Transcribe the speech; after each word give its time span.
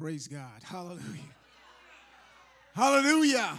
Praise 0.00 0.28
God. 0.28 0.62
Hallelujah. 0.62 1.02
Hallelujah. 2.74 3.58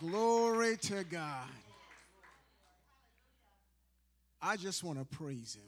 Glory 0.00 0.76
to 0.78 1.04
God. 1.04 1.46
I 4.42 4.56
just 4.56 4.82
want 4.82 4.98
to 4.98 5.04
praise 5.16 5.54
Him 5.54 5.62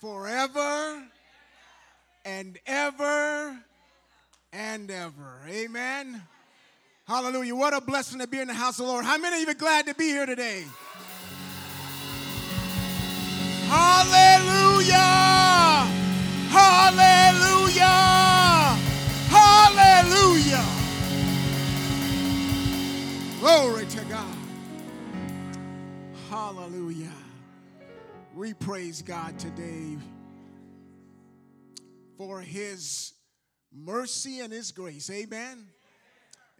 forever 0.00 1.04
and 2.24 2.58
ever 2.66 3.56
and 4.52 4.90
ever. 4.90 5.42
Amen. 5.48 6.20
Hallelujah. 7.06 7.54
What 7.54 7.72
a 7.72 7.80
blessing 7.80 8.18
to 8.18 8.26
be 8.26 8.40
in 8.40 8.48
the 8.48 8.54
house 8.54 8.80
of 8.80 8.86
the 8.86 8.90
Lord. 8.90 9.04
How 9.04 9.16
many 9.16 9.36
of 9.36 9.42
you 9.42 9.50
are 9.52 9.54
glad 9.54 9.86
to 9.86 9.94
be 9.94 10.08
here 10.08 10.26
today? 10.26 10.64
Hallelujah. 13.68 14.29
Hallelujah. 26.70 27.12
We 28.32 28.54
praise 28.54 29.02
God 29.02 29.36
today 29.40 29.98
for 32.16 32.40
his 32.40 33.12
mercy 33.72 34.38
and 34.38 34.52
his 34.52 34.70
grace. 34.70 35.10
Amen. 35.10 35.66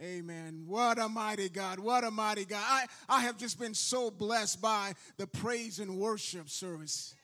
Amen. 0.03 0.65
What 0.67 0.99
a 0.99 1.09
mighty 1.09 1.49
God. 1.49 1.79
What 1.79 2.03
a 2.03 2.11
mighty 2.11 2.45
God. 2.45 2.61
I, 2.61 2.87
I 3.09 3.21
have 3.21 3.37
just 3.37 3.61
been 3.61 3.73
so 3.73 4.11
blessed 4.11 4.61
by 4.61 4.95
the 5.17 5.29
praise 5.29 5.79
and 5.79 5.97
worship 5.97 6.49
service. 6.49 7.15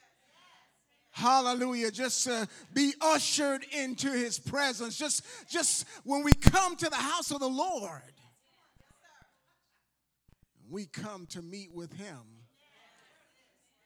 Hallelujah. 1.10 1.90
Just 1.90 2.22
to 2.24 2.46
be 2.72 2.94
ushered 3.00 3.64
into 3.72 4.12
his 4.12 4.38
presence. 4.38 4.96
Just, 4.96 5.24
just 5.48 5.86
when 6.04 6.22
we 6.22 6.32
come 6.32 6.76
to 6.76 6.88
the 6.88 6.94
house 6.94 7.32
of 7.32 7.40
the 7.40 7.48
Lord, 7.48 8.12
we 10.70 10.86
come 10.86 11.26
to 11.30 11.42
meet 11.42 11.74
with 11.74 11.92
him. 11.92 12.35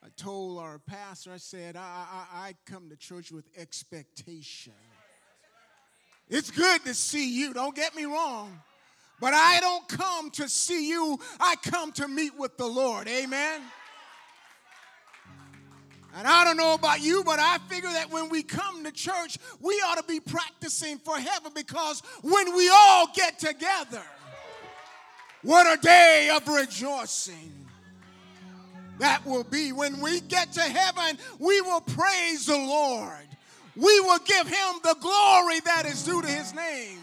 I 0.03 0.07
told 0.17 0.57
our 0.57 0.79
pastor, 0.79 1.31
I 1.31 1.37
said, 1.37 1.75
I, 1.75 1.79
I, 1.81 2.47
I 2.47 2.55
come 2.65 2.89
to 2.89 2.95
church 2.95 3.31
with 3.31 3.45
expectation. 3.55 4.73
It's 6.27 6.49
good 6.49 6.83
to 6.85 6.93
see 6.93 7.37
you, 7.37 7.53
don't 7.53 7.75
get 7.75 7.95
me 7.95 8.05
wrong. 8.05 8.59
But 9.19 9.35
I 9.35 9.59
don't 9.59 9.87
come 9.87 10.31
to 10.31 10.49
see 10.49 10.89
you, 10.89 11.19
I 11.39 11.55
come 11.63 11.91
to 11.93 12.07
meet 12.07 12.37
with 12.37 12.57
the 12.57 12.65
Lord. 12.65 13.07
Amen. 13.07 13.61
And 16.15 16.27
I 16.27 16.43
don't 16.43 16.57
know 16.57 16.73
about 16.73 17.01
you, 17.01 17.23
but 17.23 17.39
I 17.39 17.59
figure 17.69 17.91
that 17.91 18.11
when 18.11 18.29
we 18.29 18.43
come 18.43 18.83
to 18.83 18.91
church, 18.91 19.37
we 19.59 19.75
ought 19.85 19.97
to 19.97 20.03
be 20.03 20.19
practicing 20.19 20.97
for 20.97 21.17
heaven 21.17 21.51
because 21.53 22.01
when 22.21 22.55
we 22.55 22.69
all 22.69 23.07
get 23.15 23.39
together, 23.39 24.01
what 25.43 25.67
a 25.67 25.81
day 25.81 26.31
of 26.35 26.47
rejoicing 26.47 27.60
that 28.99 29.25
will 29.25 29.43
be. 29.43 29.71
When 29.71 29.99
we 29.99 30.21
get 30.21 30.51
to 30.53 30.61
heaven, 30.61 31.17
we 31.39 31.61
will 31.61 31.81
praise 31.81 32.45
the 32.45 32.57
Lord. 32.57 33.27
We 33.75 33.99
will 34.01 34.19
give 34.19 34.47
him 34.47 34.75
the 34.83 34.95
glory 34.99 35.59
that 35.61 35.85
is 35.85 36.03
due 36.03 36.21
to 36.21 36.27
his 36.27 36.53
name 36.53 36.99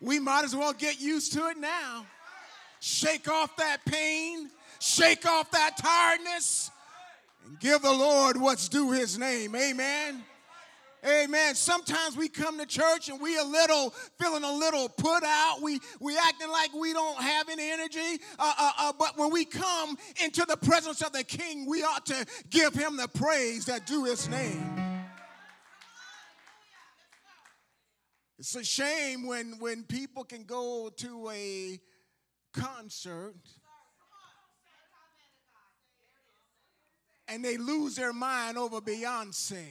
we 0.00 0.18
might 0.18 0.44
as 0.44 0.54
well 0.54 0.72
get 0.72 1.00
used 1.00 1.32
to 1.34 1.48
it 1.48 1.58
now. 1.58 2.06
Shake 2.80 3.28
off 3.28 3.56
that 3.56 3.84
pain, 3.84 4.50
shake 4.80 5.26
off 5.26 5.50
that 5.50 5.76
tiredness, 5.76 6.70
and 7.44 7.58
give 7.58 7.82
the 7.82 7.92
Lord 7.92 8.36
what's 8.36 8.68
due 8.68 8.92
his 8.92 9.18
name. 9.18 9.56
Amen. 9.56 10.22
Amen. 11.06 11.54
Sometimes 11.54 12.16
we 12.16 12.28
come 12.28 12.58
to 12.58 12.66
church 12.66 13.08
and 13.08 13.20
we 13.20 13.38
a 13.38 13.44
little 13.44 13.90
feeling 14.18 14.42
a 14.42 14.52
little 14.52 14.88
put 14.88 15.22
out. 15.22 15.58
We 15.62 15.78
we 16.00 16.16
acting 16.18 16.50
like 16.50 16.74
we 16.74 16.92
don't 16.92 17.20
have 17.20 17.48
any 17.48 17.70
energy. 17.70 18.20
Uh, 18.38 18.52
uh, 18.58 18.72
uh, 18.78 18.92
but 18.98 19.16
when 19.16 19.30
we 19.30 19.44
come 19.44 19.96
into 20.22 20.44
the 20.46 20.56
presence 20.56 21.00
of 21.02 21.12
the 21.12 21.24
King, 21.24 21.66
we 21.68 21.82
ought 21.82 22.04
to 22.06 22.26
give 22.50 22.74
him 22.74 22.96
the 22.96 23.08
praise 23.08 23.66
that 23.66 23.86
due 23.86 24.04
his 24.04 24.28
name. 24.28 24.78
It's 28.38 28.54
a 28.54 28.62
shame 28.62 29.26
when, 29.26 29.56
when 29.58 29.82
people 29.82 30.22
can 30.22 30.44
go 30.44 30.90
to 30.98 31.30
a 31.30 31.80
concert 32.52 33.34
and 37.26 37.44
they 37.44 37.56
lose 37.56 37.96
their 37.96 38.12
mind 38.12 38.56
over 38.56 38.80
Beyonce. 38.80 39.66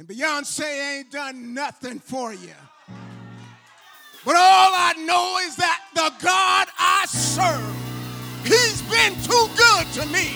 And 0.00 0.08
Beyonce 0.08 0.96
ain't 0.96 1.10
done 1.10 1.52
nothing 1.52 1.98
for 1.98 2.32
you. 2.32 2.54
But 4.24 4.34
all 4.34 4.72
I 4.72 4.94
know 4.96 5.38
is 5.46 5.56
that 5.56 5.82
the 5.92 6.10
God 6.24 6.68
I 6.78 7.04
serve, 7.04 7.76
He's 8.42 8.80
been 8.88 9.12
too 9.22 9.46
good 9.58 9.86
to 10.00 10.06
me. 10.06 10.30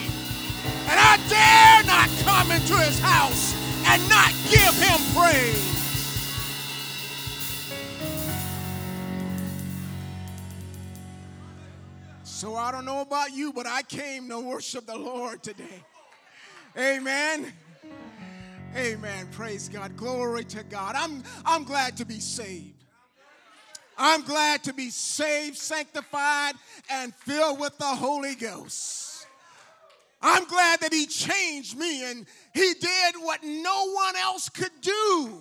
And 0.85 0.99
I 0.99 1.17
dare 1.29 1.83
not 1.87 2.07
come 2.23 2.51
into 2.51 2.77
His 2.77 2.99
house 2.99 3.55
and 3.87 4.07
not 4.07 4.31
give 4.51 4.71
Him 4.77 4.99
praise. 5.15 5.71
So 12.23 12.55
I 12.55 12.71
don't 12.71 12.85
know 12.85 13.01
about 13.01 13.33
you, 13.33 13.51
but 13.51 13.65
I 13.65 13.81
came 13.81 14.29
to 14.29 14.39
worship 14.39 14.85
the 14.85 14.95
Lord 14.95 15.41
today. 15.41 15.81
Amen. 16.77 17.51
Amen. 18.75 19.27
Praise 19.31 19.69
God. 19.69 19.95
Glory 19.95 20.43
to 20.45 20.61
God. 20.63 20.95
I'm, 20.97 21.23
I'm 21.45 21.63
glad 21.63 21.95
to 21.97 22.05
be 22.05 22.19
saved. 22.19 22.83
I'm 23.97 24.23
glad 24.23 24.65
to 24.65 24.73
be 24.73 24.89
saved, 24.89 25.55
sanctified, 25.55 26.55
and 26.91 27.15
filled 27.15 27.61
with 27.61 27.77
the 27.77 27.85
Holy 27.85 28.35
Ghost. 28.35 29.27
I'm 30.21 30.43
glad 30.45 30.81
that 30.81 30.91
He 30.91 31.05
changed 31.05 31.77
me 31.77 32.03
and 32.03 32.25
He 32.53 32.73
did 32.73 33.15
what 33.21 33.41
no 33.43 33.91
one 33.91 34.17
else 34.17 34.49
could 34.49 34.81
do. 34.81 35.39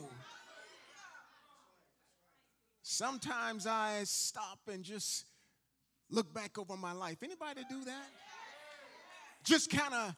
Sometimes 2.82 3.66
I 3.66 4.02
stop 4.04 4.60
and 4.72 4.84
just 4.84 5.24
look 6.08 6.32
back 6.32 6.56
over 6.56 6.76
my 6.76 6.92
life. 6.92 7.16
Anybody 7.24 7.62
do 7.68 7.84
that? 7.86 8.06
Just 9.42 9.70
kind 9.70 9.92
of 9.92 10.14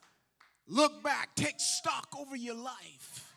look 0.68 1.02
back, 1.02 1.34
take 1.34 1.58
stock 1.58 2.08
over 2.18 2.36
your 2.36 2.54
life. 2.54 3.34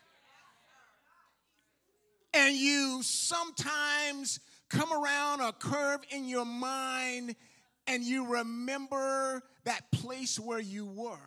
And 2.33 2.55
you 2.55 3.01
sometimes 3.01 4.39
come 4.69 4.93
around 4.93 5.41
a 5.41 5.51
curve 5.51 6.01
in 6.11 6.25
your 6.25 6.45
mind 6.45 7.35
and 7.87 8.03
you 8.03 8.33
remember 8.33 9.41
that 9.63 9.91
place 9.91 10.39
where 10.39 10.59
you 10.59 10.85
were. 10.85 11.17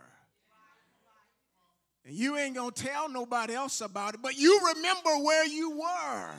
And 2.04 2.14
you 2.14 2.36
ain't 2.36 2.54
gonna 2.54 2.70
tell 2.70 3.08
nobody 3.08 3.54
else 3.54 3.80
about 3.80 4.14
it, 4.14 4.20
but 4.22 4.36
you 4.36 4.60
remember 4.74 5.10
where 5.24 5.46
you 5.46 5.70
were. 5.70 6.30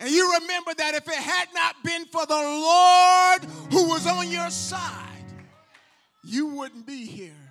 And 0.00 0.10
you 0.10 0.32
remember 0.40 0.74
that 0.74 0.94
if 0.94 1.08
it 1.08 1.14
had 1.14 1.48
not 1.54 1.76
been 1.82 2.06
for 2.06 2.24
the 2.24 2.34
Lord 2.34 3.44
who 3.70 3.88
was 3.88 4.06
on 4.06 4.30
your 4.30 4.50
side, 4.50 5.24
you 6.22 6.46
wouldn't 6.46 6.86
be 6.86 7.04
here. 7.04 7.47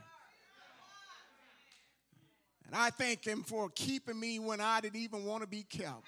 And 2.68 2.76
I 2.76 2.90
thank 2.90 3.26
Him 3.26 3.44
for 3.44 3.70
keeping 3.70 4.20
me 4.20 4.40
when 4.40 4.62
I 4.62 4.82
didn't 4.82 5.00
even 5.00 5.26
want 5.26 5.42
to 5.42 5.48
be 5.48 5.64
kept. 5.64 6.04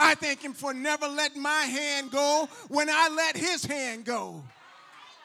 I 0.00 0.14
thank 0.14 0.42
Him 0.42 0.52
for 0.52 0.72
never 0.72 1.06
letting 1.06 1.42
my 1.42 1.62
hand 1.62 2.10
go 2.10 2.48
when 2.68 2.88
I 2.88 3.08
let 3.08 3.36
His 3.36 3.64
hand 3.64 4.04
go. 4.04 4.42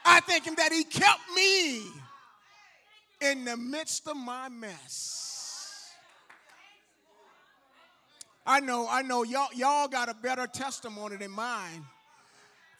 I 0.06 0.20
thank 0.22 0.46
Him 0.46 0.56
that 0.58 0.72
He 0.72 0.84
kept 0.84 1.22
me 1.36 1.84
in 3.22 3.46
the 3.46 3.56
midst 3.56 4.08
of 4.08 4.18
my 4.18 4.50
mess. 4.50 5.92
I 8.46 8.60
know, 8.60 8.88
I 8.90 9.04
know 9.04 9.24
y'all, 9.24 9.48
y'all 9.56 9.88
got 9.88 10.10
a 10.10 10.14
better 10.14 10.48
testimony 10.48 11.16
than 11.16 11.32
mine. 11.32 11.86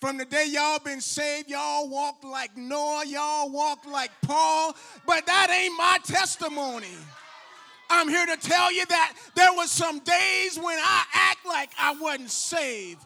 From 0.04 0.18
the 0.18 0.26
day 0.26 0.48
y'all 0.50 0.80
been 0.80 1.00
saved, 1.00 1.50
y'all 1.50 1.88
walked 1.88 2.26
like 2.26 2.58
Noah, 2.58 3.06
y'all 3.08 3.50
walked 3.50 3.88
like 3.88 4.12
Paul, 4.24 4.76
but 5.08 5.26
that 5.28 5.50
ain't 5.50 5.78
my 5.78 5.98
testimony. 6.04 6.92
I'm 7.90 8.10
here 8.10 8.26
to 8.26 8.36
tell 8.36 8.70
you 8.74 8.86
that 8.88 9.14
there 9.34 9.54
was 9.54 9.72
some 9.72 10.00
days 10.00 10.58
when 10.58 10.78
I 10.78 11.06
act 11.14 11.46
like 11.46 11.70
I 11.80 11.96
wasn't 12.02 12.32
saved. 12.32 13.02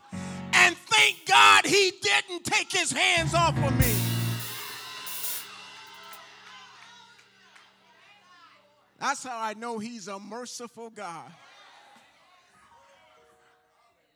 And 0.54 0.76
thank 0.76 1.24
God 1.28 1.68
he 1.68 1.94
didn't 2.02 2.44
take 2.44 2.72
his 2.72 2.92
hands 2.92 3.36
off 3.36 3.56
of 3.64 3.78
me. 3.78 3.94
That's 9.00 9.24
how 9.24 9.40
I 9.40 9.54
know 9.54 9.78
he's 9.78 10.08
a 10.08 10.18
merciful 10.18 10.90
God. 10.90 11.32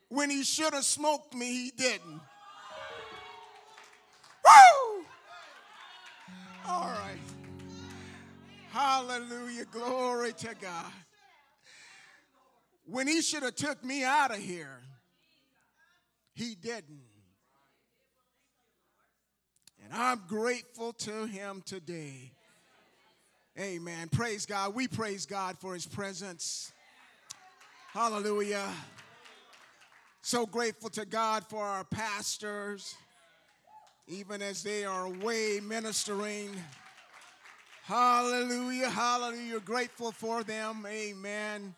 When 0.08 0.30
he 0.30 0.42
should 0.42 0.74
have 0.74 0.84
smoked 0.84 1.32
me, 1.32 1.46
he 1.46 1.70
didn't. 1.76 2.20
Woo! 4.44 5.04
All 6.66 6.88
right. 6.88 7.18
Hallelujah. 8.70 9.64
Glory 9.66 10.32
to 10.34 10.54
God. 10.60 10.92
when 12.86 13.06
he 13.06 13.22
should 13.22 13.42
have 13.42 13.54
took 13.54 13.84
me 13.84 14.04
out 14.04 14.30
of 14.30 14.38
here, 14.38 14.80
he 16.34 16.54
didn't. 16.54 17.00
And 19.84 19.92
I'm 19.92 20.22
grateful 20.26 20.92
to 20.94 21.26
him 21.26 21.62
today. 21.64 22.32
Amen. 23.58 24.08
Praise 24.08 24.46
God. 24.46 24.74
We 24.74 24.88
praise 24.88 25.26
God 25.26 25.58
for 25.58 25.74
his 25.74 25.86
presence. 25.86 26.72
Hallelujah. 27.92 28.70
So 30.22 30.46
grateful 30.46 30.88
to 30.90 31.04
God 31.04 31.44
for 31.48 31.62
our 31.62 31.84
pastors, 31.84 32.94
even 34.06 34.42
as 34.42 34.62
they 34.62 34.84
are 34.84 35.06
away 35.06 35.60
ministering. 35.62 36.50
Hallelujah. 37.84 38.90
Hallelujah. 38.90 39.60
Grateful 39.60 40.12
for 40.12 40.42
them. 40.42 40.86
Amen. 40.86 41.74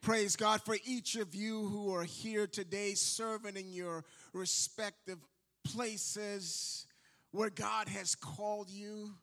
Praise 0.00 0.36
God 0.36 0.62
for 0.62 0.76
each 0.84 1.16
of 1.16 1.34
you 1.34 1.66
who 1.66 1.92
are 1.94 2.04
here 2.04 2.46
today 2.46 2.94
serving 2.94 3.56
in 3.56 3.72
your 3.72 4.04
respective 4.32 5.18
places 5.64 6.86
where 7.32 7.50
God 7.50 7.88
has 7.88 8.14
called 8.14 8.70
you. 8.70 9.14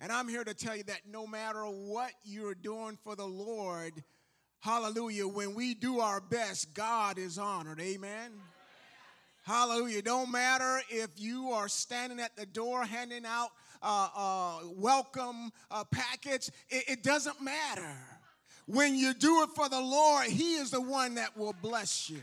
And 0.00 0.12
I'm 0.12 0.28
here 0.28 0.44
to 0.44 0.54
tell 0.54 0.76
you 0.76 0.84
that 0.84 1.00
no 1.10 1.26
matter 1.26 1.62
what 1.64 2.12
you're 2.24 2.54
doing 2.54 2.98
for 3.02 3.16
the 3.16 3.26
Lord, 3.26 4.04
hallelujah, 4.60 5.26
when 5.26 5.54
we 5.54 5.74
do 5.74 6.00
our 6.00 6.20
best, 6.20 6.74
God 6.74 7.18
is 7.18 7.38
honored. 7.38 7.80
Amen. 7.80 8.32
Hallelujah. 9.48 10.02
Don't 10.02 10.30
matter 10.30 10.82
if 10.90 11.08
you 11.16 11.52
are 11.52 11.68
standing 11.68 12.20
at 12.20 12.36
the 12.36 12.44
door 12.44 12.84
handing 12.84 13.24
out 13.24 13.48
uh, 13.80 14.08
uh, 14.14 14.58
welcome 14.76 15.50
uh, 15.70 15.84
packets, 15.84 16.50
it, 16.68 16.84
it 16.86 17.02
doesn't 17.02 17.40
matter. 17.40 17.96
When 18.66 18.94
you 18.94 19.14
do 19.14 19.44
it 19.44 19.48
for 19.56 19.70
the 19.70 19.80
Lord, 19.80 20.26
He 20.26 20.56
is 20.56 20.70
the 20.70 20.82
one 20.82 21.14
that 21.14 21.34
will 21.34 21.54
bless 21.62 22.10
you. 22.10 22.20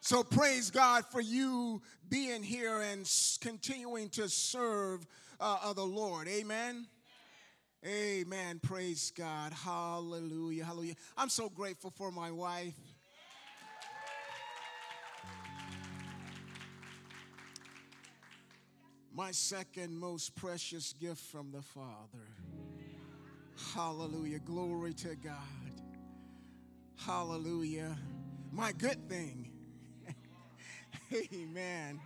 So 0.00 0.22
praise 0.22 0.70
God 0.70 1.04
for 1.12 1.20
you 1.20 1.82
being 2.08 2.42
here 2.42 2.80
and 2.80 3.06
continuing 3.42 4.08
to 4.08 4.30
serve 4.30 5.06
uh, 5.38 5.70
the 5.74 5.84
Lord. 5.84 6.28
Amen. 6.28 6.86
Amen. 7.84 8.58
Praise 8.62 9.12
God. 9.14 9.52
Hallelujah. 9.52 10.64
Hallelujah. 10.64 10.94
I'm 11.18 11.28
so 11.28 11.50
grateful 11.50 11.90
for 11.90 12.10
my 12.10 12.30
wife. 12.30 12.72
My 19.14 19.30
second 19.30 19.98
most 19.98 20.34
precious 20.34 20.94
gift 20.94 21.20
from 21.20 21.52
the 21.52 21.60
Father. 21.60 22.26
Hallelujah. 23.74 24.38
Glory 24.38 24.94
to 24.94 25.14
God. 25.16 25.36
Hallelujah. 26.96 27.94
My 28.52 28.72
good 28.72 29.08
thing. 29.08 29.50
Amen. 31.34 32.00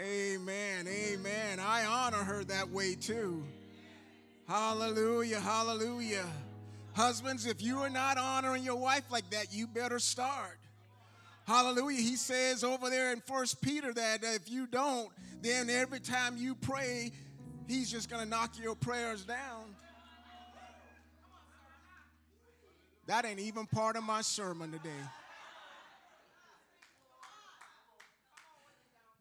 Amen. 0.00 0.88
Amen. 0.88 1.60
I 1.60 1.84
honor 1.84 2.24
her 2.24 2.44
that 2.44 2.70
way 2.70 2.94
too. 2.94 3.44
Hallelujah. 4.48 5.40
Hallelujah. 5.40 6.26
Husbands, 6.94 7.44
if 7.44 7.60
you 7.60 7.78
are 7.80 7.90
not 7.90 8.16
honoring 8.16 8.62
your 8.62 8.76
wife 8.76 9.04
like 9.10 9.28
that, 9.30 9.52
you 9.52 9.66
better 9.66 9.98
start. 9.98 10.58
Hallelujah. 11.46 12.00
He 12.00 12.16
says 12.16 12.64
over 12.64 12.88
there 12.88 13.12
in 13.12 13.20
First 13.20 13.60
Peter 13.60 13.92
that 13.92 14.24
if 14.24 14.50
you 14.50 14.66
don't, 14.66 15.10
then 15.42 15.68
every 15.68 16.00
time 16.00 16.36
you 16.38 16.54
pray, 16.54 17.12
he's 17.68 17.90
just 17.90 18.08
going 18.08 18.22
to 18.22 18.28
knock 18.28 18.58
your 18.58 18.74
prayers 18.74 19.24
down. 19.24 19.76
That 23.06 23.26
ain't 23.26 23.40
even 23.40 23.66
part 23.66 23.96
of 23.96 24.04
my 24.04 24.22
sermon 24.22 24.72
today. 24.72 24.90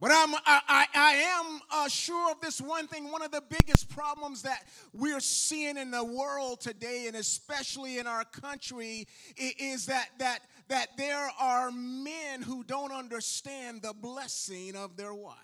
But 0.04 0.12
I'm, 0.14 0.36
I, 0.46 0.86
I, 0.94 1.14
am 1.14 1.62
uh, 1.72 1.88
sure 1.88 2.31
of 2.31 2.42
this 2.42 2.60
one 2.60 2.88
thing. 2.88 3.10
One 3.10 3.22
of 3.22 3.31
the 3.31 3.42
biggest 3.50 3.88
problems 3.88 4.42
that 4.42 4.66
we're 4.92 5.22
seeing 5.22 5.78
in 5.78 5.92
the 5.92 6.04
world 6.04 6.60
today, 6.60 7.06
and 7.08 7.16
especially 7.16 8.00
in 8.00 8.06
our 8.06 8.25
country, 8.25 9.08
is 9.38 9.86
that, 9.86 10.10
that, 10.20 10.40
that 10.69 10.98
there 10.98 11.30
are 11.39 11.71
men 11.71 12.42
who 12.42 12.63
don't 12.63 12.92
understand 12.92 13.81
the 13.81 13.94
blessing 13.94 14.75
of 14.75 14.95
their 14.95 15.13
wife. 15.13 15.36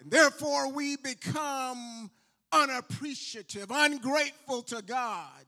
And 0.00 0.10
therefore, 0.10 0.72
we 0.72 0.96
become 0.96 2.10
unappreciative, 2.52 3.70
ungrateful 3.70 4.62
to 4.62 4.82
God 4.82 5.44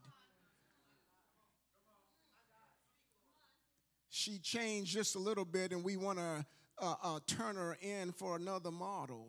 she 4.20 4.38
changed 4.38 4.92
just 4.92 5.14
a 5.14 5.18
little 5.18 5.46
bit 5.46 5.72
and 5.72 5.82
we 5.82 5.96
want 5.96 6.18
to 6.18 6.44
uh, 6.78 6.94
uh, 7.02 7.20
turn 7.26 7.56
her 7.56 7.78
in 7.80 8.12
for 8.12 8.36
another 8.36 8.70
model. 8.70 9.26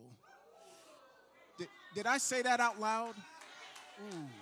Did, 1.58 1.68
did 1.94 2.06
I 2.06 2.18
say 2.18 2.42
that 2.42 2.60
out 2.60 2.78
loud? 2.78 3.14
Ooh. 4.00 4.41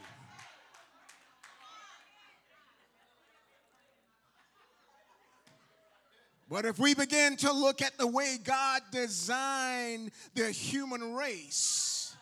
But 6.50 6.64
if 6.64 6.80
we 6.80 6.94
begin 6.94 7.36
to 7.36 7.52
look 7.52 7.80
at 7.80 7.96
the 7.96 8.08
way 8.08 8.36
God 8.42 8.82
designed 8.90 10.10
the 10.34 10.50
human 10.50 11.14
race, 11.14 12.16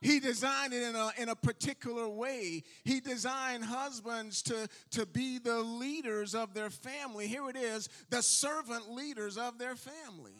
he 0.00 0.18
designed 0.18 0.72
it 0.72 0.82
in 0.82 0.96
a, 0.96 1.10
in 1.16 1.28
a 1.28 1.36
particular 1.36 2.08
way. 2.08 2.64
He 2.82 2.98
designed 2.98 3.64
husbands 3.64 4.42
to, 4.42 4.68
to 4.90 5.06
be 5.06 5.38
the 5.38 5.60
leaders 5.60 6.34
of 6.34 6.54
their 6.54 6.70
family. 6.70 7.28
Here 7.28 7.48
it 7.48 7.56
is 7.56 7.88
the 8.10 8.20
servant 8.20 8.90
leaders 8.90 9.38
of 9.38 9.58
their 9.58 9.76
family. 9.76 10.34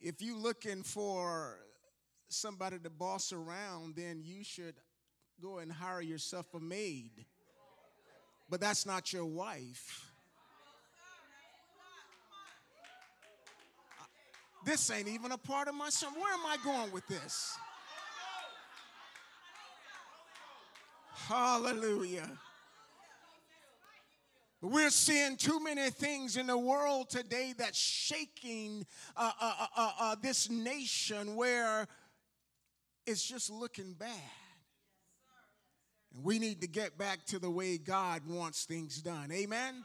If 0.00 0.22
you're 0.22 0.38
looking 0.38 0.84
for 0.84 1.58
somebody 2.28 2.78
to 2.78 2.90
boss 2.90 3.32
around, 3.32 3.96
then 3.96 4.22
you 4.22 4.44
should 4.44 4.76
go 5.40 5.58
and 5.58 5.72
hire 5.72 6.00
yourself 6.00 6.46
a 6.54 6.60
maid. 6.60 7.26
But 8.52 8.60
that's 8.60 8.84
not 8.84 9.14
your 9.14 9.24
wife. 9.24 10.12
This 14.66 14.90
ain't 14.90 15.08
even 15.08 15.32
a 15.32 15.38
part 15.38 15.68
of 15.68 15.74
my 15.74 15.88
sermon. 15.88 16.20
Where 16.20 16.34
am 16.34 16.44
I 16.44 16.58
going 16.62 16.92
with 16.92 17.06
this? 17.06 17.56
Hallelujah. 21.14 22.28
We're 24.60 24.90
seeing 24.90 25.38
too 25.38 25.58
many 25.58 25.88
things 25.88 26.36
in 26.36 26.46
the 26.46 26.58
world 26.58 27.08
today 27.08 27.54
that's 27.56 27.78
shaking 27.78 28.84
uh, 29.16 29.32
uh, 29.40 29.54
uh, 29.60 29.66
uh, 29.74 29.92
uh 29.98 30.16
this 30.20 30.50
nation 30.50 31.36
where 31.36 31.88
it's 33.06 33.26
just 33.26 33.50
looking 33.50 33.94
bad. 33.94 34.41
And 36.14 36.24
we 36.24 36.38
need 36.38 36.60
to 36.60 36.66
get 36.66 36.98
back 36.98 37.24
to 37.26 37.38
the 37.38 37.50
way 37.50 37.78
God 37.78 38.22
wants 38.26 38.64
things 38.64 39.00
done. 39.00 39.30
Amen? 39.32 39.84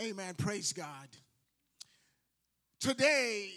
Amen. 0.00 0.34
Praise 0.34 0.72
God. 0.72 1.08
Today, 2.80 3.50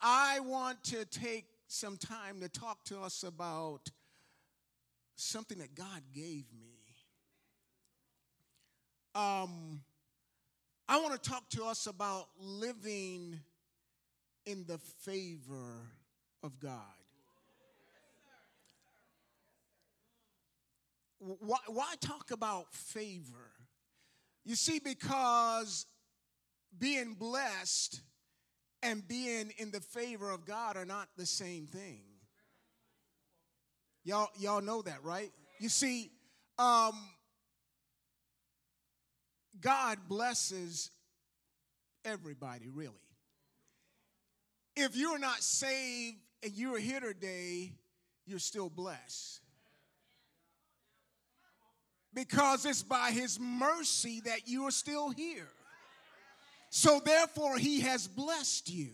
I 0.00 0.40
want 0.40 0.82
to 0.84 1.04
take 1.04 1.46
some 1.68 1.96
time 1.96 2.40
to 2.40 2.48
talk 2.48 2.84
to 2.86 3.00
us 3.00 3.22
about 3.22 3.80
something 5.16 5.58
that 5.58 5.74
God 5.74 6.02
gave 6.12 6.44
me. 6.52 6.74
Um, 9.14 9.80
I 10.88 11.00
want 11.00 11.20
to 11.22 11.30
talk 11.30 11.48
to 11.50 11.64
us 11.64 11.86
about 11.86 12.26
living 12.36 13.38
in 14.44 14.64
the 14.66 14.78
favor 14.78 15.88
of 16.42 16.58
God. 16.58 17.03
Why, 21.24 21.58
why 21.68 21.94
talk 22.00 22.30
about 22.30 22.72
favor? 22.74 23.50
You 24.44 24.56
see, 24.56 24.78
because 24.78 25.86
being 26.78 27.14
blessed 27.14 28.00
and 28.82 29.06
being 29.06 29.52
in 29.56 29.70
the 29.70 29.80
favor 29.80 30.30
of 30.30 30.44
God 30.44 30.76
are 30.76 30.84
not 30.84 31.08
the 31.16 31.24
same 31.24 31.66
thing. 31.66 32.02
Y'all, 34.04 34.28
y'all 34.38 34.60
know 34.60 34.82
that, 34.82 35.02
right? 35.02 35.32
You 35.60 35.70
see, 35.70 36.10
um, 36.58 36.94
God 39.60 39.98
blesses 40.08 40.90
everybody, 42.04 42.68
really. 42.68 42.92
If 44.76 44.94
you're 44.94 45.18
not 45.18 45.42
saved 45.42 46.18
and 46.42 46.52
you're 46.52 46.78
here 46.78 47.00
today, 47.00 47.72
you're 48.26 48.38
still 48.38 48.68
blessed. 48.68 49.40
Because 52.14 52.64
it's 52.64 52.82
by 52.82 53.10
His 53.10 53.38
mercy 53.40 54.20
that 54.24 54.46
you 54.46 54.64
are 54.66 54.70
still 54.70 55.10
here. 55.10 55.48
So 56.76 57.00
therefore, 57.04 57.56
he 57.56 57.82
has 57.82 58.08
blessed 58.08 58.68
you. 58.68 58.90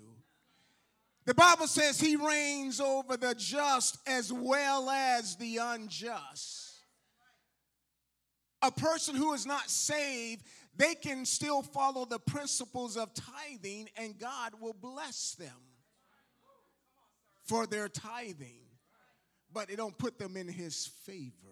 The 1.25 1.33
Bible 1.33 1.67
says 1.67 1.99
he 1.99 2.15
rains 2.15 2.79
over 2.79 3.17
the 3.17 3.35
just 3.35 3.97
as 4.07 4.31
well 4.31 4.91
as 4.91 5.37
the 5.37 5.57
unjust. 5.57 6.79
A 8.61 8.71
person 8.71 9.15
who 9.15 9.33
is 9.33 9.47
not 9.47 9.71
saved, 9.71 10.43
they 10.77 10.95
can 10.95 11.25
still 11.25 11.63
follow 11.63 12.05
the 12.05 12.19
principles 12.19 12.99
of 12.99 13.15
tithing 13.15 13.89
and 13.97 14.19
God 14.19 14.53
will 14.61 14.77
bless 14.79 15.35
them 15.37 15.49
for 17.45 17.67
their 17.67 17.89
tithing, 17.89 18.67
but 19.53 19.71
it 19.71 19.77
don't 19.77 19.97
put 19.97 20.19
them 20.19 20.37
in 20.37 20.49
his 20.49 20.87
favor. 20.87 21.50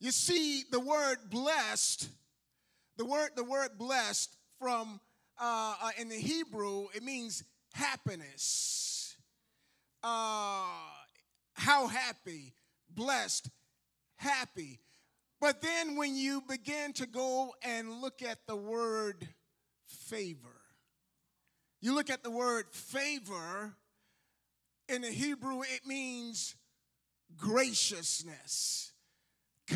You 0.00 0.12
see, 0.12 0.64
the 0.70 0.80
word 0.80 1.18
blessed, 1.28 2.08
the 2.96 3.04
word, 3.04 3.30
the 3.36 3.44
word 3.44 3.76
blessed 3.76 4.34
from 4.58 4.98
uh, 5.38 5.74
uh, 5.82 5.90
in 5.98 6.08
the 6.08 6.16
Hebrew, 6.16 6.86
it 6.94 7.02
means 7.02 7.44
happiness. 7.74 9.14
Uh, 10.02 10.64
how 11.52 11.86
happy, 11.86 12.54
blessed, 12.88 13.50
happy. 14.16 14.80
But 15.38 15.60
then 15.60 15.96
when 15.96 16.16
you 16.16 16.42
begin 16.48 16.94
to 16.94 17.06
go 17.06 17.54
and 17.62 18.00
look 18.00 18.22
at 18.22 18.46
the 18.46 18.56
word 18.56 19.28
favor, 19.86 20.60
you 21.82 21.94
look 21.94 22.08
at 22.08 22.22
the 22.22 22.30
word 22.30 22.66
favor 22.72 23.74
in 24.88 25.02
the 25.02 25.10
Hebrew, 25.10 25.60
it 25.60 25.86
means 25.86 26.54
graciousness 27.36 28.89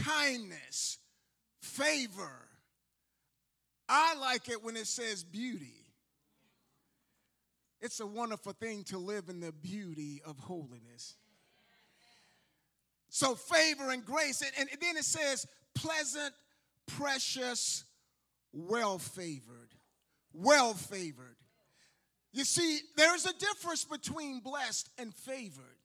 kindness, 0.03 0.99
favor. 1.61 2.49
I 3.89 4.15
like 4.17 4.49
it 4.49 4.63
when 4.63 4.77
it 4.77 4.87
says 4.87 5.23
beauty. 5.25 5.85
It's 7.81 8.01
a 8.01 8.07
wonderful 8.07 8.53
thing 8.53 8.85
to 8.85 8.99
live 8.99 9.29
in 9.29 9.41
the 9.41 9.53
beauty 9.53 10.23
of 10.25 10.39
holiness. 10.39 11.17
So, 13.11 13.35
favor 13.35 13.91
and 13.91 14.05
grace. 14.05 14.43
And, 14.43 14.69
and 14.71 14.81
then 14.81 14.97
it 14.97 15.05
says 15.05 15.47
pleasant, 15.75 16.35
precious, 16.87 17.85
well 18.53 18.99
favored. 18.99 19.75
Well 20.33 20.75
favored. 20.75 21.37
You 22.33 22.45
see, 22.45 22.81
there's 22.97 23.27
a 23.27 23.33
difference 23.35 23.85
between 23.85 24.41
blessed 24.41 24.89
and 24.99 25.15
favored. 25.15 25.79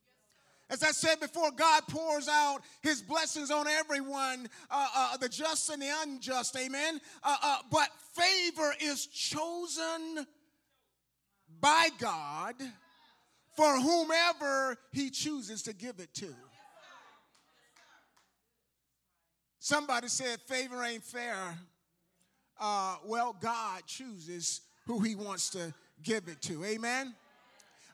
As 0.70 0.84
I 0.84 0.92
said 0.92 1.20
before, 1.20 1.50
God 1.52 1.84
pours 1.90 2.28
out 2.28 2.60
his 2.82 3.02
blessings 3.02 3.50
on 3.50 3.68
everyone, 3.68 4.48
uh, 4.70 4.88
uh, 4.96 5.18
the 5.18 5.28
just 5.28 5.70
and 5.72 5.82
the 5.82 5.90
unjust, 6.04 6.56
amen. 6.56 7.02
Uh, 7.24 7.38
uh, 7.42 7.58
but 7.72 7.90
favor 8.14 8.74
is 8.80 9.08
chosen 9.08 10.28
by 11.60 11.90
God 11.98 12.56
for 13.56 13.80
whomever 13.80 14.78
he 14.92 15.10
chooses 15.10 15.64
to 15.64 15.74
give 15.74 16.00
it 16.00 16.14
to. 16.16 16.34
Somebody 19.58 20.08
said 20.08 20.40
favor 20.42 20.84
ain't 20.84 21.04
fair. 21.04 21.58
Uh, 22.60 22.98
well, 23.06 23.36
God 23.40 23.82
chooses 23.88 24.62
who 24.86 25.00
he 25.00 25.16
wants 25.16 25.50
to 25.52 25.74
give 26.04 26.28
it 26.28 26.42
to, 26.44 26.64
amen. 26.64 27.16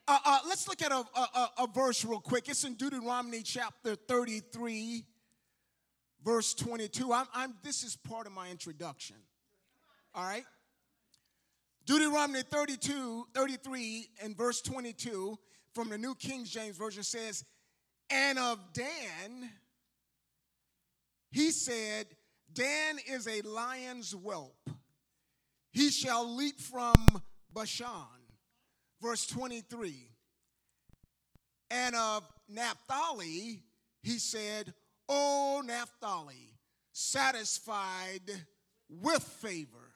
Uh, 0.08 0.20
uh, 0.24 0.40
let's 0.48 0.68
look 0.68 0.84
at 0.84 0.92
a, 0.92 1.04
a, 1.16 1.50
a, 1.60 1.68
verse 1.74 2.06
real 2.06 2.20
quick. 2.20 2.48
It's 2.48 2.64
in 2.64 2.76
Deuteronomy 2.76 3.42
chapter 3.42 3.96
33, 3.96 5.04
verse 6.24 6.54
22. 6.54 7.12
I'm, 7.12 7.26
I'm, 7.34 7.56
this 7.64 7.84
is 7.84 7.96
part 7.96 8.28
of 8.28 8.34
my 8.34 8.52
introduction. 8.52 9.16
All 10.14 10.24
right? 10.24 10.46
Deuteronomy 11.88 12.44
32, 12.44 13.28
33, 13.34 14.08
and 14.24 14.38
verse 14.38 14.62
22 14.62 15.40
from 15.74 15.90
the 15.90 15.98
New 15.98 16.14
King 16.14 16.46
James 16.46 16.78
Version 16.78 17.02
says, 17.02 17.44
And 18.12 18.38
of 18.38 18.60
Dan, 18.74 19.50
he 21.32 21.50
said, 21.50 22.06
Dan 22.54 23.00
is 23.08 23.28
a 23.28 23.42
lion's 23.42 24.12
whelp. 24.12 24.70
He 25.72 25.90
shall 25.90 26.36
leap 26.36 26.60
from 26.60 26.94
Bashan 27.52 28.15
verse 29.02 29.26
23. 29.28 29.96
And 31.72 31.96
of 31.96 32.24
Naphtali, 32.48 33.62
he 34.02 34.20
said, 34.20 34.74
O 35.10 35.62
Naphtali, 35.66 36.54
satisfied 36.92 38.32
with 38.90 39.24
favor 39.24 39.92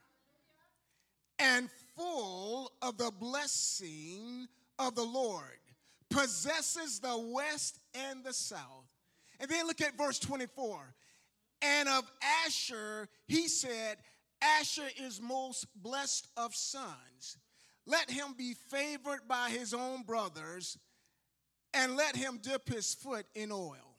and 1.39 1.70
full 1.96 2.72
of 2.82 2.98
the 2.98 3.12
blessing 3.20 4.48
of 4.77 4.96
the 4.96 5.03
Lord, 5.03 5.44
possesses 6.10 7.00
the 7.00 7.18
west 7.18 7.79
and 7.94 8.24
the 8.24 8.34
south. 8.34 8.86
And 9.39 9.50
then 9.50 9.68
look 9.68 9.82
at 9.82 9.98
verse 9.98 10.20
24. 10.20 10.79
And 11.62 11.89
of 11.89 12.10
Asher, 12.46 13.08
he 13.27 13.48
said, 13.48 13.98
Asher 14.41 14.88
is 15.01 15.22
most 15.22 15.65
blessed 15.82 16.27
of 16.38 16.56
sons 16.56 17.38
let 17.86 18.10
him 18.10 18.34
be 18.38 18.54
favored 18.70 19.22
by 19.28 19.50
his 19.50 19.74
own 19.74 20.04
brothers, 20.04 20.78
and 21.74 21.96
let 21.96 22.16
him 22.16 22.40
dip 22.42 22.68
his 22.68 22.94
foot 22.94 23.26
in 23.36 23.52
oil. 23.52 23.96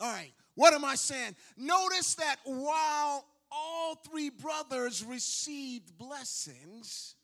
All 0.00 0.12
right, 0.12 0.32
what 0.54 0.74
am 0.74 0.84
I 0.84 0.94
saying? 0.94 1.36
Notice 1.56 2.14
that 2.16 2.36
while 2.44 3.24
all 3.50 3.94
three 3.96 4.30
brothers 4.30 5.04
received 5.04 5.96
blessings, 5.98 7.16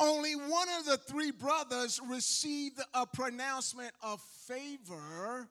only 0.00 0.34
one 0.34 0.68
of 0.78 0.84
the 0.84 0.96
three 0.96 1.30
brothers 1.30 2.00
received 2.08 2.80
a 2.94 3.06
pronouncement 3.06 3.92
of 4.02 4.20
favor 4.46 5.48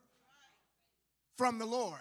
from 1.37 1.59
the 1.59 1.65
Lord. 1.65 1.99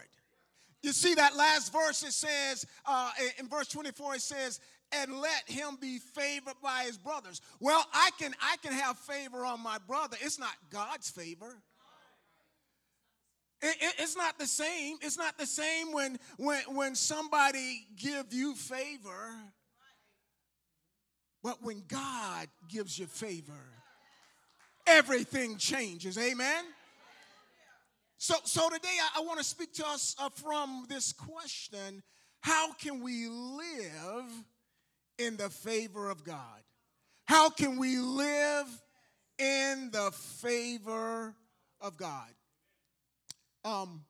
You 0.83 0.93
see 0.93 1.15
that 1.15 1.35
last 1.35 1.73
verse, 1.73 2.05
it 2.05 2.13
says, 2.13 2.65
uh, 2.85 3.11
in 3.39 3.49
verse 3.49 3.67
24, 3.69 4.17
it 4.17 4.21
says, 4.21 4.61
and 4.93 5.21
let 5.21 5.49
him 5.49 5.77
be 5.81 5.99
favored 5.99 6.55
by 6.63 6.85
his 6.87 6.97
brothers. 6.97 7.41
Well, 7.61 7.85
I 7.93 8.11
can 8.19 8.35
I 8.41 8.57
can 8.63 8.73
have 8.73 8.99
favor 8.99 9.45
on 9.45 9.61
my 9.63 9.79
brother. 9.87 10.17
It's 10.21 10.39
not 10.39 10.55
God's 10.71 11.11
favor. 11.11 11.57
It, 13.63 13.77
it, 13.81 13.95
it's 13.99 14.17
not 14.17 14.39
the 14.39 14.47
same. 14.47 14.99
It's 15.01 15.19
not 15.19 15.39
the 15.39 15.47
same 15.47 15.93
when 15.93 16.19
when 16.37 16.63
when 16.75 16.95
somebody 16.95 17.87
give 17.97 18.33
you 18.33 18.55
favor. 18.55 19.35
But 21.43 21.63
when 21.63 21.83
God 21.87 22.49
gives 22.69 22.99
you 22.99 23.07
favor, 23.07 23.53
everything 24.87 25.59
changes. 25.59 26.19
Amen. 26.19 26.65
So, 28.19 28.35
so 28.45 28.69
today 28.71 28.97
I, 29.01 29.21
I 29.21 29.25
want 29.25 29.39
to 29.39 29.45
speak 29.45 29.73
to 29.75 29.87
us 29.87 30.17
uh, 30.19 30.31
from 30.31 30.87
this 30.89 31.13
question 31.13 32.03
how 32.41 32.73
can 32.75 33.03
we 33.03 33.29
live 33.29 34.45
in 35.19 35.37
the 35.37 35.51
favor 35.51 36.11
of 36.11 36.25
God? 36.25 36.63
How 37.27 37.51
can 37.51 37.79
we 37.79 37.99
live 37.99 38.67
in 39.39 39.91
the 39.93 40.11
favor 40.13 41.35
of 41.81 41.97
God? 41.97 42.29
Um, 43.65 44.05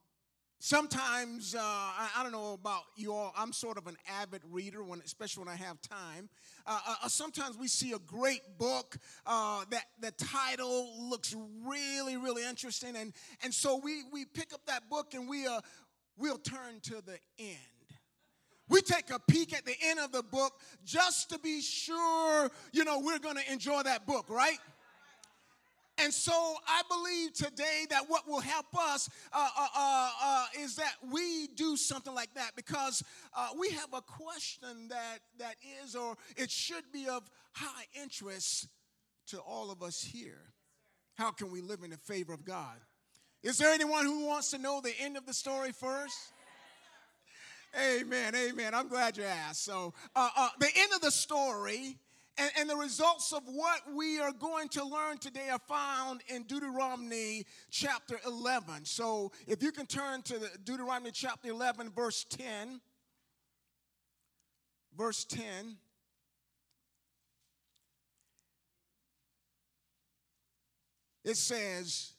sometimes 0.59 1.55
uh, 1.55 1.61
I, 1.61 2.11
I, 2.17 2.23
don't 2.23 2.33
know 2.33 2.53
about 2.53 2.83
you 2.95 3.15
all. 3.15 3.33
I'm 3.35 3.55
sort 3.55 3.79
of 3.79 3.87
an 3.87 3.97
avid 4.21 4.43
reader, 4.51 4.85
when, 4.85 5.01
especially 5.01 5.45
when 5.45 5.55
I 5.55 5.57
have 5.57 5.81
time. 5.81 6.29
Uh, 6.67 6.79
uh, 6.87 6.95
uh 7.05 7.09
sometimes 7.09 7.57
we 7.57 7.69
see 7.69 7.93
a 7.93 7.99
great 7.99 8.43
book 8.59 8.99
uh, 9.25 9.65
that 9.71 9.85
the 10.01 10.11
title 10.11 11.09
looks 11.09 11.35
really, 11.65 12.19
really 12.19 12.45
interesting, 12.45 12.97
and 12.97 13.15
and 13.43 13.55
so 13.55 13.81
we 13.83 14.03
we 14.13 14.27
pick 14.27 14.53
up 14.53 14.61
that 14.67 14.91
book 14.91 15.15
and 15.15 15.27
we 15.27 15.47
uh, 15.47 15.61
we'll 16.19 16.39
turn 16.39 16.81
to 16.83 17.01
the 17.01 17.19
end 17.39 17.76
we 18.69 18.81
take 18.81 19.11
a 19.11 19.19
peek 19.19 19.55
at 19.55 19.65
the 19.65 19.75
end 19.85 19.99
of 20.01 20.13
the 20.13 20.23
book 20.23 20.53
just 20.85 21.31
to 21.31 21.39
be 21.39 21.61
sure, 21.61 22.51
you 22.73 22.85
know, 22.85 23.01
we're 23.01 23.19
going 23.19 23.37
to 23.37 23.53
enjoy 23.53 23.83
that 23.83 24.07
book, 24.07 24.29
right? 24.29 24.59
And 25.99 26.13
so 26.13 26.33
I 26.69 26.83
believe 26.91 27.33
today 27.33 27.87
that 27.89 28.03
what 28.09 28.29
will 28.29 28.41
help 28.41 28.67
us 28.79 29.09
uh, 29.33 29.49
uh, 29.59 29.67
uh, 29.75 30.11
uh 30.23 30.47
is 30.61 30.77
that 30.77 30.95
we 31.11 31.49
do 31.57 31.77
something 31.77 32.15
like 32.15 32.35
that 32.35 32.51
because 32.55 33.03
uh, 33.35 33.49
we 33.59 33.71
have 33.71 33.89
a 33.95 34.03
question 34.03 34.89
that, 34.89 35.21
that 35.39 35.55
is 35.83 35.97
or 35.97 36.17
it 36.37 36.51
should 36.51 36.85
be 36.93 37.09
of 37.09 37.23
high 37.53 37.85
interest 38.03 38.69
to 39.29 39.39
all 39.39 39.71
of 39.71 39.83
us 39.83 40.03
here. 40.03 40.53
How 41.15 41.31
can 41.31 41.51
we 41.51 41.63
live 41.63 41.83
in 41.83 41.91
the 41.91 41.97
favor 41.97 42.35
of 42.35 42.45
God? 42.45 42.77
Is 43.43 43.57
there 43.59 43.73
anyone 43.73 44.05
who 44.05 44.27
wants 44.27 44.51
to 44.51 44.59
know 44.59 44.81
the 44.83 44.93
end 45.01 45.17
of 45.17 45.25
the 45.25 45.33
story 45.33 45.73
first? 45.73 46.33
Amen, 47.79 48.35
amen. 48.35 48.75
I'm 48.75 48.89
glad 48.89 49.19
you 49.19 49.25
asked. 49.25 49.65
So, 49.65 49.93
uh, 50.15 50.31
uh, 50.35 50.49
the 50.59 50.69
end 50.75 50.93
of 50.95 51.03
the 51.03 51.11
story 51.11 51.99
and, 52.39 52.51
and, 52.59 52.71
the 52.71 52.77
results 52.77 53.33
of 53.33 53.43
what 53.45 53.81
we 53.95 54.19
are 54.19 54.33
going 54.33 54.69
to 54.71 54.85
learn 54.85 55.19
today 55.19 55.49
are 55.51 55.61
found 55.69 56.23
in 56.29 56.45
Deuteronomy 56.45 57.45
chapter 57.71 58.19
11. 58.27 58.87
So, 58.87 59.31
if 59.47 59.63
you 59.63 59.73
can 59.73 59.85
turn 59.85 60.23
to 60.23 60.41
Deuteronomy 60.65 61.11
chapter 61.13 61.49
11, 61.49 61.91
verse 61.91 62.25
10. 62.25 62.81
verse 64.97 65.25
10. 65.27 65.77
It 71.25 71.37
says, 71.37 72.13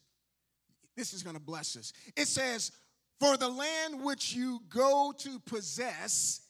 this 0.96 1.14
is 1.14 1.22
going 1.22 1.34
to 1.34 1.42
bless 1.42 1.76
us. 1.76 1.92
It 2.14 2.28
says, 2.28 2.70
For 3.20 3.36
the 3.36 3.48
land 3.48 4.02
which 4.02 4.34
you 4.34 4.60
go 4.68 5.12
to 5.18 5.38
possess 5.40 6.40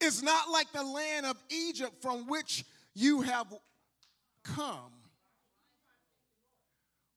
is 0.00 0.22
not 0.22 0.50
like 0.50 0.70
the 0.72 0.84
land 0.84 1.26
of 1.26 1.36
Egypt 1.50 2.00
from 2.00 2.28
which 2.28 2.64
you 2.94 3.22
have 3.22 3.52
come, 4.44 4.92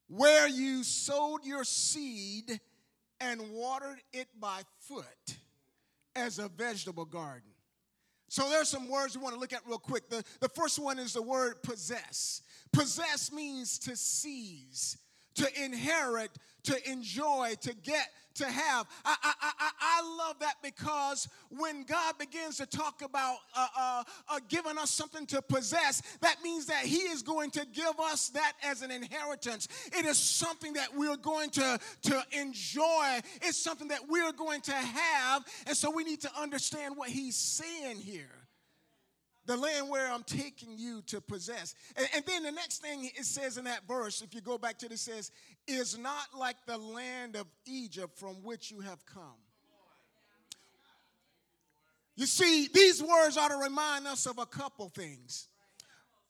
where 0.07 0.47
you 0.47 0.83
sowed 0.83 1.43
your 1.43 1.63
seed 1.63 2.59
and 3.19 3.41
watered 3.51 4.01
it 4.13 4.27
by 4.39 4.61
foot 4.79 5.37
as 6.15 6.39
a 6.39 6.47
vegetable 6.47 7.05
garden. 7.05 7.49
So 8.27 8.49
there's 8.49 8.69
some 8.69 8.89
words 8.89 9.15
we 9.15 9.23
want 9.23 9.35
to 9.35 9.39
look 9.39 9.53
at 9.53 9.61
real 9.67 9.77
quick. 9.77 10.09
The, 10.09 10.23
the 10.39 10.49
first 10.49 10.79
one 10.79 10.99
is 10.99 11.13
the 11.13 11.21
word 11.21 11.61
possess. 11.63 12.41
Possess 12.73 13.31
means 13.31 13.77
to 13.79 13.95
seize, 13.95 14.97
to 15.35 15.63
inherit, 15.63 16.31
to 16.63 16.91
enjoy, 16.91 17.53
to 17.61 17.73
get, 17.75 18.09
to 18.35 18.45
have. 18.45 18.87
I, 19.03 19.15
I, 19.23 19.51
I, 19.59 19.71
I 19.79 20.17
love 20.17 20.39
that 20.39 20.55
because 20.61 21.27
when 21.49 21.83
God 21.83 22.17
begins 22.17 22.57
to 22.57 22.65
talk 22.65 23.01
about 23.01 23.37
uh, 23.55 23.67
uh, 23.77 24.03
uh, 24.29 24.39
giving 24.47 24.77
us 24.77 24.91
something 24.91 25.25
to 25.27 25.41
possess, 25.41 26.01
that 26.21 26.37
means 26.43 26.67
that 26.67 26.85
He 26.85 26.97
is 26.97 27.21
going 27.21 27.51
to 27.51 27.65
give 27.73 27.99
us 27.99 28.29
that 28.29 28.53
as 28.63 28.81
an 28.81 28.91
inheritance. 28.91 29.67
It 29.87 30.05
is 30.05 30.17
something 30.17 30.73
that 30.73 30.95
we're 30.95 31.17
going 31.17 31.49
to, 31.51 31.79
to 32.03 32.23
enjoy, 32.31 33.19
it's 33.41 33.57
something 33.57 33.87
that 33.89 34.07
we're 34.07 34.33
going 34.33 34.61
to 34.61 34.73
have. 34.73 35.43
And 35.67 35.75
so 35.75 35.89
we 35.91 36.03
need 36.03 36.21
to 36.21 36.31
understand 36.39 36.95
what 36.97 37.09
He's 37.09 37.35
saying 37.35 37.97
here 37.97 38.44
the 39.45 39.55
land 39.55 39.89
where 39.89 40.11
I'm 40.11 40.23
taking 40.23 40.77
you 40.77 41.01
to 41.07 41.21
possess. 41.21 41.75
And, 41.95 42.07
and, 42.15 42.25
then 42.25 42.43
the 42.43 42.51
next 42.51 42.81
thing 42.81 43.05
it 43.05 43.25
says 43.25 43.57
in 43.57 43.65
that 43.65 43.87
verse, 43.87 44.21
if 44.21 44.33
you 44.33 44.41
go 44.41 44.57
back 44.57 44.79
to 44.79 44.87
it, 44.87 44.91
it 44.91 44.99
says, 44.99 45.31
is 45.67 45.97
not 45.97 46.27
like 46.37 46.57
the 46.65 46.77
land 46.77 47.35
of 47.35 47.45
Egypt 47.65 48.17
from 48.17 48.35
which 48.43 48.71
you 48.71 48.79
have 48.81 49.05
come. 49.05 49.37
You 52.15 52.25
see, 52.25 52.69
these 52.73 53.03
words 53.03 53.37
ought 53.37 53.49
to 53.49 53.57
remind 53.57 54.07
us 54.07 54.25
of 54.25 54.39
a 54.39 54.45
couple 54.45 54.89
things. 54.89 55.47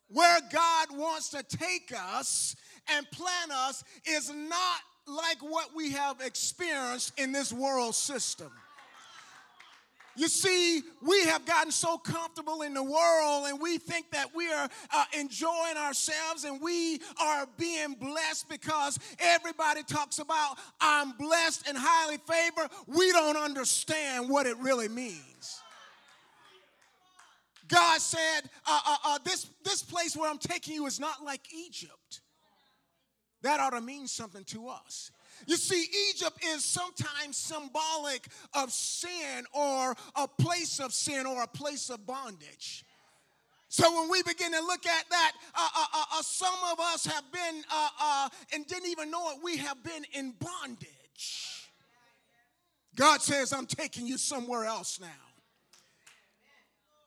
Where 0.07 0.39
God 0.51 0.88
wants 0.91 1.29
to 1.29 1.43
take 1.43 1.93
us 1.95 2.55
and 2.95 3.10
plant 3.12 3.51
us 3.51 3.84
is 4.05 4.31
not 4.34 4.79
like 5.07 5.38
what 5.39 5.69
we 5.75 5.91
have 5.91 6.22
experienced 6.22 7.13
in 7.19 7.31
this 7.31 7.53
world 7.53 7.95
system. 7.95 8.51
You 10.17 10.29
see, 10.29 10.81
we 11.01 11.25
have 11.25 11.45
gotten 11.45 11.72
so 11.72 11.98
comfortable 11.98 12.62
in 12.62 12.74
the 12.74 12.84
world 12.84 13.48
and 13.48 13.60
we 13.60 13.77
think 13.77 14.12
that 14.12 14.34
we 14.34 14.51
are 14.51 14.69
uh, 14.93 15.03
enjoying 15.17 15.75
ourselves 15.77 16.45
and 16.45 16.62
we 16.62 17.01
are 17.22 17.45
being 17.57 17.95
blessed 17.95 18.48
because 18.48 18.98
everybody 19.19 19.84
talks 19.84 20.19
about 20.19 20.57
I'm 20.79 21.12
blessed 21.17 21.67
and 21.67 21.77
highly 21.77 22.17
favored. 22.17 22.69
We 22.88 23.12
don't 23.12 23.38
understand 23.38 24.29
what 24.29 24.45
it 24.45 24.57
really 24.57 24.88
means. 24.88 25.62
God 27.67 28.00
said, 28.00 28.50
uh, 28.67 28.79
uh, 28.88 28.98
uh 29.05 29.19
this, 29.25 29.48
this 29.63 29.84
place 29.84 30.15
where 30.15 30.29
I'm 30.29 30.38
taking 30.38 30.75
you 30.75 30.86
is 30.86 31.00
not 31.00 31.25
like 31.25 31.41
Egypt. 31.53 32.22
That 33.41 33.60
ought 33.60 33.72
to 33.72 33.81
mean 33.81 34.07
something 34.07 34.43
to 34.45 34.69
us. 34.69 35.12
You 35.48 35.58
see, 35.58 35.88
Egypt 36.10 36.44
is 36.44 36.63
sometimes 36.63 37.38
symbolic 37.38 38.27
of 38.54 38.72
sin 38.72 39.46
or 39.54 39.96
a 40.15 40.27
place 40.27 40.80
of 40.80 40.94
sin 40.94 41.25
or 41.25 41.44
a 41.44 41.48
place 41.48 41.89
of 41.89 42.06
bondage. 42.06 42.84
So 43.70 43.94
when 44.00 44.10
we 44.10 44.24
begin 44.24 44.54
to 44.54 44.62
look 44.62 44.86
at 44.86 45.10
that, 45.10 45.32
uh, 45.54 45.70
uh, 45.75 45.86
uh, 45.94 46.06
uh 46.13 46.22
some 46.22 46.56
of 46.71 46.80
us 46.80 47.06
have 47.06 47.30
been 47.32 47.63
uh, 47.69 47.89
uh, 48.00 48.30
and 48.54 48.65
didn't 48.67 48.89
even 48.89 49.12
know 49.12 49.32
it. 49.32 49.39
We 49.43 49.58
have 49.58 49.84
been 49.84 50.06
in 50.13 50.34
bondage. 50.39 51.69
God 52.95 53.21
says, 53.21 53.52
"I'm 53.52 53.65
taking 53.65 54.08
you 54.08 54.17
somewhere 54.17 54.63
else 54.63 55.00
now." 55.02 55.24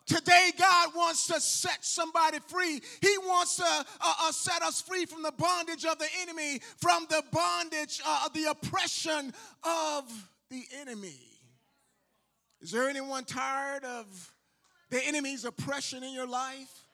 Today, 0.09 0.53
God 0.59 0.91
wants 0.97 1.27
to 1.27 1.39
set 1.39 1.85
somebody 1.85 2.39
free. 2.47 2.81
He 3.03 3.19
wants 3.19 3.57
to 3.57 3.65
uh, 3.65 3.85
uh, 4.01 4.33
set 4.33 4.63
us 4.63 4.81
free 4.81 5.05
from 5.05 5.23
the 5.23 5.33
bondage 5.33 5.85
of 5.85 5.99
the 5.99 6.09
enemy, 6.23 6.61
from 6.79 7.07
the 7.11 7.23
bondage, 7.31 8.01
uh, 8.07 8.29
the 8.31 8.47
oppression 8.47 9.35
of 9.63 10.31
the 10.51 10.65
enemy. 10.81 11.21
Is 12.63 12.71
there 12.71 12.89
anyone 12.89 13.25
tired 13.25 13.85
of 13.85 14.33
the 14.91 15.07
enemy's 15.07 15.45
oppression 15.45 16.03
in 16.03 16.15
your 16.15 16.27
life? 16.27 16.88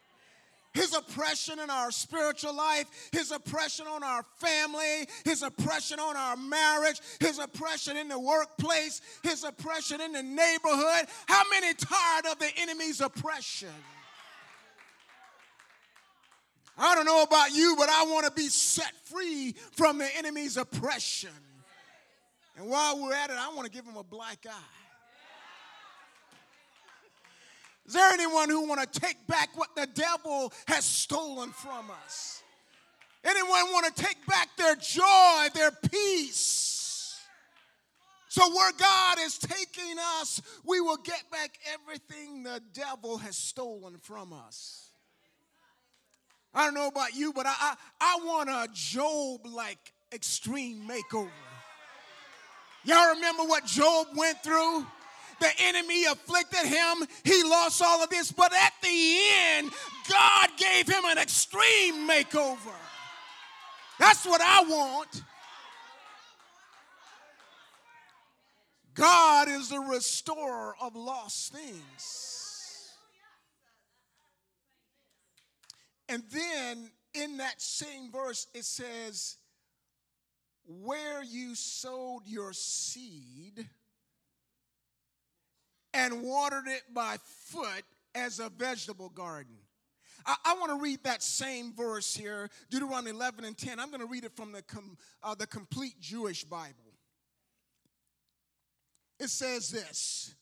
His 0.74 0.94
oppression 0.94 1.58
in 1.60 1.70
our 1.70 1.90
spiritual 1.90 2.54
life, 2.54 2.86
his 3.12 3.30
oppression 3.30 3.86
on 3.86 4.02
our 4.02 4.24
family, 4.36 5.08
his 5.24 5.42
oppression 5.42 6.00
on 6.00 6.16
our 6.16 6.36
marriage, 6.36 7.00
his 7.20 7.38
oppression 7.38 7.96
in 7.96 8.08
the 8.08 8.18
workplace, 8.18 9.00
his 9.22 9.44
oppression 9.44 10.00
in 10.00 10.12
the 10.12 10.22
neighborhood. 10.22 11.06
How 11.26 11.42
many 11.50 11.72
tired 11.74 12.26
of 12.26 12.38
the 12.38 12.50
enemy's 12.58 13.00
oppression? 13.00 13.70
I 16.76 16.96
don't 16.96 17.06
know 17.06 17.22
about 17.22 17.52
you, 17.52 17.76
but 17.78 17.88
I 17.88 18.04
want 18.06 18.26
to 18.26 18.32
be 18.32 18.48
set 18.48 18.92
free 19.04 19.54
from 19.76 19.98
the 19.98 20.16
enemy's 20.16 20.56
oppression. 20.56 21.30
And 22.56 22.68
while 22.68 23.00
we're 23.00 23.14
at 23.14 23.30
it, 23.30 23.36
I 23.38 23.54
want 23.54 23.66
to 23.66 23.70
give 23.70 23.84
him 23.84 23.96
a 23.96 24.02
black 24.02 24.44
eye. 24.48 24.83
Is 27.86 27.92
there 27.92 28.12
anyone 28.12 28.48
who 28.48 28.66
want 28.66 28.80
to 28.80 29.00
take 29.00 29.26
back 29.26 29.50
what 29.56 29.74
the 29.76 29.86
devil 29.86 30.52
has 30.66 30.84
stolen 30.84 31.50
from 31.50 31.90
us? 32.04 32.42
Anyone 33.24 33.72
want 33.72 33.94
to 33.94 34.02
take 34.02 34.24
back 34.26 34.48
their 34.56 34.76
joy, 34.76 35.48
their 35.54 35.70
peace? 35.70 37.20
So, 38.28 38.52
where 38.52 38.72
God 38.72 39.18
is 39.20 39.38
taking 39.38 39.96
us, 40.20 40.42
we 40.64 40.80
will 40.80 40.96
get 40.96 41.22
back 41.30 41.56
everything 41.72 42.42
the 42.42 42.60
devil 42.72 43.16
has 43.18 43.36
stolen 43.36 43.96
from 43.98 44.32
us. 44.32 44.90
I 46.52 46.64
don't 46.64 46.74
know 46.74 46.88
about 46.88 47.14
you, 47.14 47.32
but 47.32 47.46
I, 47.46 47.54
I, 47.58 47.74
I 48.00 48.18
want 48.24 48.48
a 48.48 48.68
Job 48.72 49.46
like 49.46 49.92
extreme 50.12 50.88
makeover. 50.88 51.30
Y'all 52.84 53.14
remember 53.14 53.44
what 53.44 53.66
Job 53.66 54.08
went 54.16 54.42
through? 54.42 54.86
The 55.44 55.62
enemy 55.64 56.06
afflicted 56.06 56.64
him. 56.66 57.06
He 57.22 57.42
lost 57.42 57.82
all 57.82 58.02
of 58.02 58.08
this. 58.08 58.32
But 58.32 58.54
at 58.54 58.72
the 58.82 59.18
end, 59.50 59.70
God 60.08 60.48
gave 60.56 60.88
him 60.88 61.04
an 61.04 61.18
extreme 61.18 62.08
makeover. 62.08 62.72
That's 64.00 64.24
what 64.24 64.40
I 64.40 64.62
want. 64.62 65.22
God 68.94 69.48
is 69.50 69.68
the 69.68 69.80
restorer 69.80 70.76
of 70.80 70.96
lost 70.96 71.52
things. 71.52 72.94
And 76.08 76.22
then 76.30 76.90
in 77.12 77.36
that 77.36 77.60
same 77.60 78.10
verse, 78.10 78.46
it 78.54 78.64
says, 78.64 79.36
Where 80.66 81.22
you 81.22 81.54
sowed 81.54 82.22
your 82.24 82.54
seed, 82.54 83.68
and 85.94 86.22
watered 86.22 86.66
it 86.66 86.82
by 86.92 87.16
foot 87.22 87.84
as 88.14 88.40
a 88.40 88.50
vegetable 88.50 89.08
garden. 89.08 89.54
I, 90.26 90.36
I 90.44 90.54
want 90.54 90.72
to 90.72 90.82
read 90.82 91.02
that 91.04 91.22
same 91.22 91.72
verse 91.72 92.14
here, 92.14 92.50
Deuteronomy 92.68 93.12
11 93.12 93.44
and 93.44 93.56
10. 93.56 93.78
I'm 93.78 93.88
going 93.88 94.00
to 94.00 94.06
read 94.06 94.24
it 94.24 94.36
from 94.36 94.52
the, 94.52 94.62
com, 94.62 94.98
uh, 95.22 95.34
the 95.34 95.46
complete 95.46 96.00
Jewish 96.00 96.44
Bible. 96.44 96.74
It 99.20 99.30
says 99.30 99.70
this 99.70 100.34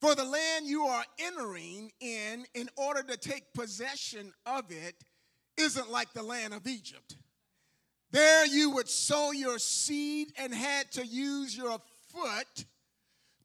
For 0.00 0.14
the 0.14 0.24
land 0.24 0.66
you 0.66 0.84
are 0.84 1.04
entering 1.18 1.90
in, 2.00 2.46
in 2.54 2.68
order 2.76 3.02
to 3.02 3.16
take 3.16 3.52
possession 3.52 4.32
of 4.46 4.70
it, 4.70 4.94
isn't 5.56 5.90
like 5.90 6.12
the 6.12 6.22
land 6.22 6.54
of 6.54 6.66
Egypt. 6.66 7.16
There 8.10 8.46
you 8.46 8.70
would 8.70 8.88
sow 8.88 9.32
your 9.32 9.58
seed 9.58 10.32
and 10.38 10.54
had 10.54 10.92
to 10.92 11.04
use 11.04 11.56
your 11.56 11.80
foot 12.08 12.64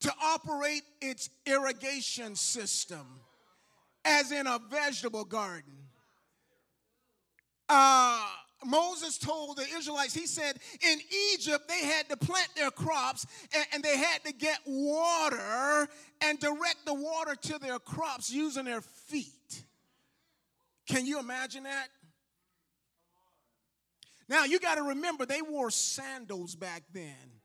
to 0.01 0.13
operate 0.23 0.83
its 1.01 1.29
irrigation 1.45 2.35
system, 2.35 3.05
as 4.05 4.31
in 4.31 4.47
a 4.47 4.59
vegetable 4.69 5.25
garden. 5.25 5.73
Uh, 7.67 8.25
Moses 8.65 9.17
told 9.17 9.57
the 9.57 9.65
Israelites, 9.77 10.13
he 10.13 10.25
said, 10.25 10.57
in 10.81 10.99
Egypt, 11.33 11.67
they 11.67 11.85
had 11.85 12.09
to 12.09 12.17
plant 12.17 12.49
their 12.55 12.71
crops 12.71 13.25
and, 13.55 13.65
and, 13.73 13.83
they 13.83 13.97
had 13.97 14.23
to 14.25 14.33
get 14.33 14.59
water 14.65 15.87
and 16.21 16.39
direct 16.39 16.85
the 16.85 16.93
water 16.93 17.35
to 17.35 17.59
their 17.59 17.79
crops 17.79 18.31
using 18.31 18.65
their 18.65 18.81
feet. 18.81 19.63
Can 20.87 21.05
you 21.05 21.19
imagine 21.19 21.63
that? 21.63 21.87
Now, 24.27 24.43
you 24.43 24.59
got 24.59 24.75
to 24.75 24.83
remember, 24.83 25.25
they 25.25 25.41
wore 25.41 25.71
sandals 25.71 26.55
back 26.55 26.83
then. 26.93 27.38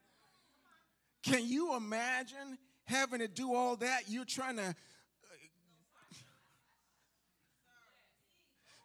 Can 1.24 1.46
you 1.46 1.74
imagine 1.74 2.58
having 2.84 3.20
to 3.20 3.28
do 3.28 3.54
all 3.54 3.76
that? 3.76 4.02
You're 4.08 4.26
trying 4.26 4.56
to 4.56 4.74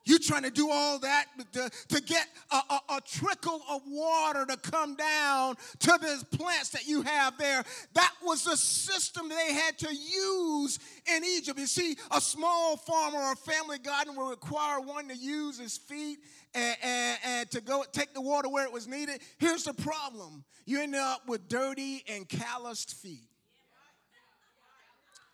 You're 0.10 0.18
trying 0.18 0.42
to 0.42 0.50
do 0.50 0.72
all 0.72 0.98
that 1.00 1.26
to, 1.54 1.70
to 1.90 2.02
get 2.02 2.28
a, 2.50 2.56
a, 2.56 2.80
a, 2.96 3.02
trickle 3.02 3.62
of 3.70 3.84
water 3.86 4.44
to 4.44 4.58
come 4.58 4.96
down 4.96 5.56
to 5.82 6.00
these 6.02 6.24
plants 6.24 6.70
that 6.70 6.88
you 6.88 7.04
have 7.04 7.38
there. 7.38 7.64
That 7.94 8.14
was 8.24 8.44
the 8.44 8.58
system 8.58 9.30
they 9.30 9.54
had 9.54 9.78
to 9.78 9.94
use 9.94 10.80
in 11.16 11.24
Egypt. 11.24 11.60
You 11.60 11.68
see, 11.68 11.96
a 12.10 12.20
small 12.20 12.76
farmer 12.76 13.20
or 13.20 13.36
family 13.36 13.78
garden 13.78 14.16
will 14.16 14.32
require 14.32 14.80
one 14.80 15.10
to 15.10 15.16
use 15.16 15.60
his 15.60 15.78
feet 15.78 16.18
and, 16.54 16.78
and, 16.82 17.20
and 17.24 17.52
to 17.52 17.62
go 17.62 17.84
take 17.92 18.14
the 18.14 18.22
water 18.22 18.50
where 18.50 18.66
it 18.66 18.72
was 18.72 18.88
needed. 18.88 19.22
Here's 19.38 19.64
the 19.64 19.74
problem 19.74 20.44
you 20.66 20.82
end 20.82 20.96
up 20.96 21.28
with 21.28 21.48
dirty 21.48 22.04
and 22.08 22.28
calloused 22.28 22.96
feet. 22.96 23.28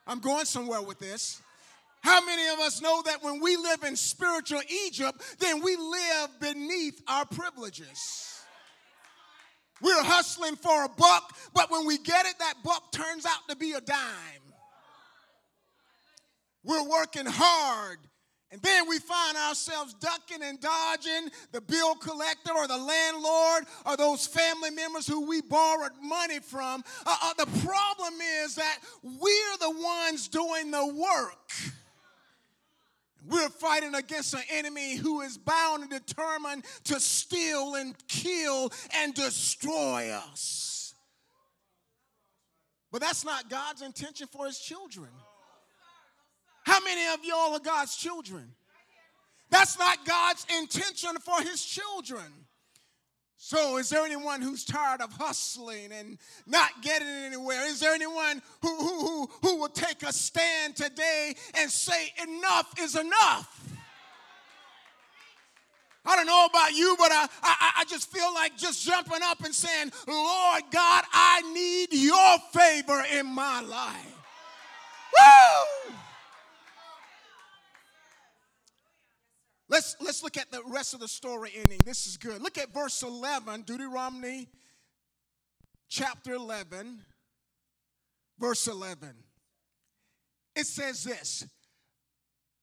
I'm 0.07 0.19
going 0.19 0.45
somewhere 0.45 0.81
with 0.81 0.99
this. 0.99 1.41
How 2.01 2.23
many 2.23 2.47
of 2.49 2.59
us 2.59 2.81
know 2.81 3.01
that 3.05 3.23
when 3.23 3.41
we 3.41 3.57
live 3.57 3.83
in 3.83 3.95
spiritual 3.95 4.61
Egypt, 4.85 5.19
then 5.39 5.63
we 5.63 5.75
live 5.75 6.29
beneath 6.39 7.01
our 7.07 7.25
privileges? 7.25 8.43
We're 9.81 10.03
hustling 10.03 10.55
for 10.55 10.85
a 10.85 10.89
buck, 10.89 11.35
but 11.53 11.71
when 11.71 11.85
we 11.85 11.97
get 11.97 12.27
it, 12.27 12.35
that 12.39 12.55
buck 12.63 12.91
turns 12.91 13.25
out 13.25 13.49
to 13.49 13.55
be 13.55 13.73
a 13.73 13.81
dime. 13.81 13.97
We're 16.63 16.87
working 16.87 17.25
hard 17.25 17.97
and 18.51 18.61
then 18.61 18.87
we 18.87 18.99
find 18.99 19.35
ourselves 19.35 19.95
ducking 19.95 20.43
and 20.43 20.59
dodging 20.61 21.29
the 21.51 21.61
bill 21.61 21.95
collector 21.95 22.51
or 22.55 22.67
the 22.67 22.77
landlord 22.77 23.65
or 23.85 23.97
those 23.97 24.27
family 24.27 24.69
members 24.69 25.07
who 25.07 25.27
we 25.27 25.41
borrowed 25.41 25.91
money 26.01 26.39
from. 26.39 26.83
Uh, 27.05 27.15
uh, 27.21 27.33
the 27.33 27.47
problem 27.65 28.13
is 28.43 28.55
that 28.55 28.79
we're 29.03 29.57
the 29.59 29.71
ones 29.71 30.27
doing 30.27 30.71
the 30.71 30.85
work. 30.85 31.51
We're 33.27 33.49
fighting 33.49 33.95
against 33.95 34.35
an 34.35 34.43
enemy 34.51 34.95
who 34.95 35.21
is 35.21 35.37
bound 35.37 35.81
and 35.81 35.89
determined 35.89 36.65
to 36.85 36.99
steal 36.99 37.73
and 37.75 37.95
kill 38.07 38.71
and 38.95 39.13
destroy 39.15 40.11
us. 40.11 40.93
But 42.91 43.01
that's 43.01 43.25
not 43.25 43.49
God's 43.49 43.81
intention 43.81 44.27
for 44.27 44.45
his 44.45 44.59
children. 44.59 45.09
How 46.65 46.79
many 46.83 47.05
of 47.13 47.23
y'all 47.23 47.53
are 47.53 47.59
God's 47.59 47.95
children? 47.95 48.51
That's 49.51 49.77
not 49.77 50.03
God's 50.05 50.45
intention 50.59 51.11
for 51.23 51.41
his 51.41 51.63
children. 51.63 52.25
So, 53.37 53.77
is 53.77 53.89
there 53.89 54.03
anyone 54.03 54.41
who's 54.41 54.65
tired 54.65 55.01
of 55.01 55.13
hustling 55.13 55.91
and 55.91 56.17
not 56.47 56.71
getting 56.81 57.07
anywhere? 57.07 57.67
Is 57.67 57.79
there 57.79 57.93
anyone 57.93 58.41
who, 58.61 58.75
who, 58.75 58.99
who, 58.99 59.29
who 59.43 59.55
will 59.57 59.69
take 59.69 60.01
a 60.01 60.11
stand 60.11 60.75
today 60.75 61.35
and 61.53 61.69
say, 61.69 62.11
enough 62.23 62.73
is 62.79 62.95
enough? 62.95 63.61
I 66.05 66.15
don't 66.15 66.27
know 66.27 66.47
about 66.49 66.71
you, 66.71 66.95
but 66.97 67.11
I, 67.11 67.27
I, 67.43 67.71
I 67.79 67.85
just 67.85 68.11
feel 68.11 68.33
like 68.33 68.57
just 68.57 68.85
jumping 68.85 69.21
up 69.23 69.43
and 69.43 69.53
saying, 69.53 69.91
Lord 70.07 70.63
God, 70.71 71.03
I 71.11 71.41
need 71.53 71.93
your 71.93 72.37
favor 72.51 73.03
in 73.19 73.27
my 73.27 73.61
life. 73.61 74.15
Woo! 75.13 75.74
Let's, 79.75 79.97
let's 79.99 80.23
look 80.23 80.37
at 80.37 80.49
the 80.51 80.61
rest 80.67 80.93
of 80.93 81.01
the 81.01 81.07
story 81.09 81.51
ending. 81.53 81.81
This 81.83 82.07
is 82.07 82.15
good. 82.15 82.41
Look 82.41 82.57
at 82.57 82.73
verse 82.73 83.03
11, 83.03 83.63
Deuteronomy 83.63 84.47
chapter 85.89 86.33
11, 86.33 87.01
verse 88.39 88.69
11. 88.69 89.09
It 90.55 90.65
says 90.65 91.03
this 91.03 91.45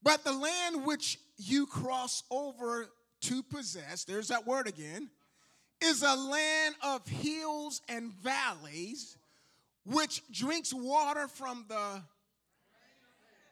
But 0.03 0.25
the 0.25 0.33
land 0.33 0.87
which 0.87 1.19
you 1.37 1.67
cross 1.67 2.23
over 2.31 2.89
to 3.25 3.43
possess, 3.43 4.05
there's 4.05 4.29
that 4.29 4.47
word 4.47 4.67
again, 4.67 5.11
is 5.83 6.03
a 6.03 6.17
land 6.17 6.77
of 6.83 7.07
hills 7.07 7.83
and 7.91 8.11
valleys, 8.23 9.19
which 9.85 10.23
drinks 10.33 10.73
water 10.73 11.29
from 11.29 11.67
the 11.69 12.03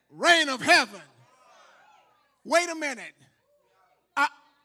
rain 0.09 0.49
of 0.49 0.63
heaven. 0.63 1.03
Wait 2.43 2.71
a 2.71 2.75
minute. 2.75 3.13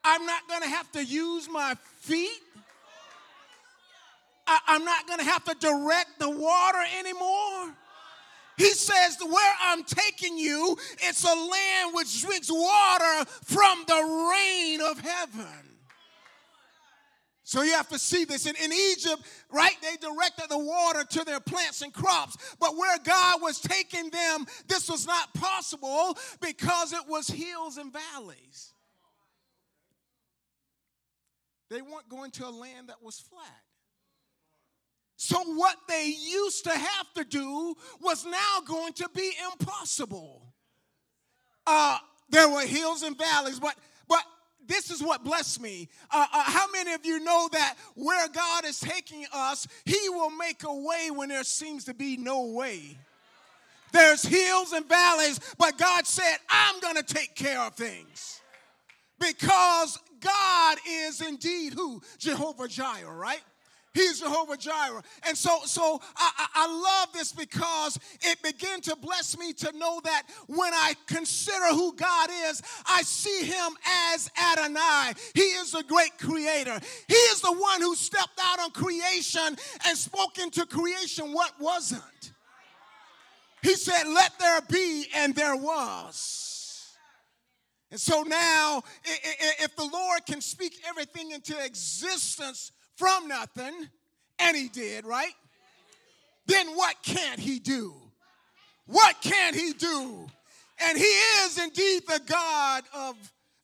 I'm 0.05 0.25
not 0.27 0.47
going 0.47 0.61
to 0.61 0.69
have 0.69 0.91
to 0.91 1.03
use 1.03 1.49
my 1.49 1.75
feet. 1.99 2.39
I, 4.47 4.59
am 4.67 4.85
not 4.85 5.07
going 5.07 5.17
to 5.17 5.25
have 5.25 5.43
to 5.45 5.55
direct 5.55 6.19
the 6.19 6.29
water 6.29 6.83
anymore. 6.99 7.73
He 8.55 8.69
says, 8.69 9.17
Where 9.27 9.55
I'm 9.63 9.83
taking 9.83 10.37
you, 10.37 10.77
it's 11.01 11.23
a 11.23 11.27
land 11.27 11.93
which 11.93 12.21
drinks 12.21 12.51
water 12.51 13.25
from 13.43 13.83
the 13.87 14.31
rain 14.31 14.81
of 14.81 14.99
heaven. 14.99 15.75
So 17.43 17.63
you 17.63 17.73
have 17.73 17.89
to 17.89 17.99
see 17.99 18.25
this. 18.25 18.45
In, 18.45 18.55
in 18.63 18.71
Egypt, 18.71 19.23
right, 19.51 19.75
they 19.81 19.97
directed 19.97 20.49
the 20.49 20.59
water 20.59 21.03
to 21.03 21.23
their 21.23 21.39
plants 21.39 21.81
and 21.81 21.91
crops. 21.91 22.55
But 22.59 22.77
where 22.77 22.97
God 22.99 23.41
was 23.41 23.59
taking 23.59 24.11
them, 24.11 24.45
this 24.67 24.89
was 24.89 25.07
not 25.07 25.33
possible 25.33 26.15
because 26.41 26.93
it 26.93 27.07
was 27.07 27.27
hills 27.27 27.77
and 27.77 27.91
valleys. 27.91 28.73
They 31.69 31.81
weren't 31.81 32.09
going 32.09 32.31
to 32.31 32.47
a 32.47 32.49
land 32.49 32.89
that 32.89 33.01
was 33.01 33.19
flat. 33.19 33.61
So, 35.17 35.37
what 35.55 35.77
they 35.87 36.05
used 36.05 36.65
to 36.65 36.71
have 36.71 37.13
to 37.15 37.23
do 37.23 37.75
was 38.01 38.25
now 38.25 38.61
going 38.65 38.93
to 38.93 39.09
be 39.15 39.31
impossible. 39.51 40.53
Uh, 41.65 41.97
there 42.29 42.49
were 42.49 42.61
hills 42.61 43.01
and 43.01 43.17
valleys, 43.17 43.59
but 43.59 43.75
but 44.07 44.23
this 44.67 44.91
is 44.91 45.01
what 45.01 45.23
blessed 45.23 45.61
me. 45.61 45.87
Uh, 46.11 46.25
uh, 46.31 46.43
how 46.43 46.69
many 46.71 46.93
of 46.93 47.05
you 47.05 47.19
know 47.19 47.49
that 47.53 47.75
where 47.95 48.27
God 48.27 48.65
is 48.65 48.79
taking 48.79 49.25
us, 49.33 49.67
He 49.85 50.09
will 50.09 50.31
make 50.31 50.63
a 50.63 50.73
way 50.73 51.09
when 51.11 51.29
there 51.29 51.43
seems 51.43 51.85
to 51.85 51.93
be 51.93 52.17
no 52.17 52.47
way? 52.47 52.97
There's 53.91 54.23
hills 54.23 54.73
and 54.73 54.85
valleys, 54.87 55.39
but 55.57 55.77
God 55.77 56.05
said, 56.05 56.37
I'm 56.49 56.81
going 56.81 56.95
to 56.95 57.03
take 57.03 57.35
care 57.35 57.61
of 57.61 57.75
things 57.75 58.41
because 59.19 59.97
God 60.19 60.77
is 60.87 61.21
indeed 61.21 61.73
who? 61.73 62.01
Jehovah 62.17 62.67
Jireh, 62.67 63.15
right? 63.15 63.41
He's 63.95 64.19
Jehovah 64.19 64.57
Jireh. 64.57 65.01
And 65.25 65.37
so, 65.37 65.59
so 65.63 66.01
I, 66.17 66.47
I 66.53 66.67
love 66.67 67.13
this 67.13 67.31
because 67.31 67.97
it 68.21 68.43
began 68.43 68.81
to 68.81 68.95
bless 68.97 69.37
me 69.37 69.53
to 69.53 69.71
know 69.77 70.01
that 70.03 70.23
when 70.47 70.73
I 70.73 70.95
consider 71.07 71.67
who 71.67 71.95
God 71.95 72.29
is, 72.49 72.61
I 72.85 73.03
see 73.03 73.45
him 73.45 73.71
as 74.13 74.29
Adonai. 74.51 75.13
He 75.33 75.41
is 75.41 75.71
the 75.71 75.83
great 75.83 76.17
creator. 76.17 76.77
He 77.07 77.13
is 77.13 77.39
the 77.39 77.53
one 77.53 77.81
who 77.81 77.95
stepped 77.95 78.37
out 78.43 78.59
on 78.59 78.71
creation 78.71 79.55
and 79.87 79.97
spoke 79.97 80.39
into 80.39 80.65
creation 80.65 81.31
what 81.31 81.53
wasn't. 81.57 82.01
He 83.61 83.75
said, 83.75 84.03
Let 84.07 84.37
there 84.39 84.61
be, 84.69 85.07
and 85.15 85.33
there 85.33 85.55
was. 85.55 86.54
And 87.95 88.01
so 88.01 88.23
now, 88.23 88.83
if 89.05 89.73
the 89.77 89.85
Lord 89.85 90.25
can 90.25 90.41
speak 90.41 90.81
everything 90.85 91.31
into 91.31 91.57
existence 91.63 92.73
from 92.97 93.29
nothing, 93.29 93.71
and 94.37 94.57
He 94.57 94.67
did, 94.67 95.05
right? 95.05 95.31
Then 96.45 96.75
what 96.75 96.97
can't 97.03 97.39
He 97.39 97.57
do? 97.57 97.93
What 98.85 99.15
can't 99.21 99.55
He 99.55 99.71
do? 99.71 100.27
And 100.85 100.97
He 100.97 101.05
is 101.05 101.57
indeed 101.57 102.01
the 102.05 102.19
God 102.25 102.83
of 102.93 103.15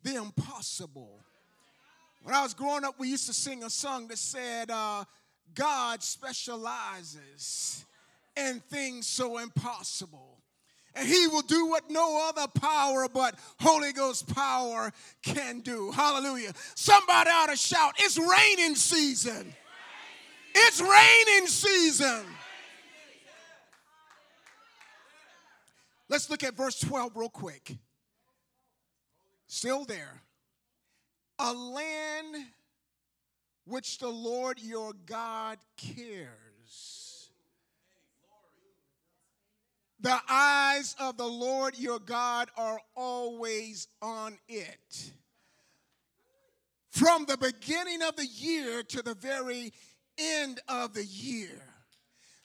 the 0.02 0.16
impossible. 0.16 1.20
When 2.24 2.34
I 2.34 2.42
was 2.42 2.54
growing 2.54 2.86
up, 2.86 2.98
we 2.98 3.10
used 3.10 3.28
to 3.28 3.34
sing 3.34 3.66
a 3.66 3.70
song 3.70 4.08
that 4.08 4.18
said, 4.18 4.72
uh, 4.72 5.04
God 5.54 6.02
specializes 6.02 7.86
in 8.38 8.62
things 8.62 9.08
so 9.08 9.40
impossible. 9.40 10.31
And 10.96 11.08
he 11.08 11.28
will 11.28 11.42
do 11.42 11.68
what 11.68 11.90
no 11.90 12.28
other 12.30 12.48
power 12.60 13.08
but 13.08 13.36
Holy 13.60 13.94
Ghost 13.94 14.34
power 14.34 14.92
can 15.24 15.62
do. 15.62 15.92
Hallelujah. 15.92 16.52
Somebody 16.76 17.30
ought 17.30 17.50
to 17.50 17.56
shout, 17.56 17.94
It's 17.98 18.18
raining 18.18 18.76
season. 18.76 19.54
It's 20.54 20.82
raining 20.82 21.48
season. 21.48 22.26
Let's 26.10 26.30
look 26.30 26.44
at 26.44 26.56
verse 26.56 26.78
12 26.82 27.16
real 27.16 27.30
quick. 27.30 27.78
Still 29.48 29.86
there. 29.86 30.22
A 31.40 31.54
land 31.54 32.36
which 33.66 33.98
the 33.98 34.10
Lord 34.10 34.60
your 34.60 34.92
God 35.06 35.58
cares 35.78 37.01
The 40.02 40.20
eyes 40.28 40.96
of 41.00 41.18
the 41.18 41.28
Lord 41.28 41.78
your 41.78 42.00
God 42.00 42.50
are 42.58 42.80
always 42.96 43.88
on 44.02 44.38
it. 44.48 45.14
From 46.90 47.26
the 47.26 47.38
beginning 47.38 48.02
of 48.02 48.16
the 48.16 48.26
year 48.26 48.82
to 48.84 49.04
the 49.04 49.14
very 49.14 49.72
end 50.18 50.60
of 50.68 50.94
the 50.94 51.06
year. 51.06 51.71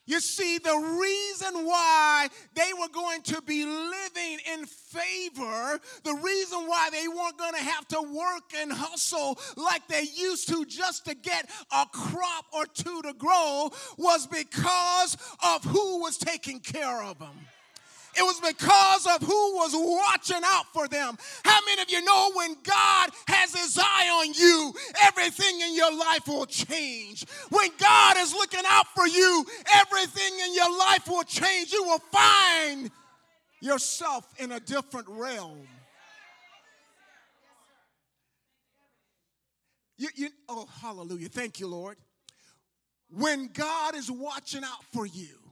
You 0.06 0.20
see, 0.20 0.58
the 0.58 0.98
reason 1.00 1.66
why 1.66 2.28
they 2.54 2.70
were 2.78 2.88
going 2.88 3.22
to 3.22 3.42
be 3.42 3.64
living 3.64 4.38
in 4.54 4.64
favor, 4.64 5.80
the 6.04 6.14
reason 6.14 6.60
why 6.66 6.90
they 6.92 7.08
weren't 7.08 7.36
going 7.36 7.54
to 7.54 7.62
have 7.62 7.88
to 7.88 8.02
work 8.02 8.52
and 8.56 8.72
hustle 8.72 9.38
like 9.56 9.86
they 9.88 10.04
used 10.14 10.48
to 10.48 10.64
just 10.64 11.06
to 11.06 11.14
get 11.14 11.50
a 11.72 11.86
crop 11.92 12.44
or 12.52 12.66
two 12.66 13.02
to 13.02 13.14
grow, 13.14 13.70
was 13.98 14.28
because 14.28 15.16
of 15.42 15.64
who 15.64 16.00
was 16.00 16.16
taking 16.18 16.60
care 16.60 17.02
of 17.02 17.18
them. 17.18 17.34
It 18.18 18.22
was 18.22 18.40
because 18.40 19.06
of 19.06 19.26
who 19.26 19.54
was 19.56 19.72
watching 19.74 20.42
out 20.44 20.72
for 20.72 20.88
them. 20.88 21.18
How 21.44 21.58
many 21.66 21.82
of 21.82 21.90
you 21.90 22.02
know 22.02 22.32
when 22.34 22.56
God 22.62 23.10
has 23.28 23.54
his 23.54 23.78
eye 23.78 24.08
on 24.20 24.32
you, 24.32 24.72
everything 25.02 25.60
in 25.60 25.74
your 25.74 25.94
life 25.96 26.26
will 26.26 26.46
change? 26.46 27.26
When 27.50 27.70
God 27.78 28.16
is 28.18 28.32
looking 28.32 28.62
out 28.68 28.86
for 28.94 29.06
you, 29.06 29.44
everything 29.74 30.32
in 30.46 30.54
your 30.54 30.78
life 30.78 31.06
will 31.08 31.24
change. 31.24 31.72
You 31.72 31.84
will 31.84 32.02
find 32.10 32.90
yourself 33.60 34.26
in 34.38 34.52
a 34.52 34.60
different 34.60 35.08
realm. 35.08 35.66
You, 39.98 40.08
you, 40.14 40.28
oh, 40.48 40.66
hallelujah. 40.80 41.28
Thank 41.28 41.60
you, 41.60 41.66
Lord. 41.66 41.96
When 43.10 43.48
God 43.52 43.94
is 43.94 44.10
watching 44.10 44.64
out 44.64 44.84
for 44.92 45.06
you, 45.06 45.45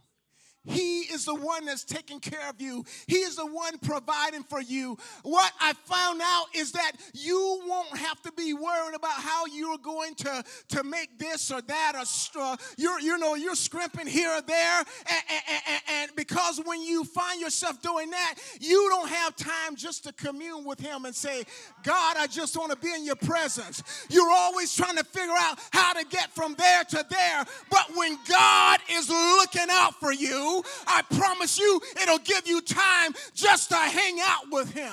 he 0.67 1.01
is 1.01 1.25
the 1.27 1.35
one 1.35 1.67
that's 1.67 1.85
taking 1.85 2.21
care 2.21 2.49
of 2.49 2.61
you. 2.61 2.85
He 3.07 3.17
is 3.17 3.37
the 3.37 3.47
one 3.47 3.79
providing 3.79 4.43
for 4.43 4.61
you. 4.61 4.97
What 5.23 5.53
I 5.61 5.75
found 5.75 6.21
out 6.23 6.47
is 6.55 6.73
that 6.73 6.93
you 7.13 7.63
won't 7.67 7.97
have 7.99 8.21
to 8.23 8.33
be 8.33 8.55
worried 8.55 8.95
about 8.95 9.13
how 9.13 9.47
you're 9.47 9.79
going 9.79 10.15
to, 10.17 10.45
to 10.69 10.83
make 10.85 11.19
this 11.19 11.51
or 11.51 11.61
that 11.63 11.93
or 11.95 12.05
uh, 12.41 12.57
you're 12.77 13.01
you 13.01 13.19
know 13.19 13.35
you're 13.35 13.55
scrimping 13.55 14.07
here 14.07 14.31
or 14.31 14.41
there 14.41 14.79
and, 14.79 15.23
and, 15.31 15.63
and, 15.69 15.83
and 15.89 16.11
because 16.17 16.61
when 16.65 16.83
you 16.83 17.05
find 17.05 17.41
yourself 17.41 17.81
doing 17.83 18.11
that, 18.11 18.35
you 18.61 18.89
don't 18.91 19.09
have 19.09 19.37
time 19.37 19.77
just 19.77 20.05
to 20.05 20.13
commune 20.13 20.65
with 20.65 20.81
him 20.81 21.05
and 21.05 21.15
say, 21.15 21.45
"God, 21.83 22.17
I 22.19 22.27
just 22.27 22.57
want 22.57 22.73
to 22.73 22.79
be 22.79 22.93
in 22.93 23.05
your 23.05 23.17
presence." 23.17 23.83
You're 24.09 24.31
always 24.31 24.75
trying 24.75 24.97
to 24.97 25.05
figure 25.05 25.35
out 25.37 25.59
how 25.73 25.93
to 25.93 26.05
get 26.07 26.31
from 26.31 26.55
there 26.55 26.85
to 26.85 27.07
there. 27.09 27.45
But 27.71 27.91
when 27.95 28.19
God 28.29 28.81
is 28.91 29.09
looking 29.09 29.69
out 29.71 29.95
for 30.01 30.13
you, 30.13 30.54
I 30.87 31.03
promise 31.17 31.59
you 31.59 31.81
it'll 32.03 32.19
give 32.19 32.47
you 32.47 32.61
time 32.61 33.13
just 33.35 33.71
to 33.71 33.77
hang 33.77 34.19
out 34.23 34.51
with 34.51 34.73
Him, 34.73 34.93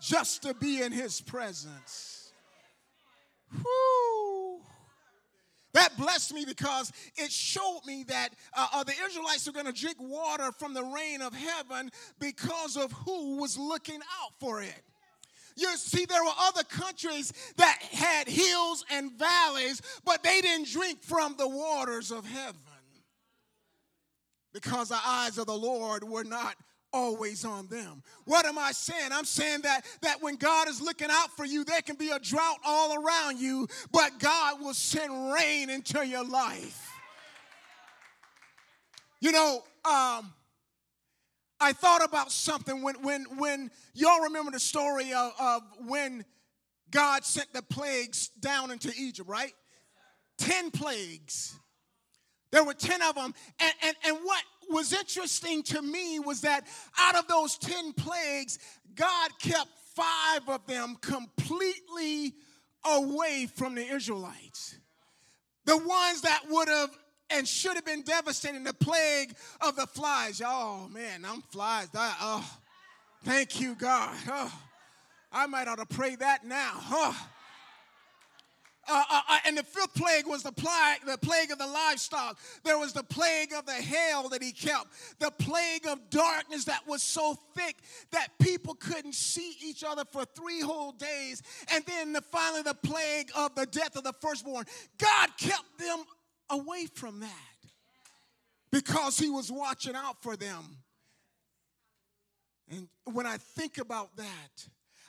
just 0.00 0.42
to 0.42 0.54
be 0.54 0.82
in 0.82 0.92
His 0.92 1.20
presence. 1.20 2.32
Whew. 3.52 4.60
That 5.74 5.96
blessed 5.98 6.32
me 6.32 6.44
because 6.44 6.92
it 7.16 7.32
showed 7.32 7.80
me 7.84 8.04
that 8.04 8.30
uh, 8.56 8.84
the 8.84 8.94
Israelites 9.04 9.48
are 9.48 9.52
going 9.52 9.66
to 9.66 9.72
drink 9.72 9.96
water 10.00 10.52
from 10.52 10.72
the 10.72 10.84
rain 10.84 11.20
of 11.20 11.34
heaven 11.34 11.90
because 12.20 12.76
of 12.76 12.92
who 12.92 13.36
was 13.36 13.58
looking 13.58 14.00
out 14.22 14.32
for 14.38 14.62
it. 14.62 14.82
You 15.56 15.76
see, 15.76 16.04
there 16.04 16.22
were 16.22 16.32
other 16.38 16.62
countries 16.64 17.32
that 17.56 17.78
had 17.92 18.28
hills 18.28 18.84
and 18.90 19.12
valleys, 19.12 19.82
but 20.04 20.22
they 20.22 20.40
didn't 20.40 20.68
drink 20.68 21.02
from 21.02 21.34
the 21.36 21.48
waters 21.48 22.10
of 22.10 22.24
heaven 22.24 22.60
because 24.54 24.88
the 24.88 25.00
eyes 25.04 25.36
of 25.36 25.46
the 25.46 25.56
Lord 25.56 26.04
were 26.04 26.24
not 26.24 26.54
always 26.94 27.44
on 27.44 27.66
them. 27.66 28.02
What 28.24 28.46
am 28.46 28.56
I 28.56 28.70
saying? 28.72 29.10
I'm 29.12 29.24
saying 29.24 29.62
that 29.62 29.84
that 30.00 30.22
when 30.22 30.36
God 30.36 30.68
is 30.68 30.80
looking 30.80 31.08
out 31.10 31.36
for 31.36 31.44
you, 31.44 31.64
there 31.64 31.82
can 31.82 31.96
be 31.96 32.10
a 32.10 32.20
drought 32.20 32.58
all 32.64 33.04
around 33.04 33.38
you, 33.38 33.66
but 33.92 34.18
God 34.20 34.60
will 34.60 34.72
send 34.72 35.32
rain 35.32 35.68
into 35.68 36.06
your 36.06 36.24
life. 36.24 36.92
You 39.20 39.32
know, 39.32 39.64
um, 39.84 40.32
I 41.60 41.72
thought 41.72 42.04
about 42.04 42.30
something 42.30 42.80
when 42.80 43.02
when 43.02 43.24
when 43.36 43.70
y'all 43.92 44.20
remember 44.20 44.52
the 44.52 44.60
story 44.60 45.12
of, 45.12 45.32
of 45.38 45.62
when 45.86 46.24
God 46.90 47.24
sent 47.24 47.52
the 47.52 47.62
plagues 47.62 48.28
down 48.38 48.70
into 48.70 48.92
Egypt, 48.96 49.28
right? 49.28 49.52
Ten 50.38 50.70
plagues. 50.70 51.58
There 52.54 52.62
were 52.62 52.72
10 52.72 53.02
of 53.02 53.16
them. 53.16 53.34
And, 53.58 53.72
and, 53.82 53.96
and 54.06 54.16
what 54.22 54.40
was 54.70 54.92
interesting 54.92 55.64
to 55.64 55.82
me 55.82 56.20
was 56.20 56.42
that 56.42 56.64
out 56.96 57.16
of 57.16 57.26
those 57.26 57.58
10 57.58 57.94
plagues, 57.94 58.60
God 58.94 59.30
kept 59.40 59.66
five 59.96 60.48
of 60.48 60.64
them 60.68 60.96
completely 61.00 62.32
away 62.84 63.48
from 63.52 63.74
the 63.74 63.84
Israelites. 63.84 64.78
The 65.64 65.76
ones 65.76 66.20
that 66.20 66.42
would 66.48 66.68
have 66.68 66.90
and 67.28 67.48
should 67.48 67.74
have 67.74 67.84
been 67.84 68.02
devastating, 68.02 68.62
the 68.62 68.72
plague 68.72 69.34
of 69.60 69.74
the 69.74 69.88
flies. 69.88 70.40
Oh 70.44 70.88
man, 70.92 71.24
I'm 71.24 71.42
flies. 71.50 71.88
oh, 71.92 72.48
thank 73.24 73.60
you, 73.60 73.74
God. 73.74 74.16
Oh, 74.28 74.60
I 75.32 75.48
might 75.48 75.66
ought 75.66 75.78
to 75.78 75.86
pray 75.86 76.14
that 76.14 76.46
now. 76.46 76.74
Oh. 76.88 77.28
Uh, 78.88 79.02
uh, 79.10 79.20
uh, 79.28 79.38
and 79.46 79.56
the 79.56 79.62
fifth 79.62 79.94
plague 79.94 80.26
was 80.26 80.42
the 80.42 80.52
plague, 80.52 80.98
the 81.06 81.18
plague 81.18 81.50
of 81.50 81.58
the 81.58 81.66
livestock. 81.66 82.38
There 82.64 82.78
was 82.78 82.92
the 82.92 83.02
plague 83.02 83.52
of 83.52 83.66
the 83.66 83.72
hail 83.72 84.28
that 84.28 84.42
he 84.42 84.52
kept, 84.52 84.86
the 85.18 85.30
plague 85.30 85.86
of 85.86 86.10
darkness 86.10 86.64
that 86.64 86.86
was 86.86 87.02
so 87.02 87.38
thick 87.56 87.76
that 88.12 88.28
people 88.40 88.74
couldn't 88.74 89.14
see 89.14 89.54
each 89.64 89.84
other 89.84 90.04
for 90.10 90.24
three 90.24 90.60
whole 90.60 90.92
days. 90.92 91.42
And 91.72 91.84
then 91.86 92.12
the, 92.12 92.20
finally, 92.20 92.62
the 92.62 92.74
plague 92.74 93.30
of 93.36 93.54
the 93.54 93.66
death 93.66 93.96
of 93.96 94.04
the 94.04 94.12
firstborn. 94.20 94.64
God 94.98 95.30
kept 95.38 95.78
them 95.78 96.04
away 96.50 96.86
from 96.86 97.20
that 97.20 97.30
because 98.70 99.18
he 99.18 99.30
was 99.30 99.50
watching 99.50 99.94
out 99.94 100.22
for 100.22 100.36
them. 100.36 100.78
And 102.70 102.88
when 103.04 103.26
I 103.26 103.36
think 103.36 103.78
about 103.78 104.16
that, 104.16 104.66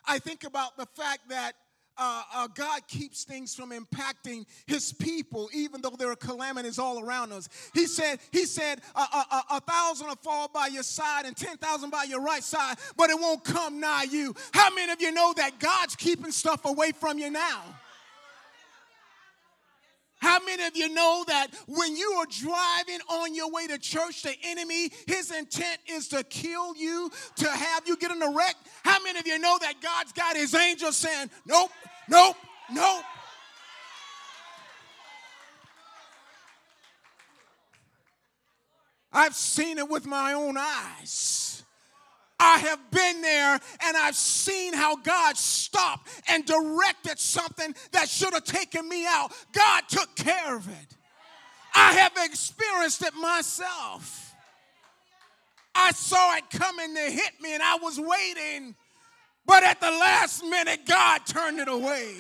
I 0.07 0.19
think 0.19 0.43
about 0.43 0.77
the 0.77 0.85
fact 0.85 1.29
that 1.29 1.55
uh, 1.97 2.23
uh, 2.34 2.47
God 2.47 2.88
keeps 2.88 3.23
things 3.23 3.55
from 3.55 3.71
impacting 3.71 4.45
his 4.65 4.93
people, 4.93 5.49
even 5.53 5.81
though 5.81 5.95
there 5.97 6.12
are 6.12 6.15
calamities 6.15 6.79
all 6.79 7.03
around 7.03 7.31
us. 7.31 7.49
He 7.73 7.88
said, 7.88 8.19
He 8.31 8.45
said, 8.45 8.81
a, 8.95 8.99
a, 8.99 9.43
a 9.51 9.62
thousand 9.62 10.08
will 10.08 10.15
fall 10.15 10.47
by 10.47 10.67
your 10.67 10.84
side 10.84 11.25
and 11.25 11.36
10,000 11.36 11.89
by 11.89 12.03
your 12.03 12.21
right 12.21 12.43
side, 12.43 12.77
but 12.97 13.10
it 13.10 13.19
won't 13.19 13.43
come 13.43 13.79
nigh 13.79 14.05
you. 14.10 14.36
How 14.53 14.73
many 14.73 14.91
of 14.91 15.01
you 15.01 15.12
know 15.12 15.34
that 15.38 15.60
God's 15.60 15.95
keeping 15.95 16.31
stuff 16.31 16.65
away 16.65 16.91
from 16.91 17.19
you 17.19 17.29
now? 17.29 17.63
How 20.25 20.39
many 20.43 20.63
of 20.63 20.75
you 20.75 20.89
know 20.89 21.23
that 21.27 21.49
when 21.67 21.95
you 21.95 22.13
are 22.13 22.25
driving 22.25 22.99
on 23.09 23.35
your 23.35 23.51
way 23.51 23.67
to 23.67 23.77
church, 23.77 24.23
the 24.23 24.33
enemy, 24.43 24.89
his 25.05 25.29
intent 25.29 25.77
is 25.85 26.07
to 26.07 26.23
kill 26.23 26.75
you, 26.75 27.11
to 27.35 27.47
have 27.47 27.88
you 27.88 27.95
get 27.95 28.09
in 28.09 28.23
a 28.23 28.31
wreck? 28.31 28.55
How 28.83 28.97
many 29.03 29.19
of 29.19 29.27
you 29.27 29.38
know 29.38 29.59
that 29.61 29.75
God's 29.83 30.13
got 30.13 30.35
his 30.35 30.55
angels 30.55 30.97
saying, 30.97 31.29
Nope, 31.45 31.69
nope, 32.09 32.38
nope? 32.73 33.03
I've 39.13 39.35
seen 39.35 39.77
it 39.77 39.88
with 39.88 40.07
my 40.07 40.33
own 40.33 40.57
eyes. 40.57 41.44
I 42.39 42.60
have 42.60 42.91
been 42.91 43.21
there 43.21 43.60
and 43.86 43.98
I've 43.98 44.15
seen 44.15 44.74
how 44.74 44.98
God 44.98 45.38
stopped 45.38 46.10
and 46.28 46.45
directed 46.45 47.17
something 47.17 47.74
that 47.91 48.10
should 48.10 48.34
have 48.34 48.43
taken 48.43 48.88
me 48.88 49.06
out. 49.08 49.32
God 49.54 49.84
took 49.88 50.15
care 50.15 50.56
of 50.56 50.67
it. 50.67 50.95
I 51.74 51.93
have 51.93 52.13
experienced 52.17 53.02
it 53.04 53.13
myself. 53.15 54.34
I 55.74 55.91
saw 55.91 56.36
it 56.36 56.50
coming 56.50 56.95
to 56.95 57.02
hit 57.02 57.32
me 57.41 57.54
and 57.54 57.62
I 57.62 57.76
was 57.76 58.00
waiting, 58.00 58.76
but 59.45 59.63
at 59.63 59.82
the 59.82 59.91
last 59.91 60.43
minute, 60.43 60.86
God 60.86 61.26
turned 61.26 61.60
it 61.60 61.67
away. 61.67 62.15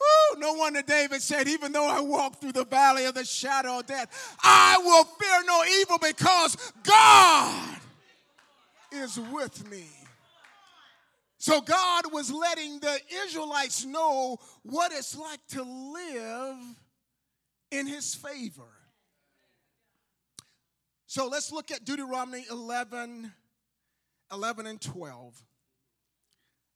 Woo, 0.00 0.40
no 0.40 0.54
wonder 0.54 0.82
David 0.82 1.22
said, 1.22 1.48
Even 1.48 1.72
though 1.72 1.88
I 1.88 2.00
walk 2.00 2.40
through 2.40 2.52
the 2.52 2.64
valley 2.64 3.06
of 3.06 3.14
the 3.14 3.24
shadow 3.24 3.80
of 3.80 3.86
death, 3.86 4.36
I 4.42 4.78
will 4.84 5.04
fear 5.04 5.44
no 5.46 5.64
evil 5.80 5.98
because 5.98 6.56
God 6.82 7.78
is 8.92 9.18
with 9.18 9.70
me. 9.70 9.86
So 11.38 11.60
God 11.60 12.12
was 12.12 12.32
letting 12.32 12.80
the 12.80 12.98
Israelites 13.24 13.84
know 13.84 14.38
what 14.62 14.92
it's 14.92 15.16
like 15.16 15.46
to 15.50 15.62
live 15.62 16.56
in 17.70 17.86
his 17.86 18.14
favor. 18.14 18.62
So 21.06 21.28
let's 21.28 21.52
look 21.52 21.70
at 21.70 21.84
Deuteronomy 21.84 22.44
11, 22.50 23.32
11 24.32 24.66
and 24.66 24.80
12. 24.80 25.42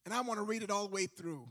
And 0.05 0.15
I 0.15 0.21
want 0.21 0.39
to 0.39 0.45
read 0.45 0.63
it 0.63 0.71
all 0.71 0.87
the 0.87 0.95
way 0.95 1.07
through. 1.07 1.49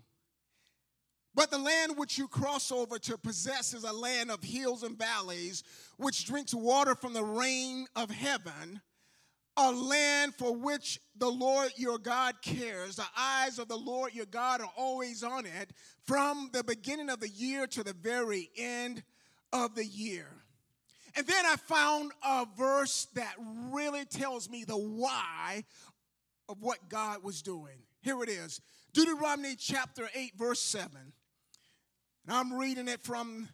But 1.35 1.51
the 1.51 1.57
land 1.57 1.93
which 1.95 2.17
you 2.17 2.27
cross 2.27 2.71
over 2.71 2.97
to 2.99 3.17
possess 3.17 3.73
is 3.73 3.83
a 3.83 3.93
land 3.93 4.31
of 4.31 4.43
hills 4.43 4.83
and 4.83 4.97
valleys, 4.97 5.63
which 5.97 6.25
drinks 6.25 6.53
water 6.53 6.95
from 6.95 7.13
the 7.13 7.23
rain 7.23 7.85
of 7.95 8.09
heaven, 8.09 8.81
a 9.55 9.71
land 9.71 10.33
for 10.35 10.55
which 10.55 10.99
the 11.17 11.29
Lord 11.29 11.71
your 11.77 11.97
God 11.97 12.41
cares. 12.41 12.95
The 12.95 13.05
eyes 13.17 13.59
of 13.59 13.67
the 13.67 13.77
Lord 13.77 14.13
your 14.13 14.25
God 14.25 14.61
are 14.61 14.71
always 14.75 15.23
on 15.23 15.45
it, 15.45 15.71
from 16.05 16.49
the 16.51 16.63
beginning 16.63 17.09
of 17.09 17.19
the 17.19 17.29
year 17.29 17.67
to 17.67 17.83
the 17.83 17.93
very 17.93 18.49
end 18.57 19.03
of 19.53 19.75
the 19.75 19.85
year. 19.85 20.27
And 21.15 21.25
then 21.25 21.45
I 21.45 21.55
found 21.55 22.11
a 22.23 22.45
verse 22.57 23.07
that 23.15 23.35
really 23.71 24.05
tells 24.05 24.49
me 24.49 24.63
the 24.63 24.77
why 24.77 25.63
of 26.47 26.61
what 26.61 26.89
God 26.89 27.23
was 27.23 27.41
doing. 27.41 27.83
Here 28.01 28.21
it 28.23 28.29
is 28.29 28.61
Deuteronomy 28.93 29.55
chapter 29.55 30.09
8, 30.15 30.33
verse 30.37 30.59
7. 30.61 30.89
And 32.25 32.35
I'm 32.35 32.53
reading 32.53 32.87
it 32.87 33.01
from 33.03 33.47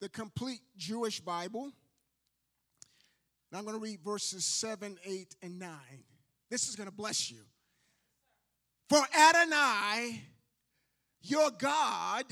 the 0.00 0.08
complete 0.08 0.60
Jewish 0.76 1.20
Bible. 1.20 1.64
And 3.50 3.58
I'm 3.58 3.64
going 3.64 3.76
to 3.76 3.82
read 3.82 4.00
verses 4.04 4.44
7, 4.44 4.98
8, 5.04 5.36
and 5.42 5.58
9. 5.58 5.70
This 6.50 6.68
is 6.68 6.76
going 6.76 6.88
to 6.88 6.94
bless 6.94 7.30
you. 7.30 7.38
For 8.88 9.00
Adonai, 9.14 10.22
your 11.22 11.50
God, 11.50 12.24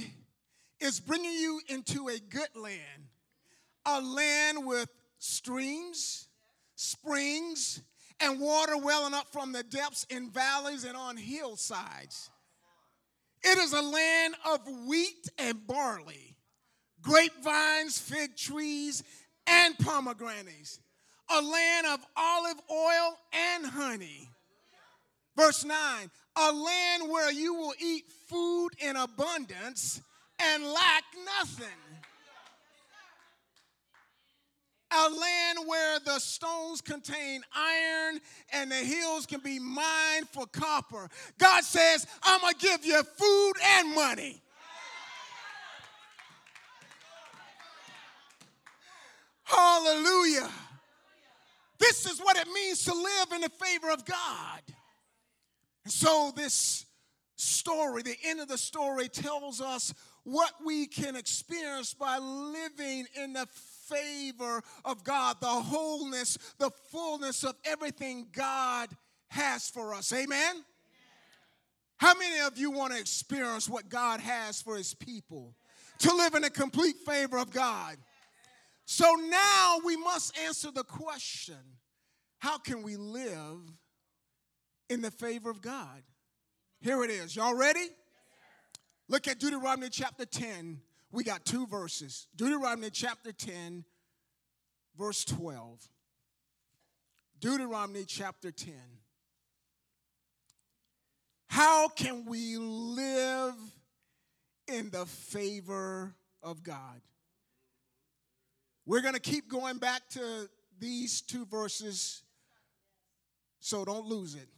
is 0.81 1.01
bringing 1.01 1.33
you 1.33 1.61
into 1.69 2.09
a 2.09 2.19
good 2.19 2.49
land, 2.55 3.09
a 3.85 4.01
land 4.01 4.67
with 4.67 4.89
streams, 5.19 6.29
springs, 6.75 7.83
and 8.21 8.41
water 8.41 8.77
welling 8.79 9.15
up 9.15 9.29
from 9.33 9.53
the 9.53 9.63
depths 9.63 10.07
in 10.09 10.31
valleys 10.31 10.85
and 10.85 10.97
on 10.97 11.17
hillsides. 11.17 12.31
It 13.42 13.59
is 13.59 13.72
a 13.72 13.83
land 13.83 14.35
of 14.51 14.61
wheat 14.87 15.29
and 15.38 15.66
barley, 15.66 16.37
grapevines, 17.03 17.99
fig 17.99 18.37
trees, 18.37 19.03
and 19.46 19.79
pomegranates, 19.79 20.81
a 21.31 21.40
land 21.40 21.87
of 21.87 22.01
olive 22.16 22.61
oil 22.70 23.18
and 23.33 23.66
honey. 23.66 24.29
Verse 25.37 25.64
9 25.64 26.11
a 26.37 26.53
land 26.53 27.09
where 27.09 27.33
you 27.33 27.55
will 27.55 27.72
eat 27.81 28.05
food 28.29 28.70
in 28.79 28.94
abundance 28.96 30.03
and 30.38 30.64
lack 30.64 31.05
nothing. 31.38 31.86
A 34.99 35.11
land 35.11 35.59
where 35.67 35.99
the 36.01 36.19
stones 36.19 36.81
contain 36.81 37.43
iron 37.55 38.21
and 38.53 38.71
the 38.71 38.77
hills 38.77 39.27
can 39.27 39.41
be 39.41 39.59
mined 39.59 40.29
for 40.33 40.47
copper. 40.47 41.11
God 41.39 41.65
says, 41.65 42.07
I'm 42.23 42.41
going 42.41 42.55
to 42.55 42.61
give 42.61 42.87
you 42.87 43.03
food 43.03 43.53
and 43.63 43.95
money. 43.95 44.41
Hallelujah. 49.45 50.49
This 51.79 52.07
is 52.07 52.19
what 52.19 52.37
it 52.37 52.49
means 52.49 52.85
to 52.85 52.95
live 52.95 53.33
in 53.35 53.43
the 53.43 53.51
favor 53.51 53.91
of 53.91 54.05
God. 54.05 54.63
And 55.85 55.93
so, 55.93 56.33
this 56.35 56.87
story, 57.37 58.03
the 58.03 58.17
end 58.25 58.41
of 58.41 58.49
the 58.49 58.59
story, 58.59 59.09
tells 59.09 59.61
us 59.61 59.93
what 60.25 60.53
we 60.65 60.87
can 60.87 61.15
experience 61.15 61.95
by 61.95 62.19
living 62.19 63.07
in 63.15 63.35
the 63.35 63.47
favor 63.88 64.62
of 64.85 65.05
God, 65.05 65.37
the 65.40 65.46
wholeness, 65.46 66.38
the 66.59 66.70
fullness 66.90 67.44
of 67.44 67.55
everything 67.64 68.27
God 68.33 68.88
has 69.29 69.68
for 69.68 69.94
us. 69.94 70.12
Amen? 70.12 70.64
How 71.99 72.14
many 72.14 72.40
of 72.40 72.59
you 72.59 72.70
want 72.70 72.92
to 72.92 72.99
experience 72.99 73.68
what 73.68 73.88
God 73.88 74.20
has 74.20 74.61
for 74.61 74.77
his 74.77 74.94
people? 74.94 75.55
To 76.01 76.14
live 76.14 76.35
in 76.35 76.44
a 76.44 76.51
complete 76.51 76.96
favor 77.07 77.38
of 77.38 77.51
God. 77.51 77.96
So 78.85 79.14
now 79.14 79.79
we 79.85 79.96
must 79.96 80.38
answer 80.38 80.70
the 80.70 80.85
question 80.85 81.57
how 82.38 82.59
can 82.59 82.83
we 82.83 82.96
live 82.96 83.61
in 84.88 85.01
the 85.01 85.11
favor 85.11 85.51
of 85.51 85.62
God? 85.62 86.03
Here 86.81 87.03
it 87.03 87.11
is. 87.11 87.35
Y'all 87.35 87.57
ready? 87.57 87.88
Look 89.09 89.27
at 89.27 89.38
Deuteronomy 89.38 89.88
chapter 89.90 90.27
10. 90.27 90.81
We 91.12 91.25
got 91.25 91.45
two 91.45 91.66
verses. 91.66 92.27
Deuteronomy 92.37 92.90
chapter 92.90 93.33
10, 93.33 93.85
verse 94.99 95.25
12. 95.25 95.88
Deuteronomy 97.40 98.05
chapter 98.05 98.51
10. 98.51 98.75
How 101.49 101.88
can 101.88 102.27
we 102.27 102.57
live 102.57 103.55
in 104.69 104.90
the 104.90 105.07
favor 105.07 106.14
of 106.42 106.62
God? 106.62 107.01
We're 108.85 109.03
going 109.03 109.14
to 109.14 109.21
keep 109.21 109.49
going 109.49 109.79
back 109.79 110.09
to 110.11 110.49
these 110.79 111.21
two 111.21 111.47
verses, 111.47 112.23
so 113.61 113.85
don't 113.85 114.07
lose 114.07 114.35
it. 114.35 114.49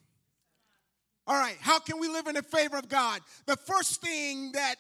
All 1.26 1.38
right, 1.38 1.56
how 1.61 1.78
can 1.78 2.00
we 2.00 2.08
live 2.08 2.26
in 2.26 2.34
the 2.34 2.42
favor 2.42 2.78
of 2.78 2.88
God? 2.88 3.20
The 3.46 3.56
first 3.56 4.00
thing 4.00 4.52
that 4.52 4.76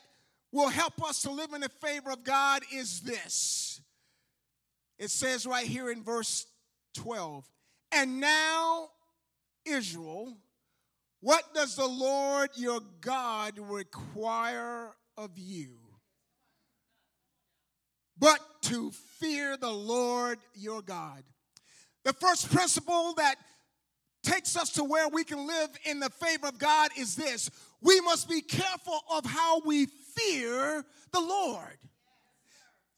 will 0.52 0.68
help 0.68 1.02
us 1.02 1.22
to 1.22 1.30
live 1.30 1.52
in 1.52 1.60
the 1.60 1.68
favor 1.68 2.10
of 2.10 2.24
God 2.24 2.62
is 2.72 3.00
this. 3.00 3.80
It 4.98 5.10
says 5.10 5.46
right 5.46 5.66
here 5.66 5.90
in 5.90 6.02
verse 6.02 6.46
12, 6.94 7.48
and 7.92 8.20
now, 8.20 8.88
Israel, 9.64 10.36
what 11.20 11.54
does 11.54 11.76
the 11.76 11.86
Lord 11.86 12.50
your 12.56 12.80
God 13.00 13.54
require 13.58 14.94
of 15.16 15.30
you? 15.36 15.78
But 18.18 18.40
to 18.62 18.90
fear 18.90 19.56
the 19.56 19.70
Lord 19.70 20.38
your 20.54 20.82
God. 20.82 21.22
The 22.04 22.12
first 22.12 22.50
principle 22.52 23.14
that 23.14 23.36
takes 24.22 24.56
us 24.56 24.70
to 24.70 24.84
where 24.84 25.08
we 25.08 25.24
can 25.24 25.46
live 25.46 25.70
in 25.84 26.00
the 26.00 26.10
favor 26.10 26.48
of 26.48 26.58
God 26.58 26.90
is 26.96 27.16
this 27.16 27.50
we 27.80 28.00
must 28.00 28.28
be 28.28 28.40
careful 28.40 29.00
of 29.12 29.24
how 29.24 29.60
we 29.60 29.86
fear 30.18 30.84
the 31.12 31.20
Lord. 31.20 31.78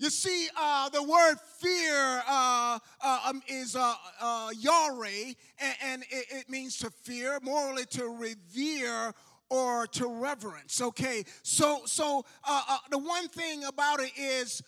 You 0.00 0.08
see, 0.08 0.48
uh, 0.56 0.88
the 0.88 1.02
word 1.02 1.36
fear 1.58 2.22
uh, 2.26 2.78
uh, 3.02 3.20
um, 3.26 3.42
is 3.46 3.76
uh, 3.76 3.94
uh, 4.18 4.48
yare, 4.58 5.34
and, 5.58 5.74
and 5.84 6.02
it, 6.10 6.26
it, 6.30 6.48
means 6.48 6.78
to 6.78 6.88
fear, 6.88 7.38
morally 7.42 7.84
to 7.90 8.08
revere 8.08 9.12
or 9.50 9.86
to 9.88 10.08
reverence. 10.08 10.80
Okay, 10.80 11.24
so 11.42 11.82
so 11.84 12.24
uh, 12.44 12.62
uh, 12.66 12.78
the 12.90 12.96
one 12.96 13.28
thing 13.28 13.64
about 13.64 14.00
it 14.00 14.12
is 14.16 14.62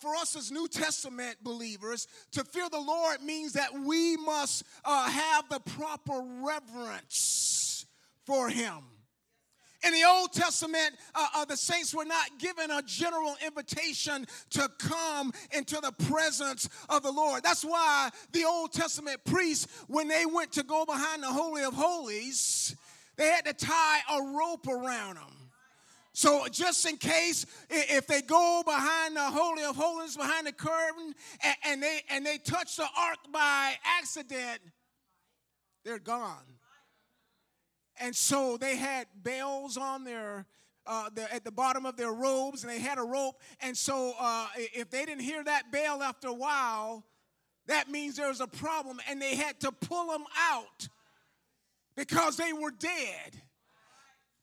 for 0.00 0.14
us 0.14 0.36
as 0.36 0.52
New 0.52 0.68
Testament 0.68 1.38
believers, 1.42 2.06
to 2.30 2.44
fear 2.44 2.68
the 2.70 2.78
Lord 2.78 3.20
means 3.24 3.54
that 3.54 3.74
we 3.74 4.16
must 4.16 4.62
have 4.84 5.48
the 5.48 5.58
proper 5.58 6.22
reverence 6.44 7.86
for 8.24 8.48
Him. 8.48 8.84
In 9.84 9.92
the 9.92 10.04
Old 10.04 10.32
Testament, 10.32 10.96
uh, 11.14 11.26
uh, 11.34 11.44
the 11.44 11.56
saints 11.56 11.94
were 11.94 12.04
not 12.04 12.38
given 12.38 12.70
a 12.70 12.82
general 12.82 13.34
invitation 13.44 14.26
to 14.50 14.70
come 14.78 15.32
into 15.52 15.76
the 15.80 15.92
presence 16.06 16.68
of 16.88 17.02
the 17.02 17.12
Lord. 17.12 17.42
That's 17.42 17.64
why 17.64 18.10
the 18.32 18.44
Old 18.44 18.72
Testament 18.72 19.20
priests, 19.24 19.66
when 19.86 20.08
they 20.08 20.24
went 20.26 20.52
to 20.52 20.62
go 20.62 20.84
behind 20.84 21.22
the 21.22 21.32
Holy 21.32 21.62
of 21.62 21.74
Holies, 21.74 22.74
they 23.16 23.26
had 23.26 23.44
to 23.44 23.52
tie 23.52 23.98
a 24.12 24.22
rope 24.22 24.66
around 24.66 25.16
them. 25.16 25.50
So 26.16 26.46
just 26.50 26.86
in 26.88 26.96
case, 26.96 27.44
if 27.68 28.06
they 28.06 28.22
go 28.22 28.62
behind 28.64 29.16
the 29.16 29.30
holy 29.30 29.64
of 29.64 29.76
holies, 29.76 30.16
behind 30.16 30.46
the 30.46 30.52
curtain, 30.52 31.14
and, 31.62 31.82
they 31.82 32.00
and 32.08 32.24
they 32.24 32.38
touch 32.38 32.76
the 32.76 32.86
ark 32.98 33.18
by 33.30 33.74
accident, 33.84 34.60
they're 35.84 35.98
gone. 35.98 36.55
And 38.00 38.14
so 38.14 38.56
they 38.56 38.76
had 38.76 39.06
bells 39.22 39.76
on 39.76 40.04
their 40.04 40.46
uh, 40.86 41.10
at 41.32 41.44
the 41.44 41.50
bottom 41.50 41.84
of 41.84 41.96
their 41.96 42.12
robes, 42.12 42.62
and 42.62 42.72
they 42.72 42.78
had 42.78 42.98
a 42.98 43.02
rope. 43.02 43.40
And 43.60 43.76
so 43.76 44.14
uh, 44.18 44.46
if 44.56 44.90
they 44.90 45.04
didn't 45.04 45.22
hear 45.22 45.42
that 45.42 45.72
bell 45.72 46.02
after 46.02 46.28
a 46.28 46.34
while, 46.34 47.04
that 47.66 47.90
means 47.90 48.16
there 48.16 48.28
was 48.28 48.40
a 48.40 48.46
problem, 48.46 49.00
and 49.08 49.20
they 49.20 49.34
had 49.34 49.58
to 49.60 49.72
pull 49.72 50.12
them 50.12 50.24
out 50.38 50.88
because 51.96 52.36
they 52.36 52.52
were 52.52 52.70
dead. 52.70 53.42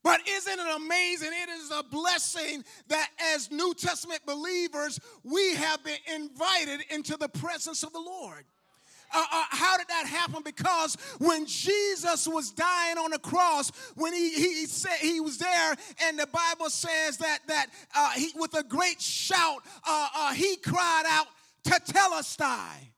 But 0.02 0.20
isn't 0.28 0.58
it 0.58 0.76
amazing? 0.76 1.30
It 1.32 1.48
is 1.48 1.70
a 1.70 1.82
blessing 1.82 2.62
that 2.88 3.08
as 3.34 3.50
New 3.50 3.72
Testament 3.72 4.20
believers, 4.26 5.00
we 5.22 5.54
have 5.54 5.82
been 5.82 5.96
invited 6.14 6.80
into 6.90 7.16
the 7.16 7.28
presence 7.28 7.82
of 7.82 7.94
the 7.94 8.00
Lord. 8.00 8.44
Uh, 9.14 9.24
uh, 9.32 9.44
how 9.50 9.76
did 9.76 9.86
that 9.88 10.06
happen? 10.06 10.42
Because 10.44 10.96
when 11.18 11.46
Jesus 11.46 12.26
was 12.26 12.50
dying 12.50 12.98
on 12.98 13.10
the 13.10 13.18
cross, 13.18 13.70
when 13.94 14.12
he, 14.12 14.34
he 14.34 14.66
said 14.66 14.96
he 15.00 15.20
was 15.20 15.38
there, 15.38 15.74
and 16.04 16.18
the 16.18 16.26
Bible 16.26 16.68
says 16.68 17.18
that 17.18 17.38
that 17.46 17.66
uh, 17.94 18.10
he, 18.10 18.30
with 18.36 18.58
a 18.58 18.64
great 18.64 19.00
shout, 19.00 19.62
uh, 19.86 20.08
uh, 20.16 20.32
he 20.32 20.56
cried 20.56 21.04
out, 21.06 21.26
"Tetelestai." 21.64 22.90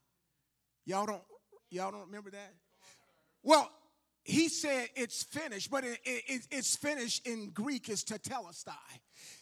Y'all 0.85 1.05
don't 1.05 1.23
y'all 1.69 1.91
don't 1.91 2.07
remember 2.07 2.31
that? 2.31 2.53
Well, 3.43 3.69
he 4.23 4.49
said 4.49 4.89
it's 4.95 5.23
finished, 5.23 5.71
but 5.71 5.83
it, 5.83 5.99
it, 6.03 6.47
it's 6.51 6.75
finished 6.75 7.25
in 7.27 7.51
Greek 7.51 7.89
is 7.89 8.03
to 8.05 8.15
tetelestai. 8.15 8.73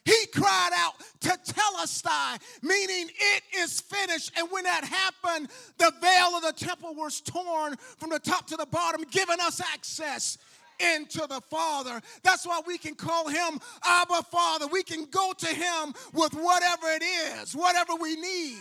He 0.06 0.28
cried 0.28 0.70
out 0.76 0.94
to 1.22 1.30
tetelestai, 1.30 2.40
meaning 2.62 3.10
it 3.10 3.44
is 3.58 3.82
finished. 3.82 4.32
And 4.38 4.48
when 4.52 4.64
that 4.66 4.84
happened, 4.84 5.50
the 5.80 5.92
veil 6.00 6.38
of 6.38 6.44
the 6.44 6.54
temple 6.54 6.94
was 6.94 7.22
torn 7.22 7.76
from 7.98 8.12
the 8.12 8.20
top 8.20 8.46
to 8.48 8.56
the 8.56 8.68
bottom, 8.68 9.04
giving 9.10 9.40
us 9.42 9.60
access 9.74 10.38
into 10.80 11.26
the 11.28 11.42
Father. 11.50 12.00
That's 12.22 12.46
why 12.46 12.62
we 12.68 12.78
can 12.78 12.94
call 12.94 13.28
him 13.28 13.60
Abba 13.84 14.22
Father. 14.30 14.68
We 14.68 14.84
can 14.84 15.06
go 15.06 15.34
to 15.36 15.48
him 15.48 15.94
with 16.14 16.34
whatever 16.34 16.88
it 16.88 17.04
is, 17.04 17.56
whatever 17.56 17.96
we 17.96 18.16
need. 18.16 18.60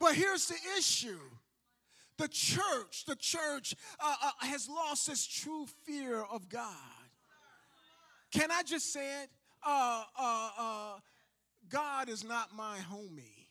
But 0.00 0.14
here's 0.14 0.46
the 0.46 0.56
issue 0.78 1.20
the 2.16 2.28
church, 2.28 3.04
the 3.06 3.16
church 3.16 3.74
uh, 3.98 4.14
uh, 4.22 4.30
has 4.40 4.68
lost 4.68 5.08
its 5.08 5.26
true 5.26 5.66
fear 5.86 6.22
of 6.22 6.48
God. 6.48 6.74
Can 8.32 8.50
I 8.50 8.62
just 8.62 8.92
say 8.92 9.22
it? 9.22 9.30
Uh, 9.66 10.04
uh, 10.18 10.50
uh 10.58 10.98
God 11.68 12.08
is 12.08 12.24
not 12.24 12.54
my 12.54 12.78
homie. 12.90 13.46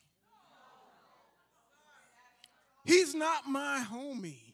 He's 2.85 3.13
not 3.13 3.47
my 3.47 3.85
homie. 3.89 4.48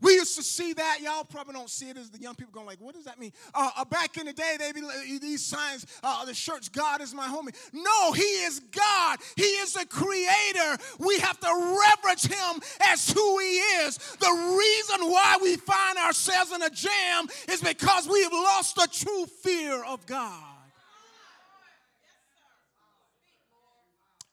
We 0.00 0.12
used 0.12 0.36
to 0.36 0.42
see 0.42 0.72
that. 0.74 0.98
Y'all 1.02 1.24
probably 1.24 1.54
don't 1.54 1.68
see 1.68 1.90
it 1.90 1.96
as 1.96 2.10
the 2.10 2.18
young 2.18 2.34
people 2.34 2.52
going 2.52 2.66
like, 2.66 2.80
what 2.80 2.94
does 2.94 3.04
that 3.04 3.18
mean? 3.18 3.32
Uh, 3.54 3.70
uh, 3.76 3.84
back 3.84 4.16
in 4.16 4.26
the 4.26 4.32
day, 4.32 4.56
they 4.58 4.72
be 4.72 4.80
these 5.18 5.44
signs, 5.44 5.86
uh, 6.02 6.24
the 6.24 6.34
shirts, 6.34 6.68
God 6.68 7.00
is 7.00 7.14
my 7.14 7.26
homie. 7.26 7.54
No, 7.72 8.12
he 8.12 8.22
is 8.22 8.60
God. 8.60 9.18
He 9.36 9.42
is 9.42 9.74
the 9.74 9.86
creator. 9.86 10.82
We 10.98 11.18
have 11.18 11.38
to 11.40 11.78
reverence 11.86 12.24
him 12.24 12.62
as 12.80 13.10
who 13.10 13.38
he 13.38 13.56
is. 13.56 13.98
The 13.98 14.56
reason 14.58 15.10
why 15.10 15.38
we 15.42 15.56
find 15.56 15.98
ourselves 15.98 16.52
in 16.52 16.62
a 16.62 16.70
jam 16.70 17.26
is 17.48 17.60
because 17.60 18.08
we 18.08 18.22
have 18.22 18.32
lost 18.32 18.76
the 18.76 18.88
true 18.90 19.26
fear 19.42 19.84
of 19.84 20.06
God. 20.06 20.44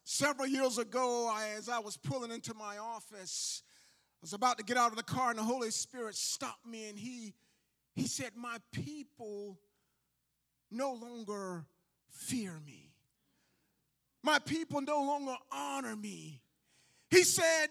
Several 0.04 0.48
years 0.48 0.78
ago, 0.78 1.30
I, 1.32 1.50
as 1.58 1.68
I 1.68 1.80
was 1.80 1.98
pulling 1.98 2.32
into 2.32 2.54
my 2.54 2.78
office, 2.78 3.62
was 4.22 4.34
about 4.34 4.58
to 4.58 4.64
get 4.64 4.78
out 4.78 4.92
of 4.92 4.98
the 4.98 5.04
car, 5.04 5.30
and 5.30 5.40
the 5.40 5.44
Holy 5.44 5.72
Spirit 5.72 6.16
stopped 6.16 6.66
me, 6.66 6.90
and 6.90 6.98
He, 6.98 7.34
he 7.94 8.08
said, 8.08 8.32
My 8.36 8.58
people 8.72 9.60
no 10.72 10.94
longer 10.94 11.66
fear 12.10 12.54
me. 12.66 12.92
My 14.24 14.40
people 14.40 14.82
no 14.82 15.02
longer 15.04 15.36
honor 15.52 15.96
me. 15.96 16.42
He 17.10 17.24
said, 17.24 17.68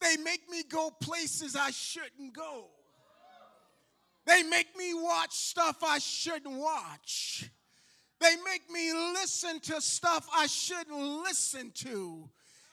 They 0.00 0.16
make 0.16 0.48
me 0.48 0.62
go 0.68 0.90
places 0.90 1.56
I 1.56 1.70
shouldn't 1.70 2.34
go. 2.34 2.66
They 4.26 4.42
make 4.42 4.74
me 4.76 4.94
watch 4.94 5.34
stuff 5.34 5.82
I 5.82 5.98
shouldn't 5.98 6.56
watch. 6.56 7.50
They 8.20 8.36
make 8.44 8.70
me 8.70 8.92
listen 9.12 9.60
to 9.60 9.80
stuff 9.82 10.26
I 10.32 10.46
shouldn't 10.46 11.22
listen 11.22 11.72
to 11.72 12.30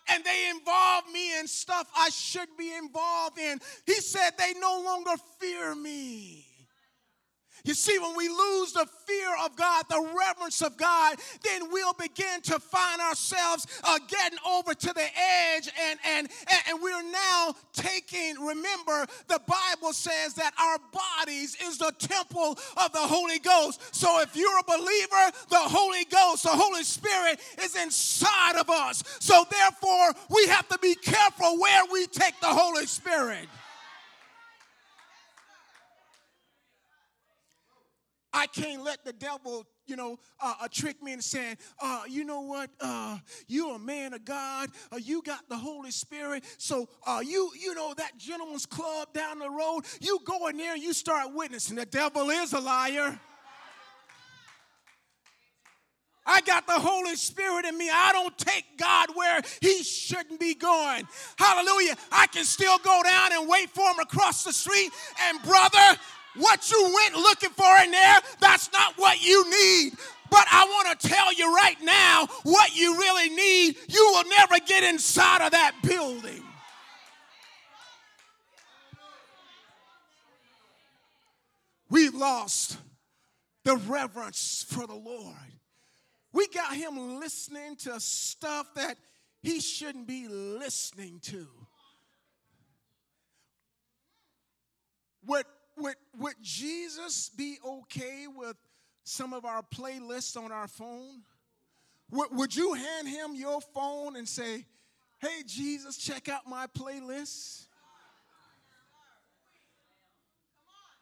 and 0.10 0.24
they 0.24 0.50
involve 0.50 1.04
me 1.12 1.40
in 1.40 1.48
stuff 1.48 1.90
I 1.96 2.10
should 2.10 2.50
be 2.58 2.74
involved 2.76 3.38
in. 3.38 3.60
He 3.86 3.96
said 3.96 4.32
they 4.38 4.54
no 4.60 4.82
longer 4.84 5.12
fear 5.40 5.76
me. 5.76 6.51
You 7.64 7.74
see, 7.74 7.98
when 8.00 8.16
we 8.16 8.28
lose 8.28 8.74
the 8.74 8.88
fear 9.06 9.30
of 9.44 9.56
God, 9.56 9.86
the 9.90 10.02
reverence 10.18 10.62
of 10.62 10.78
God, 10.78 11.18
then 11.44 11.72
we'll 11.72 11.94
begin 11.94 12.42
to 12.44 12.60
find 12.60 13.02
ourselves 13.02 13.68
uh, 13.84 14.00
getting 14.08 14.40
over 14.48 14.74
to 14.74 14.94
the 14.94 15.06
edge, 15.56 15.70
and, 15.90 16.00
and, 16.06 16.30
and 16.68 16.82
we're 16.82 17.04
now 17.12 17.56
taking, 17.74 18.36
remember, 18.40 19.06
the 19.28 19.40
Bible 19.48 19.94
says 19.94 20.34
that 20.36 20.54
our 20.60 20.78
bodies 20.92 21.56
is 21.64 21.78
the 21.78 21.92
temple 22.00 22.58
of 22.78 22.92
the 22.94 23.00
Holy 23.00 23.40
Ghost. 23.40 23.96
So 23.96 24.22
if 24.22 24.36
you're 24.36 24.60
a 24.60 24.64
believer, 24.64 25.38
the 25.50 25.58
Holy 25.58 26.06
Ghost, 26.06 26.44
the 26.44 26.50
Holy 26.50 26.84
Spirit 26.84 27.40
is 27.62 27.76
inside 27.76 28.56
of 28.60 28.70
us. 28.70 29.04
So 29.20 29.46
therefore, 29.50 30.14
we 30.30 30.48
have 30.48 30.68
to 30.70 30.80
be 30.80 30.96
careful 30.96 31.60
where 31.60 31.84
we 31.92 32.08
take 32.08 32.40
the 32.40 32.48
Holy 32.48 32.86
Spirit. 32.86 33.48
I 38.34 38.48
can't 38.48 38.84
let 38.84 39.04
the 39.04 39.14
devil, 39.14 39.66
you 39.86 39.96
know, 39.96 40.18
uh, 40.40 40.54
uh, 40.62 40.68
trick 40.72 41.02
me 41.04 41.12
into 41.12 41.24
saying, 41.24 41.58
uh, 41.82 42.04
you 42.08 42.24
know 42.24 42.42
what, 42.42 42.70
uh, 42.80 43.18
you're 43.48 43.76
a 43.76 43.80
man 43.80 44.14
of 44.14 44.24
God, 44.24 44.70
uh, 44.92 44.98
you 44.98 45.22
got 45.22 45.48
the 45.50 45.58
Holy 45.58 45.92
Spirit, 45.92 46.44
so 46.58 46.88
you, 47.24 47.52
you 47.60 47.76
know, 47.76 47.94
that 47.98 48.18
gentleman's 48.18 48.66
club 48.66 49.14
down 49.14 49.40
the 49.40 49.50
road, 49.50 49.82
you 50.00 50.20
go 50.26 50.48
in 50.48 50.58
there 50.58 50.74
and 50.74 50.82
you 50.82 50.94
start 50.94 51.34
witnessing. 51.34 51.76
The 51.76 51.86
devil 51.86 52.30
is 52.30 52.54
a 52.54 52.60
liar. 52.60 53.20
I 56.26 56.42
got 56.42 56.68
the 56.68 56.80
Holy 56.80 57.16
Spirit 57.16 57.66
in 57.66 57.78
me. 57.78 57.90
I 57.92 58.12
don't 58.14 58.38
take 58.38 58.64
God 58.78 59.10
where 59.16 59.42
He 59.60 59.84
shouldn't 59.84 60.40
be 60.40 60.54
going. 60.54 61.08
Hallelujah. 61.38 61.96
I 62.12 62.28
can 62.28 62.46
still 62.46 62.78
go 62.78 63.02
down 63.04 63.34
and 63.34 63.50
wait 63.50 63.70
for 63.72 63.90
Him 63.90 64.00
across 64.00 64.44
the 64.44 64.54
street. 64.54 64.92
And, 65.24 65.42
brother, 65.42 66.00
what 66.36 66.70
you 66.72 66.84
went 66.84 67.16
looking 67.16 67.50
for 67.50 67.78
in 67.84 67.92
there, 67.92 68.20
that's 68.40 68.72
not 68.72 68.94
what 68.98 69.22
you 69.24 69.50
need. 69.50 69.94
But 70.30 70.46
I 70.50 70.64
want 70.64 71.00
to 71.00 71.08
tell 71.08 71.34
you 71.34 71.54
right 71.54 71.76
now 71.84 72.28
what 72.44 72.76
you 72.76 72.98
really 72.98 73.30
need, 73.30 73.76
you 73.90 74.12
will 74.14 74.30
never 74.30 74.60
get 74.66 74.84
inside 74.84 75.46
of 75.46 75.52
that 75.52 75.74
building. 75.84 76.44
We've 81.90 82.16
lost 82.16 82.78
the 83.66 83.76
reverence 83.76 84.66
for 84.70 84.88
the 84.88 84.96
Lord. 84.96 85.36
We 86.32 86.48
got 86.48 86.74
him 86.74 87.20
listening 87.20 87.76
to 87.80 88.00
stuff 88.00 88.74
that 88.76 88.98
he 89.42 89.60
shouldn't 89.60 90.08
be 90.08 90.30
listening 90.30 91.20
to. 91.24 91.48
What 95.26 95.46
would, 95.82 95.96
would 96.20 96.36
Jesus 96.42 97.30
be 97.30 97.58
okay 97.66 98.26
with 98.28 98.56
some 99.04 99.34
of 99.34 99.46
our 99.46 99.62
playlists 99.64 100.38
on 100.38 100.52
our 100.52 100.68
phone? 100.68 101.22
Would, 102.12 102.30
would 102.32 102.56
you 102.56 102.74
hand 102.74 103.08
him 103.08 103.36
your 103.36 103.62
phone 103.62 104.16
and 104.16 104.28
say, 104.28 104.66
Hey, 105.20 105.44
Jesus, 105.46 105.98
check 105.98 106.30
out 106.30 106.48
my 106.48 106.66
playlist? 106.68 107.68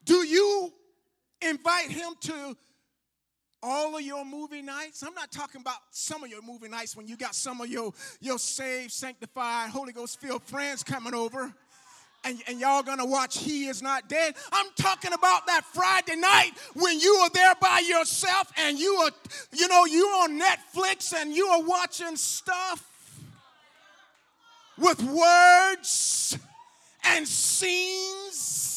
Do 0.04 0.28
you 0.28 0.74
invite 1.42 1.90
him 1.90 2.14
to 2.22 2.58
all 3.64 3.96
of 3.96 4.02
your 4.02 4.26
movie 4.26 4.62
nights? 4.62 5.04
I'm 5.04 5.14
not 5.14 5.32
talking 5.32 5.62
about 5.62 5.78
some 5.92 6.24
of 6.24 6.30
your 6.30 6.42
movie 6.42 6.68
nights 6.68 6.98
when 6.98 7.08
you 7.08 7.16
got 7.16 7.34
some 7.34 7.62
of 7.62 7.70
your, 7.70 7.94
your 8.20 8.40
saved, 8.40 8.92
sanctified, 8.92 9.70
Holy 9.70 9.94
Ghost 9.94 10.20
filled 10.20 10.44
friends 10.44 10.84
coming 10.84 11.14
over 11.14 11.54
and, 12.24 12.42
and 12.48 12.60
y'all 12.60 12.84
gonna 12.84 13.06
watch 13.06 13.38
He 13.38 13.68
Is 13.68 13.82
Not 13.82 14.10
Dead. 14.10 14.36
I'm 14.52 14.68
talking 14.76 15.14
about 15.14 15.48
that 15.48 15.64
Friday 15.66 16.16
night 16.16 16.52
when 16.74 17.00
you 17.00 17.14
are 17.16 17.30
there 17.30 17.56
by 17.62 17.82
yourself 17.88 18.52
and 18.58 18.78
you 18.78 18.94
are, 18.96 19.12
you 19.54 19.68
know, 19.68 19.86
you 19.86 20.06
on 20.08 20.40
Netflix 20.40 21.14
and 21.14 21.34
you 21.34 21.48
are 21.48 21.62
watching 21.62 22.16
stuff 22.16 22.86
with 24.78 25.02
words 25.04 26.38
and 27.04 27.28
scenes. 27.28 28.70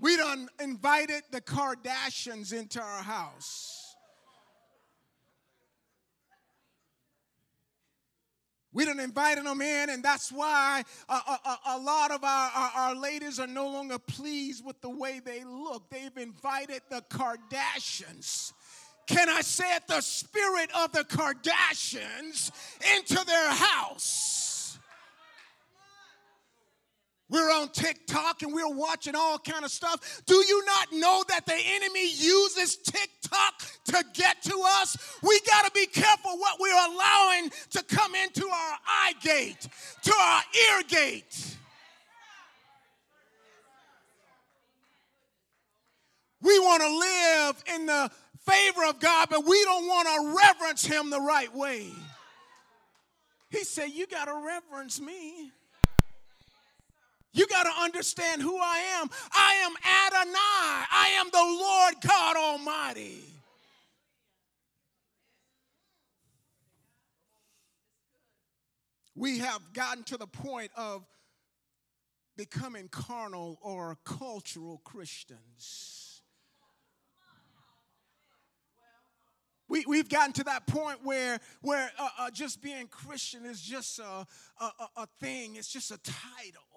We 0.00 0.16
done 0.16 0.48
invited 0.58 1.24
the 1.30 1.42
Kardashians 1.42 2.54
into 2.54 2.80
our 2.80 3.02
house. 3.02 3.79
We 8.72 8.84
done 8.84 9.00
invited 9.00 9.44
them 9.46 9.60
in, 9.60 9.90
and 9.90 10.02
that's 10.02 10.30
why 10.30 10.84
a, 11.08 11.12
a, 11.12 11.58
a 11.70 11.78
lot 11.78 12.12
of 12.12 12.22
our, 12.22 12.50
our, 12.54 12.70
our, 12.76 12.94
ladies 12.94 13.40
are 13.40 13.48
no 13.48 13.66
longer 13.68 13.98
pleased 13.98 14.64
with 14.64 14.80
the 14.80 14.90
way 14.90 15.20
they 15.24 15.42
look. 15.42 15.90
They've 15.90 16.16
invited 16.16 16.82
the 16.88 17.02
Kardashians. 17.10 18.52
Can 19.08 19.28
I 19.28 19.40
say 19.40 19.74
it? 19.74 19.88
The 19.88 20.00
spirit 20.00 20.70
of 20.76 20.92
the 20.92 21.04
Kardashians 21.04 22.52
into 22.96 23.24
their 23.24 23.50
house. 23.50 24.49
We're 27.30 27.50
on 27.50 27.68
TikTok 27.68 28.42
and 28.42 28.52
we're 28.52 28.68
watching 28.68 29.14
all 29.14 29.38
kind 29.38 29.64
of 29.64 29.70
stuff. 29.70 30.22
Do 30.26 30.34
you 30.34 30.64
not 30.66 30.92
know 30.92 31.24
that 31.28 31.46
the 31.46 31.56
enemy 31.56 32.10
uses 32.10 32.76
TikTok 32.76 33.62
to 33.86 34.04
get 34.14 34.42
to 34.42 34.62
us? 34.80 34.96
We 35.22 35.40
got 35.48 35.64
to 35.64 35.70
be 35.72 35.86
careful 35.86 36.36
what 36.38 36.58
we're 36.58 36.72
allowing 36.72 37.50
to 37.70 37.82
come 37.84 38.14
into 38.16 38.44
our 38.46 38.78
eye 38.84 39.12
gate, 39.22 39.68
to 40.02 40.12
our 40.12 40.42
ear 40.68 40.82
gate. 40.88 41.56
We 46.42 46.58
want 46.58 46.82
to 46.82 46.98
live 46.98 47.64
in 47.76 47.86
the 47.86 48.10
favor 48.46 48.84
of 48.86 48.98
God, 48.98 49.28
but 49.30 49.44
we 49.46 49.62
don't 49.64 49.86
want 49.86 50.08
to 50.08 50.36
reverence 50.36 50.84
Him 50.84 51.10
the 51.10 51.20
right 51.20 51.54
way. 51.54 51.92
He 53.50 53.64
said, 53.64 53.90
You 53.90 54.06
got 54.06 54.24
to 54.24 54.34
reverence 54.34 55.00
me. 55.00 55.52
You 57.32 57.46
got 57.46 57.62
to 57.62 57.82
understand 57.82 58.42
who 58.42 58.56
I 58.58 58.78
am. 59.00 59.08
I 59.32 59.54
am 59.64 59.72
Adonai. 59.72 60.86
I 60.92 61.10
am 61.18 61.28
the 61.30 61.38
Lord 61.38 61.94
God 62.02 62.36
Almighty. 62.36 63.30
we 69.20 69.38
have 69.38 69.60
gotten 69.74 70.02
to 70.02 70.16
the 70.16 70.26
point 70.26 70.70
of 70.76 71.04
becoming 72.38 72.88
carnal 72.88 73.58
or 73.60 73.98
cultural 74.02 74.80
Christians. 74.82 76.22
We, 79.68 79.84
we've 79.86 80.08
gotten 80.08 80.32
to 80.32 80.44
that 80.44 80.66
point 80.66 81.00
where, 81.04 81.38
where 81.60 81.92
uh, 81.98 82.08
uh, 82.18 82.30
just 82.30 82.62
being 82.62 82.88
Christian 82.88 83.44
is 83.44 83.60
just 83.60 83.98
a, 83.98 84.26
a, 84.58 84.72
a 84.96 85.06
thing, 85.20 85.56
it's 85.56 85.70
just 85.70 85.90
a 85.90 85.98
title. 85.98 86.69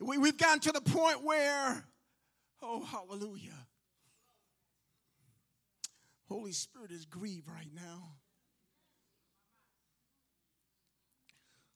We, 0.00 0.18
we've 0.18 0.36
gotten 0.36 0.60
to 0.60 0.72
the 0.72 0.80
point 0.80 1.24
where, 1.24 1.84
oh, 2.62 2.84
hallelujah. 2.84 3.66
Holy 6.28 6.52
Spirit 6.52 6.90
is 6.90 7.04
grieved 7.04 7.48
right 7.48 7.70
now. 7.74 8.12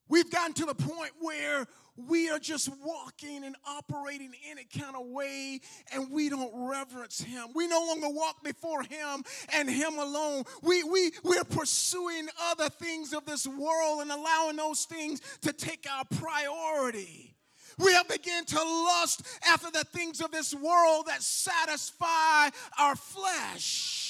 We've 0.07 0.29
gotten 0.29 0.53
to 0.55 0.65
the 0.65 0.75
point 0.75 1.11
where 1.19 1.65
we 1.95 2.29
are 2.29 2.39
just 2.39 2.69
walking 2.83 3.43
and 3.43 3.55
operating 3.65 4.31
in 4.49 4.57
kind 4.79 4.95
of 4.95 5.07
way 5.07 5.59
and 5.93 6.11
we 6.11 6.29
don't 6.29 6.51
reverence 6.69 7.21
him. 7.21 7.47
We 7.55 7.67
no 7.67 7.79
longer 7.79 8.09
walk 8.09 8.43
before 8.43 8.83
him 8.83 9.23
and 9.53 9.69
him 9.69 9.97
alone. 9.97 10.43
We, 10.61 10.83
we, 10.83 11.11
we're 11.23 11.43
pursuing 11.43 12.27
other 12.49 12.69
things 12.69 13.13
of 13.13 13.25
this 13.25 13.47
world 13.47 14.01
and 14.01 14.11
allowing 14.11 14.55
those 14.55 14.85
things 14.85 15.21
to 15.41 15.53
take 15.53 15.87
our 15.91 16.05
priority. 16.19 17.32
We 17.77 17.93
have 17.93 18.07
begun 18.07 18.45
to 18.45 18.63
lust 18.63 19.23
after 19.47 19.71
the 19.71 19.83
things 19.85 20.21
of 20.21 20.31
this 20.31 20.53
world 20.53 21.07
that 21.07 21.21
satisfy 21.21 22.49
our 22.79 22.95
flesh. 22.95 24.03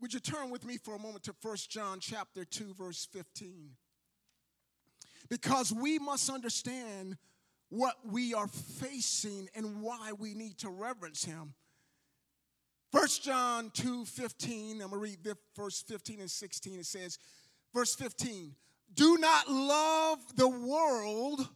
Would 0.00 0.12
you 0.12 0.20
turn 0.20 0.50
with 0.50 0.66
me 0.66 0.76
for 0.76 0.94
a 0.94 0.98
moment 0.98 1.24
to 1.24 1.34
1 1.40 1.56
John 1.70 1.98
chapter 1.98 2.44
2 2.44 2.74
verse 2.74 3.08
15? 3.10 3.70
Because 5.30 5.72
we 5.72 5.98
must 5.98 6.28
understand 6.28 7.16
what 7.70 7.94
we 8.04 8.34
are 8.34 8.46
facing 8.46 9.48
and 9.54 9.80
why 9.80 10.12
we 10.12 10.34
need 10.34 10.58
to 10.58 10.68
reverence 10.68 11.24
him. 11.24 11.54
1 12.94 13.08
John 13.24 13.70
2 13.74 14.04
15, 14.04 14.80
I'm 14.80 14.90
gonna 14.90 14.98
read 14.98 15.18
verse 15.56 15.82
15 15.82 16.20
and 16.20 16.30
16. 16.30 16.78
It 16.78 16.86
says, 16.86 17.18
verse 17.74 17.92
15, 17.96 18.54
do 18.94 19.18
not 19.18 19.50
love 19.50 20.20
the 20.36 20.48
world 20.48 21.48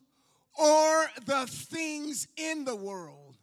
or 0.59 1.07
the 1.27 1.47
things 1.47 2.27
in 2.37 2.65
the 2.65 2.75
world. 2.75 3.37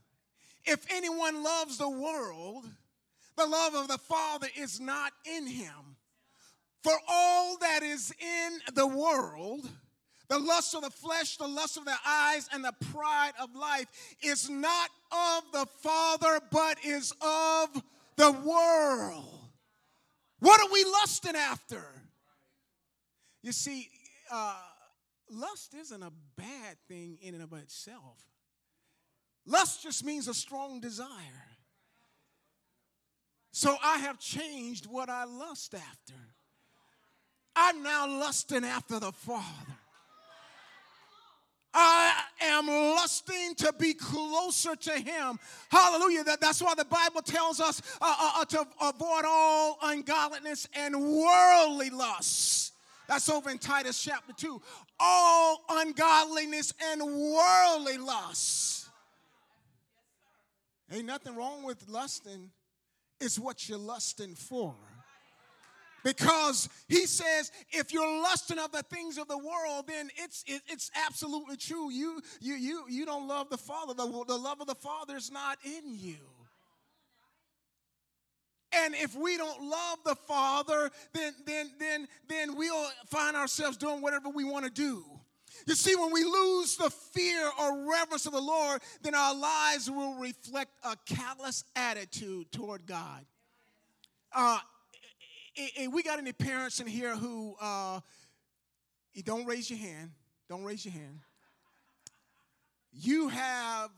If 0.66 0.86
anyone 0.90 1.42
loves 1.42 1.78
the 1.78 1.88
world, 1.88 2.66
the 3.38 3.46
love 3.46 3.76
of 3.76 3.88
the 3.88 3.98
Father 3.98 4.50
is 4.58 4.82
not 4.82 5.14
in 5.24 5.48
him. 5.48 5.96
For 6.84 6.96
all 7.08 7.58
that 7.60 7.82
is 7.82 8.14
in 8.20 8.76
the 8.76 8.88
world, 8.88 9.70
the 10.28 10.40
lust 10.40 10.76
of 10.76 10.82
the 10.82 10.90
flesh, 10.90 11.38
the 11.38 11.48
lust 11.48 11.78
of 11.78 11.86
the 11.86 11.96
eyes, 12.06 12.50
and 12.54 12.64
the 12.64 12.74
pride 12.92 13.34
of 13.42 13.56
life 13.56 13.88
is 14.22 14.50
not 14.50 14.90
of 15.12 15.44
the 15.52 15.66
Father, 15.82 16.40
but 16.52 16.78
is 16.84 17.14
of 17.22 17.84
the 18.16 18.32
world. 18.32 19.40
What 20.40 20.62
are 20.62 20.72
we 20.72 20.84
lusting 20.84 21.36
after? 21.36 21.84
You 23.42 23.52
see, 23.52 23.90
uh, 24.32 24.56
lust 25.30 25.74
isn't 25.76 26.02
a 26.02 26.12
bad 26.36 26.78
thing 26.88 27.18
in 27.22 27.36
and 27.36 27.44
of 27.44 27.54
itself. 27.54 28.24
Lust 29.46 29.84
just 29.84 30.04
means 30.04 30.28
a 30.28 30.34
strong 30.34 30.80
desire. 30.80 31.08
So 33.52 33.78
I 33.84 34.00
have 34.00 34.20
changed 34.20 34.86
what 34.88 35.10
I 35.10 35.26
lust 35.26 35.76
after. 35.76 36.20
I'm 37.56 37.84
now 37.84 38.08
lusting 38.08 38.66
after 38.66 39.00
the 39.00 39.12
Father. 39.12 39.78
I 41.76 42.14
am 42.42 42.68
lusting 42.68 43.54
to 43.56 43.74
be 43.78 43.94
closer 43.94 44.76
to 44.76 44.92
Him. 44.92 45.38
Hallelujah. 45.70 46.24
That, 46.24 46.42
that's 46.42 46.62
why 46.62 46.74
the 46.74 46.86
Bible 46.86 47.22
tells 47.22 47.60
us 47.60 47.82
uh, 48.02 48.16
uh, 48.20 48.32
uh 48.38 48.46
to 48.46 48.66
avoid 48.82 49.26
all 49.28 49.78
ungodliness 49.84 50.68
and 50.74 50.96
worldly 50.96 51.90
lusts. 51.90 52.72
That's 53.08 53.30
over 53.30 53.50
in 53.50 53.60
Titus 53.60 54.02
chapter 54.02 54.34
2. 54.34 54.62
All 55.00 55.64
ungodliness 55.70 56.74
and 56.92 57.02
worldly 57.04 57.98
lusts. 57.98 58.90
Ain't 60.92 61.06
nothing 61.06 61.36
wrong 61.36 61.64
with 61.64 61.88
lusting 61.90 62.52
it's 63.20 63.40
what 63.40 63.68
you're 63.68 63.78
lusting 63.78 64.36
for. 64.36 64.76
Because 66.06 66.70
he 66.88 67.08
says, 67.08 67.52
if 67.72 67.92
you're 67.92 68.22
lusting 68.22 68.60
of 68.60 68.72
the 68.72 68.84
things 68.84 69.18
of 69.18 69.28
the 69.28 69.40
world, 69.40 69.88
then 69.88 70.12
it's 70.18 70.44
it, 70.46 70.62
it's 70.68 70.92
absolutely 71.08 71.58
true. 71.58 71.92
You 71.92 72.22
you 72.40 72.54
you 72.54 72.84
you 72.88 73.06
don't 73.08 73.28
love 73.28 73.50
the 73.50 73.58
Father. 73.58 73.96
The, 73.96 74.06
the 74.28 74.38
love 74.38 74.62
of 74.62 74.68
the 74.68 74.76
Father 74.76 75.18
is 75.18 75.32
not 75.32 75.58
in 75.66 75.96
you. 75.98 76.18
And 78.72 78.94
if 78.94 79.16
we 79.16 79.36
don't 79.36 79.64
love 79.64 79.98
the 80.06 80.14
Father, 80.14 80.92
then 81.14 81.34
then 81.48 81.72
then 81.80 82.08
then 82.30 82.56
we'll 82.56 82.88
find 83.08 83.36
ourselves 83.36 83.76
doing 83.76 84.00
whatever 84.04 84.30
we 84.30 84.44
want 84.44 84.66
to 84.66 84.72
do. 84.72 85.04
You 85.66 85.74
see, 85.74 85.96
when 85.96 86.12
we 86.12 86.24
lose 86.24 86.76
the 86.76 86.92
fear 86.92 87.50
or 87.60 87.90
reverence 87.90 88.28
of 88.28 88.34
the 88.34 88.42
Lord, 88.42 88.80
then 89.02 89.16
our 89.16 89.34
lives 89.34 89.90
will 89.90 90.14
reflect 90.20 90.70
a 90.84 90.96
callous 91.08 91.64
attitude 91.76 92.52
toward 92.52 92.86
God. 92.86 93.26
Uh, 94.32 94.60
we 95.92 96.04
got 96.04 96.20
any 96.20 96.34
parents 96.34 96.80
in 96.80 96.88
here 96.88 97.16
who, 97.16 97.56
uh, 97.62 98.00
you 99.14 99.24
don't 99.24 99.46
raise 99.46 99.70
your 99.70 99.80
hand, 99.80 100.12
don't 100.50 100.64
raise 100.64 100.86
your 100.86 100.94
hand. 100.94 101.20
You 102.92 103.30
have 103.30 103.92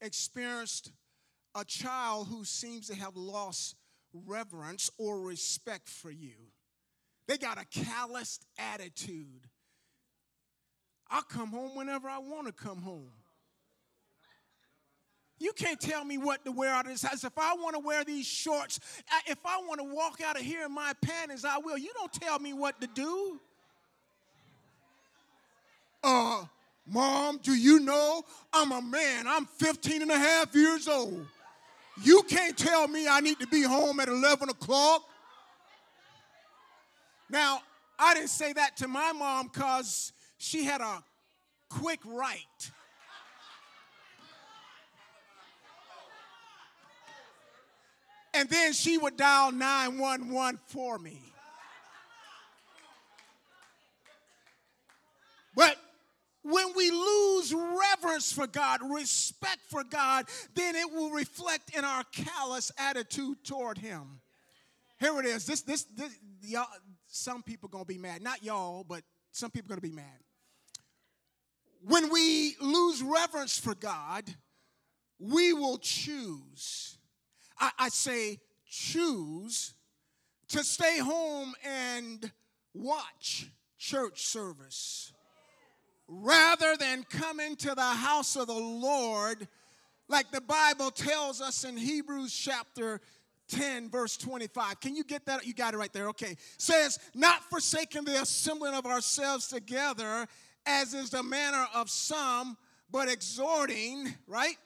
experienced 0.00 0.92
a 1.54 1.64
child 1.64 2.28
who 2.28 2.44
seems 2.44 2.88
to 2.88 2.94
have 2.94 3.16
lost 3.16 3.76
reverence 4.26 4.90
or 4.98 5.20
respect 5.20 5.88
for 5.88 6.10
you. 6.10 6.34
They 7.26 7.38
got 7.38 7.58
a 7.58 7.64
calloused 7.64 8.44
attitude. 8.58 9.48
I 11.10 11.20
come 11.28 11.48
home 11.48 11.76
whenever 11.76 12.08
I 12.08 12.18
want 12.18 12.46
to 12.46 12.52
come 12.52 12.82
home. 12.82 13.12
You 15.42 15.52
can't 15.52 15.80
tell 15.80 16.04
me 16.04 16.18
what 16.18 16.44
to 16.44 16.52
wear 16.52 16.72
out 16.72 16.86
of 16.86 16.92
this 16.92 17.02
house. 17.02 17.24
If 17.24 17.36
I 17.36 17.54
want 17.54 17.74
to 17.74 17.80
wear 17.80 18.04
these 18.04 18.26
shorts, 18.26 18.78
if 19.26 19.38
I 19.44 19.60
want 19.66 19.80
to 19.80 19.84
walk 19.84 20.20
out 20.24 20.36
of 20.36 20.42
here 20.42 20.64
in 20.64 20.72
my 20.72 20.92
panties, 21.02 21.44
I 21.44 21.58
will. 21.58 21.76
You 21.76 21.90
don't 21.94 22.12
tell 22.12 22.38
me 22.38 22.52
what 22.52 22.80
to 22.80 22.86
do. 22.86 23.40
Uh, 26.04 26.44
Mom, 26.86 27.40
do 27.42 27.54
you 27.54 27.80
know 27.80 28.22
I'm 28.52 28.70
a 28.70 28.80
man? 28.80 29.26
I'm 29.26 29.46
15 29.46 30.02
and 30.02 30.12
a 30.12 30.18
half 30.18 30.54
years 30.54 30.86
old. 30.86 31.26
You 32.00 32.22
can't 32.22 32.56
tell 32.56 32.86
me 32.86 33.08
I 33.08 33.18
need 33.18 33.40
to 33.40 33.46
be 33.48 33.62
home 33.62 33.98
at 33.98 34.06
11 34.06 34.48
o'clock. 34.48 35.02
Now, 37.28 37.62
I 37.98 38.14
didn't 38.14 38.30
say 38.30 38.52
that 38.52 38.76
to 38.76 38.86
my 38.86 39.10
mom 39.10 39.48
because 39.48 40.12
she 40.38 40.62
had 40.62 40.80
a 40.80 41.02
quick 41.68 41.98
right. 42.04 42.70
And 48.34 48.48
then 48.48 48.72
she 48.72 48.98
would 48.98 49.16
dial 49.16 49.52
911 49.52 50.60
for 50.66 50.98
me. 50.98 51.20
But 55.54 55.76
when 56.42 56.72
we 56.74 56.90
lose 56.90 57.54
reverence 57.54 58.32
for 58.32 58.46
God, 58.46 58.80
respect 58.82 59.60
for 59.68 59.84
God, 59.84 60.26
then 60.54 60.74
it 60.74 60.90
will 60.90 61.10
reflect 61.10 61.76
in 61.76 61.84
our 61.84 62.04
callous 62.04 62.72
attitude 62.78 63.44
toward 63.44 63.76
Him. 63.76 64.20
Here 64.98 65.20
it 65.20 65.26
is. 65.26 65.44
This, 65.44 65.60
this, 65.60 65.84
this 65.94 66.16
y'all, 66.42 66.66
some 67.06 67.42
people 67.42 67.68
gonna 67.68 67.84
be 67.84 67.98
mad. 67.98 68.22
Not 68.22 68.42
y'all, 68.42 68.82
but 68.82 69.02
some 69.30 69.50
people 69.50 69.68
gonna 69.68 69.82
be 69.82 69.92
mad 69.92 70.22
when 71.84 72.10
we 72.10 72.56
lose 72.60 73.02
reverence 73.02 73.58
for 73.58 73.74
God, 73.74 74.24
we 75.18 75.52
will 75.52 75.78
choose. 75.78 76.98
I, 77.62 77.70
I, 77.78 77.88
say 77.90 78.40
choose 78.68 79.72
to 80.48 80.64
stay 80.64 80.98
home 80.98 81.54
and 81.64 82.30
watch 82.74 83.48
church 83.78 84.26
service 84.26 85.12
rather 86.08 86.76
than 86.76 87.04
come 87.04 87.38
into 87.38 87.72
the 87.74 87.80
house 87.80 88.34
of 88.34 88.48
the 88.48 88.52
Lord, 88.52 89.46
like 90.08 90.32
the 90.32 90.40
Bible 90.40 90.90
tells 90.90 91.40
us 91.40 91.62
in 91.62 91.76
Hebrews 91.76 92.34
chapter 92.34 93.00
10, 93.48 93.90
verse 93.90 94.16
25. 94.16 94.80
Can 94.80 94.96
you 94.96 95.04
get 95.04 95.24
that? 95.26 95.46
You 95.46 95.54
got 95.54 95.72
it 95.72 95.76
right 95.76 95.92
there. 95.92 96.08
Okay. 96.08 96.36
Says, 96.58 96.98
not 97.14 97.48
forsaking 97.48 98.04
the 98.04 98.20
assembling 98.20 98.74
of 98.74 98.86
ourselves 98.86 99.46
together 99.46 100.26
as 100.66 100.94
is 100.94 101.10
the 101.10 101.22
manner 101.22 101.64
of 101.74 101.88
some, 101.88 102.56
but 102.90 103.08
exhorting, 103.08 104.12
right? 104.26 104.56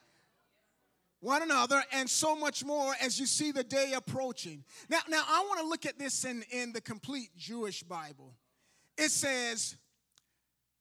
One 1.27 1.43
another, 1.43 1.83
and 1.91 2.09
so 2.09 2.37
much 2.37 2.64
more 2.64 2.95
as 3.03 3.18
you 3.18 3.27
see 3.27 3.51
the 3.51 3.64
day 3.64 3.95
approaching. 3.97 4.62
Now, 4.89 5.01
now 5.09 5.24
I 5.29 5.45
want 5.49 5.61
to 5.61 5.66
look 5.66 5.85
at 5.85 5.99
this 5.99 6.24
in, 6.24 6.45
in 6.53 6.72
the 6.72 6.81
complete 6.81 7.31
Jewish 7.37 7.83
Bible. 7.83 8.33
It 8.97 9.11
says, 9.11 9.74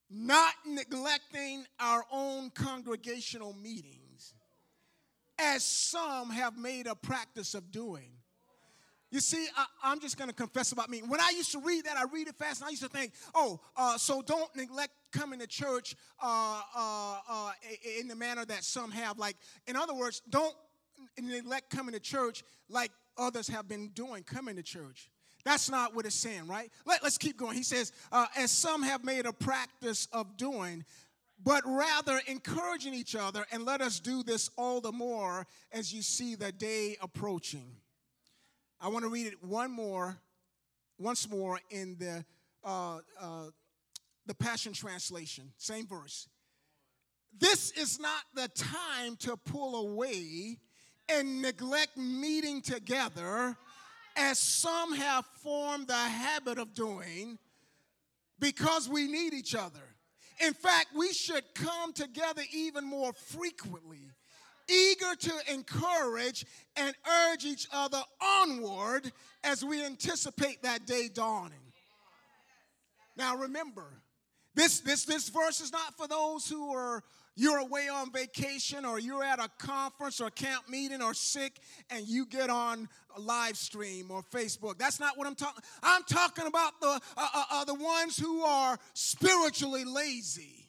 not 0.08 0.54
neglecting 0.64 1.66
our 1.80 2.06
own 2.12 2.52
congregational 2.52 3.54
meetings, 3.54 4.36
as 5.40 5.64
some 5.64 6.30
have 6.30 6.60
made 6.60 6.86
a 6.86 6.94
practice 6.94 7.56
of 7.56 7.72
doing. 7.72 8.12
You 9.12 9.20
see, 9.20 9.48
I, 9.84 9.92
am 9.92 10.00
just 10.00 10.18
going 10.18 10.30
to 10.30 10.36
confess 10.36 10.72
about 10.72 10.90
me. 10.90 11.00
When 11.00 11.22
I 11.22 11.32
used 11.36 11.52
to 11.52 11.60
read 11.60 11.86
that, 11.86 11.96
I 11.96 12.04
read 12.12 12.28
it 12.28 12.36
fast, 12.36 12.62
and 12.62 12.68
I 12.68 12.72
used 12.72 12.84
to 12.84 12.90
think, 12.90 13.14
oh, 13.34 13.60
uh, 13.78 13.98
so 13.98 14.22
don't 14.22 14.54
neglect 14.56 14.94
coming 15.12 15.40
to 15.40 15.48
church 15.48 15.96
uh, 16.22 16.62
uh, 16.76 17.18
uh 17.28 17.52
in 18.00 18.08
the 18.08 18.16
manner 18.16 18.46
that 18.46 18.64
some 18.64 18.92
have. 18.92 19.18
Like, 19.18 19.38
in 19.68 19.76
other 19.76 19.94
words, 19.94 20.22
don't 20.30 20.56
neglect 21.22 21.70
coming 21.70 21.94
to 21.94 22.00
church 22.00 22.44
like 22.70 22.92
others 23.18 23.48
have 23.48 23.68
been 23.68 23.90
doing, 23.90 24.24
coming 24.24 24.56
to 24.56 24.64
church. 24.64 25.10
That's 25.44 25.70
not 25.70 25.96
what 25.96 26.06
it's 26.06 26.16
saying, 26.16 26.48
right? 26.48 26.72
Let, 26.86 27.04
us 27.04 27.18
keep 27.18 27.38
going. 27.38 27.56
He 27.56 27.64
says, 27.64 27.92
uh, 28.12 28.26
as 28.36 28.50
some 28.52 28.82
have 28.82 29.04
made 29.04 29.28
a 29.28 29.34
practice 29.34 30.08
of 30.12 30.38
doing, 30.38 30.84
but 31.44 31.62
rather 31.66 32.20
encouraging 32.28 32.96
each 32.96 33.16
other, 33.16 33.46
and 33.52 33.64
let 33.64 33.80
us 33.80 34.00
do 34.00 34.24
this 34.24 34.50
all 34.58 34.82
the 34.82 34.92
more 34.92 35.46
as 35.72 35.94
you 35.94 36.02
see 36.02 36.34
the 36.34 36.52
day 36.52 36.98
approaching. 37.00 37.76
I 38.80 38.90
want 38.90 39.04
to 39.04 39.10
read 39.10 39.28
it 39.28 39.44
one 39.44 39.72
more, 39.72 40.18
once 40.98 41.30
more 41.30 41.60
in 41.70 41.98
the 41.98 42.26
uh, 42.64 43.00
uh, 43.20 43.46
the 44.26 44.34
Passion 44.34 44.74
Translation, 44.74 45.52
same 45.58 45.86
verse. 45.88 46.28
This 47.38 47.72
is 47.72 48.00
not 48.00 48.24
the 48.34 48.48
time 48.48 49.16
to 49.18 49.38
pull 49.38 49.88
away 49.88 50.58
and 51.10 51.42
neglect 51.42 51.96
meeting 51.98 52.62
together, 52.62 53.56
as 54.16 54.40
some 54.40 54.94
have 54.96 55.26
formed 55.44 55.88
the 55.88 55.94
habit 55.94 56.58
of 56.58 56.74
doing, 56.74 57.38
because 58.40 58.90
we 58.90 59.08
need 59.08 59.34
each 59.34 59.54
other. 59.54 59.84
In 60.44 60.54
fact, 60.54 60.88
we 60.98 61.14
should 61.14 61.44
come 61.54 61.94
together 61.94 62.42
even 62.54 62.84
more 62.84 63.14
frequently 63.14 64.10
eager 64.70 65.16
to 65.16 65.54
encourage 65.54 66.46
and 66.76 66.96
urge 67.30 67.46
each 67.46 67.68
other 67.72 68.02
onward 68.22 69.12
as 69.44 69.64
we 69.64 69.84
anticipate 69.84 70.64
that 70.64 70.86
day 70.86 71.10
dawning. 71.14 71.60
Now 73.18 73.38
remember, 73.38 73.86
this, 74.56 74.80
this, 74.80 75.06
this 75.06 75.30
verse 75.30 75.62
is 75.62 75.72
not 75.72 75.96
for 75.98 76.08
those 76.08 76.50
who 76.50 76.74
are 76.74 77.04
you're 77.38 77.58
away 77.58 77.90
on 77.90 78.12
vacation 78.12 78.86
or 78.86 78.98
you're 78.98 79.24
at 79.24 79.40
a 79.40 79.50
conference 79.58 80.22
or 80.22 80.30
camp 80.30 80.70
meeting 80.70 81.02
or 81.02 81.14
sick 81.14 81.60
and 81.90 82.08
you 82.08 82.26
get 82.26 82.50
on 82.50 82.88
a 83.18 83.20
live 83.20 83.58
stream 83.58 84.10
or 84.10 84.24
Facebook. 84.24 84.78
That's 84.78 85.02
not 85.02 85.18
what 85.18 85.28
I'm 85.28 85.36
talking. 85.36 85.62
I'm 85.84 86.04
talking 86.04 86.48
about 86.48 86.80
the 86.80 86.88
uh, 86.88 87.00
uh, 87.18 87.44
uh, 87.52 87.66
the 87.66 87.74
ones 87.74 88.18
who 88.18 88.42
are 88.42 88.78
spiritually 88.94 89.84
lazy. 89.84 90.65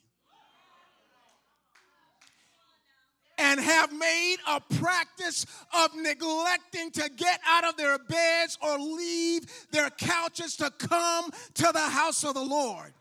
And 3.38 3.60
have 3.60 3.92
made 3.92 4.36
a 4.48 4.60
practice 4.76 5.44
of 5.76 5.94
neglecting 5.94 6.90
to 6.92 7.10
get 7.16 7.40
out 7.46 7.64
of 7.64 7.76
their 7.76 7.98
beds 7.98 8.58
or 8.62 8.78
leave 8.78 9.44
their 9.70 9.90
couches 9.90 10.56
to 10.56 10.70
come 10.78 11.30
to 11.54 11.70
the 11.72 11.78
house 11.78 12.24
of 12.24 12.34
the 12.34 12.44
Lord. 12.44 12.92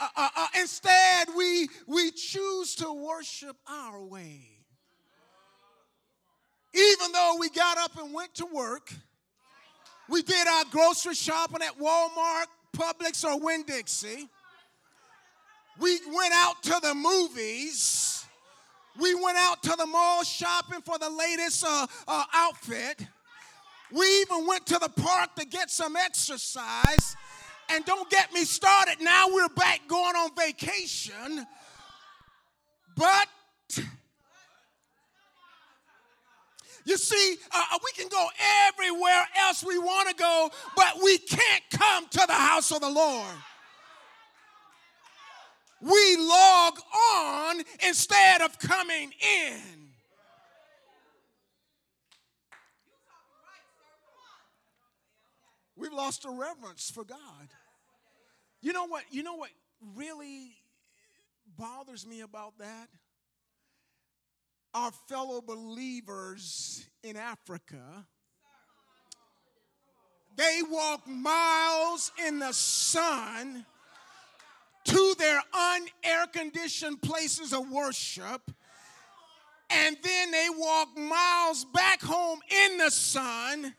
Uh, 0.00 0.08
uh, 0.16 0.28
uh, 0.36 0.46
instead, 0.60 1.28
we, 1.36 1.68
we 1.86 2.10
choose 2.10 2.74
to 2.76 2.92
worship 2.92 3.56
our 3.68 4.02
way. 4.02 4.40
Even 6.74 7.12
though 7.12 7.36
we 7.38 7.50
got 7.50 7.76
up 7.78 7.96
and 7.98 8.14
went 8.14 8.34
to 8.34 8.46
work, 8.46 8.92
we 10.08 10.22
did 10.22 10.48
our 10.48 10.64
grocery 10.70 11.14
shopping 11.14 11.62
at 11.62 11.78
Walmart, 11.78 12.46
Publix, 12.76 13.24
or 13.24 13.38
Winn 13.38 13.62
Dixie. 13.66 14.28
We 15.78 16.00
went 16.14 16.32
out 16.34 16.62
to 16.64 16.80
the 16.82 16.94
movies 16.94 18.21
we 18.98 19.14
went 19.14 19.38
out 19.38 19.62
to 19.62 19.74
the 19.76 19.86
mall 19.86 20.22
shopping 20.22 20.82
for 20.82 20.98
the 20.98 21.10
latest 21.10 21.64
uh, 21.66 21.86
uh, 22.06 22.24
outfit. 22.34 23.06
We 23.92 24.06
even 24.22 24.46
went 24.46 24.66
to 24.66 24.78
the 24.78 24.88
park 24.88 25.34
to 25.36 25.46
get 25.46 25.70
some 25.70 25.96
exercise. 25.96 27.16
And 27.70 27.84
don't 27.84 28.08
get 28.10 28.32
me 28.32 28.44
started, 28.44 28.96
now 29.00 29.26
we're 29.28 29.48
back 29.48 29.80
going 29.88 30.16
on 30.16 30.30
vacation. 30.36 31.46
But 32.96 33.28
you 36.84 36.96
see, 36.98 37.36
uh, 37.50 37.64
uh 37.72 37.78
we 37.82 37.92
can 37.92 38.08
go 38.08 38.26
everywhere 38.68 39.26
else 39.40 39.64
we 39.64 39.78
want 39.78 40.08
to 40.10 40.14
go, 40.16 40.50
but 40.76 40.98
we 41.02 41.16
can't 41.18 41.62
come 41.70 42.08
to 42.08 42.24
the 42.26 42.34
house 42.34 42.72
of 42.72 42.80
the 42.80 42.90
Lord 42.90 43.34
we 45.82 46.16
log 46.16 46.78
on 47.12 47.62
instead 47.86 48.40
of 48.40 48.58
coming 48.58 49.12
in. 49.20 49.60
We've 55.76 55.92
lost 55.92 56.24
a 56.24 56.30
reverence 56.30 56.90
for 56.90 57.02
God. 57.02 57.48
You 58.60 58.72
know 58.72 58.86
what? 58.86 59.02
You 59.10 59.24
know 59.24 59.34
what 59.34 59.50
really 59.96 60.52
bothers 61.58 62.06
me 62.06 62.20
about 62.20 62.56
that? 62.58 62.88
Our 64.74 64.92
fellow 65.08 65.40
believers 65.40 66.86
in 67.02 67.16
Africa, 67.16 68.06
they 70.36 70.60
walk 70.70 71.06
miles 71.08 72.12
in 72.24 72.38
the 72.38 72.52
sun 72.52 73.66
to 74.84 75.14
their 75.18 75.42
unair 75.54 76.32
conditioned 76.32 77.02
places 77.02 77.52
of 77.52 77.70
worship. 77.70 78.50
And 79.70 79.96
then 80.02 80.30
they 80.30 80.48
walk 80.54 80.96
miles 80.98 81.64
back 81.66 82.02
home 82.02 82.40
in 82.66 82.78
the 82.78 82.90
sun 82.90 83.74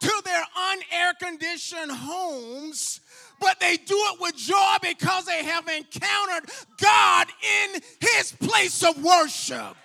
to 0.00 0.22
their 0.24 0.42
unair 0.56 1.18
conditioned 1.18 1.92
homes, 1.92 3.00
but 3.40 3.58
they 3.60 3.76
do 3.76 3.96
it 4.12 4.20
with 4.20 4.36
joy 4.36 4.76
because 4.82 5.26
they 5.26 5.44
have 5.44 5.68
encountered 5.68 6.50
God 6.80 7.28
in 7.42 7.80
his 8.00 8.32
place 8.32 8.82
of 8.82 9.02
worship. 9.02 9.76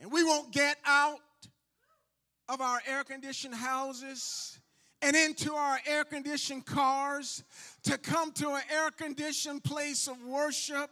And 0.00 0.10
we 0.10 0.24
won't 0.24 0.52
get 0.52 0.78
out 0.84 1.20
of 2.48 2.60
our 2.60 2.80
air 2.86 3.04
conditioned 3.04 3.54
houses 3.54 4.59
and 5.02 5.16
into 5.16 5.54
our 5.54 5.78
air 5.86 6.04
conditioned 6.04 6.66
cars 6.66 7.42
to 7.84 7.96
come 7.98 8.32
to 8.32 8.50
an 8.50 8.62
air 8.72 8.90
conditioned 8.90 9.64
place 9.64 10.08
of 10.08 10.22
worship 10.24 10.90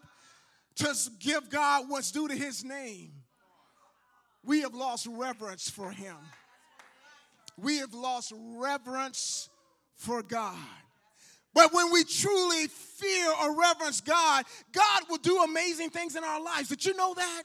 to 0.77 0.95
give 1.19 1.51
God 1.51 1.85
what's 1.89 2.11
due 2.11 2.29
to 2.29 2.35
his 2.35 2.65
name. 2.65 3.13
We 4.45 4.63
have 4.63 4.75
lost 4.75 5.07
reverence 5.11 5.69
for 5.69 5.91
him. 5.91 6.17
We 7.57 7.79
have 7.79 7.93
lost 7.93 8.33
reverence 8.57 9.51
for 9.97 10.23
God. 10.23 10.57
But 11.53 11.75
when 11.75 11.93
we 11.93 12.05
truly 12.05 12.69
fear 12.69 13.33
or 13.43 13.59
reverence 13.59 14.01
God, 14.01 14.45
God 14.73 15.03
will 15.11 15.19
do 15.19 15.43
amazing 15.43 15.91
things 15.91 16.15
in 16.15 16.23
our 16.23 16.41
lives. 16.41 16.69
Did 16.69 16.85
you 16.85 16.95
know 16.95 17.15
that? 17.15 17.43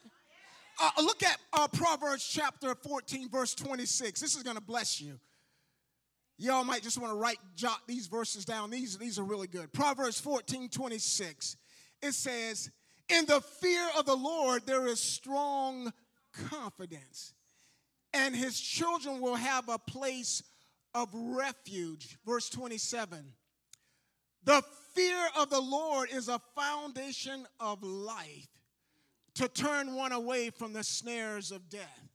Uh, 0.82 0.89
look 1.01 1.24
at 1.24 1.38
uh, 1.51 1.68
Proverbs 1.68 2.28
chapter 2.28 2.76
14, 2.76 3.30
verse 3.30 3.55
26. 3.55 4.20
This 4.22 4.36
is 4.36 4.43
going 4.43 4.55
to 4.55 4.61
bless 4.61 5.01
you. 5.01 5.20
Y'all 6.44 6.66
might 6.66 6.84
just 6.84 6.98
want 6.98 7.14
to 7.14 7.18
write, 7.18 7.38
jot 7.56 7.80
these 7.88 8.08
verses 8.08 8.44
down. 8.44 8.70
These, 8.70 8.98
these 8.98 9.18
are 9.18 9.24
really 9.24 9.48
good. 9.48 9.72
Proverbs 9.72 10.20
14 10.20 10.68
26. 10.68 11.56
It 12.02 12.12
says, 12.14 12.70
In 13.08 13.26
the 13.28 13.39
fear 13.39 13.88
of 13.98 14.06
the 14.06 14.16
Lord, 14.16 14.64
there 14.66 14.86
is 14.86 15.00
strong 15.00 15.94
confidence, 16.34 17.34
and 18.14 18.36
his 18.36 18.60
children 18.60 19.22
will 19.22 19.38
have 19.38 19.70
a 19.70 19.80
place 19.80 20.44
of 20.94 21.08
refuge. 21.14 22.18
Verse 22.26 22.50
27. 22.50 23.24
The 24.44 24.64
fear 24.94 25.30
of 25.38 25.50
the 25.50 25.62
Lord 25.62 26.10
is 26.12 26.28
a 26.28 26.41
foundation 26.58 27.48
of 27.62 27.82
life 27.82 28.50
to 29.36 29.48
turn 29.48 29.96
one 29.96 30.12
away 30.12 30.50
from 30.50 30.74
the 30.74 30.84
snares 30.84 31.54
of 31.54 31.70
death. 31.70 32.12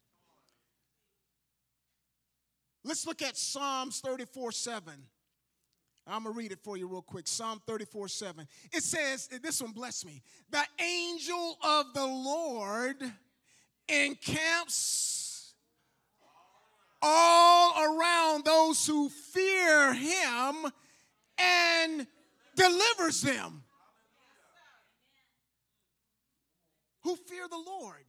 Let's 2.89 3.07
look 3.07 3.21
at 3.21 3.37
Psalms 3.37 4.01
34 4.01 4.51
7. 4.51 4.95
I'm 6.07 6.23
going 6.23 6.35
to 6.35 6.39
read 6.39 6.53
it 6.53 6.61
for 6.65 6.79
you 6.79 6.89
real 6.89 7.03
quick. 7.03 7.29
Psalm 7.29 7.61
34 7.67 8.09
7. 8.09 8.49
It 8.73 8.83
says, 8.83 9.29
this 9.43 9.61
one 9.61 9.73
bless 9.73 10.07
me. 10.07 10.23
The 10.51 10.65
angel 10.81 11.59
of 11.63 11.93
the 11.93 12.07
Lord 12.07 12.97
encamps 13.91 15.53
all 17.03 17.75
around 17.79 18.47
those 18.47 18.87
who 18.87 19.11
fear 19.11 19.93
him 19.93 20.55
and 21.39 22.07
delivers 22.57 23.21
them. 23.21 23.65
who 27.09 27.17
fear 27.17 27.49
the 27.49 27.57
Lord. 27.57 28.05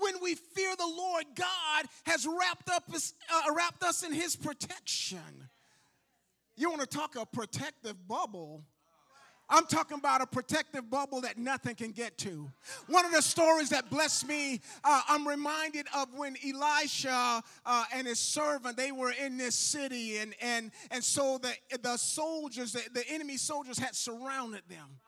When 0.00 0.14
we 0.22 0.34
fear 0.34 0.74
the 0.76 0.86
Lord, 0.86 1.24
God 1.34 1.86
has 2.06 2.26
wrapped, 2.26 2.70
up 2.70 2.84
uh, 2.92 3.54
wrapped 3.54 3.82
us 3.82 4.02
in 4.02 4.12
his 4.12 4.36
protection. 4.36 5.48
You 6.56 6.70
want 6.70 6.82
to 6.82 6.86
talk 6.86 7.16
a 7.16 7.24
protective 7.24 7.96
bubble? 8.08 8.64
I'm 9.50 9.64
talking 9.64 9.96
about 9.96 10.20
a 10.20 10.26
protective 10.26 10.90
bubble 10.90 11.22
that 11.22 11.38
nothing 11.38 11.74
can 11.74 11.92
get 11.92 12.18
to. 12.18 12.50
One 12.86 13.06
of 13.06 13.12
the 13.12 13.22
stories 13.22 13.70
that 13.70 13.88
blessed 13.88 14.28
me, 14.28 14.60
uh, 14.84 15.02
I'm 15.08 15.26
reminded 15.26 15.86
of 15.96 16.08
when 16.14 16.36
Elisha 16.46 17.42
uh, 17.64 17.84
and 17.94 18.06
his 18.06 18.18
servant, 18.18 18.76
they 18.76 18.92
were 18.92 19.12
in 19.12 19.38
this 19.38 19.54
city, 19.54 20.18
and, 20.18 20.34
and, 20.42 20.70
and 20.90 21.02
so 21.02 21.38
the, 21.38 21.54
the 21.80 21.96
soldiers, 21.96 22.72
the, 22.72 22.82
the 22.92 23.08
enemy 23.08 23.38
soldiers 23.38 23.78
had 23.78 23.94
surrounded 23.94 24.62
them. 24.68 24.98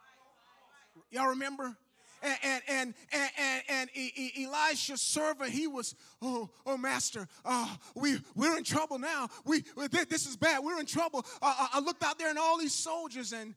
Y'all 1.11 1.29
remember? 1.29 1.77
And 2.23 2.63
and 2.69 2.95
and 3.13 3.63
and, 3.69 3.91
Elisha's 4.39 5.01
servant, 5.01 5.51
he 5.51 5.67
was, 5.67 5.95
oh, 6.21 6.51
oh, 6.67 6.77
master, 6.77 7.27
uh, 7.45 7.75
we 7.95 8.19
we're 8.35 8.57
in 8.57 8.65
trouble 8.65 8.99
now. 8.99 9.29
We 9.45 9.65
this 10.09 10.27
is 10.27 10.37
bad. 10.37 10.63
We're 10.63 10.81
in 10.81 10.87
trouble. 10.87 11.25
Uh, 11.41 11.67
I 11.75 11.81
looked 11.81 12.03
out 12.03 12.19
there 12.19 12.31
and 12.31 12.39
all 12.39 12.59
these 12.59 12.75
soldiers, 12.75 13.33
and 13.33 13.55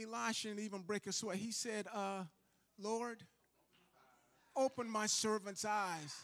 Elisha 0.00 0.48
didn't 0.48 0.64
even 0.64 0.82
break 0.82 1.06
a 1.06 1.12
sweat. 1.12 1.36
He 1.36 1.52
said, 1.52 1.86
uh, 1.92 2.24
Lord, 2.78 3.22
open 4.54 4.88
my 4.88 5.06
servant's 5.06 5.64
eyes. 5.64 6.14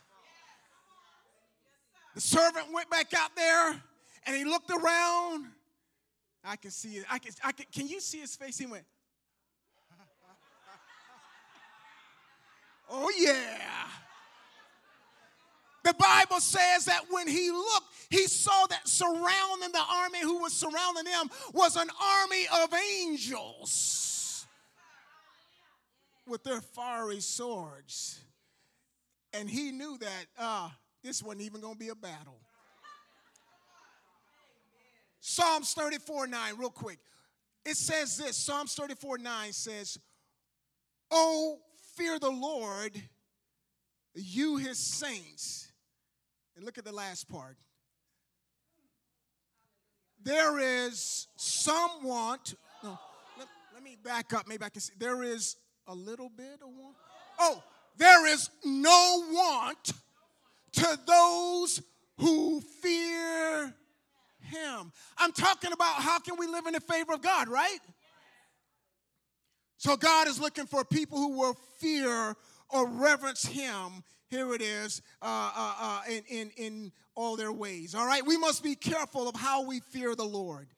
The 2.14 2.20
servant 2.20 2.66
went 2.72 2.90
back 2.90 3.14
out 3.14 3.34
there 3.36 3.82
and 4.26 4.36
he 4.36 4.44
looked 4.44 4.70
around. 4.70 5.46
I 6.44 6.56
can 6.56 6.70
see 6.70 6.96
it. 6.96 7.04
I 7.10 7.18
can, 7.18 7.32
I 7.42 7.52
can, 7.52 7.66
can 7.72 7.88
you 7.88 8.00
see 8.00 8.18
his 8.18 8.36
face? 8.36 8.58
He 8.58 8.66
went, 8.66 8.84
Oh, 12.94 13.10
yeah. 13.18 13.58
The 15.82 15.94
Bible 15.94 16.40
says 16.40 16.84
that 16.84 17.04
when 17.10 17.26
he 17.26 17.50
looked, 17.50 17.86
he 18.10 18.26
saw 18.26 18.66
that 18.68 18.86
surrounding 18.86 19.72
the 19.72 19.82
army 19.90 20.20
who 20.20 20.38
was 20.38 20.52
surrounding 20.52 21.04
them 21.04 21.30
was 21.54 21.76
an 21.76 21.88
army 22.20 22.46
of 22.62 22.72
angels 22.74 24.46
with 26.26 26.44
their 26.44 26.60
fiery 26.60 27.20
swords. 27.20 28.20
And 29.32 29.48
he 29.48 29.72
knew 29.72 29.96
that 29.98 30.26
uh, 30.38 30.68
this 31.02 31.22
wasn't 31.22 31.42
even 31.42 31.62
going 31.62 31.74
to 31.74 31.80
be 31.80 31.88
a 31.88 31.94
battle. 31.94 32.38
Psalms 35.20 35.72
34 35.72 36.26
9, 36.26 36.54
real 36.58 36.68
quick. 36.68 36.98
It 37.64 37.76
says 37.76 38.18
this 38.18 38.36
Psalms 38.36 38.74
34 38.74 39.18
9 39.18 39.52
says, 39.52 39.98
Oh, 41.10 41.58
fear 41.96 42.18
the 42.18 42.30
Lord, 42.30 43.00
you 44.14 44.56
his 44.56 44.78
saints. 44.78 45.70
And 46.56 46.64
look 46.64 46.78
at 46.78 46.84
the 46.84 46.92
last 46.92 47.28
part. 47.28 47.56
There 50.22 50.58
is 50.58 51.26
some 51.36 51.90
want. 52.04 52.54
No, 52.84 52.98
let, 53.38 53.48
let 53.74 53.82
me 53.82 53.96
back 54.02 54.32
up. 54.32 54.46
Maybe 54.46 54.64
I 54.64 54.68
can 54.68 54.80
see. 54.80 54.92
There 54.98 55.22
is 55.22 55.56
a 55.86 55.94
little 55.94 56.28
bit 56.28 56.60
of 56.62 56.68
want. 56.68 56.96
Oh, 57.38 57.62
there 57.96 58.26
is 58.26 58.50
no 58.64 59.24
want 59.30 59.92
to 60.72 60.98
those 61.06 61.82
who 62.18 62.60
fear 62.60 63.74
him. 64.40 64.92
I'm 65.18 65.32
talking 65.32 65.72
about 65.72 65.96
how 65.96 66.18
can 66.18 66.36
we 66.38 66.46
live 66.46 66.66
in 66.66 66.74
the 66.74 66.80
favor 66.80 67.14
of 67.14 67.22
God, 67.22 67.48
right? 67.48 67.78
So 69.82 69.96
God 69.96 70.28
is 70.28 70.38
looking 70.38 70.66
for 70.66 70.84
people 70.84 71.18
who 71.18 71.36
will 71.36 71.54
fear 71.78 72.36
or 72.70 72.88
reverence 72.88 73.44
Him. 73.44 74.04
Here 74.28 74.54
it 74.54 74.62
is 74.62 75.02
uh, 75.20 75.50
uh, 75.56 75.74
uh, 75.80 76.00
in, 76.08 76.22
in, 76.28 76.50
in 76.56 76.92
all 77.16 77.34
their 77.34 77.50
ways. 77.50 77.92
All 77.92 78.06
right, 78.06 78.24
we 78.24 78.36
must 78.36 78.62
be 78.62 78.76
careful 78.76 79.28
of 79.28 79.34
how 79.34 79.66
we 79.66 79.80
fear 79.80 80.14
the 80.14 80.22
Lord. 80.22 80.68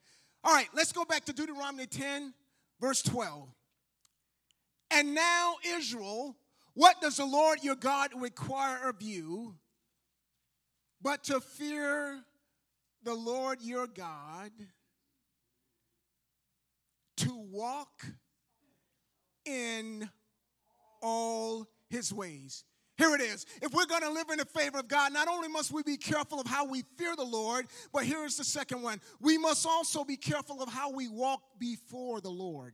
All 0.43 0.51
right, 0.51 0.67
let's 0.73 0.91
go 0.91 1.05
back 1.05 1.23
to 1.25 1.33
Deuteronomy 1.33 1.85
10, 1.85 2.33
verse 2.81 3.03
12. 3.03 3.47
And 4.89 5.13
now, 5.13 5.57
Israel, 5.63 6.35
what 6.73 6.99
does 6.99 7.17
the 7.17 7.25
Lord 7.25 7.59
your 7.61 7.75
God 7.75 8.09
require 8.17 8.89
of 8.89 9.03
you 9.03 9.53
but 10.99 11.25
to 11.25 11.41
fear 11.41 12.23
the 13.03 13.13
Lord 13.13 13.61
your 13.61 13.85
God, 13.85 14.49
to 17.17 17.35
walk 17.51 18.03
in 19.45 20.09
all 21.01 21.67
his 21.89 22.13
ways. 22.13 22.63
Here 22.97 23.13
it 23.13 23.21
is. 23.21 23.45
If 23.61 23.73
we're 23.73 23.85
going 23.85 24.03
to 24.03 24.09
live 24.09 24.29
in 24.29 24.37
the 24.37 24.45
favor 24.45 24.79
of 24.79 24.87
God, 24.87 25.11
not 25.11 25.27
only 25.27 25.49
must 25.49 25.71
we 25.71 25.83
be 25.83 25.97
careful 25.97 26.39
of 26.39 26.47
how 26.47 26.65
we 26.65 26.83
fear 26.97 27.15
the 27.15 27.25
Lord, 27.25 27.67
but 27.91 28.05
here's 28.05 28.37
the 28.37 28.45
second 28.45 28.81
one. 28.81 29.01
We 29.19 29.37
must 29.37 29.65
also 29.65 30.05
be 30.05 30.15
careful 30.15 30.61
of 30.61 30.69
how 30.69 30.91
we 30.91 31.09
walk 31.09 31.41
before 31.59 32.21
the 32.21 32.29
Lord. 32.29 32.73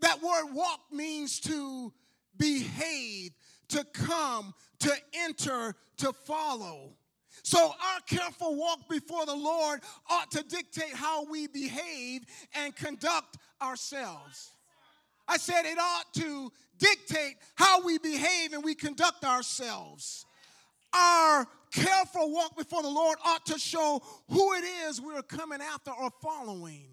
That 0.00 0.22
word 0.22 0.52
walk 0.52 0.80
means 0.92 1.40
to 1.40 1.92
behave, 2.36 3.30
to 3.68 3.84
come, 3.92 4.54
to 4.80 4.92
enter, 5.14 5.74
to 5.98 6.12
follow. 6.12 6.96
So, 7.42 7.68
our 7.68 8.00
careful 8.06 8.54
walk 8.56 8.88
before 8.88 9.24
the 9.24 9.34
Lord 9.34 9.80
ought 10.10 10.30
to 10.32 10.42
dictate 10.42 10.92
how 10.92 11.24
we 11.24 11.46
behave 11.46 12.22
and 12.54 12.74
conduct 12.76 13.38
ourselves. 13.62 14.52
I 15.30 15.36
said 15.36 15.64
it 15.64 15.78
ought 15.78 16.12
to 16.14 16.50
dictate 16.76 17.36
how 17.54 17.84
we 17.84 17.98
behave 17.98 18.52
and 18.52 18.64
we 18.64 18.74
conduct 18.74 19.24
ourselves. 19.24 20.26
Our 20.92 21.46
careful 21.70 22.32
walk 22.32 22.56
before 22.56 22.82
the 22.82 22.88
Lord 22.88 23.16
ought 23.24 23.46
to 23.46 23.58
show 23.58 24.02
who 24.28 24.54
it 24.54 24.64
is 24.88 25.00
we're 25.00 25.22
coming 25.22 25.60
after 25.60 25.92
or 25.92 26.10
following. 26.20 26.88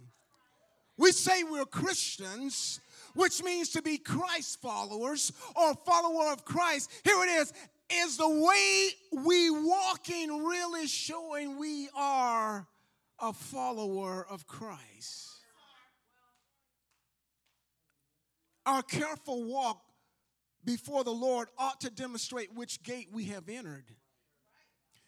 We 1.00 1.12
say 1.12 1.42
we're 1.42 1.66
Christians, 1.66 2.80
which 3.16 3.42
means 3.44 3.70
to 3.70 3.82
be 3.82 3.98
Christ 3.98 4.62
followers 4.62 5.32
or 5.56 5.74
follower 5.74 6.32
of 6.32 6.46
Christ. 6.46 6.92
Here 7.04 7.24
it 7.24 7.30
is. 7.30 7.54
Is 7.90 8.18
the 8.18 8.30
way 8.30 8.90
we 9.26 9.50
walking 9.50 10.46
really 10.46 10.86
showing 10.86 11.58
we 11.58 11.90
are 11.96 12.68
a 13.20 13.34
follower 13.34 14.28
of 14.30 14.46
Christ? 14.46 15.27
Our 18.68 18.84
careful 18.84 19.46
walk 19.46 19.82
before 20.66 21.06
the 21.06 21.12
Lord 21.12 21.48
ought 21.58 21.80
to 21.82 21.90
demonstrate 21.90 22.54
which 22.54 22.84
gate 22.84 23.08
we 23.14 23.24
have 23.26 23.48
entered. 23.48 23.86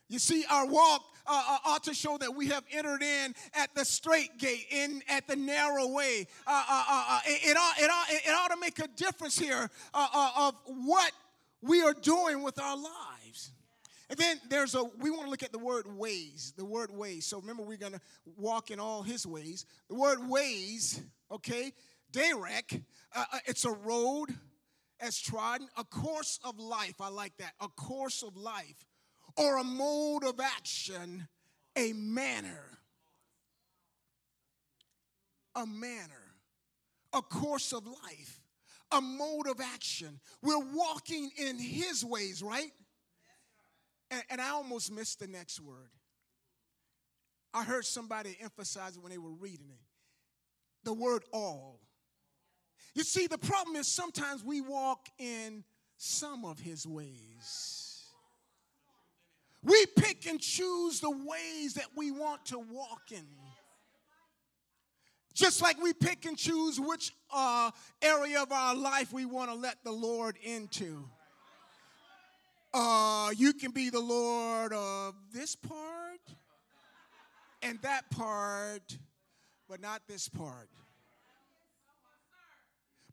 You 0.08 0.18
see, 0.18 0.46
our 0.50 0.66
walk 0.66 1.04
uh, 1.28 1.44
uh, 1.48 1.58
ought 1.66 1.84
to 1.84 1.94
show 1.94 2.18
that 2.18 2.34
we 2.34 2.48
have 2.48 2.64
entered 2.72 3.04
in 3.04 3.36
at 3.54 3.76
the 3.76 3.84
straight 3.84 4.38
gate, 4.40 4.66
in 4.72 5.04
at 5.10 5.28
the 5.28 5.36
narrow 5.36 5.88
way. 5.88 6.26
Uh, 6.48 6.64
uh, 6.70 6.84
uh, 6.90 7.06
uh 7.10 7.20
it, 7.26 7.50
it, 7.50 7.58
ought, 7.58 7.78
it, 7.78 7.90
ought, 7.92 8.10
it 8.10 8.34
ought 8.34 8.52
to 8.52 8.60
make 8.60 8.80
a 8.80 8.88
difference 8.88 9.38
here 9.38 9.70
of 9.94 10.56
what 10.66 11.12
we 11.62 11.84
are 11.84 11.94
doing 11.94 12.42
with 12.42 12.60
our 12.60 12.78
lives. 12.78 13.52
And 14.10 14.18
then 14.18 14.40
there's 14.50 14.74
a, 14.74 14.84
we 15.00 15.12
want 15.12 15.26
to 15.26 15.30
look 15.30 15.44
at 15.44 15.52
the 15.52 15.60
word 15.60 15.86
ways, 15.86 16.54
the 16.58 16.66
word 16.66 16.90
ways. 16.92 17.28
So 17.28 17.40
remember, 17.40 17.62
we're 17.62 17.78
going 17.78 17.94
to 17.94 18.02
walk 18.38 18.72
in 18.72 18.80
all 18.80 19.04
his 19.04 19.28
ways. 19.28 19.66
The 19.88 19.96
word 19.96 20.28
ways, 20.28 21.02
okay, 21.32 21.74
Derek, 22.12 22.82
uh, 23.16 23.26
uh, 23.32 23.40
it's 23.46 23.66
a 23.66 23.72
road 23.72 24.30
as 25.00 25.20
trodden, 25.20 25.68
a 25.78 25.84
course 25.84 26.40
of 26.44 26.60
life. 26.60 26.96
I 27.00 27.10
like 27.10 27.38
that. 27.38 27.54
A 27.62 27.68
course 27.68 28.24
of 28.24 28.36
life, 28.36 28.86
or 29.38 29.58
a 29.58 29.64
mode 29.64 30.24
of 30.24 30.40
action, 30.40 31.28
a 31.76 31.94
manner. 31.94 32.66
A 35.56 35.66
manner, 35.66 36.36
a 37.12 37.22
course 37.22 37.74
of 37.74 37.86
life, 37.86 38.40
a 38.92 39.02
mode 39.02 39.48
of 39.48 39.60
action. 39.60 40.20
We're 40.42 40.60
walking 40.74 41.32
in 41.38 41.58
His 41.58 42.06
ways, 42.06 42.42
right? 42.42 42.72
And, 44.12 44.24
and 44.30 44.42
I 44.42 44.50
almost 44.50 44.92
missed 44.92 45.20
the 45.20 45.28
next 45.28 45.60
word. 45.60 45.90
I 47.54 47.64
heard 47.64 47.86
somebody 47.86 48.38
emphasize 48.42 48.96
it 48.96 49.02
when 49.02 49.12
they 49.12 49.18
were 49.18 49.34
reading 49.34 49.70
it. 49.70 49.82
The 50.84 50.94
word 50.94 51.24
all. 51.34 51.80
You 52.94 53.04
see, 53.04 53.28
the 53.28 53.38
problem 53.38 53.76
is 53.76 53.88
sometimes 53.88 54.44
we 54.44 54.62
walk 54.62 55.08
in 55.18 55.64
some 55.98 56.46
of 56.46 56.60
his 56.60 56.88
ways. 56.88 58.04
We 59.64 59.86
pick 59.98 60.26
and 60.26 60.40
choose 60.40 61.00
the 61.00 61.12
ways 61.12 61.74
that 61.74 61.88
we 61.96 62.12
want 62.12 62.46
to 62.48 62.60
walk 62.60 63.12
in. 63.12 63.26
Just 65.34 65.62
like 65.62 65.82
we 65.82 65.94
pick 65.94 66.26
and 66.26 66.38
choose 66.38 66.80
which 66.80 67.14
uh, 67.34 67.72
area 68.02 68.42
of 68.42 68.52
our 68.52 68.76
life 68.76 69.14
we 69.14 69.26
want 69.26 69.50
to 69.50 69.56
let 69.56 69.84
the 69.84 69.92
Lord 69.92 70.38
into. 70.42 71.06
Uh, 72.74 73.32
you 73.36 73.54
can 73.54 73.72
be 73.72 73.90
the 73.90 74.00
Lord 74.00 74.74
of 74.74 75.16
this 75.34 75.56
part 75.56 76.20
and 77.62 77.80
that 77.82 78.10
part, 78.12 78.98
but 79.68 79.82
not 79.82 80.02
this 80.08 80.30
part. 80.30 80.70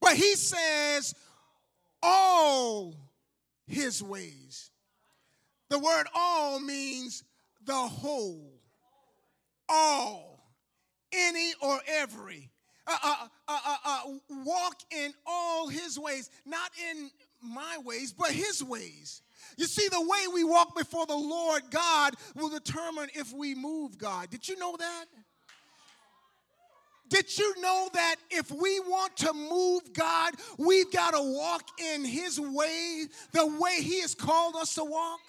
But 0.07 0.15
he 0.15 0.37
says, 0.37 1.17
all 2.01 2.95
his 3.67 4.01
ways. 4.01 4.71
The 5.69 5.81
word 5.81 6.07
all 6.15 6.61
means 6.61 7.25
the 7.65 7.75
whole, 7.75 8.53
all, 9.69 10.53
any 11.13 11.55
or 11.61 11.81
every. 11.89 12.53
Uh, 12.87 12.97
uh, 13.03 13.27
uh, 13.49 13.77
uh, 13.85 14.01
walk 14.45 14.77
in 14.93 15.13
all 15.27 15.67
his 15.67 15.99
ways, 15.99 16.31
not 16.45 16.71
in 16.89 17.11
my 17.43 17.77
ways, 17.85 18.13
but 18.13 18.31
his 18.31 18.63
ways. 18.63 19.23
You 19.57 19.67
see, 19.67 19.89
the 19.89 20.01
way 20.01 20.29
we 20.33 20.45
walk 20.45 20.77
before 20.77 21.07
the 21.07 21.17
Lord 21.17 21.63
God 21.73 22.15
will 22.37 22.49
determine 22.49 23.09
if 23.13 23.33
we 23.33 23.57
move 23.57 23.99
God. 23.99 24.31
Did 24.31 24.49
you 24.49 24.57
know 24.57 24.77
that? 24.77 25.07
Did 27.09 27.39
you 27.39 27.55
know 27.61 27.89
that 27.93 28.17
if 28.31 28.51
we 28.51 28.81
want 28.81 29.17
to 29.19 29.33
move 29.33 29.93
God, 29.93 30.35
we've 30.59 30.91
got 30.91 31.13
to 31.13 31.23
walk 31.23 31.63
in 31.79 32.05
His 32.05 32.41
way, 32.41 33.05
the 33.33 33.47
way 33.47 33.81
He 33.81 34.01
has 34.01 34.15
called 34.15 34.57
us 34.57 34.75
to 34.75 34.85
walk? 34.85 35.21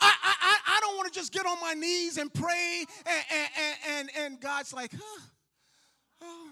I, 0.00 0.12
I, 0.22 0.56
I 0.66 0.80
don't 0.80 0.96
want 0.96 1.12
to 1.12 1.18
just 1.18 1.32
get 1.32 1.46
on 1.46 1.60
my 1.60 1.74
knees 1.74 2.16
and 2.16 2.32
pray, 2.32 2.84
and, 3.06 3.24
and, 3.32 3.76
and, 3.88 4.10
and 4.18 4.40
God's 4.40 4.72
like, 4.72 4.92
huh, 4.92 5.20
oh. 6.22 6.50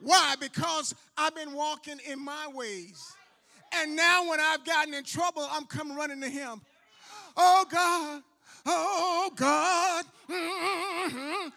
Why? 0.00 0.34
Because 0.38 0.94
I've 1.16 1.34
been 1.34 1.52
walking 1.54 1.98
in 2.06 2.22
my 2.22 2.48
ways. 2.52 3.14
And 3.74 3.96
now 3.96 4.28
when 4.28 4.40
I've 4.40 4.64
gotten 4.64 4.94
in 4.94 5.04
trouble, 5.04 5.46
I'm 5.50 5.64
coming 5.64 5.96
running 5.96 6.20
to 6.20 6.28
Him. 6.28 6.60
Oh, 7.36 7.64
God 7.70 8.22
oh 8.66 9.30
God. 9.36 10.04
Mm-hmm. 10.30 11.48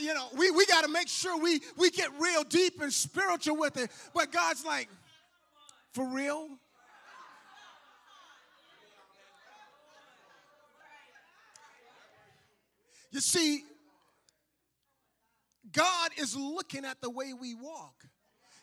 You 0.00 0.14
know, 0.14 0.28
we, 0.36 0.50
we 0.50 0.66
got 0.66 0.84
to 0.84 0.90
make 0.90 1.08
sure 1.08 1.40
we, 1.40 1.60
we 1.76 1.90
get 1.90 2.08
real 2.18 2.44
deep 2.44 2.80
and 2.80 2.92
spiritual 2.92 3.56
with 3.56 3.76
it. 3.76 3.90
But 4.14 4.30
God's 4.30 4.64
like, 4.64 4.88
for 5.92 6.06
real? 6.06 6.48
You 13.10 13.20
see, 13.20 13.64
God 15.72 16.10
is 16.16 16.36
looking 16.36 16.84
at 16.84 17.00
the 17.00 17.10
way 17.10 17.32
we 17.32 17.54
walk. 17.54 18.04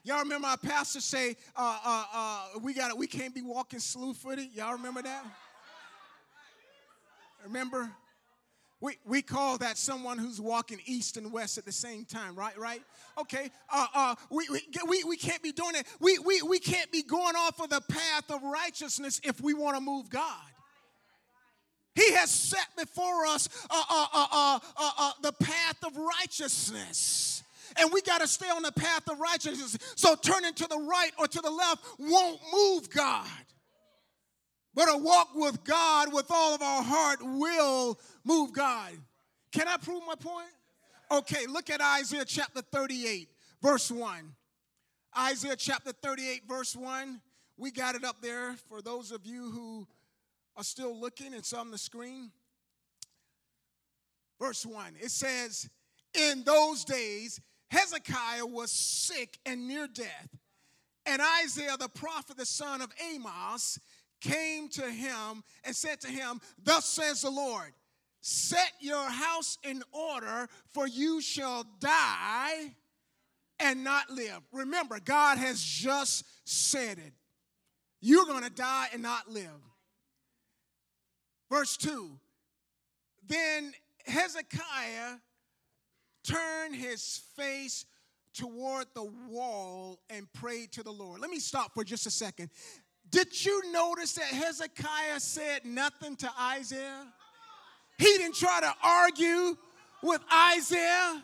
Y'all 0.03 0.19
remember 0.19 0.47
our 0.47 0.57
pastor 0.57 1.01
say, 1.01 1.35
uh, 1.53 1.79
uh, 1.83 2.05
uh, 2.13 2.59
we 2.61 2.73
got 2.73 2.97
we 2.97 3.07
can't 3.07 3.35
be 3.35 3.41
walking 3.41 3.79
slew-footed. 3.79 4.47
Y'all 4.53 4.71
remember 4.71 5.01
that? 5.01 5.25
Remember? 7.43 7.91
We, 8.79 8.97
we 9.05 9.23
call 9.23 9.57
that 9.57 9.77
someone 9.77 10.19
who's 10.19 10.39
walking 10.39 10.79
east 10.85 11.17
and 11.17 11.31
west 11.31 11.57
at 11.57 11.65
the 11.65 11.71
same 11.71 12.05
time, 12.05 12.35
right? 12.35 12.57
Right? 12.59 12.81
Okay. 13.19 13.49
Uh, 13.73 13.87
uh, 13.93 14.15
we, 14.29 14.47
we, 14.49 14.61
we 14.87 15.03
we 15.03 15.17
can't 15.17 15.41
be 15.41 15.51
doing 15.51 15.75
it. 15.75 15.87
We, 15.99 16.19
we, 16.19 16.43
we 16.43 16.59
can't 16.59 16.91
be 16.91 17.01
going 17.01 17.35
off 17.35 17.59
of 17.59 17.69
the 17.69 17.81
path 17.81 18.29
of 18.29 18.43
righteousness 18.43 19.19
if 19.23 19.41
we 19.41 19.55
want 19.55 19.77
to 19.77 19.81
move 19.81 20.09
God. 20.11 20.45
He 21.95 22.13
has 22.13 22.29
set 22.29 22.67
before 22.77 23.25
us 23.25 23.49
uh, 23.71 23.83
uh, 23.89 24.07
uh, 24.13 24.59
uh 24.77 25.11
the 25.23 25.31
path 25.31 25.83
of 25.83 25.97
righteousness. 25.97 27.41
And 27.79 27.91
we 27.91 28.01
got 28.03 28.21
to 28.21 28.27
stay 28.27 28.49
on 28.49 28.61
the 28.61 28.71
path 28.71 29.09
of 29.09 29.19
righteousness. 29.19 29.77
So 29.95 30.15
turning 30.15 30.53
to 30.53 30.67
the 30.67 30.77
right 30.77 31.11
or 31.17 31.27
to 31.27 31.41
the 31.41 31.49
left 31.49 31.83
won't 31.97 32.39
move 32.53 32.89
God. 32.91 33.27
But 34.77 34.93
a 34.93 34.97
walk 34.99 35.29
with 35.33 35.63
God 35.63 36.13
with 36.13 36.27
all 36.29 36.53
of 36.53 36.61
our 36.61 36.83
heart 36.83 37.17
will 37.23 37.99
move 38.23 38.53
God. 38.53 38.91
Can 39.51 39.67
I 39.67 39.75
prove 39.77 40.03
my 40.05 40.13
point? 40.13 40.51
Okay, 41.09 41.47
look 41.47 41.71
at 41.71 41.81
Isaiah 41.81 42.25
chapter 42.25 42.61
38, 42.61 43.27
verse 43.59 43.89
1. 43.89 44.35
Isaiah 45.17 45.55
chapter 45.55 45.93
38, 45.93 46.43
verse 46.47 46.75
1. 46.75 47.19
We 47.57 47.71
got 47.71 47.95
it 47.95 48.03
up 48.03 48.21
there 48.21 48.53
for 48.69 48.83
those 48.83 49.11
of 49.11 49.25
you 49.25 49.49
who 49.49 49.87
are 50.55 50.63
still 50.63 50.95
looking. 50.95 51.33
It's 51.33 51.53
on 51.53 51.71
the 51.71 51.79
screen. 51.79 52.29
Verse 54.39 54.63
1. 54.63 54.93
It 55.01 55.09
says, 55.09 55.67
In 56.13 56.43
those 56.43 56.85
days, 56.85 57.41
Hezekiah 57.71 58.45
was 58.45 58.69
sick 58.69 59.39
and 59.43 59.67
near 59.67 59.87
death. 59.87 60.29
And 61.07 61.21
Isaiah 61.43 61.77
the 61.79 61.87
prophet, 61.87 62.35
the 62.35 62.45
son 62.45 62.81
of 62.81 62.91
Amos, 63.13 63.79
came 64.21 64.69
to 64.69 64.89
him 64.89 65.43
and 65.63 65.75
said 65.75 66.01
to 66.01 66.07
him, 66.07 66.41
Thus 66.63 66.85
says 66.85 67.21
the 67.21 67.29
Lord, 67.29 67.71
set 68.21 68.71
your 68.79 69.09
house 69.09 69.57
in 69.63 69.83
order, 69.91 70.47
for 70.73 70.87
you 70.87 71.21
shall 71.21 71.65
die 71.79 72.73
and 73.59 73.83
not 73.83 74.09
live. 74.09 74.41
Remember, 74.51 74.99
God 74.99 75.37
has 75.37 75.61
just 75.61 76.25
said 76.45 76.97
it. 76.97 77.13
You're 77.99 78.25
going 78.25 78.43
to 78.43 78.49
die 78.49 78.87
and 78.93 79.01
not 79.01 79.29
live. 79.29 79.49
Verse 81.49 81.77
2 81.77 82.11
Then 83.27 83.73
Hezekiah 84.05 85.17
turned 86.23 86.75
his 86.75 87.21
face 87.35 87.85
toward 88.33 88.85
the 88.93 89.09
wall 89.27 89.99
and 90.09 90.31
prayed 90.33 90.71
to 90.73 90.83
the 90.83 90.91
Lord. 90.91 91.19
Let 91.21 91.31
me 91.31 91.39
stop 91.39 91.73
for 91.73 91.83
just 91.83 92.05
a 92.05 92.11
second. 92.11 92.49
Did 93.09 93.45
you 93.45 93.71
notice 93.71 94.13
that 94.13 94.25
Hezekiah 94.25 95.19
said 95.19 95.65
nothing 95.65 96.15
to 96.17 96.31
Isaiah? 96.39 97.07
He 97.97 98.05
didn't 98.17 98.35
try 98.35 98.59
to 98.61 98.73
argue 98.83 99.55
with 100.03 100.21
Isaiah. 100.31 101.23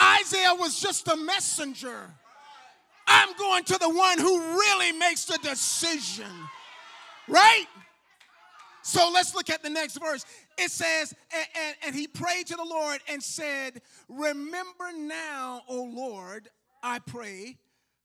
Isaiah 0.00 0.54
was 0.54 0.80
just 0.80 1.06
a 1.08 1.16
messenger. 1.16 2.10
I'm 3.06 3.36
going 3.36 3.64
to 3.64 3.78
the 3.78 3.88
one 3.88 4.18
who 4.18 4.38
really 4.38 4.92
makes 4.92 5.24
the 5.26 5.38
decision. 5.42 6.30
Right? 7.28 7.66
So 8.82 9.10
let's 9.12 9.34
look 9.34 9.50
at 9.50 9.62
the 9.62 9.70
next 9.70 9.98
verse. 9.98 10.24
It 10.58 10.70
says, 10.70 11.14
and, 11.34 11.46
and, 11.56 11.76
and, 11.86 11.94
he 11.94 12.08
prayed 12.08 12.48
to 12.48 12.56
the 12.56 12.64
Lord 12.64 13.00
and 13.08 13.22
said, 13.22 13.80
Remember 14.08 14.90
now, 14.96 15.62
O 15.68 15.84
Lord, 15.84 16.48
I 16.82 16.98
pray, 16.98 17.58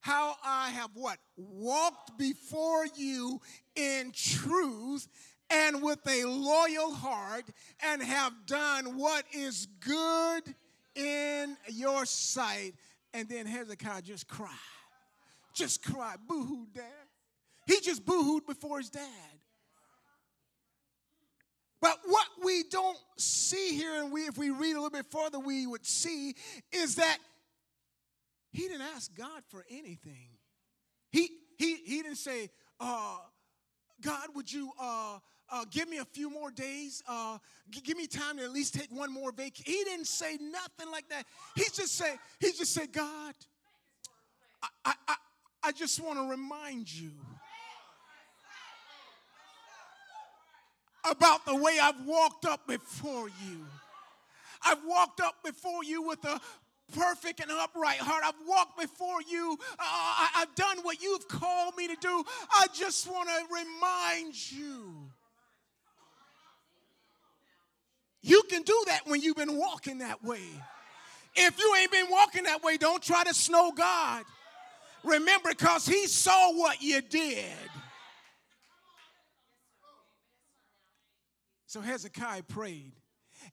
how 0.08 0.36
I 0.42 0.70
have 0.70 0.92
what? 0.94 1.18
Walked 1.36 2.18
before 2.18 2.86
you 2.96 3.42
in 3.76 4.14
truth 4.14 5.06
and 5.50 5.84
with 5.84 6.00
a 6.08 6.24
loyal 6.24 6.94
heart 6.94 7.44
and 7.84 8.02
have 8.02 8.32
done 8.46 8.98
what 8.98 9.26
is 9.34 9.68
good 9.82 10.56
in 10.96 11.58
your 11.68 12.06
sight. 12.06 12.72
And 13.14 13.28
then 13.28 13.46
Hezekiah 13.46 14.02
just 14.02 14.30
cried. 14.30 14.50
Just 15.54 15.84
cried. 15.84 16.20
Boo 16.26 16.46
hoo, 16.46 16.68
dad. 16.74 16.84
He 17.66 17.82
just 17.82 18.06
boo 18.06 18.24
hooed 18.24 18.48
before 18.48 18.78
his 18.78 18.90
dad. 18.90 19.04
But 21.82 21.98
what 22.06 22.28
we 22.46 22.64
don't 22.72 22.98
see 23.18 23.76
here, 23.76 24.02
and 24.02 24.12
we, 24.12 24.22
if 24.22 24.38
we 24.38 24.52
read 24.52 24.72
a 24.72 24.82
little 24.82 24.90
bit 24.90 25.06
further, 25.12 25.38
we 25.38 25.68
would 25.68 25.86
see 25.86 26.34
is 26.72 26.96
that 26.96 27.18
he 28.52 28.64
didn't 28.64 28.88
ask 28.96 29.16
God 29.16 29.44
for 29.50 29.66
anything. 29.70 30.30
He, 31.12 31.30
he, 31.58 31.76
he 31.86 32.02
didn't 32.02 32.18
say, 32.18 32.50
uh, 32.80 33.18
God, 34.02 34.28
would 34.36 34.52
you 34.52 34.72
uh, 34.80 35.20
uh, 35.50 35.66
give 35.72 35.90
me 35.90 35.98
a 35.98 36.06
few 36.06 36.30
more 36.30 36.52
days? 36.52 37.02
Uh, 37.08 37.38
g- 37.70 37.82
give 37.82 37.98
me 37.98 38.08
time 38.08 38.38
to 38.38 38.44
at 38.44 38.52
least 38.52 38.74
take 38.76 38.90
one 38.92 39.12
more 39.12 39.32
vacation. 39.32 39.66
He 39.66 39.84
didn't 39.84 40.08
say 40.08 40.38
nothing 40.40 40.92
like 40.92 41.10
that. 41.10 41.26
He 41.56 41.64
just 41.64 41.96
said, 41.96 42.18
he 42.40 42.52
just 42.52 42.74
said, 42.74 42.92
God, 42.92 43.34
I, 44.86 44.94
I, 45.08 45.16
I 45.64 45.72
just 45.72 46.02
want 46.02 46.20
to 46.20 46.30
remind 46.30 46.94
you 46.94 47.12
about 51.10 51.46
the 51.46 51.56
way 51.56 51.78
I've 51.82 52.06
walked 52.06 52.46
up 52.46 52.68
before 52.68 53.30
you. 53.30 53.66
I've 54.66 54.84
walked 54.86 55.22
up 55.22 55.36
before 55.44 55.84
you 55.84 56.02
with 56.02 56.24
a 56.26 56.40
perfect 56.96 57.40
and 57.40 57.52
upright 57.52 57.98
heart. 57.98 58.24
I've 58.26 58.48
walked 58.48 58.80
before 58.80 59.22
you. 59.30 59.58
Uh, 59.72 59.76
I, 59.80 60.30
have 60.34 60.56
done 60.56 60.80
what 60.84 61.02
you've 61.02 61.28
called 61.28 61.76
me 61.76 61.88
to 61.88 61.96
do. 62.00 62.24
I 62.54 62.68
just 62.74 63.08
want 63.10 63.30
to 63.30 63.54
remind 63.54 64.52
you. 64.52 64.94
You 68.22 68.44
can 68.50 68.64
do 68.64 68.84
that 68.88 69.02
when 69.06 69.22
you've 69.22 69.38
been 69.38 69.58
walking 69.58 70.00
that 70.00 70.24
way. 70.24 70.42
If 71.36 71.60
you 71.60 71.76
ain't 71.80 71.92
been 71.92 72.08
walking 72.10 72.44
that 72.44 72.64
way, 72.64 72.78
don't 72.78 73.02
try 73.02 73.24
to 73.24 73.34
snow 73.34 73.72
God. 73.72 74.24
Remember, 75.04 75.50
because 75.50 75.86
He 75.86 76.08
saw 76.08 76.54
what 76.54 76.82
you 76.82 77.02
did. 77.02 77.46
So 81.68 81.82
Hezekiah 81.82 82.44
prayed. 82.44 82.94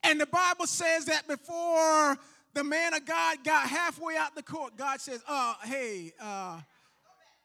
And 0.02 0.20
the 0.20 0.26
Bible 0.26 0.66
says 0.66 1.06
that 1.06 1.28
before 1.28 2.16
the 2.54 2.64
man 2.64 2.94
of 2.94 3.04
God 3.04 3.38
got 3.44 3.68
halfway 3.68 4.16
out 4.16 4.34
the 4.34 4.42
court, 4.42 4.76
God 4.76 5.00
says, 5.00 5.22
uh, 5.28 5.54
hey, 5.64 6.12
uh, 6.20 6.60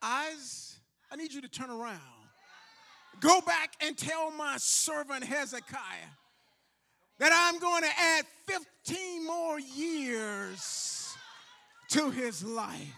eyes, 0.01 0.80
I 1.12 1.16
need 1.16 1.34
you 1.34 1.41
to 1.41 1.47
turn 1.47 1.70
around. 1.70 1.99
Go 3.20 3.41
back 3.41 3.74
and 3.82 3.97
tell 3.97 4.32
my 4.32 4.55
servant 4.57 5.24
Hezekiah 5.24 6.14
that 7.18 7.32
I'm 7.34 7.60
going 7.60 7.84
to 7.84 7.89
add 7.99 8.26
15 8.47 9.26
more 9.26 9.60
years 9.60 11.14
to 11.89 12.12
his 12.12 12.43
life. 12.43 12.95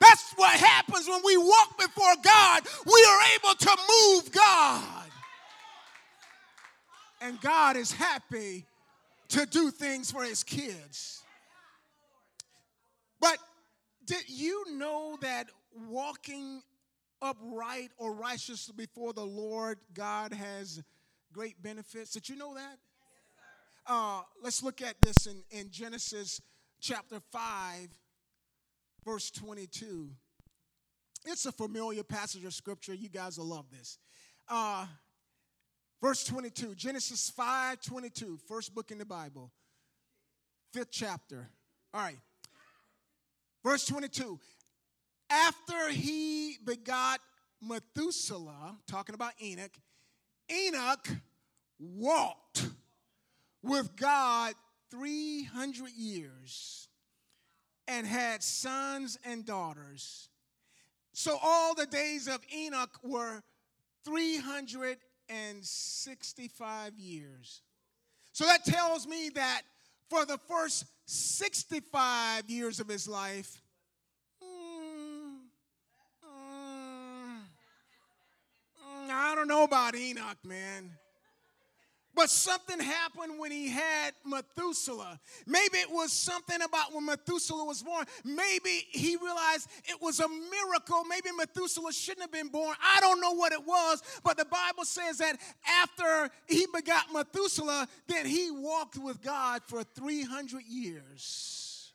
That's 0.00 0.32
what 0.34 0.50
happens 0.58 1.08
when 1.08 1.22
we 1.24 1.36
walk 1.36 1.78
before 1.78 2.14
God. 2.22 2.62
We 2.84 3.06
are 3.08 3.20
able 3.36 3.54
to 3.54 3.76
move 3.88 4.32
God. 4.32 5.08
And 7.20 7.40
God 7.40 7.76
is 7.76 7.92
happy 7.92 8.66
to 9.32 9.46
do 9.46 9.70
things 9.70 10.10
for 10.10 10.22
his 10.22 10.42
kids. 10.42 11.22
But 13.18 13.38
did 14.04 14.28
you 14.28 14.76
know 14.76 15.16
that 15.22 15.46
walking 15.88 16.62
upright 17.22 17.90
or 17.96 18.12
righteous 18.12 18.68
before 18.68 19.14
the 19.14 19.24
Lord 19.24 19.78
God 19.94 20.34
has 20.34 20.82
great 21.32 21.62
benefits? 21.62 22.12
Did 22.12 22.28
you 22.28 22.36
know 22.36 22.54
that? 22.54 22.78
Uh, 23.86 24.20
let's 24.42 24.62
look 24.62 24.82
at 24.82 25.00
this 25.00 25.26
in, 25.26 25.42
in 25.50 25.70
Genesis 25.70 26.42
chapter 26.80 27.18
5, 27.32 27.88
verse 29.04 29.30
22. 29.30 30.10
It's 31.24 31.46
a 31.46 31.52
familiar 31.52 32.02
passage 32.02 32.44
of 32.44 32.52
scripture. 32.52 32.92
You 32.92 33.08
guys 33.08 33.38
will 33.38 33.46
love 33.46 33.66
this. 33.70 33.98
Uh, 34.48 34.86
verse 36.02 36.24
22, 36.24 36.74
Genesis 36.74 37.30
5 37.30 37.80
22, 37.80 38.38
first 38.48 38.74
book 38.74 38.90
in 38.90 38.98
the 38.98 39.06
Bible, 39.06 39.50
fifth 40.72 40.90
chapter. 40.90 41.48
All 41.94 42.02
right. 42.02 42.18
Verse 43.64 43.86
22. 43.86 44.38
After 45.30 45.90
he 45.90 46.56
begot 46.64 47.20
Methuselah, 47.62 48.76
talking 48.86 49.14
about 49.14 49.32
Enoch, 49.42 49.70
Enoch 50.50 51.08
walked 51.78 52.68
with 53.62 53.94
God 53.96 54.54
300 54.90 55.90
years 55.96 56.88
and 57.88 58.06
had 58.06 58.42
sons 58.42 59.18
and 59.24 59.46
daughters. 59.46 60.28
So 61.14 61.38
all 61.42 61.74
the 61.74 61.86
days 61.86 62.26
of 62.26 62.40
Enoch 62.54 62.98
were 63.02 63.42
365 65.28 66.98
years. 66.98 67.62
So 68.32 68.44
that 68.46 68.64
tells 68.64 69.06
me 69.06 69.30
that 69.34 69.62
for 70.08 70.24
the 70.24 70.38
first 70.38 70.84
65 71.06 72.48
years 72.48 72.80
of 72.80 72.88
his 72.88 73.06
life, 73.06 73.60
mm, 74.42 75.36
mm, 76.24 77.40
mm, 78.84 79.10
I 79.10 79.34
don't 79.34 79.48
know 79.48 79.64
about 79.64 79.94
Enoch, 79.94 80.38
man. 80.44 80.90
But 82.14 82.28
something 82.28 82.78
happened 82.78 83.38
when 83.38 83.50
he 83.50 83.70
had 83.70 84.12
Methuselah. 84.26 85.18
Maybe 85.46 85.78
it 85.78 85.90
was 85.90 86.12
something 86.12 86.60
about 86.60 86.92
when 86.92 87.06
Methuselah 87.06 87.64
was 87.64 87.82
born. 87.82 88.04
Maybe 88.22 88.86
he 88.90 89.16
realized 89.16 89.68
it 89.84 90.00
was 90.00 90.20
a 90.20 90.28
miracle. 90.28 91.04
Maybe 91.04 91.30
Methuselah 91.36 91.92
shouldn't 91.92 92.22
have 92.22 92.32
been 92.32 92.48
born. 92.48 92.76
I 92.82 93.00
don't 93.00 93.20
know 93.20 93.32
what 93.32 93.52
it 93.52 93.66
was, 93.66 94.02
but 94.22 94.36
the 94.36 94.44
Bible 94.44 94.84
says 94.84 95.18
that 95.18 95.38
after 95.66 96.30
he 96.46 96.66
begot 96.74 97.12
Methuselah, 97.14 97.88
then 98.08 98.26
he 98.26 98.50
walked 98.50 98.98
with 98.98 99.22
God 99.22 99.62
for 99.66 99.82
300 99.82 100.62
years. 100.68 101.92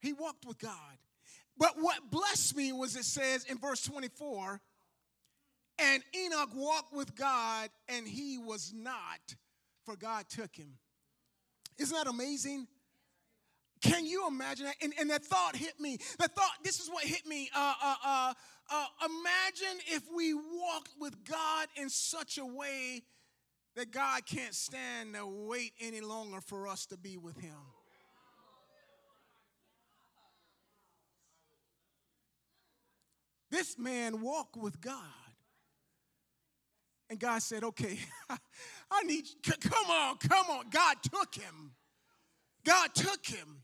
He 0.00 0.14
walked 0.14 0.46
with 0.46 0.58
God. 0.58 0.72
But 1.58 1.76
what 1.78 2.10
blessed 2.10 2.56
me 2.56 2.72
was 2.72 2.96
it 2.96 3.04
says 3.04 3.44
in 3.44 3.58
verse 3.58 3.82
24, 3.82 4.60
and 5.82 6.02
Enoch 6.14 6.50
walked 6.54 6.94
with 6.94 7.14
God, 7.14 7.70
and 7.88 8.06
he 8.06 8.38
was 8.38 8.72
not, 8.74 9.34
for 9.84 9.96
God 9.96 10.26
took 10.28 10.54
him. 10.54 10.78
Isn't 11.78 11.96
that 11.96 12.08
amazing? 12.08 12.66
Can 13.82 14.06
you 14.06 14.28
imagine 14.28 14.66
that? 14.66 14.76
And, 14.80 14.92
and 15.00 15.10
that 15.10 15.24
thought 15.24 15.56
hit 15.56 15.80
me. 15.80 15.98
The 16.18 16.28
thought, 16.28 16.52
this 16.62 16.78
is 16.78 16.88
what 16.88 17.04
hit 17.04 17.26
me. 17.26 17.50
Uh, 17.54 17.74
uh, 17.82 17.94
uh, 18.04 18.34
uh, 18.70 18.84
imagine 19.04 19.80
if 19.88 20.02
we 20.14 20.34
walked 20.34 20.92
with 21.00 21.24
God 21.24 21.66
in 21.76 21.90
such 21.90 22.38
a 22.38 22.46
way 22.46 23.02
that 23.74 23.90
God 23.90 24.24
can't 24.26 24.54
stand 24.54 25.14
to 25.14 25.26
wait 25.26 25.72
any 25.80 26.00
longer 26.00 26.40
for 26.40 26.68
us 26.68 26.86
to 26.86 26.96
be 26.96 27.16
with 27.16 27.38
Him. 27.38 27.56
This 33.50 33.78
man 33.78 34.22
walked 34.22 34.56
with 34.56 34.80
God. 34.80 35.21
And 37.12 37.20
God 37.20 37.42
said, 37.42 37.62
okay, 37.62 37.98
I 38.90 39.02
need, 39.02 39.26
come 39.60 39.90
on, 39.90 40.16
come 40.16 40.46
on. 40.48 40.70
God 40.70 40.96
took 41.02 41.34
him. 41.34 41.72
God 42.64 42.94
took 42.94 43.26
him. 43.26 43.58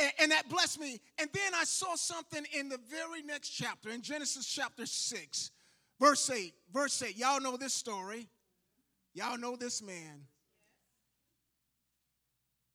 And, 0.00 0.10
and, 0.18 0.32
that 0.32 0.48
blessed 0.48 0.80
me. 0.80 1.00
And 1.20 1.30
then 1.32 1.54
I 1.54 1.62
saw 1.62 1.94
something 1.94 2.44
in 2.52 2.68
the 2.68 2.80
very 2.90 3.22
next 3.22 3.50
chapter, 3.50 3.90
in 3.90 4.02
Genesis 4.02 4.46
chapter 4.46 4.84
6, 4.84 5.52
verse 6.00 6.28
8. 6.28 6.52
Verse 6.72 7.00
8. 7.00 7.16
Y'all 7.16 7.40
know 7.40 7.56
this 7.56 7.72
story. 7.72 8.26
Y'all 9.12 9.38
know 9.38 9.54
this 9.54 9.80
man. 9.80 10.26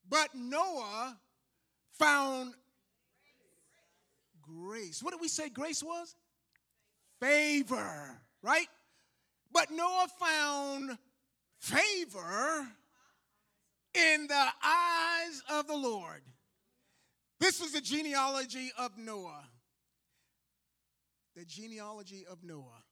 But 0.08 0.30
Noah 0.36 1.18
found 1.98 2.54
grace. 4.42 5.04
What 5.04 5.12
did 5.12 5.20
we 5.20 5.28
say 5.28 5.50
grace 5.50 5.84
was? 5.84 6.16
Favor, 7.20 8.22
right? 8.42 8.68
But 9.52 9.72
Noah 9.72 10.08
found 10.20 10.98
favor 11.60 12.68
in 13.94 14.28
the 14.28 14.48
eyes 14.64 15.42
of 15.52 15.68
the 15.68 15.76
Lord. 15.76 16.22
This 17.40 17.62
was 17.62 17.72
the 17.72 17.82
genealogy 17.82 18.72
of 18.78 18.98
Noah. 18.98 19.48
The 21.36 21.46
genealogy 21.46 22.26
of 22.30 22.44
Noah. 22.44 22.84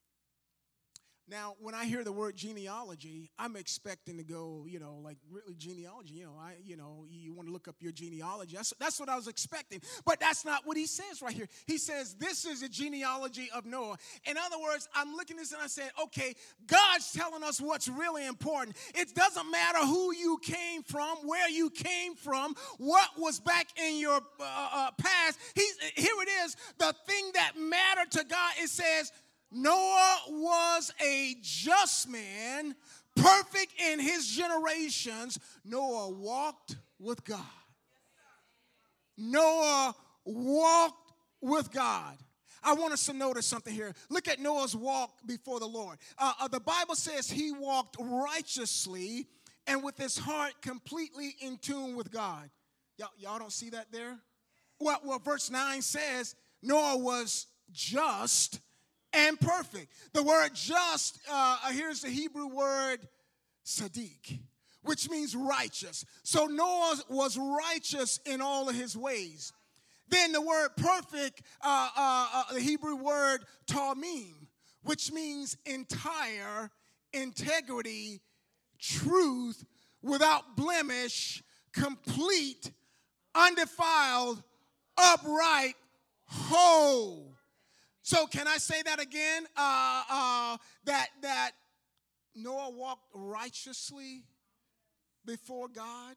Now, 1.30 1.56
when 1.60 1.76
I 1.76 1.84
hear 1.84 2.06
the 2.06 2.12
word 2.14 2.38
genealogy, 2.38 3.32
I'm 3.38 3.58
expecting 3.58 4.16
to 4.18 4.24
go, 4.24 4.66
you 4.66 4.80
know, 4.80 5.00
like 5.04 5.18
really 5.30 5.56
genealogy. 5.56 6.14
You 6.14 6.26
know, 6.26 6.36
I, 6.40 6.54
you 6.64 6.78
know, 6.78 7.06
you 7.10 7.34
want 7.34 7.50
to 7.50 7.54
look 7.54 7.68
up 7.68 7.76
your 7.80 7.92
genealogy. 7.92 8.56
That's, 8.56 8.74
that's 8.80 8.98
what 8.98 9.10
I 9.10 9.18
was 9.18 9.28
expecting. 9.28 9.82
But 10.06 10.22
that's 10.22 10.46
not 10.46 10.62
what 10.66 10.78
he 10.78 10.86
says 10.86 11.22
right 11.22 11.34
here. 11.34 11.50
He 11.66 11.78
says 11.78 12.14
this 12.14 12.46
is 12.46 12.64
a 12.64 12.70
genealogy 12.70 13.50
of 13.54 13.66
Noah. 13.66 13.98
In 14.24 14.38
other 14.38 14.58
words, 14.58 14.88
I'm 14.96 15.16
looking 15.16 15.36
at 15.36 15.42
this 15.42 15.52
and 15.52 15.62
I 15.62 15.68
said, 15.68 15.92
okay, 16.04 16.34
God's 16.66 17.12
telling 17.12 17.44
us 17.44 17.60
what's 17.60 17.90
really 17.90 18.26
important. 18.26 18.78
It 18.96 19.14
doesn't 19.14 19.52
matter 19.52 19.80
who 19.80 20.14
you 20.16 20.40
came 20.42 20.82
from, 20.84 21.18
where 21.26 21.50
you 21.50 21.70
came 21.70 22.16
from, 22.16 22.56
what 22.78 23.10
was 23.18 23.42
back 23.42 23.68
in 23.78 24.00
your 24.00 24.22
uh, 24.40 24.70
uh, 24.74 24.92
past. 24.98 25.40
He's, 25.56 25.78
here 25.96 26.16
it 26.22 26.30
is. 26.46 26.56
The 26.78 26.96
thing 27.06 27.32
that 27.34 27.54
mattered 27.58 28.12
to 28.12 28.24
God. 28.24 28.54
It 28.62 28.70
says 28.70 29.12
Noah 29.52 30.18
was 30.30 30.94
a 31.04 31.36
just 31.42 32.10
man, 32.10 32.76
perfect 33.16 33.74
in 33.82 34.00
his 34.00 34.28
generations. 34.28 35.40
Noah 35.64 36.10
walked 36.10 36.76
with 37.00 37.24
God. 37.24 37.40
Noah 39.18 39.96
walked 40.26 41.14
with 41.42 41.72
God. 41.72 42.18
I 42.64 42.74
want 42.74 42.94
us 42.94 43.06
to 43.06 43.14
notice 43.14 43.46
something 43.46 43.74
here. 43.74 43.94
Look 44.10 44.28
at 44.28 44.40
Noah's 44.40 44.76
walk 44.76 45.20
before 45.26 45.60
the 45.60 45.68
Lord. 45.68 45.98
Uh, 46.18 46.34
uh, 46.42 46.48
the 46.48 46.60
Bible 46.60 46.96
says 46.96 47.30
he 47.30 47.52
walked 47.52 47.96
righteously 48.00 49.28
and 49.68 49.84
with 49.84 49.98
his 49.98 50.18
heart 50.18 50.54
completely 50.62 51.36
in 51.40 51.58
tune 51.58 51.96
with 51.96 52.12
God. 52.12 52.50
Y'all, 52.98 53.10
y'all 53.18 53.40
don't 53.40 53.52
see 53.52 53.70
that 53.70 53.92
there? 53.92 54.18
Well, 54.80 55.00
well, 55.04 55.20
verse 55.20 55.50
9 55.50 55.82
says 55.82 56.36
Noah 56.62 56.98
was 56.98 57.48
just 57.72 58.60
and 59.14 59.40
perfect. 59.40 59.92
The 60.14 60.24
word 60.24 60.50
just, 60.54 61.20
uh, 61.30 61.58
uh, 61.64 61.72
here's 61.72 62.02
the 62.02 62.10
Hebrew 62.10 62.48
word 62.48 63.08
sadiq, 63.66 64.40
which 64.84 65.10
means 65.10 65.36
righteous. 65.36 66.06
So 66.24 66.46
Noah 66.46 66.98
was 67.10 67.38
righteous 67.38 68.20
in 68.26 68.42
all 68.42 68.70
of 68.70 68.76
his 68.76 68.96
ways. 68.96 69.54
Then 70.10 70.32
the 70.32 70.42
word 70.42 70.70
perfect, 70.78 71.42
uh, 71.62 71.90
uh, 71.96 72.28
uh, 72.34 72.54
the 72.54 72.62
Hebrew 72.62 72.96
word 72.96 73.44
tamim, 73.68 74.34
which 74.84 75.12
means 75.12 75.58
entire, 75.66 76.72
integrity, 77.12 78.22
truth, 78.80 79.66
without 80.02 80.56
blemish, 80.56 81.44
complete, 81.74 82.72
undefiled, 83.36 84.42
upright, 84.98 85.76
whole. 86.26 87.27
So 88.08 88.26
can 88.26 88.48
I 88.48 88.56
say 88.56 88.82
that 88.84 89.02
again? 89.02 89.44
Uh, 89.58 90.04
uh, 90.10 90.58
that 90.86 91.08
that 91.24 91.52
Noah 92.34 92.70
walked 92.70 93.04
righteously 93.14 94.24
before 95.26 95.68
God. 95.68 96.16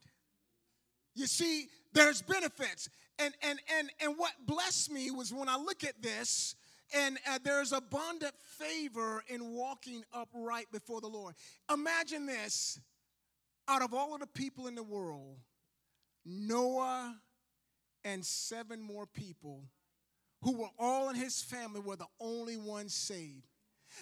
You 1.16 1.26
see, 1.26 1.66
there's 1.92 2.22
benefits, 2.22 2.88
and 3.18 3.34
and 3.42 3.58
and 3.76 3.90
and 4.00 4.16
what 4.16 4.30
blessed 4.46 4.92
me 4.92 5.10
was 5.10 5.34
when 5.34 5.48
I 5.48 5.56
look 5.56 5.82
at 5.82 6.00
this, 6.00 6.54
and 6.94 7.18
uh, 7.28 7.40
there's 7.42 7.72
abundant 7.72 8.34
favor 8.38 9.24
in 9.26 9.52
walking 9.52 10.04
upright 10.12 10.70
before 10.70 11.00
the 11.00 11.08
Lord. 11.08 11.34
Imagine 11.74 12.24
this: 12.24 12.78
out 13.66 13.82
of 13.82 13.92
all 13.94 14.14
of 14.14 14.20
the 14.20 14.28
people 14.28 14.68
in 14.68 14.76
the 14.76 14.84
world, 14.84 15.38
Noah 16.24 17.16
and 18.04 18.24
seven 18.24 18.80
more 18.80 19.06
people 19.06 19.64
who 20.42 20.56
were 20.56 20.70
all 20.78 21.08
in 21.10 21.16
his 21.16 21.42
family 21.42 21.80
were 21.80 21.96
the 21.96 22.06
only 22.20 22.56
ones 22.56 22.94
saved. 22.94 23.44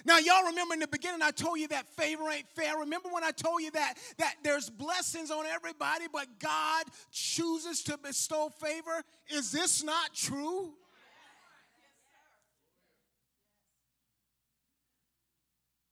Now, 0.04 0.18
y'all 0.18 0.44
remember 0.44 0.74
in 0.74 0.80
the 0.80 0.88
beginning 0.88 1.22
I 1.22 1.30
told 1.30 1.58
you 1.58 1.68
that 1.68 1.88
favor 1.88 2.30
ain't 2.30 2.48
fair. 2.54 2.76
Remember 2.78 3.08
when 3.10 3.24
I 3.24 3.30
told 3.30 3.62
you 3.62 3.70
that 3.72 3.94
that 4.18 4.34
there's 4.44 4.68
blessings 4.70 5.30
on 5.30 5.46
everybody, 5.46 6.04
but 6.12 6.26
God 6.38 6.84
chooses 7.10 7.82
to 7.84 7.98
bestow 7.98 8.50
favor? 8.60 9.02
Is 9.30 9.50
this 9.50 9.82
not 9.82 10.14
true? 10.14 10.74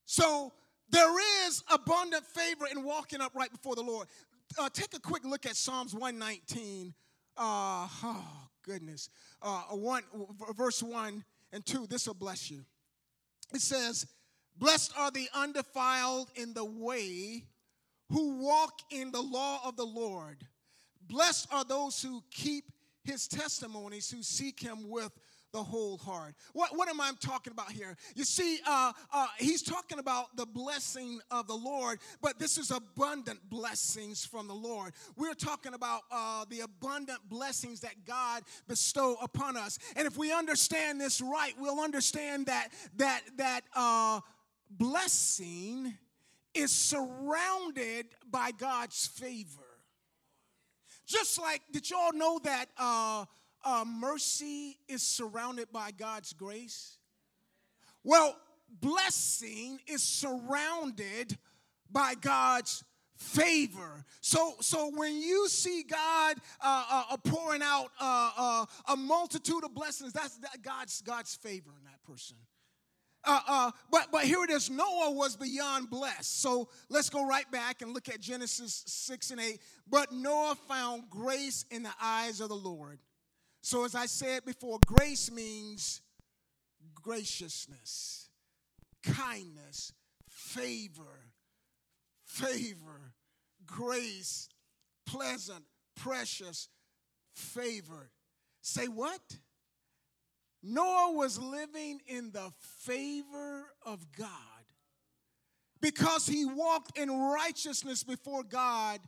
So 0.04 0.52
there 0.88 1.46
is 1.46 1.62
abundant 1.70 2.24
favor 2.24 2.66
in 2.70 2.84
walking 2.84 3.20
up 3.20 3.34
right 3.34 3.50
before 3.50 3.74
the 3.74 3.82
Lord. 3.82 4.06
Uh, 4.58 4.68
take 4.72 4.94
a 4.94 5.00
quick 5.00 5.24
look 5.24 5.44
at 5.46 5.56
Psalms 5.56 5.92
119. 5.94 6.94
Uh, 7.36 7.88
oh, 8.02 8.45
goodness. 8.66 9.08
Uh, 9.42 9.62
one, 9.70 10.02
verse 10.56 10.82
1 10.82 11.24
and 11.52 11.64
2. 11.64 11.86
This 11.86 12.06
will 12.06 12.14
bless 12.14 12.50
you. 12.50 12.64
It 13.54 13.60
says, 13.60 14.06
Blessed 14.58 14.92
are 14.96 15.10
the 15.10 15.28
undefiled 15.34 16.30
in 16.34 16.54
the 16.54 16.64
way 16.64 17.44
who 18.10 18.38
walk 18.38 18.80
in 18.90 19.10
the 19.10 19.20
law 19.20 19.60
of 19.64 19.76
the 19.76 19.84
Lord. 19.84 20.44
Blessed 21.08 21.48
are 21.52 21.64
those 21.64 22.02
who 22.02 22.22
keep 22.30 22.72
his 23.04 23.28
testimonies, 23.28 24.10
who 24.10 24.22
seek 24.22 24.60
him 24.60 24.88
with 24.88 25.12
the 25.56 25.62
whole 25.62 25.96
heart. 25.96 26.34
What, 26.52 26.76
what 26.76 26.86
am 26.90 27.00
I 27.00 27.12
talking 27.18 27.50
about 27.50 27.72
here? 27.72 27.96
You 28.14 28.24
see, 28.24 28.58
uh, 28.68 28.92
uh, 29.10 29.26
he's 29.38 29.62
talking 29.62 29.98
about 29.98 30.36
the 30.36 30.44
blessing 30.44 31.18
of 31.30 31.46
the 31.46 31.54
Lord, 31.54 31.98
but 32.20 32.38
this 32.38 32.58
is 32.58 32.70
abundant 32.70 33.40
blessings 33.48 34.22
from 34.22 34.48
the 34.48 34.54
Lord. 34.54 34.92
We're 35.16 35.32
talking 35.32 35.72
about 35.72 36.02
uh, 36.10 36.44
the 36.50 36.60
abundant 36.60 37.20
blessings 37.30 37.80
that 37.80 37.94
God 38.06 38.42
bestow 38.68 39.16
upon 39.22 39.56
us. 39.56 39.78
And 39.96 40.06
if 40.06 40.18
we 40.18 40.30
understand 40.30 41.00
this 41.00 41.22
right, 41.22 41.54
we'll 41.58 41.80
understand 41.80 42.44
that 42.46 42.68
that 42.98 43.22
that 43.38 43.62
uh, 43.74 44.20
blessing 44.68 45.94
is 46.52 46.70
surrounded 46.70 48.08
by 48.30 48.50
God's 48.50 49.06
favor. 49.06 49.62
Just 51.06 51.40
like, 51.40 51.62
did 51.72 51.88
y'all 51.88 52.12
know 52.12 52.40
that? 52.44 52.66
Uh, 52.76 53.24
uh, 53.66 53.84
mercy 53.84 54.78
is 54.88 55.02
surrounded 55.02 55.72
by 55.72 55.90
God's 55.90 56.32
grace? 56.32 56.98
Well, 58.04 58.36
blessing 58.80 59.80
is 59.88 60.02
surrounded 60.02 61.36
by 61.90 62.14
God's 62.14 62.84
favor. 63.16 64.04
So, 64.20 64.54
so 64.60 64.92
when 64.94 65.16
you 65.16 65.48
see 65.48 65.82
God 65.82 66.36
uh, 66.60 66.84
uh, 66.88 67.04
uh 67.10 67.16
pouring 67.16 67.62
out 67.62 67.90
uh, 68.00 68.30
uh, 68.38 68.66
a 68.88 68.96
multitude 68.96 69.64
of 69.64 69.74
blessings, 69.74 70.12
that's 70.12 70.36
that 70.38 70.62
God's 70.62 71.02
God's 71.02 71.34
favor 71.34 71.70
in 71.76 71.84
that 71.84 72.02
person. 72.04 72.36
Uh, 73.28 73.72
but 73.90 74.12
but 74.12 74.22
here 74.22 74.44
it 74.44 74.50
is. 74.50 74.70
Noah 74.70 75.10
was 75.10 75.36
beyond 75.36 75.90
blessed. 75.90 76.40
So 76.40 76.68
let's 76.88 77.10
go 77.10 77.26
right 77.26 77.50
back 77.50 77.82
and 77.82 77.92
look 77.92 78.08
at 78.08 78.20
Genesis 78.20 78.84
six 78.86 79.32
and 79.32 79.40
eight. 79.40 79.60
But 79.88 80.12
Noah 80.12 80.56
found 80.68 81.10
grace 81.10 81.64
in 81.72 81.82
the 81.82 81.94
eyes 82.00 82.40
of 82.40 82.50
the 82.50 82.54
Lord. 82.54 83.00
So, 83.66 83.84
as 83.84 83.96
I 83.96 84.06
said 84.06 84.44
before, 84.44 84.78
grace 84.86 85.28
means 85.28 86.00
graciousness, 86.94 88.28
kindness, 89.02 89.92
favor, 90.28 91.32
favor, 92.24 93.14
grace, 93.66 94.48
pleasant, 95.04 95.64
precious, 95.96 96.68
favored. 97.34 98.10
Say 98.60 98.86
what? 98.86 99.36
Noah 100.62 101.14
was 101.14 101.36
living 101.36 102.00
in 102.06 102.30
the 102.30 102.52
favor 102.60 103.64
of 103.84 104.12
God 104.16 104.30
because 105.80 106.28
he 106.28 106.44
walked 106.44 106.96
in 106.96 107.10
righteousness 107.10 108.04
before 108.04 108.44
God 108.44 109.00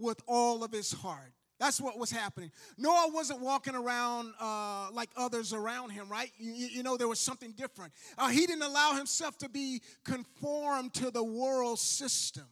with 0.00 0.20
all 0.26 0.64
of 0.64 0.72
his 0.72 0.90
heart. 0.90 1.34
That's 1.60 1.78
what 1.78 1.98
was 1.98 2.10
happening. 2.10 2.50
Noah 2.78 3.10
wasn't 3.12 3.40
walking 3.40 3.74
around 3.74 4.32
uh, 4.40 4.88
like 4.92 5.10
others 5.14 5.52
around 5.52 5.90
him, 5.90 6.08
right? 6.08 6.32
You, 6.38 6.52
you 6.52 6.82
know, 6.82 6.96
there 6.96 7.06
was 7.06 7.20
something 7.20 7.52
different. 7.52 7.92
Uh, 8.16 8.28
he 8.28 8.46
didn't 8.46 8.62
allow 8.62 8.94
himself 8.94 9.36
to 9.38 9.48
be 9.50 9.82
conformed 10.02 10.94
to 10.94 11.10
the 11.10 11.22
world 11.22 11.78
system. 11.78 12.46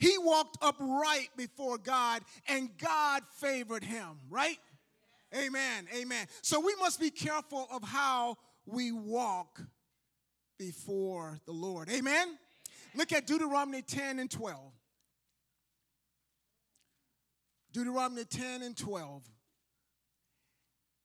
He 0.00 0.18
walked 0.18 0.58
upright 0.62 1.28
before 1.36 1.78
God, 1.78 2.22
and 2.48 2.70
God 2.76 3.22
favored 3.36 3.84
him, 3.84 4.18
right? 4.28 4.58
Amen, 5.32 5.86
amen. 5.96 6.26
So 6.42 6.58
we 6.58 6.74
must 6.80 6.98
be 6.98 7.10
careful 7.10 7.68
of 7.70 7.84
how 7.84 8.36
we 8.66 8.90
walk 8.90 9.60
before 10.58 11.38
the 11.46 11.52
Lord. 11.52 11.88
Amen? 11.88 12.36
Look 12.96 13.12
at 13.12 13.28
Deuteronomy 13.28 13.82
10 13.82 14.18
and 14.18 14.28
12. 14.28 14.58
Deuteronomy 17.72 18.24
10 18.24 18.62
and 18.62 18.76
12. 18.76 19.22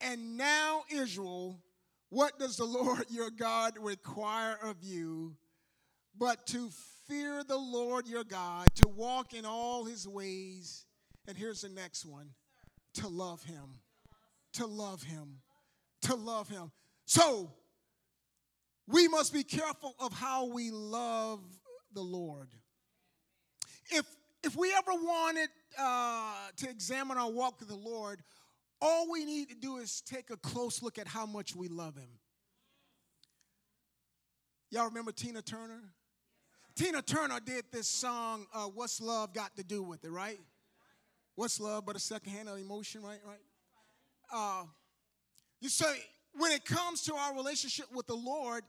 And 0.01 0.37
now, 0.37 0.83
Israel, 0.91 1.61
what 2.09 2.37
does 2.39 2.57
the 2.57 2.65
Lord 2.65 3.05
your 3.09 3.29
God 3.29 3.73
require 3.79 4.57
of 4.63 4.77
you 4.81 5.35
but 6.17 6.47
to 6.47 6.69
fear 7.07 7.43
the 7.43 7.57
Lord 7.57 8.07
your 8.07 8.23
God, 8.23 8.67
to 8.75 8.87
walk 8.87 9.33
in 9.33 9.45
all 9.45 9.85
his 9.85 10.07
ways? 10.07 10.85
And 11.27 11.37
here's 11.37 11.61
the 11.61 11.69
next 11.69 12.05
one 12.05 12.29
to 12.95 13.07
love 13.07 13.43
him. 13.43 13.79
To 14.53 14.65
love 14.65 15.03
him. 15.03 15.41
To 16.03 16.15
love 16.15 16.47
him. 16.49 16.71
So, 17.05 17.51
we 18.87 19.07
must 19.07 19.33
be 19.33 19.43
careful 19.43 19.95
of 19.99 20.13
how 20.13 20.45
we 20.45 20.71
love 20.71 21.41
the 21.93 22.01
Lord. 22.01 22.49
If 23.89 24.05
if 24.45 24.55
we 24.55 24.71
ever 24.77 24.91
wanted 24.93 25.49
uh, 25.77 26.33
to 26.57 26.69
examine 26.69 27.17
our 27.17 27.31
walk 27.31 27.59
with 27.59 27.69
the 27.69 27.75
Lord, 27.75 28.21
all 28.79 29.11
we 29.11 29.25
need 29.25 29.49
to 29.49 29.55
do 29.55 29.77
is 29.77 30.01
take 30.01 30.29
a 30.29 30.37
close 30.37 30.83
look 30.83 30.99
at 30.99 31.07
how 31.07 31.25
much 31.25 31.55
we 31.55 31.67
love 31.67 31.95
Him. 31.95 32.09
Y'all 34.69 34.85
remember 34.85 35.11
Tina 35.11 35.41
Turner? 35.41 35.81
Tina 36.75 37.01
Turner 37.01 37.39
did 37.43 37.65
this 37.71 37.87
song, 37.87 38.45
uh, 38.53 38.65
What's 38.65 39.01
Love 39.01 39.33
Got 39.33 39.55
to 39.57 39.63
Do 39.63 39.81
with 39.81 40.03
It, 40.03 40.11
right? 40.11 40.39
What's 41.35 41.59
love 41.59 41.85
but 41.85 41.95
a 41.95 41.99
secondhand 41.99 42.47
emotion, 42.47 43.01
right? 43.01 43.19
Right? 43.25 43.39
Uh, 44.33 44.63
you 45.59 45.69
say, 45.69 46.01
when 46.37 46.51
it 46.51 46.65
comes 46.65 47.01
to 47.03 47.15
our 47.15 47.35
relationship 47.35 47.87
with 47.93 48.07
the 48.07 48.15
Lord, 48.15 48.63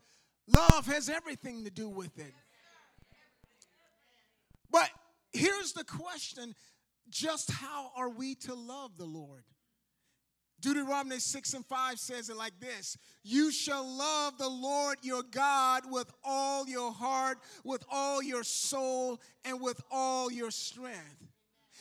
love 0.48 0.86
has 0.86 1.08
everything 1.08 1.64
to 1.64 1.70
do 1.70 1.88
with 1.88 2.18
it. 2.18 2.32
Here's 5.36 5.72
the 5.72 5.84
question 5.84 6.54
just 7.08 7.50
how 7.50 7.90
are 7.96 8.10
we 8.10 8.34
to 8.36 8.54
love 8.54 8.96
the 8.96 9.04
Lord? 9.04 9.44
Deuteronomy 10.60 11.18
6 11.18 11.54
and 11.54 11.66
5 11.66 11.98
says 11.98 12.30
it 12.30 12.36
like 12.36 12.58
this 12.58 12.96
You 13.22 13.52
shall 13.52 13.86
love 13.86 14.38
the 14.38 14.48
Lord 14.48 14.96
your 15.02 15.22
God 15.22 15.84
with 15.90 16.10
all 16.24 16.66
your 16.66 16.92
heart, 16.92 17.38
with 17.64 17.84
all 17.90 18.22
your 18.22 18.42
soul, 18.42 19.20
and 19.44 19.60
with 19.60 19.80
all 19.90 20.32
your 20.32 20.50
strength. 20.50 21.28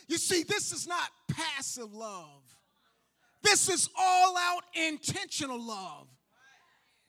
You 0.07 0.17
see, 0.17 0.43
this 0.43 0.71
is 0.71 0.87
not 0.87 1.09
passive 1.29 1.93
love, 1.93 2.43
this 3.41 3.69
is 3.69 3.89
all 3.97 4.37
out 4.37 4.63
intentional 4.73 5.61
love. 5.61 6.07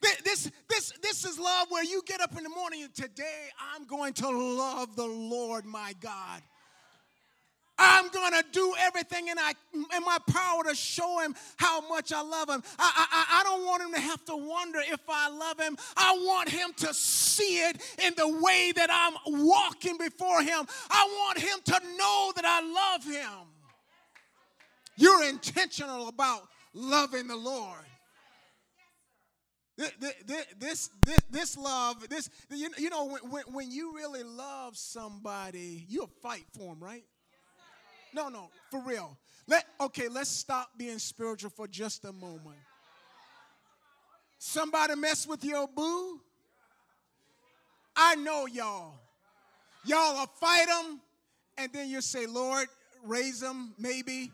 This, 0.01 0.51
this, 0.69 0.93
this 1.03 1.25
is 1.25 1.39
love 1.39 1.69
where 1.71 1.85
you 1.85 2.03
get 2.07 2.21
up 2.21 2.37
in 2.37 2.43
the 2.43 2.51
morning 2.51 2.83
and 2.83 2.95
today 2.95 3.49
I'm 3.75 3.87
going 3.87 4.13
to 4.15 4.29
love 4.29 4.95
the 4.95 5.07
Lord 5.07 5.65
my 5.65 5.95
God. 6.01 6.43
I'm 7.79 8.09
going 8.09 8.33
to 8.33 8.45
do 8.53 8.75
everything 8.79 9.29
in, 9.29 9.39
I, 9.39 9.53
in 9.75 10.03
my 10.05 10.17
power 10.31 10.65
to 10.65 10.75
show 10.75 11.21
him 11.21 11.35
how 11.57 11.87
much 11.89 12.13
I 12.13 12.23
love 12.23 12.49
him. 12.49 12.63
I, 12.79 13.07
I, 13.13 13.41
I 13.41 13.43
don't 13.43 13.67
want 13.67 13.83
him 13.83 13.93
to 13.93 14.01
have 14.01 14.25
to 14.27 14.37
wonder 14.37 14.81
if 14.81 15.01
I 15.09 15.29
love 15.29 15.61
him. 15.61 15.77
I 15.97 16.13
want 16.25 16.49
him 16.49 16.73
to 16.79 16.95
see 16.95 17.59
it 17.59 17.83
in 18.03 18.15
the 18.17 18.29
way 18.43 18.73
that 18.75 18.89
I'm 18.91 19.45
walking 19.45 19.99
before 19.99 20.43
him. 20.43 20.67
I 20.91 21.07
want 21.19 21.39
him 21.39 21.59
to 21.65 21.81
know 21.99 22.33
that 22.37 22.45
I 22.45 22.61
love 22.63 23.05
him. 23.05 23.47
You're 24.97 25.25
intentional 25.25 26.09
about 26.09 26.49
loving 26.73 27.29
the 27.29 27.37
Lord. 27.37 27.85
This, 29.77 30.91
this, 31.05 31.19
this 31.31 31.57
love, 31.59 32.09
this, 32.09 32.31
you 32.51 32.89
know, 32.89 33.19
when, 33.29 33.43
when 33.53 33.71
you 33.71 33.95
really 33.95 34.23
love 34.23 34.77
somebody, 34.77 35.85
you'll 35.89 36.11
fight 36.23 36.45
for 36.57 36.75
them, 36.75 36.83
right? 36.83 37.05
No, 38.15 38.29
no, 38.29 38.49
for 38.71 38.81
real. 38.81 39.19
Let, 39.47 39.67
okay, 39.81 40.09
let's 40.09 40.31
stop 40.31 40.71
being 40.79 40.99
spiritual 40.99 41.51
for 41.51 41.69
just 41.69 42.05
a 42.07 42.13
moment. 42.13 42.57
Somebody 44.39 44.97
mess 44.97 45.27
with 45.27 45.45
your 45.45 45.69
boo? 45.69 46.21
I 47.95 48.15
know 48.17 48.47
y'all. 48.47 48.95
Y'all 49.85 50.19
will 50.19 50.27
fight 50.27 50.67
them, 50.67 51.01
and 51.59 51.73
then 51.73 51.89
you 51.89 52.01
say, 52.01 52.27
Lord, 52.27 52.67
raise 53.05 53.41
them, 53.41 53.75
maybe. 53.79 54.33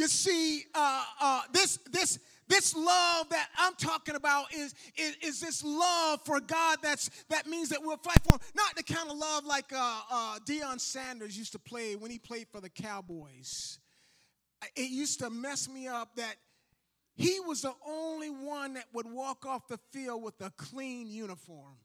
You 0.00 0.08
see, 0.08 0.64
uh, 0.74 1.04
uh, 1.20 1.42
this 1.52 1.78
this 1.92 2.18
this 2.48 2.74
love 2.74 3.28
that 3.28 3.48
I'm 3.58 3.74
talking 3.74 4.16
about 4.16 4.52
is, 4.52 4.74
is, 4.96 5.16
is, 5.22 5.40
this 5.40 5.62
love 5.62 6.20
for 6.24 6.40
God 6.40 6.78
that's, 6.82 7.08
that 7.28 7.46
means 7.46 7.68
that 7.68 7.78
we'll 7.80 7.96
fight 7.98 8.18
for 8.24 8.34
Him. 8.34 8.40
Not 8.56 8.74
the 8.74 8.82
kind 8.82 9.08
of 9.08 9.16
love 9.16 9.44
like 9.46 9.72
uh, 9.72 10.00
uh, 10.10 10.38
Deion 10.44 10.80
Sanders 10.80 11.38
used 11.38 11.52
to 11.52 11.60
play 11.60 11.94
when 11.94 12.10
he 12.10 12.18
played 12.18 12.48
for 12.50 12.60
the 12.60 12.68
Cowboys. 12.68 13.78
It 14.74 14.90
used 14.90 15.20
to 15.20 15.30
mess 15.30 15.68
me 15.68 15.86
up 15.86 16.16
that 16.16 16.34
he 17.14 17.38
was 17.38 17.62
the 17.62 17.74
only 17.86 18.30
one 18.30 18.74
that 18.74 18.86
would 18.92 19.06
walk 19.06 19.46
off 19.46 19.68
the 19.68 19.78
field 19.92 20.20
with 20.20 20.34
a 20.40 20.50
clean 20.56 21.06
uniform. 21.06 21.76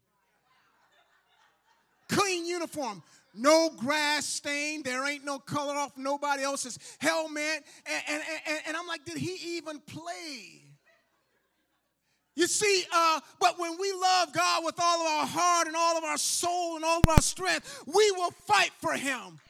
Clean 2.08 2.44
uniform 2.44 3.04
no 3.36 3.70
grass 3.76 4.26
stain. 4.26 4.82
There 4.82 5.06
ain't 5.06 5.24
no 5.24 5.38
color 5.38 5.74
off 5.74 5.96
nobody 5.96 6.42
else's 6.42 6.78
helmet. 6.98 7.64
And, 7.86 8.02
and, 8.08 8.22
and, 8.48 8.58
and 8.68 8.76
I'm 8.76 8.86
like, 8.86 9.04
did 9.04 9.18
he 9.18 9.56
even 9.56 9.80
play? 9.80 10.62
You 12.34 12.46
see, 12.46 12.84
uh, 12.92 13.20
but 13.40 13.58
when 13.58 13.78
we 13.80 13.92
love 13.92 14.32
God 14.32 14.64
with 14.64 14.74
all 14.78 15.00
of 15.00 15.06
our 15.06 15.26
heart 15.26 15.66
and 15.66 15.76
all 15.76 15.96
of 15.96 16.04
our 16.04 16.18
soul 16.18 16.76
and 16.76 16.84
all 16.84 16.98
of 16.98 17.08
our 17.08 17.22
strength, 17.22 17.82
we 17.86 18.10
will 18.12 18.30
fight 18.30 18.72
for 18.78 18.92
him. 18.92 19.40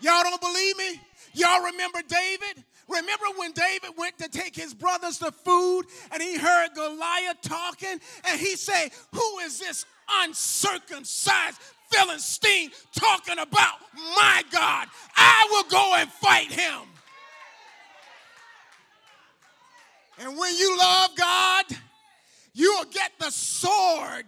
Y'all 0.00 0.22
don't 0.22 0.40
believe 0.40 0.76
me? 0.76 1.00
Y'all 1.32 1.64
remember 1.64 2.00
David? 2.06 2.62
Remember 2.88 3.24
when 3.36 3.52
David 3.52 3.90
went 3.96 4.18
to 4.18 4.28
take 4.28 4.54
his 4.54 4.74
brothers 4.74 5.18
the 5.18 5.32
food 5.32 5.84
and 6.12 6.22
he 6.22 6.36
heard 6.36 6.68
Goliath 6.74 7.40
talking 7.40 7.98
and 8.28 8.40
he 8.40 8.54
said, 8.54 8.90
Who 9.12 9.38
is 9.38 9.58
this 9.58 9.86
uncircumcised 10.08 11.58
Philistine 11.96 12.70
talking 12.94 13.38
about 13.38 13.74
my 13.94 14.42
God. 14.50 14.88
I 15.16 15.48
will 15.50 15.70
go 15.70 15.94
and 15.96 16.10
fight 16.10 16.50
him. 16.52 16.82
And 20.18 20.36
when 20.38 20.56
you 20.56 20.76
love 20.78 21.10
God, 21.16 21.64
you 22.54 22.74
will 22.74 22.90
get 22.90 23.12
the 23.18 23.30
sword 23.30 24.24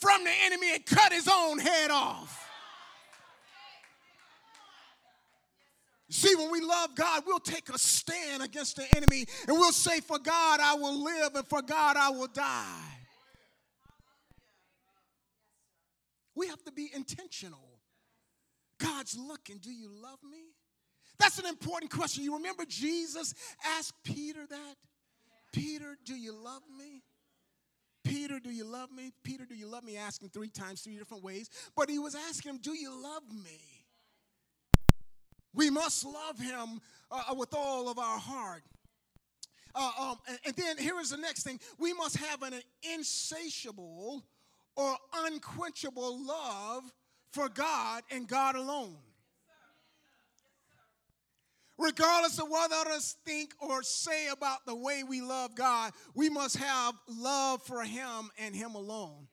from 0.00 0.24
the 0.24 0.30
enemy 0.44 0.74
and 0.74 0.84
cut 0.86 1.12
his 1.12 1.28
own 1.30 1.58
head 1.58 1.90
off. 1.90 2.48
See, 6.08 6.34
when 6.34 6.50
we 6.50 6.60
love 6.60 6.96
God, 6.96 7.22
we'll 7.26 7.38
take 7.38 7.68
a 7.68 7.78
stand 7.78 8.42
against 8.42 8.76
the 8.76 8.86
enemy 8.96 9.26
and 9.46 9.56
we'll 9.56 9.72
say, 9.72 10.00
For 10.00 10.18
God 10.18 10.58
I 10.60 10.74
will 10.74 11.04
live 11.04 11.36
and 11.36 11.46
for 11.46 11.62
God 11.62 11.96
I 11.96 12.10
will 12.10 12.26
die. 12.26 12.90
We 16.34 16.48
have 16.48 16.64
to 16.64 16.72
be 16.72 16.90
intentional. 17.10 17.80
God's 18.78 19.16
looking, 19.18 19.58
do 19.58 19.70
you 19.70 19.90
love 20.02 20.18
me? 20.22 20.54
That's 21.18 21.38
an 21.38 21.46
important 21.46 21.90
question. 21.90 22.24
You 22.24 22.36
remember 22.36 22.64
Jesus 22.66 23.34
asked 23.78 23.94
Peter 24.04 24.46
that? 24.48 24.74
Peter, 25.52 25.98
do 26.04 26.14
you 26.14 26.32
love 26.32 26.62
me? 26.78 27.02
Peter, 28.02 28.40
do 28.40 28.50
you 28.50 28.64
love 28.64 28.90
me? 28.90 29.12
Peter, 29.22 29.44
do 29.44 29.54
you 29.54 29.66
love 29.66 29.84
me? 29.84 29.96
Asked 29.96 30.22
him 30.22 30.30
three 30.30 30.48
times, 30.48 30.80
three 30.80 30.96
different 30.96 31.22
ways. 31.22 31.50
But 31.76 31.90
he 31.90 31.98
was 31.98 32.14
asking 32.14 32.52
him, 32.52 32.60
do 32.62 32.72
you 32.72 32.90
love 32.90 33.22
me? 33.30 33.60
We 35.52 35.68
must 35.68 36.04
love 36.06 36.38
him 36.38 36.80
uh, 37.10 37.34
with 37.36 37.52
all 37.52 37.90
of 37.90 37.98
our 37.98 38.18
heart. 38.18 38.62
Uh, 39.74 39.90
um, 40.00 40.16
and, 40.26 40.38
and 40.46 40.56
then 40.56 40.78
here 40.78 40.98
is 41.00 41.10
the 41.10 41.16
next 41.16 41.42
thing 41.42 41.60
we 41.78 41.92
must 41.92 42.16
have 42.16 42.42
an 42.42 42.54
insatiable 42.94 44.24
or 44.76 44.96
unquenchable 45.26 46.24
love 46.24 46.82
for 47.32 47.48
God 47.48 48.02
and 48.10 48.26
God 48.26 48.56
alone. 48.56 48.96
Regardless 51.78 52.38
of 52.38 52.48
what 52.48 52.70
others 52.72 53.16
think 53.24 53.54
or 53.58 53.82
say 53.82 54.28
about 54.28 54.66
the 54.66 54.74
way 54.74 55.02
we 55.02 55.22
love 55.22 55.54
God, 55.54 55.92
we 56.14 56.28
must 56.28 56.58
have 56.58 56.94
love 57.08 57.62
for 57.62 57.82
Him 57.82 58.30
and 58.38 58.54
Him 58.54 58.74
alone. 58.74 59.28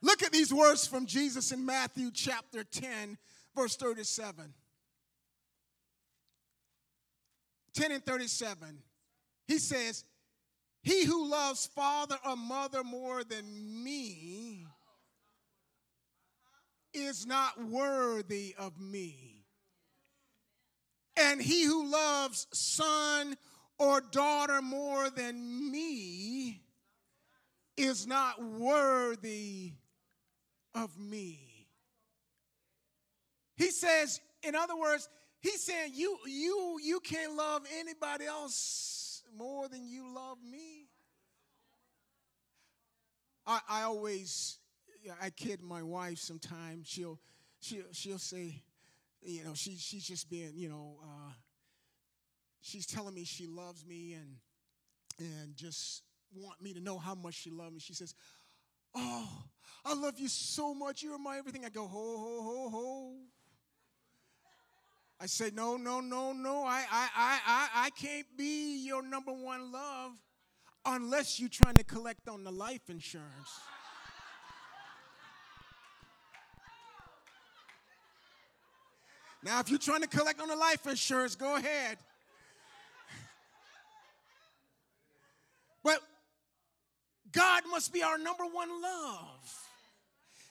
Look 0.00 0.22
at 0.22 0.32
these 0.32 0.52
words 0.52 0.86
from 0.86 1.04
Jesus 1.04 1.52
in 1.52 1.66
Matthew 1.66 2.10
chapter 2.10 2.64
10, 2.64 3.18
verse 3.54 3.76
37. 3.76 4.54
10 7.74 7.92
and 7.92 8.04
37. 8.04 8.78
He 9.46 9.58
says, 9.58 10.04
he 10.82 11.04
who 11.04 11.28
loves 11.28 11.66
father 11.66 12.16
or 12.26 12.36
mother 12.36 12.82
more 12.82 13.22
than 13.24 13.44
me 13.84 14.66
is 16.92 17.26
not 17.26 17.62
worthy 17.62 18.54
of 18.58 18.80
me. 18.80 19.44
And 21.16 21.40
he 21.40 21.64
who 21.64 21.90
loves 21.90 22.46
son 22.52 23.36
or 23.78 24.00
daughter 24.00 24.62
more 24.62 25.10
than 25.10 25.70
me 25.70 26.62
is 27.76 28.06
not 28.06 28.42
worthy 28.42 29.72
of 30.74 30.98
me. 30.98 31.66
He 33.56 33.70
says, 33.70 34.20
in 34.42 34.54
other 34.54 34.76
words, 34.76 35.08
he's 35.40 35.62
saying 35.62 35.92
you 35.94 36.16
you 36.26 36.78
you 36.82 37.00
can't 37.00 37.34
love 37.34 37.62
anybody 37.78 38.24
else 38.24 39.22
more 39.36 39.68
than 39.68 39.86
you 39.86 40.14
love 40.14 40.38
me? 40.42 40.88
I, 43.46 43.60
I 43.68 43.82
always, 43.82 44.58
I 45.22 45.30
kid 45.30 45.62
my 45.62 45.82
wife 45.82 46.18
sometimes. 46.18 46.86
She'll, 46.88 47.18
she'll, 47.60 47.84
she'll 47.92 48.18
say, 48.18 48.62
you 49.22 49.44
know, 49.44 49.54
she, 49.54 49.76
she's 49.76 50.06
just 50.06 50.30
being, 50.30 50.52
you 50.54 50.68
know, 50.68 50.96
uh, 51.02 51.32
she's 52.60 52.86
telling 52.86 53.14
me 53.14 53.24
she 53.24 53.46
loves 53.46 53.84
me 53.84 54.14
and, 54.14 54.36
and 55.18 55.56
just 55.56 56.02
want 56.34 56.60
me 56.62 56.72
to 56.74 56.80
know 56.80 56.98
how 56.98 57.14
much 57.14 57.34
she 57.34 57.50
loves 57.50 57.72
me. 57.72 57.80
She 57.80 57.94
says, 57.94 58.14
oh, 58.94 59.28
I 59.84 59.94
love 59.94 60.18
you 60.18 60.28
so 60.28 60.74
much. 60.74 61.02
You're 61.02 61.18
my 61.18 61.38
everything. 61.38 61.64
I 61.64 61.68
go, 61.68 61.86
ho, 61.86 62.18
ho, 62.18 62.42
ho, 62.42 62.70
ho. 62.70 63.14
I 65.20 65.26
say, 65.26 65.50
no, 65.52 65.76
no, 65.76 66.00
no, 66.00 66.32
no. 66.32 66.64
I, 66.64 66.84
I, 66.90 67.08
I, 67.14 67.40
I, 67.46 67.68
I 67.86 67.90
can't 67.90 68.26
be 68.38 68.86
your 68.86 69.02
number 69.02 69.32
one 69.32 69.70
love 69.70 70.12
unless 70.86 71.38
you're 71.38 71.50
trying 71.50 71.74
to 71.74 71.84
collect 71.84 72.26
on 72.28 72.42
the 72.42 72.50
life 72.50 72.88
insurance. 72.88 73.60
Now, 79.42 79.60
if 79.60 79.70
you're 79.70 79.78
trying 79.78 80.02
to 80.02 80.08
collect 80.08 80.40
on 80.40 80.48
the 80.48 80.56
life 80.56 80.86
insurance, 80.86 81.34
go 81.34 81.56
ahead. 81.56 81.96
But 85.82 86.00
God 87.32 87.62
must 87.70 87.92
be 87.92 88.02
our 88.02 88.18
number 88.18 88.44
one 88.44 88.82
love. 88.82 89.56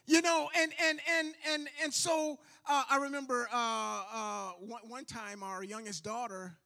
You 0.08 0.24
know, 0.24 0.50
and 0.58 0.72
and 0.84 1.00
and 1.08 1.34
and 1.54 1.68
and 1.84 1.94
so 1.94 2.40
uh, 2.68 2.84
I 2.90 2.98
remember 2.98 3.48
uh, 3.54 4.04
uh, 4.12 4.52
one, 4.60 4.82
one, 4.88 5.06
time 5.06 5.44
our 5.44 5.64
youngest 5.64 6.04
daughter, 6.04 6.58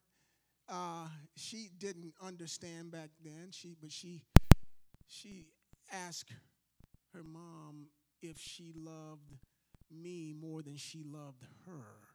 uh, 0.66 1.08
she 1.36 1.68
didn't 1.78 2.14
understand 2.22 2.90
back 2.90 3.10
then. 3.22 3.48
She 3.50 3.76
but 3.78 3.92
she 3.92 4.22
she 5.08 5.48
asked 5.92 6.32
her 7.12 7.22
mom 7.22 7.88
if 8.22 8.38
she 8.38 8.72
loved 8.74 9.34
me 9.90 10.32
more 10.32 10.62
than 10.62 10.78
she 10.78 11.04
loved 11.04 11.42
her. 11.66 12.13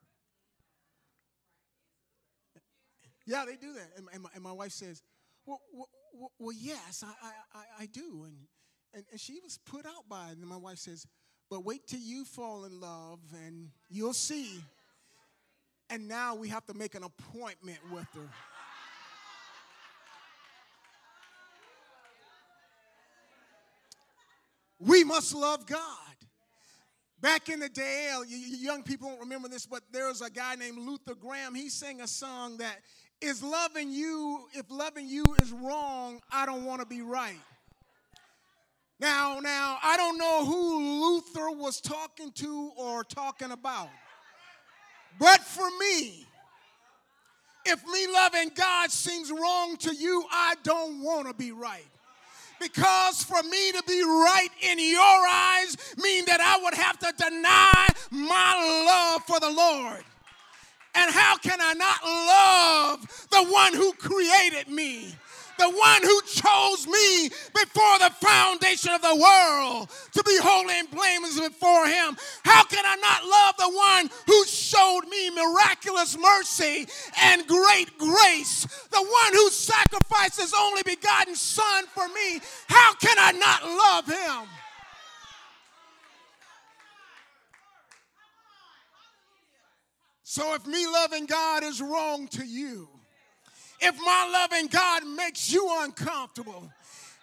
Yeah, 3.29 3.45
they 3.45 3.55
do 3.55 3.73
that, 3.73 3.91
and, 3.95 4.07
and, 4.11 4.23
my, 4.23 4.29
and 4.33 4.43
my, 4.43 4.51
wife 4.51 4.71
says, 4.71 5.03
"Well, 5.45 5.61
well, 5.71 6.31
well 6.39 6.55
yes, 6.59 7.03
I, 7.05 7.29
I, 7.53 7.63
I 7.81 7.85
do," 7.85 8.23
and, 8.25 8.35
and 8.93 9.03
and 9.11 9.19
she 9.19 9.39
was 9.43 9.59
put 9.65 9.85
out 9.85 10.09
by 10.09 10.29
it. 10.29 10.37
And 10.37 10.47
my 10.47 10.57
wife 10.57 10.79
says, 10.79 11.05
but 11.49 11.65
wait 11.65 11.87
till 11.87 11.99
you 11.99 12.25
fall 12.25 12.65
in 12.65 12.79
love 12.79 13.19
and 13.45 13.69
you'll 13.89 14.13
see. 14.13 14.61
And 15.89 16.07
now 16.07 16.35
we 16.35 16.47
have 16.49 16.65
to 16.67 16.75
make 16.75 16.93
an 16.93 17.03
appointment 17.03 17.79
with 17.91 18.07
her. 18.13 18.29
We 24.79 25.03
must 25.03 25.33
love 25.33 25.65
God. 25.65 25.79
Back 27.19 27.49
in 27.49 27.59
the 27.59 27.67
day, 27.67 28.13
young 28.27 28.83
people 28.83 29.09
don't 29.09 29.19
remember 29.19 29.49
this, 29.49 29.65
but 29.65 29.81
there 29.91 30.07
was 30.07 30.21
a 30.21 30.29
guy 30.29 30.55
named 30.55 30.77
Luther 30.77 31.13
Ingram. 31.13 31.53
He 31.53 31.67
sang 31.67 31.99
a 31.99 32.07
song 32.07 32.57
that 32.57 32.77
is 33.21 33.43
loving 33.43 33.91
you, 33.91 34.47
if 34.53 34.69
loving 34.69 35.07
you 35.07 35.23
is 35.41 35.51
wrong, 35.51 36.21
I 36.31 36.45
don't 36.45 36.63
want 36.63 36.81
to 36.81 36.87
be 36.87 37.01
right. 37.01 37.39
Now, 38.99 39.39
now, 39.39 39.77
I 39.81 39.95
don't 39.97 40.17
know 40.17 40.45
who 40.45 41.01
Luther 41.01 41.51
was 41.51 41.79
talking 41.79 42.31
to 42.33 42.71
or 42.77 43.03
talking 43.03 43.51
about. 43.51 43.89
But 45.19 45.41
for 45.41 45.69
me, 45.79 46.25
if 47.65 47.85
me 47.85 48.07
loving 48.11 48.51
God 48.55 48.91
seems 48.91 49.31
wrong 49.31 49.77
to 49.77 49.95
you, 49.95 50.23
I 50.31 50.55
don't 50.63 51.01
want 51.01 51.27
to 51.27 51.33
be 51.33 51.51
right. 51.51 51.85
Because 52.59 53.23
for 53.23 53.41
me 53.43 53.71
to 53.71 53.83
be 53.87 54.01
right 54.03 54.49
in 54.61 54.79
your 54.79 54.99
eyes 54.99 55.77
mean 55.97 56.25
that 56.25 56.41
I 56.41 56.61
would 56.63 56.73
have 56.73 56.99
to 56.99 57.13
deny 57.17 57.87
my 58.11 58.85
love 58.85 59.23
for 59.23 59.39
the 59.39 59.49
Lord. 59.49 60.03
How 61.11 61.37
can 61.37 61.59
I 61.61 61.73
not 61.73 62.03
love 62.03 63.27
the 63.31 63.51
one 63.51 63.73
who 63.73 63.93
created 63.93 64.67
me? 64.67 65.15
the 65.59 65.69
one 65.69 66.01
who 66.01 66.21
chose 66.21 66.87
me 66.87 67.29
before 67.53 67.99
the 67.99 68.09
foundation 68.21 68.91
of 68.93 69.01
the 69.01 69.15
world 69.15 69.89
to 70.13 70.23
be 70.23 70.37
holy 70.41 70.79
and 70.79 70.89
blameless 70.89 71.39
before 71.39 71.85
him. 71.85 72.17
How 72.43 72.63
can 72.63 72.83
I 72.85 72.95
not 72.95 73.25
love 73.25 73.57
the 73.57 73.77
one 73.77 74.09
who 74.25 74.45
showed 74.45 75.01
me 75.09 75.29
miraculous 75.29 76.17
mercy 76.17 76.87
and 77.21 77.45
great 77.45 77.97
grace? 77.97 78.65
The 78.89 79.03
one 79.03 79.33
who 79.33 79.49
sacrificed 79.49 80.39
his 80.39 80.53
only 80.57 80.81
begotten 80.83 81.35
son 81.35 81.85
for 81.87 82.07
me. 82.07 82.39
How 82.67 82.93
can 82.95 83.17
I 83.19 83.33
not 83.33 83.63
love 83.63 84.07
him? 84.07 84.58
So 90.29 90.53
if 90.53 90.67
me 90.67 90.85
loving 90.85 91.25
God 91.25 91.63
is 91.63 91.81
wrong 91.81 92.27
to 92.27 92.45
you, 92.45 92.87
if 93.81 93.95
my 93.97 94.29
loving 94.31 94.67
God 94.67 95.01
makes 95.07 95.51
you 95.51 95.67
uncomfortable, 95.79 96.71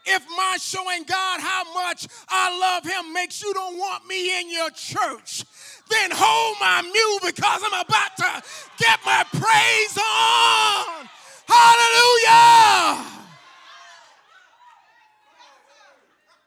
if 0.05 0.27
my 0.37 0.57
showing 0.61 1.05
God 1.05 1.41
how 1.41 1.73
much 1.73 2.09
I 2.29 2.59
love 2.59 2.83
Him 2.85 3.13
makes 3.13 3.41
you 3.45 3.55
don't 3.55 3.79
want 3.79 4.09
me 4.09 4.41
in 4.41 4.51
your 4.51 4.71
church, 4.71 5.45
then 5.89 6.11
hold 6.13 6.57
my 6.61 6.83
mule 6.83 7.31
because 7.31 7.63
I'm 7.65 7.81
about 7.81 8.17
to 8.17 8.43
get 8.77 8.99
my 9.07 9.23
praise 9.31 9.97
on. 9.97 11.09
Hallelujah! 11.47 13.07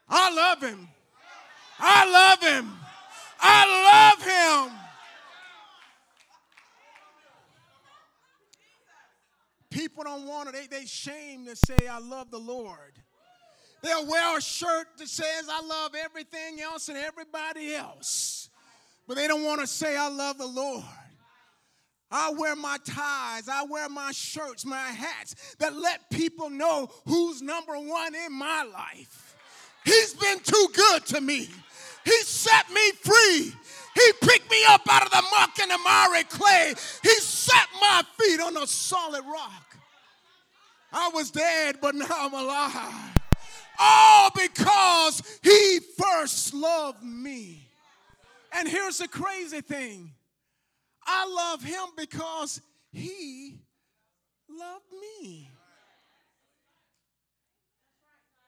I 0.10 0.34
love 0.36 0.62
Him. 0.62 0.90
I 1.80 2.12
love 2.12 2.44
Him. 2.44 2.70
I 3.40 4.12
love 4.12 4.70
Him. 4.74 4.89
People 9.70 10.04
don't 10.04 10.26
want 10.26 10.50
it. 10.50 10.56
They, 10.56 10.80
they 10.80 10.86
shame 10.86 11.46
to 11.46 11.56
say, 11.56 11.88
I 11.90 12.00
love 12.00 12.32
the 12.32 12.40
Lord. 12.40 12.94
They'll 13.82 14.08
wear 14.08 14.38
a 14.38 14.42
shirt 14.42 14.88
that 14.98 15.08
says, 15.08 15.48
I 15.50 15.62
love 15.66 15.96
everything 15.96 16.60
else 16.62 16.90
and 16.90 16.98
everybody 16.98 17.74
else. 17.76 18.50
But 19.08 19.16
they 19.16 19.28
don't 19.28 19.44
want 19.44 19.62
to 19.62 19.68
say, 19.68 19.96
I 19.96 20.10
love 20.10 20.38
the 20.38 20.48
Lord. 20.48 20.84
I 22.12 22.32
wear 22.32 22.56
my 22.56 22.78
ties, 22.86 23.48
I 23.48 23.64
wear 23.64 23.88
my 23.88 24.12
shirts, 24.12 24.66
my 24.66 24.78
hats 24.78 25.56
that 25.60 25.76
let 25.76 26.10
people 26.10 26.50
know 26.50 26.90
who's 27.06 27.42
number 27.42 27.74
one 27.74 28.16
in 28.16 28.34
my 28.34 28.64
life. 28.64 29.36
He's 29.86 30.16
been 30.16 30.40
too 30.40 30.68
good 30.74 31.06
to 31.08 31.22
me. 31.22 31.48
He 32.06 32.18
set 32.24 32.70
me 32.72 32.92
free. 32.94 33.54
He 33.96 34.12
picked 34.22 34.50
me 34.50 34.64
up 34.70 34.82
out 34.90 35.04
of 35.06 35.12
the 35.12 35.24
muck 35.38 35.60
and 35.62 35.72
the 35.72 35.78
miry 35.78 36.24
clay. 36.24 36.74
He 37.02 37.10
set 37.20 37.68
my 37.82 38.04
feet 38.20 38.40
on 38.40 38.58
a 38.58 38.68
solid 38.68 39.24
rock. 39.26 39.78
I 40.92 41.10
was 41.14 41.32
dead, 41.32 41.78
but 41.82 41.96
now 41.96 42.08
I'm 42.10 42.34
alive. 42.34 43.16
All 43.80 44.32
because 44.36 45.22
he 45.42 45.80
first 45.98 46.54
loved 46.54 47.04
me. 47.04 47.68
And 48.52 48.68
here's 48.68 48.98
the 48.98 49.08
crazy 49.08 49.62
thing 49.62 50.12
I 51.06 51.26
love 51.28 51.64
him 51.64 51.90
because 51.98 52.62
he 52.92 53.60
loved 54.50 54.92
me. 55.02 55.50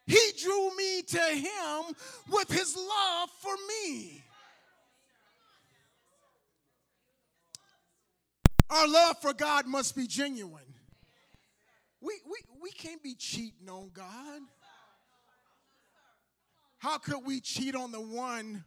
He 0.07 0.31
drew 0.41 0.75
me 0.75 1.03
to 1.03 1.21
him 1.21 1.95
with 2.29 2.51
his 2.51 2.75
love 2.75 3.29
for 3.39 3.53
me. 3.67 4.20
Our 8.71 8.87
love 8.87 9.17
for 9.21 9.33
God 9.33 9.67
must 9.67 9.97
be 9.97 10.07
genuine. 10.07 10.63
We, 11.99 12.13
we, 12.25 12.37
we 12.63 12.71
can't 12.71 13.03
be 13.03 13.15
cheating 13.15 13.69
on 13.69 13.91
God. 13.93 14.41
How 16.77 16.97
could 16.97 17.25
we 17.25 17.41
cheat 17.41 17.75
on 17.75 17.91
the 17.91 18.01
one 18.01 18.63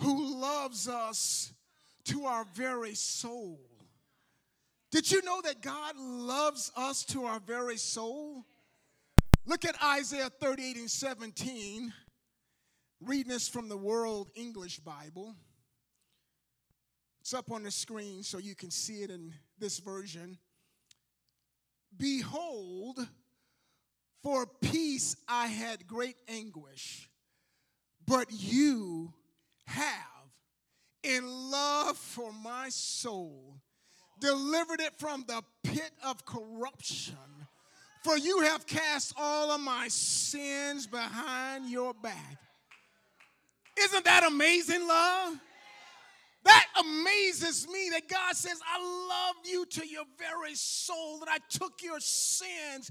who 0.00 0.40
loves 0.40 0.88
us 0.88 1.52
to 2.06 2.24
our 2.24 2.46
very 2.54 2.94
soul? 2.94 3.60
Did 4.90 5.10
you 5.12 5.22
know 5.22 5.42
that 5.42 5.60
God 5.60 5.96
loves 5.98 6.72
us 6.74 7.04
to 7.06 7.26
our 7.26 7.38
very 7.38 7.76
soul? 7.76 8.46
Look 9.44 9.66
at 9.66 9.76
Isaiah 9.84 10.30
38 10.30 10.76
and 10.76 10.90
17, 10.90 11.92
reading 13.00 13.30
this 13.30 13.48
from 13.48 13.68
the 13.68 13.76
World 13.76 14.30
English 14.34 14.78
Bible. 14.78 15.36
It's 17.26 17.34
up 17.34 17.50
on 17.50 17.64
the 17.64 17.72
screen 17.72 18.22
so 18.22 18.38
you 18.38 18.54
can 18.54 18.70
see 18.70 19.02
it 19.02 19.10
in 19.10 19.34
this 19.58 19.80
version. 19.80 20.38
Behold, 21.98 23.04
for 24.22 24.46
peace 24.60 25.16
I 25.26 25.48
had 25.48 25.88
great 25.88 26.14
anguish, 26.28 27.10
but 28.06 28.28
you 28.30 29.12
have, 29.66 30.30
in 31.02 31.26
love 31.26 31.96
for 31.96 32.32
my 32.32 32.68
soul, 32.68 33.56
delivered 34.20 34.80
it 34.80 34.94
from 34.96 35.24
the 35.26 35.42
pit 35.64 35.90
of 36.04 36.24
corruption. 36.24 37.16
For 38.04 38.16
you 38.16 38.42
have 38.42 38.68
cast 38.68 39.14
all 39.18 39.50
of 39.50 39.60
my 39.60 39.88
sins 39.88 40.86
behind 40.86 41.70
your 41.70 41.92
back. 41.92 42.36
Isn't 43.76 44.04
that 44.04 44.22
amazing 44.22 44.86
love? 44.86 45.40
That 46.46 46.66
amazes 46.78 47.66
me 47.66 47.90
that 47.90 48.08
God 48.08 48.36
says, 48.36 48.60
I 48.72 48.78
love 48.78 49.34
you 49.44 49.66
to 49.66 49.84
your 49.84 50.04
very 50.16 50.54
soul, 50.54 51.18
that 51.18 51.28
I 51.28 51.38
took 51.50 51.82
your 51.82 51.98
sins 51.98 52.88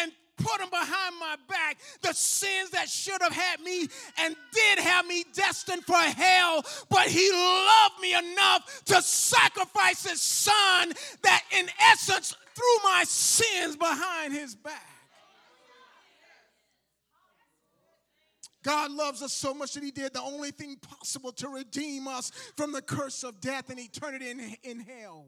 and 0.00 0.10
put 0.38 0.58
them 0.58 0.70
behind 0.70 1.14
my 1.20 1.36
back. 1.46 1.76
The 2.00 2.14
sins 2.14 2.70
that 2.70 2.88
should 2.88 3.20
have 3.20 3.34
had 3.34 3.60
me 3.60 3.88
and 4.18 4.34
did 4.54 4.78
have 4.78 5.06
me 5.06 5.22
destined 5.34 5.84
for 5.84 5.96
hell, 5.96 6.64
but 6.88 7.06
He 7.08 7.30
loved 7.30 8.00
me 8.00 8.14
enough 8.14 8.82
to 8.86 9.02
sacrifice 9.02 10.06
His 10.08 10.22
Son 10.22 10.90
that, 11.22 11.42
in 11.58 11.68
essence, 11.92 12.34
threw 12.54 12.90
my 12.90 13.04
sins 13.06 13.76
behind 13.76 14.32
His 14.32 14.54
back. 14.54 14.93
God 18.64 18.90
loves 18.90 19.22
us 19.22 19.32
so 19.32 19.54
much 19.54 19.74
that 19.74 19.84
He 19.84 19.90
did 19.90 20.14
the 20.14 20.22
only 20.22 20.50
thing 20.50 20.76
possible 20.76 21.32
to 21.32 21.48
redeem 21.48 22.08
us 22.08 22.32
from 22.56 22.72
the 22.72 22.82
curse 22.82 23.22
of 23.22 23.40
death 23.40 23.70
and 23.70 23.78
eternity 23.78 24.30
in, 24.30 24.40
in 24.64 24.80
hell. 24.80 25.26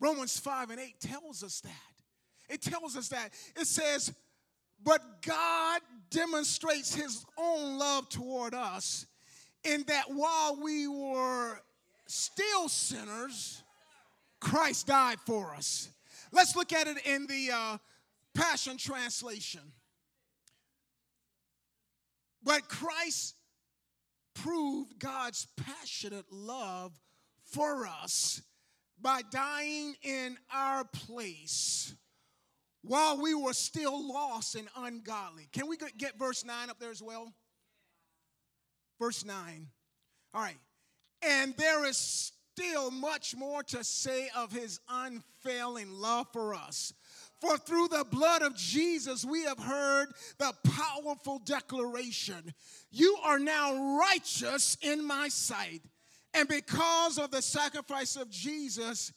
Romans 0.00 0.38
5 0.38 0.70
and 0.70 0.80
8 0.80 0.98
tells 0.98 1.44
us 1.44 1.60
that. 1.60 2.52
It 2.52 2.62
tells 2.62 2.96
us 2.96 3.08
that. 3.08 3.30
It 3.54 3.66
says, 3.66 4.12
But 4.82 5.22
God 5.22 5.82
demonstrates 6.10 6.94
His 6.94 7.24
own 7.38 7.78
love 7.78 8.08
toward 8.08 8.54
us 8.54 9.06
in 9.62 9.84
that 9.88 10.06
while 10.08 10.58
we 10.60 10.88
were 10.88 11.60
still 12.06 12.68
sinners, 12.68 13.62
Christ 14.40 14.86
died 14.86 15.18
for 15.26 15.54
us. 15.54 15.90
Let's 16.32 16.56
look 16.56 16.72
at 16.72 16.86
it 16.86 16.96
in 17.04 17.26
the 17.26 17.50
uh, 17.52 17.78
Passion 18.34 18.78
Translation. 18.78 19.60
But 22.42 22.68
Christ 22.68 23.34
proved 24.34 24.98
God's 24.98 25.46
passionate 25.56 26.26
love 26.32 26.92
for 27.44 27.86
us 27.86 28.42
by 29.00 29.22
dying 29.30 29.94
in 30.02 30.36
our 30.52 30.84
place 30.84 31.94
while 32.82 33.20
we 33.20 33.34
were 33.34 33.52
still 33.52 34.08
lost 34.08 34.54
and 34.54 34.68
ungodly. 34.76 35.48
Can 35.52 35.68
we 35.68 35.76
get 35.98 36.18
verse 36.18 36.44
9 36.44 36.70
up 36.70 36.78
there 36.78 36.90
as 36.90 37.02
well? 37.02 37.32
Verse 38.98 39.24
9. 39.24 39.66
All 40.34 40.42
right. 40.42 40.58
And 41.22 41.54
there 41.56 41.84
is 41.84 42.32
still 42.56 42.90
much 42.90 43.36
more 43.36 43.62
to 43.64 43.84
say 43.84 44.30
of 44.36 44.52
his 44.52 44.80
unfailing 44.88 45.90
love 45.90 46.26
for 46.32 46.54
us. 46.54 46.92
For 47.40 47.56
through 47.56 47.88
the 47.88 48.04
blood 48.10 48.42
of 48.42 48.54
Jesus, 48.54 49.24
we 49.24 49.44
have 49.44 49.58
heard 49.58 50.08
the 50.38 50.52
powerful 50.64 51.38
declaration 51.38 52.52
You 52.90 53.16
are 53.24 53.38
now 53.38 53.98
righteous 53.98 54.76
in 54.82 55.06
my 55.06 55.28
sight. 55.28 55.82
And 56.34 56.48
because 56.48 57.18
of 57.18 57.30
the 57.30 57.42
sacrifice 57.42 58.16
of 58.16 58.30
Jesus, 58.30 59.12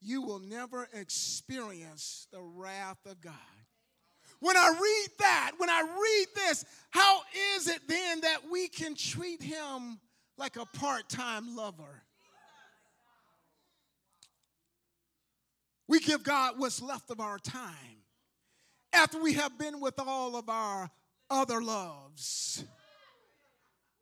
you 0.00 0.22
will 0.22 0.38
never 0.38 0.88
experience 0.94 2.28
the 2.32 2.40
wrath 2.40 3.04
of 3.04 3.20
God. 3.20 3.34
When 4.40 4.56
I 4.56 4.68
read 4.68 5.08
that, 5.18 5.52
when 5.58 5.70
I 5.70 5.80
read 5.80 6.26
this, 6.34 6.64
how 6.90 7.20
is 7.56 7.68
it 7.68 7.80
then 7.88 8.20
that 8.20 8.42
we 8.50 8.68
can 8.68 8.94
treat 8.94 9.42
him 9.42 9.98
like 10.36 10.56
a 10.56 10.66
part 10.66 11.08
time 11.08 11.56
lover? 11.56 12.02
We 15.88 16.00
give 16.00 16.22
God 16.22 16.54
what's 16.58 16.82
left 16.82 17.10
of 17.10 17.20
our 17.20 17.38
time 17.38 18.02
after 18.92 19.20
we 19.20 19.34
have 19.34 19.58
been 19.58 19.80
with 19.80 19.98
all 19.98 20.36
of 20.36 20.48
our 20.48 20.90
other 21.30 21.62
loves. 21.62 22.64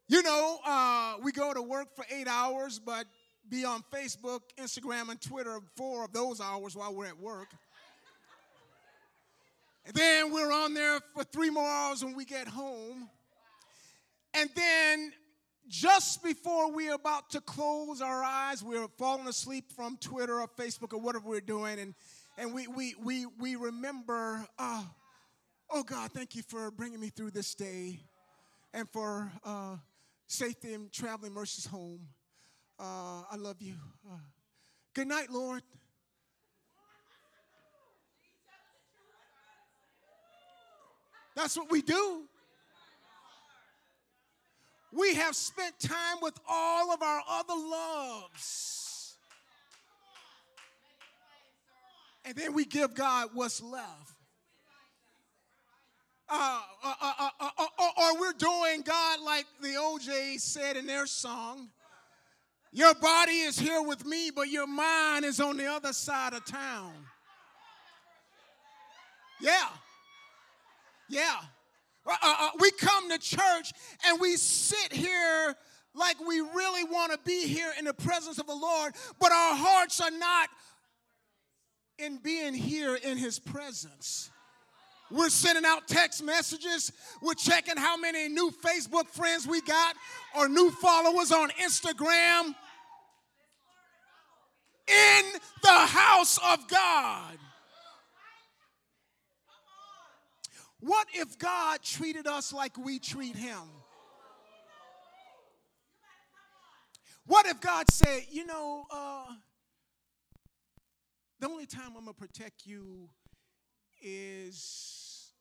You 0.09 0.23
know, 0.23 0.59
uh, 0.65 1.15
we 1.23 1.33
go 1.33 1.53
to 1.53 1.63
work 1.63 1.95
for 1.97 2.05
eight 2.11 2.29
hours, 2.29 2.79
but 2.79 3.07
be 3.49 3.65
on 3.65 3.83
Facebook, 3.93 4.41
Instagram, 4.59 5.11
and 5.11 5.21
Twitter 5.21 5.61
four 5.77 6.05
of 6.05 6.13
those 6.13 6.41
hours 6.41 6.77
while 6.77 6.95
we're 6.95 7.07
at 7.07 7.19
work. 7.19 7.49
And 9.87 9.95
then 9.95 10.33
we're 10.33 10.53
on 10.53 10.73
there 10.73 11.01
for 11.15 11.25
three 11.25 11.51
more 11.51 11.69
hours 11.69 12.03
when 12.03 12.15
we 12.15 12.25
get 12.25 12.49
home. 12.49 13.09
And 14.33 14.49
then 14.55 15.13
just 15.69 16.23
before 16.23 16.73
we're 16.73 16.95
about 16.95 17.31
to 17.31 17.41
close 17.41 18.01
our 18.01 18.23
eyes, 18.23 18.63
we're 18.63 18.89
falling 18.99 19.27
asleep 19.27 19.73
from 19.73 19.97
Twitter 19.97 20.41
or 20.41 20.49
Facebook 20.49 20.93
or 20.93 21.01
whatever 21.01 21.29
we're 21.29 21.41
doing, 21.41 21.79
and, 21.79 21.95
and 22.37 22.55
we, 22.55 22.67
we, 22.67 22.95
we, 23.03 23.27
we 23.39 23.57
remember, 23.57 24.47
uh, 24.59 24.83
oh 25.71 25.83
God, 25.83 26.11
thank 26.13 26.35
you 26.35 26.43
for 26.43 26.71
bringing 26.71 27.01
me 27.01 27.09
through 27.09 27.31
this 27.31 27.55
day 27.55 27.99
and 28.73 28.89
for 28.91 29.33
uh, 29.45 29.77
safety 30.27 30.75
and 30.75 30.93
traveling 30.93 31.33
mercies 31.33 31.67
home. 31.67 32.01
Uh, 32.79 33.23
I 33.31 33.37
love 33.37 33.57
you. 33.61 33.75
Uh, 34.11 34.17
good 34.95 35.09
night, 35.09 35.31
Lord. 35.31 35.63
That's 41.37 41.57
what 41.57 41.71
we 41.71 41.83
do. 41.83 42.29
We 44.95 45.15
have 45.17 45.35
spent 45.35 45.81
time 45.81 46.19
with 46.23 46.39
all 46.49 46.93
of 46.93 47.03
our 47.03 47.23
other 47.29 47.55
loves. 47.55 49.17
And 52.25 52.37
then 52.37 52.55
we 52.55 52.65
give 52.65 52.95
God 52.95 53.31
what's 53.35 53.61
left. 53.61 54.13
Uh, 56.29 56.61
uh, 56.83 56.95
uh, 57.03 57.29
uh, 57.39 57.49
uh 57.59 57.89
or 57.99 58.21
we're 58.21 58.33
doing 58.33 58.83
God 58.83 59.21
like 59.21 59.45
the 59.61 59.77
O'Jays 59.77 60.43
said 60.43 60.77
in 60.77 60.87
their 60.87 61.07
song. 61.07 61.69
Your 62.73 62.95
body 62.95 63.33
is 63.33 63.59
here 63.59 63.83
with 63.83 64.07
me, 64.07 64.31
but 64.35 64.49
your 64.49 64.67
mind 64.67 65.25
is 65.25 65.41
on 65.41 65.57
the 65.57 65.67
other 65.67 65.93
side 65.93 66.33
of 66.35 66.45
town. 66.45 66.93
Yeah. 69.41 69.69
Yeah. 71.09 71.41
Uh, 72.07 72.17
uh, 72.23 72.35
uh, 72.41 72.51
we 72.61 72.71
come 72.73 73.11
to 73.11 73.19
church 73.19 73.73
and 74.07 74.21
we 74.21 74.37
sit 74.37 74.93
here 74.93 75.55
like 75.95 76.17
we 76.27 76.41
really 76.41 76.85
want 76.85 77.13
to 77.13 77.19
be 77.25 77.47
here 77.47 77.73
in 77.79 77.85
the 77.85 77.95
presence 77.95 78.39
of 78.39 78.47
the 78.47 78.55
Lord, 78.55 78.93
but 79.21 79.31
our 79.31 79.55
hearts 79.55 80.01
are 80.01 80.11
not 80.11 80.49
in 81.99 82.19
being 82.19 82.53
here 82.53 82.97
in 82.97 83.17
His 83.17 83.39
presence. 83.39 84.31
We're 85.11 85.31
sending 85.31 85.65
out 85.65 85.87
text 85.87 86.25
messages. 86.25 86.91
We're 87.23 87.35
checking 87.35 87.77
how 87.77 87.97
many 87.97 88.29
new 88.29 88.51
Facebook 88.65 89.07
friends 89.09 89.47
we 89.47 89.61
got 89.63 89.95
or 90.37 90.49
new 90.49 90.71
followers 90.71 91.31
on 91.31 91.51
Instagram. 91.51 92.55
In 94.87 95.25
the 95.63 95.71
house 95.71 96.39
of 96.39 96.69
God. 96.69 97.39
What 100.85 101.07
if 101.15 101.39
God 101.39 101.81
treated 101.83 102.27
us 102.27 102.53
like 102.53 102.77
we 102.77 102.99
treat 102.99 103.37
him? 103.37 103.63
What 107.27 107.47
if 107.47 107.59
God 107.59 107.91
said, 107.91 108.25
you 108.31 108.45
know, 108.45 108.85
uh, 108.91 109.29
the 111.41 111.49
only 111.49 111.65
time 111.65 111.93
I'm 111.97 112.05
going 112.05 112.07
to 112.09 112.13
protect 112.13 112.67
you 112.67 113.09
is 114.03 115.33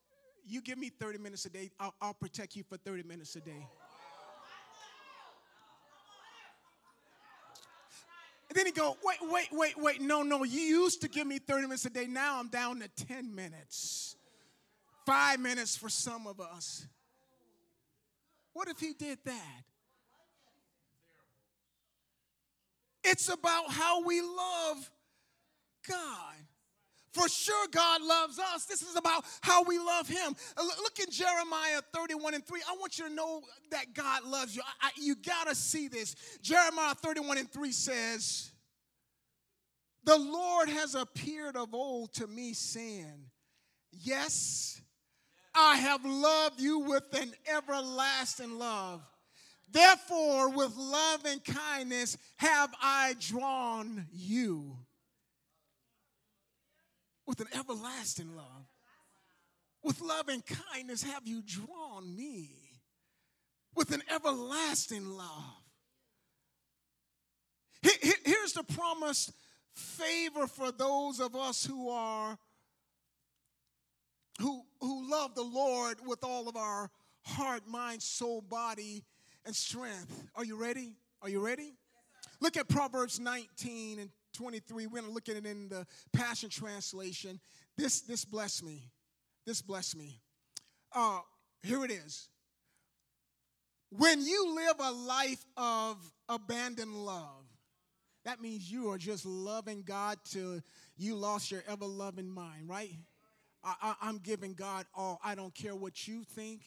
you 0.45 0.61
give 0.61 0.77
me 0.77 0.87
30 0.87 1.17
minutes 1.17 1.45
a 1.45 1.49
day, 1.49 1.71
I'll, 1.77 1.93
I'll 2.01 2.13
protect 2.13 2.55
you 2.55 2.63
for 2.63 2.77
30 2.77 3.03
minutes 3.03 3.35
a 3.35 3.41
day. 3.41 3.67
And 8.47 8.57
then 8.57 8.65
he 8.65 8.71
go, 8.71 8.95
wait, 9.03 9.17
wait, 9.23 9.49
wait, 9.51 9.77
wait, 9.77 9.99
no, 9.99 10.23
no, 10.23 10.45
you 10.45 10.61
used 10.61 11.01
to 11.01 11.09
give 11.09 11.27
me 11.27 11.39
30 11.39 11.63
minutes 11.63 11.83
a 11.83 11.89
day, 11.89 12.05
now 12.05 12.39
I'm 12.39 12.47
down 12.47 12.79
to 12.79 12.87
10 12.87 13.35
minutes. 13.35 14.12
Five 15.05 15.39
minutes 15.39 15.75
for 15.75 15.89
some 15.89 16.27
of 16.27 16.39
us. 16.39 16.85
What 18.53 18.67
if 18.67 18.79
he 18.79 18.93
did 18.93 19.17
that? 19.25 19.63
It's 23.03 23.27
about 23.27 23.69
how 23.69 24.03
we 24.03 24.21
love 24.21 24.89
God. 25.87 26.35
For 27.13 27.29
sure, 27.29 27.67
God 27.69 28.01
loves 28.01 28.39
us. 28.39 28.65
This 28.65 28.81
is 28.81 28.95
about 28.95 29.23
how 29.41 29.63
we 29.63 29.77
love 29.77 30.07
Him. 30.07 30.35
Uh, 30.57 30.63
look 30.63 30.97
in 30.99 31.11
Jeremiah 31.11 31.81
31 31.93 32.33
and 32.33 32.45
3. 32.45 32.61
I 32.67 32.75
want 32.79 32.97
you 32.97 33.07
to 33.07 33.13
know 33.13 33.41
that 33.69 33.93
God 33.93 34.23
loves 34.23 34.55
you. 34.55 34.63
I, 34.81 34.87
I, 34.87 34.91
you 34.99 35.15
got 35.15 35.47
to 35.47 35.53
see 35.53 35.87
this. 35.87 36.15
Jeremiah 36.41 36.95
31 36.95 37.37
and 37.37 37.51
3 37.51 37.71
says, 37.71 38.51
The 40.05 40.17
Lord 40.17 40.69
has 40.69 40.95
appeared 40.95 41.55
of 41.55 41.75
old 41.75 42.13
to 42.13 42.25
me, 42.25 42.53
saying, 42.53 43.29
Yes, 43.91 44.81
I 45.55 45.75
have 45.77 46.03
loved 46.03 46.59
you 46.59 46.79
with 46.79 47.13
an 47.13 47.31
everlasting 47.47 48.57
love. 48.57 49.01
Therefore, 49.71 50.49
with 50.49 50.75
love 50.77 51.25
and 51.25 51.43
kindness 51.43 52.17
have 52.37 52.71
I 52.81 53.15
drawn 53.19 54.05
you. 54.11 54.77
With 57.25 57.39
an 57.39 57.47
everlasting 57.57 58.35
love. 58.35 58.67
With 59.83 60.01
love 60.01 60.29
and 60.29 60.43
kindness 60.45 61.03
have 61.03 61.27
you 61.27 61.41
drawn 61.41 62.15
me. 62.15 62.51
With 63.75 63.91
an 63.91 64.03
everlasting 64.13 65.09
love. 65.09 65.63
Here's 67.81 68.53
the 68.53 68.63
promised 68.63 69.33
favor 69.73 70.47
for 70.47 70.71
those 70.71 71.19
of 71.19 71.35
us 71.35 71.65
who 71.65 71.89
are 71.89 72.37
who, 74.39 74.63
who 74.81 75.09
love 75.09 75.35
the 75.35 75.43
Lord 75.43 75.97
with 76.05 76.23
all 76.23 76.47
of 76.47 76.55
our 76.55 76.89
heart, 77.23 77.67
mind, 77.67 78.01
soul, 78.01 78.41
body, 78.41 79.03
and 79.45 79.55
strength. 79.55 80.23
Are 80.35 80.45
you 80.45 80.55
ready? 80.55 80.95
Are 81.21 81.29
you 81.29 81.45
ready? 81.45 81.73
Look 82.41 82.57
at 82.57 82.67
Proverbs 82.67 83.19
19 83.19 83.99
and 83.99 84.09
23. 84.33 84.87
We're 84.87 85.01
going 85.01 85.05
to 85.05 85.13
look 85.13 85.29
at 85.29 85.35
it 85.35 85.45
in 85.45 85.69
the 85.69 85.85
Passion 86.11 86.49
Translation. 86.49 87.39
This, 87.77 88.01
this 88.01 88.25
blessed 88.25 88.63
me. 88.63 88.89
This 89.45 89.61
blessed 89.61 89.97
me. 89.97 90.19
Uh, 90.93 91.19
here 91.61 91.83
it 91.85 91.91
is. 91.91 92.27
When 93.89 94.21
you 94.21 94.55
live 94.55 94.75
a 94.79 94.91
life 94.91 95.45
of 95.55 95.97
abandoned 96.27 96.95
love, 96.95 97.45
that 98.25 98.41
means 98.41 98.71
you 98.71 98.89
are 98.89 98.97
just 98.97 99.25
loving 99.25 99.83
God 99.83 100.17
till 100.23 100.61
you 100.97 101.15
lost 101.15 101.51
your 101.51 101.63
ever 101.67 101.85
loving 101.85 102.29
mind, 102.29 102.67
right? 102.67 102.95
I, 103.63 103.95
am 104.03 104.19
giving 104.19 104.53
God 104.53 104.85
all. 104.93 105.19
I 105.23 105.35
don't 105.35 105.53
care 105.53 105.75
what 105.75 106.07
you 106.07 106.23
think. 106.23 106.61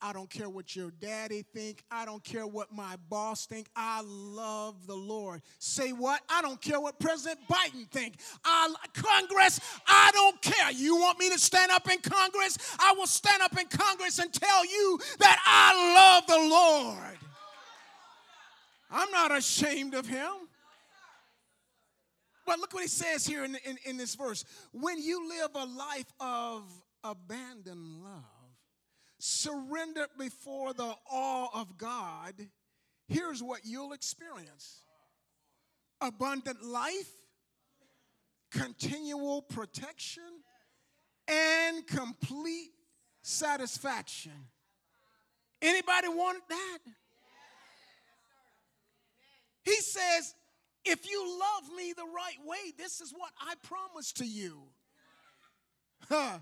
I 0.00 0.12
don't 0.12 0.28
care 0.28 0.50
what 0.50 0.76
your 0.76 0.90
daddy 0.90 1.44
think. 1.54 1.82
I 1.90 2.04
don't 2.04 2.22
care 2.22 2.46
what 2.46 2.70
my 2.72 2.96
boss 3.08 3.46
think. 3.46 3.68
I 3.74 4.02
love 4.04 4.86
the 4.86 4.94
Lord. 4.94 5.40
Say 5.58 5.92
what? 5.92 6.20
I 6.28 6.42
don't 6.42 6.60
care 6.60 6.80
what 6.80 6.98
President 6.98 7.40
Biden 7.48 7.88
think. 7.90 8.16
I, 8.44 8.74
Congress, 8.92 9.60
I 9.86 10.10
don't 10.12 10.40
care. 10.42 10.72
You 10.72 10.96
want 10.96 11.18
me 11.18 11.30
to 11.30 11.38
stand 11.38 11.70
up 11.72 11.90
in 11.90 12.00
Congress? 12.00 12.58
I 12.78 12.94
will 12.98 13.06
stand 13.06 13.42
up 13.42 13.58
in 13.58 13.66
Congress 13.66 14.18
and 14.18 14.32
tell 14.32 14.64
you 14.66 14.98
that 15.20 15.38
I 15.46 16.18
love 16.18 16.26
the 16.26 16.48
Lord. 16.50 17.18
I'm 18.90 19.10
not 19.10 19.36
ashamed 19.36 19.94
of 19.94 20.06
him. 20.06 20.30
But 22.46 22.58
look 22.58 22.74
what 22.74 22.82
he 22.82 22.88
says 22.88 23.26
here 23.26 23.44
in, 23.44 23.56
in, 23.64 23.78
in 23.86 23.96
this 23.96 24.14
verse. 24.14 24.44
When 24.72 24.98
you 24.98 25.28
live 25.28 25.50
a 25.54 25.64
life 25.64 26.12
of 26.20 26.62
abandoned 27.02 28.02
love, 28.02 28.24
surrendered 29.18 30.10
before 30.18 30.74
the 30.74 30.94
awe 31.10 31.48
of 31.60 31.78
God, 31.78 32.34
here's 33.08 33.42
what 33.42 33.60
you'll 33.64 33.92
experience 33.92 34.82
abundant 36.00 36.62
life, 36.62 37.10
continual 38.50 39.40
protection, 39.40 40.22
and 41.26 41.86
complete 41.86 42.70
satisfaction. 43.22 44.32
Anybody 45.62 46.08
want 46.08 46.42
that? 46.50 46.78
He 49.64 49.76
says, 49.76 50.34
if 50.84 51.08
you 51.08 51.38
love 51.40 51.76
me 51.76 51.92
the 51.96 52.04
right 52.04 52.46
way, 52.46 52.72
this 52.76 53.00
is 53.00 53.12
what 53.12 53.30
I 53.40 53.54
promise 53.62 54.12
to 54.14 54.24
you. 54.24 54.62
Huh. 56.08 56.38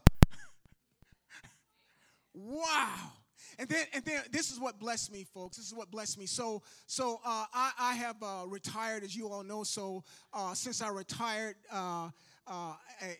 wow. 2.35 3.13
And 3.59 3.69
then, 3.69 3.87
and 3.95 4.05
then, 4.05 4.23
this 4.31 4.51
is 4.51 4.59
what 4.59 4.79
blessed 4.79 5.13
me, 5.13 5.25
folks. 5.25 5.57
This 5.57 5.67
is 5.67 5.75
what 5.75 5.91
blessed 5.91 6.19
me. 6.19 6.27
So, 6.27 6.63
so 6.87 7.21
uh, 7.25 7.45
I, 7.53 7.73
I 7.79 7.95
have 7.95 8.17
uh, 8.23 8.45
retired, 8.47 9.05
as 9.05 9.15
you 9.15 9.29
all 9.29 9.43
know. 9.43 9.63
So, 9.63 10.05
uh, 10.33 10.55
since 10.55 10.81
I 10.81 10.89
retired, 10.89 11.57
uh, 11.71 12.09
uh, 12.47 12.75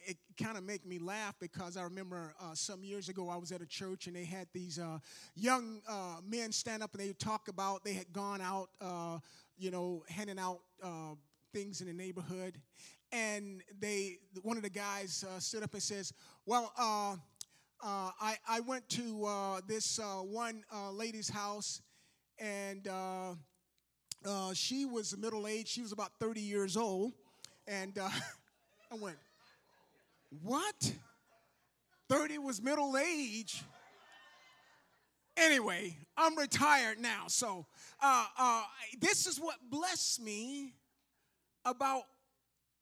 it 0.07 0.17
kind 0.43 0.57
of 0.57 0.65
make 0.65 0.85
me 0.85 0.99
laugh 0.99 1.37
because 1.41 1.77
I 1.77 1.83
remember 1.85 2.35
uh, 2.41 2.55
some 2.55 2.83
years 2.83 3.09
ago 3.09 3.29
I 3.29 3.37
was 3.37 3.53
at 3.53 3.61
a 3.61 3.67
church 3.67 4.07
and 4.07 4.17
they 4.17 4.25
had 4.25 4.49
these 4.53 4.79
uh, 4.79 4.99
young 5.37 5.81
uh, 5.89 6.17
men 6.27 6.51
stand 6.51 6.83
up 6.83 6.95
and 6.95 7.03
they 7.03 7.13
talk 7.13 7.49
about 7.49 7.85
they 7.85 7.93
had 7.93 8.13
gone 8.13 8.41
out 8.41 8.71
uh, 8.81 9.19
you 9.59 9.71
know, 9.71 10.03
handing 10.09 10.39
out 10.39 10.61
uh, 10.83 11.15
things 11.53 11.81
in 11.81 11.87
the 11.87 11.93
neighborhood. 11.93 12.59
And 13.13 13.63
they, 13.79 14.19
one 14.43 14.57
of 14.57 14.63
the 14.63 14.71
guys 14.71 15.25
uh, 15.29 15.39
stood 15.39 15.63
up 15.63 15.75
and 15.75 15.83
says, 15.83 16.13
"Well, 16.47 16.73
uh, 16.79 17.13
uh, 17.83 18.11
I, 18.21 18.37
I 18.49 18.61
went 18.61 18.89
to 18.91 19.25
uh, 19.27 19.61
this 19.67 19.99
uh, 19.99 20.21
one 20.23 20.65
lady's 20.93 21.29
house, 21.29 21.83
and 22.39 22.89
she 24.55 24.87
was 24.87 25.17
middle 25.19 25.47
aged. 25.47 25.69
She 25.69 25.83
was 25.83 25.93
about 25.93 26.13
30 26.19 26.41
years 26.41 26.77
old, 26.77 27.13
and 27.67 27.99
I 28.91 28.95
went, 28.99 29.17
what? 30.43 30.93
30 32.09 32.39
was 32.39 32.63
middle 32.63 32.97
age." 32.97 33.63
Anyway, 35.37 35.97
I'm 36.17 36.37
retired 36.37 36.99
now, 36.99 37.25
so 37.27 37.67
uh, 38.03 38.27
uh, 38.39 38.65
this 39.01 39.27
is 39.27 39.39
what 39.39 39.57
blessed 39.71 40.21
me 40.21 40.75
about 41.65 42.03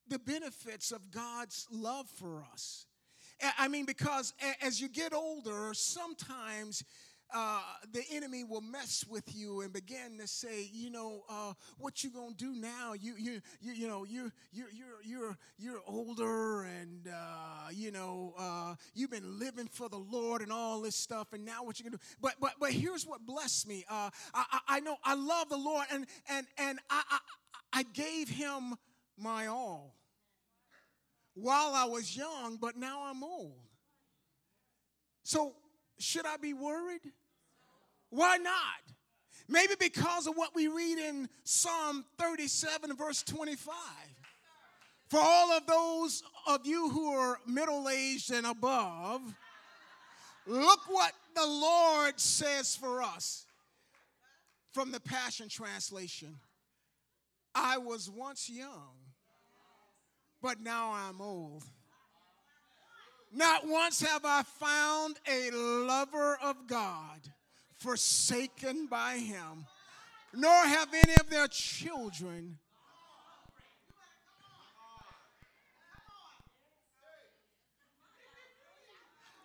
the 0.08 0.18
benefits 0.18 0.90
of 0.90 1.10
God's 1.10 1.66
love 1.70 2.08
for 2.08 2.42
us. 2.52 2.86
I 3.58 3.68
mean, 3.68 3.86
because 3.86 4.34
as 4.60 4.80
you 4.80 4.88
get 4.88 5.14
older, 5.14 5.70
sometimes 5.72 6.84
uh, 7.34 7.60
the 7.92 8.02
enemy 8.12 8.44
will 8.44 8.60
mess 8.60 9.04
with 9.08 9.34
you 9.34 9.60
and 9.60 9.72
begin 9.72 10.18
to 10.18 10.26
say, 10.26 10.68
you 10.72 10.90
know, 10.90 11.22
uh, 11.28 11.52
what 11.78 12.02
you 12.02 12.10
gonna 12.10 12.34
do 12.34 12.54
now? 12.54 12.92
You, 12.92 13.14
you, 13.18 13.40
you, 13.60 13.72
you 13.72 13.88
know, 13.88 14.04
you, 14.04 14.30
you, 14.52 14.64
you're, 14.72 15.02
you're, 15.04 15.38
you're 15.58 15.80
older, 15.86 16.62
and 16.62 17.08
uh, 17.08 17.68
you 17.72 17.90
know, 17.90 18.34
uh, 18.38 18.74
you've 18.94 19.10
been 19.10 19.38
living 19.38 19.66
for 19.66 19.88
the 19.88 19.98
Lord 19.98 20.42
and 20.42 20.52
all 20.52 20.80
this 20.80 20.96
stuff, 20.96 21.32
and 21.32 21.44
now 21.44 21.64
what 21.64 21.78
you 21.78 21.84
gonna 21.84 21.96
do? 21.96 22.02
But, 22.20 22.34
but, 22.40 22.52
but 22.60 22.72
here's 22.72 23.06
what 23.06 23.24
blessed 23.26 23.68
me. 23.68 23.84
Uh, 23.88 24.10
I, 24.34 24.58
I 24.68 24.80
know 24.80 24.96
I 25.04 25.14
love 25.14 25.48
the 25.48 25.56
Lord, 25.56 25.86
and 25.92 26.06
and 26.28 26.46
and 26.58 26.78
I, 26.88 27.02
I, 27.10 27.18
I 27.72 27.82
gave 27.82 28.28
Him 28.28 28.74
my 29.16 29.46
all 29.46 29.96
while 31.34 31.74
I 31.74 31.84
was 31.84 32.16
young, 32.16 32.58
but 32.60 32.76
now 32.76 33.04
I'm 33.04 33.22
old. 33.22 33.60
So 35.22 35.54
should 35.98 36.26
I 36.26 36.36
be 36.36 36.52
worried? 36.52 37.00
Why 38.10 38.36
not? 38.36 38.54
Maybe 39.48 39.74
because 39.78 40.26
of 40.26 40.36
what 40.36 40.54
we 40.54 40.68
read 40.68 40.98
in 40.98 41.28
Psalm 41.44 42.04
37, 42.18 42.96
verse 42.96 43.22
25. 43.22 43.74
For 45.08 45.18
all 45.20 45.52
of 45.52 45.66
those 45.66 46.22
of 46.46 46.66
you 46.66 46.88
who 46.88 47.12
are 47.14 47.40
middle 47.46 47.88
aged 47.88 48.32
and 48.32 48.46
above, 48.46 49.22
look 50.46 50.80
what 50.88 51.12
the 51.34 51.46
Lord 51.46 52.20
says 52.20 52.76
for 52.76 53.02
us 53.02 53.44
from 54.72 54.92
the 54.92 55.00
Passion 55.00 55.48
Translation. 55.48 56.36
I 57.54 57.78
was 57.78 58.08
once 58.08 58.48
young, 58.48 58.98
but 60.40 60.60
now 60.60 60.92
I'm 60.92 61.20
old. 61.20 61.64
Not 63.32 63.66
once 63.66 64.00
have 64.00 64.24
I 64.24 64.42
found 64.42 65.16
a 65.28 65.50
lover 65.50 66.38
of 66.40 66.68
God 66.68 67.20
forsaken 67.80 68.86
by 68.86 69.16
him, 69.16 69.66
nor 70.34 70.52
have 70.52 70.88
any 70.92 71.14
of 71.14 71.28
their 71.30 71.48
children. 71.48 72.58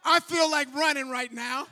I 0.04 0.20
feel 0.20 0.52
like 0.52 0.74
running 0.76 1.10
right 1.10 1.34
now. 1.34 1.66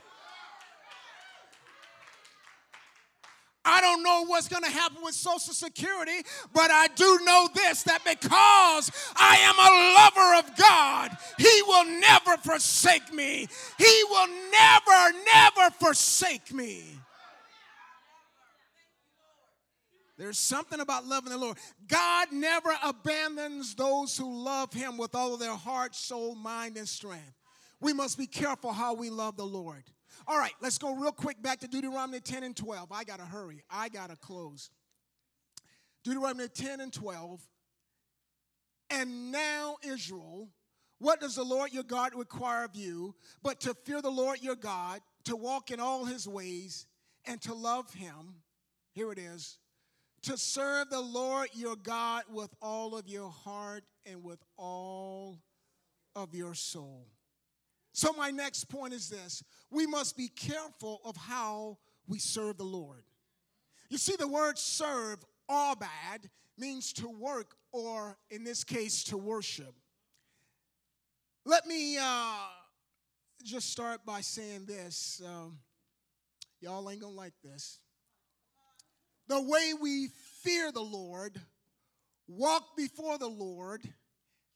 I 3.65 3.79
don't 3.79 4.03
know 4.03 4.25
what's 4.25 4.49
going 4.49 4.63
to 4.63 4.69
happen 4.69 4.97
with 5.01 5.15
Social 5.15 5.53
Security, 5.53 6.21
but 6.53 6.69
I 6.69 6.87
do 6.95 7.19
know 7.23 7.47
this 7.55 7.83
that 7.83 8.03
because 8.03 8.91
I 9.15 9.37
am 9.37 9.55
a 9.57 10.41
lover 10.41 10.47
of 10.47 10.57
God, 10.57 11.17
He 11.37 11.61
will 11.65 11.85
never 11.99 12.37
forsake 12.37 13.13
me. 13.13 13.47
He 13.77 14.03
will 14.09 14.27
never, 14.51 15.17
never 15.33 15.69
forsake 15.79 16.53
me. 16.53 16.83
There's 20.17 20.37
something 20.37 20.79
about 20.79 21.07
loving 21.07 21.31
the 21.31 21.37
Lord. 21.37 21.57
God 21.87 22.27
never 22.31 22.69
abandons 22.83 23.75
those 23.75 24.15
who 24.17 24.43
love 24.43 24.71
Him 24.71 24.97
with 24.97 25.15
all 25.15 25.33
of 25.33 25.39
their 25.39 25.55
heart, 25.55 25.95
soul, 25.95 26.35
mind, 26.35 26.77
and 26.77 26.87
strength. 26.87 27.33
We 27.79 27.93
must 27.93 28.17
be 28.17 28.27
careful 28.27 28.71
how 28.71 28.93
we 28.93 29.09
love 29.09 29.37
the 29.37 29.45
Lord. 29.45 29.83
All 30.27 30.37
right, 30.37 30.53
let's 30.61 30.77
go 30.77 30.95
real 30.95 31.11
quick 31.11 31.41
back 31.41 31.59
to 31.59 31.67
Deuteronomy 31.67 32.19
10 32.19 32.43
and 32.43 32.55
12. 32.55 32.91
I 32.91 33.03
got 33.03 33.19
to 33.19 33.25
hurry, 33.25 33.63
I 33.69 33.89
got 33.89 34.09
to 34.09 34.15
close. 34.15 34.69
Deuteronomy 36.03 36.47
10 36.47 36.81
and 36.81 36.93
12. 36.93 37.41
And 38.89 39.31
now, 39.31 39.77
Israel, 39.83 40.49
what 40.99 41.19
does 41.19 41.35
the 41.35 41.43
Lord 41.43 41.73
your 41.73 41.83
God 41.83 42.13
require 42.15 42.63
of 42.63 42.75
you 42.75 43.15
but 43.41 43.59
to 43.61 43.73
fear 43.73 44.01
the 44.01 44.09
Lord 44.09 44.41
your 44.41 44.55
God, 44.55 45.01
to 45.25 45.35
walk 45.35 45.71
in 45.71 45.79
all 45.79 46.05
his 46.05 46.27
ways, 46.27 46.85
and 47.25 47.41
to 47.41 47.53
love 47.53 47.93
him? 47.93 48.35
Here 48.93 49.11
it 49.11 49.17
is 49.17 49.57
to 50.23 50.37
serve 50.37 50.89
the 50.89 51.01
Lord 51.01 51.49
your 51.53 51.75
God 51.75 52.23
with 52.31 52.49
all 52.61 52.95
of 52.95 53.07
your 53.07 53.29
heart 53.29 53.83
and 54.05 54.23
with 54.23 54.39
all 54.57 55.39
of 56.15 56.33
your 56.33 56.53
soul. 56.53 57.07
So, 57.93 58.11
my 58.13 58.31
next 58.31 58.65
point 58.65 58.93
is 58.93 59.07
this 59.07 59.43
we 59.69 59.85
must 59.85 60.17
be 60.17 60.27
careful 60.27 60.99
of 61.05 61.15
how 61.15 61.77
we 62.07 62.19
serve 62.19 62.57
the 62.57 62.63
Lord. 62.63 63.03
You 63.89 63.97
see, 63.97 64.15
the 64.17 64.27
word 64.27 64.57
serve, 64.57 65.19
abad, 65.47 66.29
means 66.57 66.91
to 66.93 67.07
work, 67.07 67.55
or 67.71 68.17
in 68.31 68.43
this 68.43 68.63
case, 68.63 69.03
to 69.05 69.17
worship. 69.17 69.73
Let 71.45 71.67
me 71.67 71.97
uh, 71.99 72.35
just 73.43 73.69
start 73.69 74.05
by 74.05 74.21
saying 74.21 74.65
this. 74.65 75.21
Um, 75.25 75.59
y'all 76.61 76.89
ain't 76.89 77.01
gonna 77.01 77.13
like 77.13 77.33
this. 77.43 77.79
The 79.27 79.41
way 79.41 79.73
we 79.79 80.09
fear 80.41 80.71
the 80.71 80.81
Lord, 80.81 81.39
walk 82.27 82.75
before 82.75 83.17
the 83.17 83.29
Lord, 83.29 83.81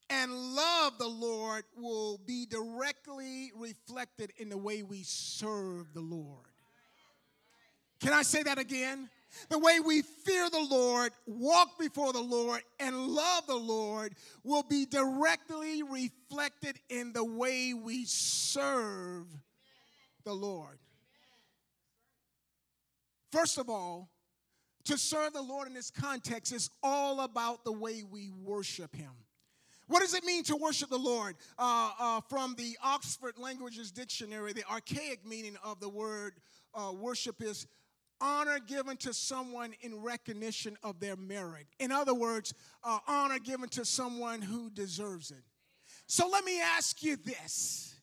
and 0.10 0.32
love 0.56 0.98
the 0.98 1.08
Lord 1.08 1.64
will 1.76 2.20
be 2.26 2.46
directly 2.46 3.52
reflected 3.56 4.32
in 4.38 4.50
the 4.50 4.58
way 4.58 4.84
we 4.84 5.04
serve 5.04 5.94
the 5.94 6.02
Lord. 6.02 6.46
Can 8.00 8.14
I 8.14 8.22
say 8.22 8.44
that 8.44 8.58
again? 8.58 9.10
The 9.50 9.60
way 9.60 9.80
we 9.80 10.02
fear 10.02 10.50
the 10.50 10.66
Lord, 10.70 11.12
walk 11.26 11.78
before 11.78 12.14
the 12.14 12.22
Lord, 12.22 12.62
and 12.80 13.08
love 13.08 13.46
the 13.48 13.56
Lord 13.56 14.16
will 14.44 14.64
be 14.64 14.86
directly 14.86 15.84
reflected 15.84 16.80
in 16.90 17.14
the 17.14 17.26
way 17.26 17.74
we 17.74 18.06
serve 18.06 19.26
the 20.24 20.34
Lord. 20.34 20.80
First 23.32 23.58
of 23.58 23.70
all, 23.70 24.10
to 24.86 24.98
serve 24.98 25.34
the 25.34 25.42
Lord 25.42 25.68
in 25.68 25.74
this 25.74 25.92
context 25.92 26.54
is 26.54 26.70
all 26.82 27.20
about 27.20 27.66
the 27.66 27.74
way 27.74 28.04
we 28.04 28.32
worship 28.32 28.96
Him. 28.96 29.12
What 29.88 30.02
does 30.02 30.14
it 30.14 30.24
mean 30.26 30.44
to 30.44 30.56
worship 30.56 30.90
the 30.90 30.98
Lord? 30.98 31.36
Uh, 31.58 31.92
uh, 32.00 32.22
from 32.30 32.56
the 32.58 32.78
Oxford 32.84 33.38
Languages 33.38 33.92
Dictionary, 33.92 34.54
the 34.54 34.66
archaic 34.70 35.26
meaning 35.26 35.56
of 35.64 35.80
the 35.80 35.90
word 35.90 36.34
uh, 36.74 36.92
worship 36.92 37.42
is 37.42 37.68
honor 38.20 38.60
given 38.60 38.98
to 38.98 39.14
someone 39.14 39.74
in 39.82 40.02
recognition 40.02 40.78
of 40.84 41.00
their 41.00 41.16
merit. 41.16 41.68
In 41.80 41.92
other 41.92 42.14
words, 42.14 42.54
uh, 42.84 43.00
honor 43.08 43.40
given 43.40 43.70
to 43.70 43.86
someone 43.86 44.42
who 44.42 44.70
deserves 44.70 45.32
it. 45.32 45.44
So 46.08 46.28
let 46.28 46.44
me 46.44 46.62
ask 46.62 47.02
you 47.04 47.16
this 47.16 47.96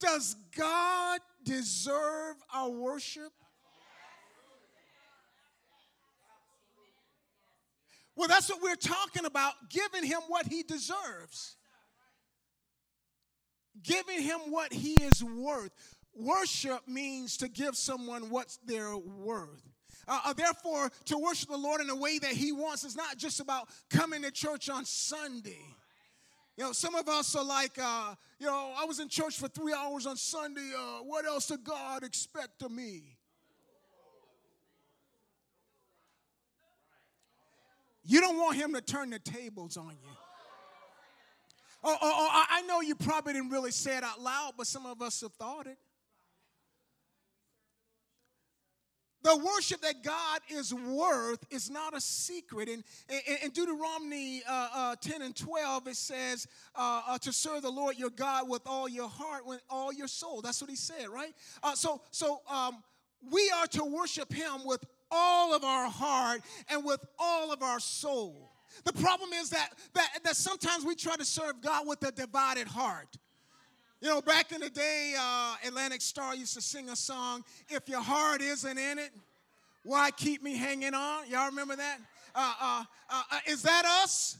Does 0.00 0.36
God 0.56 1.20
deserve 1.44 2.36
our 2.54 2.70
worship? 2.70 3.32
Well, 8.16 8.28
that's 8.28 8.50
what 8.50 8.62
we're 8.62 8.76
talking 8.76 9.24
about 9.24 9.54
giving 9.70 10.04
him 10.04 10.20
what 10.28 10.46
he 10.46 10.62
deserves, 10.62 11.56
giving 13.82 14.20
him 14.20 14.40
what 14.50 14.72
he 14.72 14.94
is 15.02 15.24
worth. 15.24 15.72
Worship 16.14 16.86
means 16.86 17.38
to 17.38 17.48
give 17.48 17.74
someone 17.74 18.28
what 18.28 18.56
they're 18.66 18.96
worth. 18.96 19.62
Uh, 20.06 20.20
uh, 20.26 20.32
therefore, 20.32 20.90
to 21.06 21.16
worship 21.16 21.48
the 21.48 21.56
Lord 21.56 21.80
in 21.80 21.88
a 21.88 21.96
way 21.96 22.18
that 22.18 22.32
He 22.32 22.52
wants 22.52 22.84
is 22.84 22.96
not 22.96 23.16
just 23.16 23.40
about 23.40 23.68
coming 23.88 24.22
to 24.22 24.30
church 24.30 24.68
on 24.68 24.84
Sunday. 24.84 25.64
You 26.56 26.64
know, 26.64 26.72
some 26.72 26.94
of 26.94 27.08
us 27.08 27.34
are 27.34 27.44
like, 27.44 27.78
uh, 27.80 28.14
you 28.38 28.46
know, 28.46 28.74
I 28.76 28.84
was 28.84 29.00
in 29.00 29.08
church 29.08 29.38
for 29.38 29.48
three 29.48 29.72
hours 29.72 30.06
on 30.06 30.16
Sunday. 30.16 30.70
Uh, 30.76 31.02
what 31.04 31.24
else 31.24 31.46
did 31.46 31.64
God 31.64 32.02
expect 32.02 32.62
of 32.62 32.70
me? 32.70 33.16
You 38.04 38.20
don't 38.20 38.36
want 38.36 38.56
him 38.56 38.74
to 38.74 38.80
turn 38.80 39.10
the 39.10 39.18
tables 39.18 39.76
on 39.76 39.90
you. 39.90 40.10
Oh, 41.84 41.96
oh, 42.00 42.28
oh, 42.32 42.44
I 42.48 42.62
know 42.62 42.80
you 42.80 42.94
probably 42.94 43.32
didn't 43.32 43.50
really 43.50 43.72
say 43.72 43.96
it 43.96 44.04
out 44.04 44.20
loud, 44.20 44.52
but 44.56 44.66
some 44.66 44.86
of 44.86 45.02
us 45.02 45.20
have 45.20 45.32
thought 45.32 45.66
it. 45.66 45.78
the 49.22 49.36
worship 49.36 49.80
that 49.82 50.02
God 50.02 50.40
is 50.48 50.74
worth 50.74 51.44
is 51.50 51.70
not 51.70 51.96
a 51.96 52.00
secret. 52.00 52.68
In, 52.68 52.82
in, 53.42 53.50
Deuteronomy 53.50 54.42
uh, 54.48 54.68
uh, 54.74 54.96
10 55.00 55.22
and 55.22 55.36
12, 55.36 55.88
it 55.88 55.96
says 55.96 56.46
uh, 56.74 57.02
uh, 57.06 57.18
to 57.18 57.32
serve 57.32 57.62
the 57.62 57.70
Lord 57.70 57.96
your 57.98 58.10
God 58.10 58.48
with 58.48 58.62
all 58.66 58.88
your 58.88 59.08
heart, 59.08 59.46
with 59.46 59.60
all 59.70 59.92
your 59.92 60.08
soul. 60.08 60.40
That's 60.42 60.60
what 60.60 60.70
he 60.70 60.76
said, 60.76 61.08
right? 61.08 61.32
Uh, 61.62 61.74
so 61.74 62.00
so 62.10 62.40
um, 62.50 62.82
we 63.30 63.50
are 63.56 63.66
to 63.68 63.84
worship 63.84 64.32
him 64.32 64.64
with 64.64 64.84
all 65.12 65.54
of 65.54 65.62
our 65.62 65.88
heart 65.88 66.40
and 66.68 66.84
with 66.84 67.00
all 67.18 67.52
of 67.52 67.62
our 67.62 67.78
soul. 67.78 68.50
The 68.84 68.92
problem 68.92 69.30
is 69.34 69.50
that, 69.50 69.70
that, 69.94 70.08
that 70.24 70.34
sometimes 70.34 70.84
we 70.84 70.94
try 70.94 71.16
to 71.16 71.24
serve 71.24 71.60
God 71.60 71.86
with 71.86 72.02
a 72.06 72.10
divided 72.10 72.66
heart. 72.66 73.16
You 74.00 74.08
know, 74.08 74.20
back 74.20 74.50
in 74.50 74.60
the 74.60 74.70
day, 74.70 75.14
uh, 75.16 75.54
Atlantic 75.64 76.00
Starr 76.00 76.34
used 76.34 76.54
to 76.54 76.60
sing 76.60 76.88
a 76.88 76.96
song, 76.96 77.44
If 77.68 77.88
Your 77.88 78.00
Heart 78.00 78.40
Isn't 78.40 78.78
in 78.78 78.98
It, 78.98 79.10
Why 79.84 80.10
Keep 80.10 80.42
Me 80.42 80.56
Hanging 80.56 80.94
On? 80.94 81.28
Y'all 81.30 81.46
remember 81.46 81.76
that? 81.76 81.98
Uh, 82.34 82.54
uh, 82.60 82.84
uh, 83.10 83.22
uh, 83.30 83.38
is 83.46 83.62
that 83.62 83.84
us? 84.02 84.38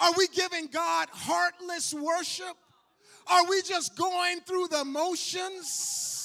Are 0.00 0.12
we 0.18 0.28
giving 0.28 0.66
God 0.66 1.08
heartless 1.10 1.94
worship? 1.94 2.56
Are 3.30 3.48
we 3.48 3.62
just 3.62 3.96
going 3.96 4.40
through 4.40 4.68
the 4.68 4.84
motions? 4.84 6.17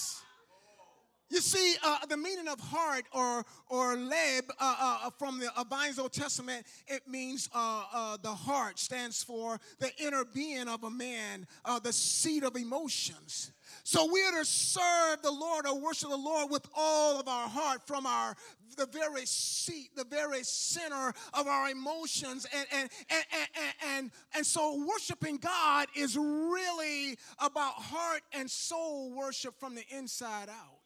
You 1.33 1.41
see, 1.41 1.75
uh, 1.83 2.05
the 2.07 2.15
meaning 2.15 2.47
of 2.47 2.59
heart 2.59 3.05
or, 3.11 3.43
or 3.67 3.95
leb 3.95 4.43
uh, 4.59 4.75
uh, 4.79 5.09
from 5.17 5.39
the 5.39 5.49
Vine's 5.67 5.97
Old 5.97 6.13
Testament, 6.13 6.63
it 6.85 7.07
means 7.07 7.49
uh, 7.55 7.85
uh, 7.91 8.17
the 8.21 8.29
heart 8.29 8.77
stands 8.77 9.23
for 9.23 9.59
the 9.79 9.89
inner 9.97 10.25
being 10.25 10.67
of 10.67 10.83
a 10.83 10.91
man, 10.91 11.47
uh, 11.65 11.79
the 11.79 11.91
seat 11.91 12.43
of 12.43 12.55
emotions. 12.55 13.51
So 13.83 14.07
we 14.13 14.23
are 14.23 14.31
to 14.33 14.45
serve 14.45 15.23
the 15.23 15.31
Lord 15.31 15.65
or 15.65 15.79
worship 15.79 16.09
the 16.09 16.15
Lord 16.15 16.51
with 16.51 16.67
all 16.75 17.19
of 17.19 17.27
our 17.27 17.49
heart 17.49 17.81
from 17.87 18.05
our 18.05 18.35
the 18.77 18.85
very 18.85 19.25
seat, 19.25 19.89
the 19.95 20.05
very 20.05 20.43
center 20.43 21.13
of 21.33 21.47
our 21.47 21.69
emotions. 21.69 22.45
And, 22.55 22.67
and, 22.71 22.89
and, 23.09 23.25
and, 23.33 23.73
and, 23.87 24.11
and 24.35 24.45
so 24.45 24.85
worshiping 24.87 25.37
God 25.37 25.87
is 25.95 26.15
really 26.15 27.17
about 27.39 27.73
heart 27.73 28.21
and 28.33 28.49
soul 28.49 29.11
worship 29.15 29.59
from 29.59 29.73
the 29.73 29.83
inside 29.89 30.49
out. 30.49 30.82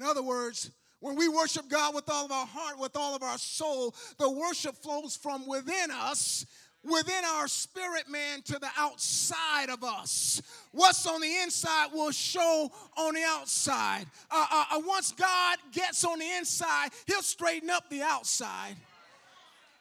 In 0.00 0.06
other 0.06 0.22
words, 0.22 0.70
when 1.00 1.14
we 1.14 1.28
worship 1.28 1.68
God 1.68 1.94
with 1.94 2.08
all 2.08 2.24
of 2.24 2.32
our 2.32 2.46
heart, 2.46 2.78
with 2.78 2.96
all 2.96 3.14
of 3.14 3.22
our 3.22 3.36
soul, 3.36 3.94
the 4.18 4.30
worship 4.30 4.74
flows 4.76 5.14
from 5.14 5.46
within 5.46 5.90
us, 5.90 6.46
within 6.82 7.22
our 7.34 7.46
spirit 7.46 8.08
man 8.08 8.40
to 8.42 8.58
the 8.58 8.70
outside 8.78 9.68
of 9.68 9.84
us. 9.84 10.40
What's 10.72 11.06
on 11.06 11.20
the 11.20 11.36
inside 11.42 11.88
will 11.92 12.12
show 12.12 12.72
on 12.96 13.14
the 13.14 13.24
outside. 13.26 14.06
Uh, 14.30 14.46
uh, 14.50 14.64
uh 14.72 14.80
once 14.86 15.12
God 15.12 15.58
gets 15.70 16.02
on 16.02 16.18
the 16.18 16.30
inside, 16.38 16.90
He'll 17.06 17.20
straighten 17.20 17.68
up 17.68 17.90
the 17.90 18.00
outside. 18.00 18.76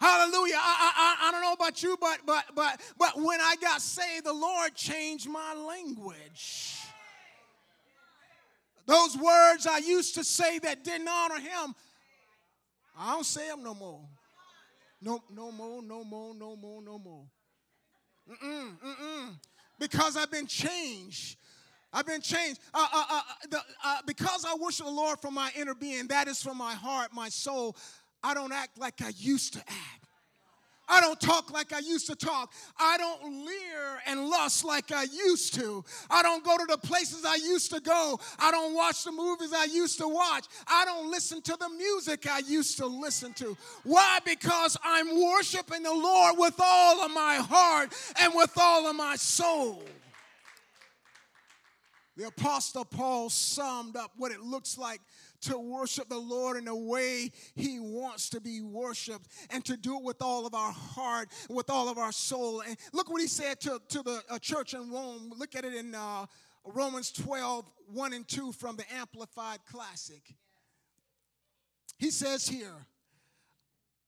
Hallelujah. 0.01 0.55
I, 0.57 0.91
I, 0.95 1.27
I 1.27 1.31
don't 1.31 1.41
know 1.41 1.53
about 1.53 1.81
you, 1.81 1.97
but 1.99 2.19
but 2.25 2.43
but 2.55 2.81
but 2.97 3.15
when 3.17 3.39
I 3.39 3.55
got 3.61 3.81
saved, 3.81 4.25
the 4.25 4.33
Lord 4.33 4.75
changed 4.75 5.29
my 5.29 5.53
language. 5.53 6.78
Those 8.89 9.15
words 9.17 9.67
I 9.67 9.77
used 9.77 10.15
to 10.15 10.23
say 10.23 10.57
that 10.57 10.83
didn't 10.83 11.07
honor 11.07 11.39
him, 11.39 11.75
I 12.97 13.13
don't 13.13 13.23
say 13.23 13.47
them 13.47 13.61
no 13.61 13.75
more. 13.75 14.01
No, 14.99 15.21
no 15.31 15.51
more, 15.51 15.83
no 15.83 16.03
more, 16.03 16.33
no 16.33 16.55
more, 16.55 16.81
no 16.81 16.97
more. 16.97 17.25
Mm-mm, 18.27 18.79
mm-mm. 18.79 19.35
Because 19.77 20.17
I've 20.17 20.31
been 20.31 20.47
changed. 20.47 21.37
I've 21.93 22.07
been 22.07 22.21
changed. 22.21 22.61
Uh, 22.73 22.87
uh, 22.91 23.05
uh, 23.11 23.21
the, 23.51 23.61
uh, 23.85 23.97
because 24.07 24.43
I 24.43 24.55
worship 24.55 24.87
the 24.87 24.91
Lord 24.91 25.19
from 25.19 25.35
my 25.35 25.51
inner 25.55 25.75
being, 25.75 26.07
that 26.07 26.27
is 26.27 26.41
from 26.41 26.57
my 26.57 26.73
heart, 26.73 27.13
my 27.13 27.29
soul, 27.29 27.77
I 28.23 28.33
don't 28.33 28.51
act 28.51 28.79
like 28.79 29.03
I 29.03 29.11
used 29.15 29.53
to 29.53 29.59
act. 29.59 29.98
I 30.89 31.01
don't 31.01 31.19
talk 31.19 31.51
like 31.51 31.71
I 31.71 31.79
used 31.79 32.07
to 32.07 32.15
talk. 32.15 32.51
I 32.79 32.97
don't 32.97 33.45
leer 33.45 34.01
and 34.07 34.27
lust 34.27 34.65
like 34.65 34.91
I 34.91 35.03
used 35.03 35.53
to. 35.55 35.83
I 36.09 36.23
don't 36.23 36.43
go 36.43 36.57
to 36.57 36.65
the 36.65 36.77
places 36.77 37.23
I 37.25 37.35
used 37.35 37.71
to 37.71 37.79
go. 37.79 38.19
I 38.39 38.51
don't 38.51 38.73
watch 38.73 39.03
the 39.03 39.11
movies 39.11 39.53
I 39.53 39.65
used 39.65 39.99
to 39.99 40.07
watch. 40.07 40.45
I 40.67 40.85
don't 40.85 41.11
listen 41.11 41.41
to 41.43 41.55
the 41.59 41.69
music 41.69 42.27
I 42.29 42.39
used 42.39 42.77
to 42.77 42.87
listen 42.87 43.33
to. 43.33 43.55
Why? 43.83 44.19
Because 44.25 44.75
I'm 44.83 45.21
worshiping 45.21 45.83
the 45.83 45.93
Lord 45.93 46.35
with 46.37 46.55
all 46.59 47.05
of 47.05 47.11
my 47.11 47.35
heart 47.35 47.93
and 48.19 48.33
with 48.33 48.51
all 48.57 48.87
of 48.87 48.95
my 48.95 49.15
soul. 49.15 49.83
The 52.19 52.27
Apostle 52.27 52.83
Paul 52.83 53.29
summed 53.29 53.95
up 53.95 54.11
what 54.17 54.33
it 54.33 54.41
looks 54.41 54.77
like 54.77 54.99
to 55.41 55.57
worship 55.57 56.09
the 56.09 56.17
Lord 56.17 56.57
in 56.57 56.65
the 56.65 56.75
way 56.75 57.31
He 57.55 57.79
wants 57.79 58.29
to 58.29 58.41
be 58.41 58.61
worshiped 58.61 59.27
and 59.49 59.63
to 59.65 59.77
do 59.77 59.97
it 59.97 60.03
with 60.03 60.21
all 60.21 60.45
of 60.45 60.53
our 60.53 60.71
heart, 60.71 61.29
with 61.49 61.69
all 61.69 61.89
of 61.89 61.97
our 61.97 62.11
soul. 62.11 62.61
And 62.61 62.77
look 62.93 63.09
what 63.09 63.21
He 63.21 63.27
said 63.27 63.59
to, 63.61 63.81
to 63.89 64.03
the 64.03 64.21
uh, 64.29 64.39
church 64.39 64.73
in 64.73 64.91
Rome. 64.91 65.31
Look 65.37 65.55
at 65.55 65.65
it 65.65 65.73
in 65.73 65.95
uh, 65.95 66.25
Romans 66.65 67.11
12, 67.11 67.65
1 67.87 68.13
and 68.13 68.27
2 68.27 68.51
from 68.53 68.75
the 68.75 68.85
Amplified 68.93 69.59
Classic. 69.69 70.21
He 71.97 72.11
says 72.11 72.47
here, 72.47 72.85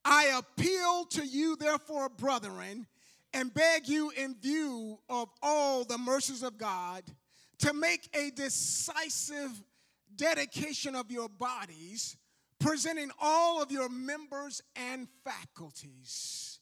I 0.04 0.40
appeal 0.40 1.06
to 1.12 1.26
you, 1.26 1.56
therefore, 1.56 2.10
brethren, 2.10 2.88
and 3.34 3.54
beg 3.54 3.88
you, 3.88 4.12
in 4.12 4.36
view 4.36 5.00
of 5.10 5.30
all 5.42 5.84
the 5.84 5.98
mercies 5.98 6.44
of 6.44 6.58
God, 6.58 7.04
to 7.60 7.74
make 7.74 8.10
a 8.16 8.32
decisive 8.32 9.62
dedication 10.16 10.96
of 10.96 11.12
your 11.12 11.30
bodies, 11.30 12.18
presenting 12.60 13.12
all 13.22 13.62
of 13.62 13.72
your 13.72 13.90
members 13.90 14.62
and 14.76 15.08
faculties 15.24 16.60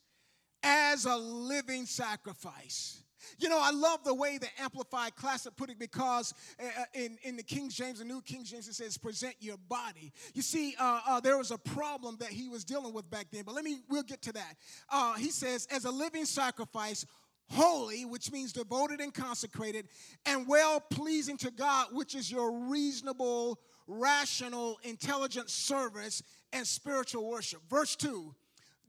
as 0.64 1.06
a 1.06 1.16
living 1.16 1.86
sacrifice. 1.86 3.04
You 3.38 3.50
know, 3.50 3.60
I 3.62 3.72
love 3.72 4.04
the 4.04 4.14
way 4.14 4.38
the 4.38 4.48
Amplified 4.60 5.16
Classic 5.16 5.56
put 5.56 5.70
it 5.70 5.78
because 5.78 6.34
uh, 6.60 6.66
uh, 6.66 6.86
in, 6.94 7.18
in 7.24 7.36
the 7.36 7.44
King 7.44 7.70
James, 7.70 8.00
the 8.00 8.06
New 8.06 8.22
King 8.22 8.44
James, 8.44 8.68
it 8.68 8.76
says, 8.76 8.98
present 8.98 9.36
your 9.40 9.58
body. 9.58 10.12
You 10.34 10.42
see, 10.42 10.76
uh, 10.80 11.02
uh, 11.06 11.20
there 11.20 11.38
was 11.38 11.52
a 11.52 11.58
problem 11.58 12.18
that 12.20 12.30
he 12.30 12.48
was 12.48 12.64
dealing 12.64 12.94
with 12.94 13.10
back 13.10 13.28
then, 13.32 13.44
but 13.44 13.56
let 13.56 13.64
me, 13.64 13.80
we'll 13.90 14.04
get 14.04 14.22
to 14.24 14.34
that. 14.34 14.56
Uh, 14.90 15.14
he 15.16 15.32
says, 15.32 15.68
as 15.72 15.86
a 15.86 15.92
living 15.92 16.26
sacrifice, 16.26 17.06
holy, 17.52 18.06
which 18.06 18.32
means 18.32 18.54
devoted 18.54 19.02
and 19.02 19.14
consecrated, 19.14 19.88
and 20.26 20.48
well 20.48 20.80
pleasing 20.80 21.38
to 21.38 21.52
God, 21.52 21.88
which 21.92 22.16
is 22.16 22.32
your 22.32 22.52
reasonable, 22.52 23.60
rational, 23.88 24.80
intelligent 24.84 25.50
service 25.50 26.22
and 26.54 26.66
spiritual 26.66 27.30
worship. 27.30 27.62
Verse 27.70 27.96
2 27.96 28.34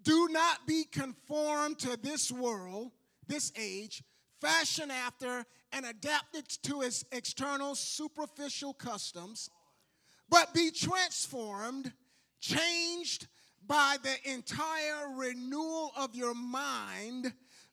Do 0.02 0.28
not 0.30 0.66
be 0.66 0.84
conformed 0.84 1.78
to 1.80 1.96
this 1.96 2.30
world, 2.30 2.92
this 3.26 3.52
age, 3.56 4.02
fashioned 4.40 4.92
after 4.92 5.44
and 5.72 5.86
adapted 5.86 6.48
to 6.64 6.82
its 6.82 7.04
external, 7.12 7.74
superficial 7.74 8.74
customs, 8.74 9.50
but 10.28 10.52
be 10.54 10.70
transformed, 10.70 11.92
changed 12.40 13.26
by 13.66 13.96
the 14.02 14.32
entire 14.32 15.14
renewal 15.14 15.92
of 15.96 16.14
your 16.14 16.34
mind 16.34 17.32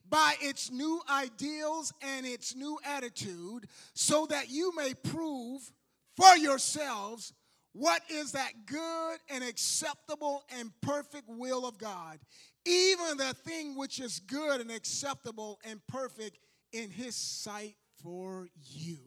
by 0.09 0.35
its 0.41 0.71
new 0.71 1.01
ideals 1.09 1.93
and 2.01 2.25
its 2.25 2.55
new 2.55 2.79
attitude, 2.85 3.67
so 3.93 4.25
that 4.27 4.49
you 4.49 4.73
may 4.75 4.93
prove 4.93 5.71
for 6.15 6.35
yourselves 6.37 7.33
what 7.73 8.01
is 8.09 8.31
that 8.31 8.51
good 8.65 9.17
and 9.29 9.43
acceptable 9.43 10.43
and 10.57 10.71
perfect 10.81 11.25
will 11.27 11.67
of 11.67 11.77
God, 11.77 12.19
even 12.65 13.17
the 13.17 13.35
thing 13.45 13.75
which 13.75 13.99
is 13.99 14.19
good 14.19 14.61
and 14.61 14.71
acceptable 14.71 15.59
and 15.63 15.79
perfect 15.87 16.39
in 16.73 16.89
His 16.89 17.15
sight 17.15 17.75
for 18.01 18.47
you. 18.63 18.97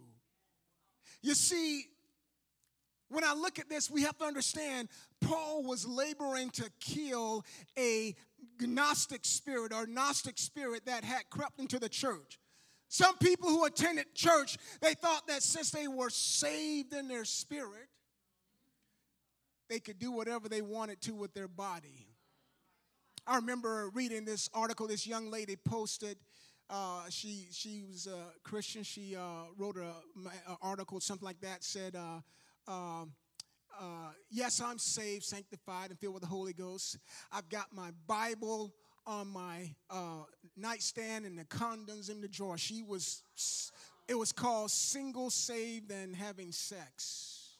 You 1.22 1.34
see, 1.34 1.84
when 3.08 3.24
I 3.24 3.34
look 3.34 3.58
at 3.58 3.68
this, 3.68 3.90
we 3.90 4.02
have 4.02 4.16
to 4.18 4.24
understand 4.24 4.88
Paul 5.20 5.64
was 5.64 5.86
laboring 5.86 6.50
to 6.50 6.70
kill 6.80 7.44
a 7.76 8.14
Gnostic 8.62 9.24
spirit 9.24 9.72
or 9.72 9.86
Gnostic 9.86 10.38
spirit 10.38 10.86
that 10.86 11.04
had 11.04 11.22
crept 11.30 11.58
into 11.58 11.78
the 11.78 11.88
church. 11.88 12.38
Some 12.88 13.16
people 13.18 13.48
who 13.48 13.64
attended 13.64 14.14
church, 14.14 14.58
they 14.80 14.94
thought 14.94 15.26
that 15.28 15.42
since 15.42 15.70
they 15.70 15.86
were 15.86 16.10
saved 16.10 16.92
in 16.92 17.06
their 17.06 17.24
spirit, 17.24 17.88
they 19.68 19.78
could 19.78 20.00
do 20.00 20.10
whatever 20.10 20.48
they 20.48 20.62
wanted 20.62 21.00
to 21.02 21.14
with 21.14 21.32
their 21.32 21.46
body. 21.46 22.08
I 23.26 23.36
remember 23.36 23.90
reading 23.94 24.24
this 24.24 24.50
article 24.52 24.88
this 24.88 25.06
young 25.06 25.30
lady 25.30 25.54
posted. 25.54 26.16
Uh, 26.68 27.02
she 27.10 27.46
she 27.52 27.84
was 27.88 28.08
a 28.08 28.32
Christian. 28.42 28.82
She 28.82 29.14
uh, 29.14 29.44
wrote 29.56 29.76
an 29.76 29.92
article, 30.60 30.98
something 30.98 31.24
like 31.24 31.40
that, 31.42 31.62
said, 31.62 31.94
uh, 31.94 32.20
um, 32.70 33.12
uh, 33.78 34.12
yes, 34.30 34.60
I'm 34.60 34.78
saved, 34.78 35.24
sanctified, 35.24 35.90
and 35.90 35.98
filled 35.98 36.14
with 36.14 36.22
the 36.22 36.28
Holy 36.28 36.52
Ghost. 36.52 36.98
I've 37.30 37.48
got 37.48 37.66
my 37.72 37.90
Bible 38.06 38.72
on 39.06 39.28
my 39.28 39.74
uh, 39.88 40.24
nightstand 40.56 41.26
and 41.26 41.38
the 41.38 41.44
condoms 41.44 42.10
in 42.10 42.20
the 42.20 42.28
drawer. 42.28 42.58
She 42.58 42.82
was 42.82 43.22
It 44.08 44.18
was 44.18 44.32
called 44.32 44.70
Single 44.70 45.30
Saved 45.30 45.90
and 45.92 46.16
Having 46.16 46.52
Sex. 46.52 47.58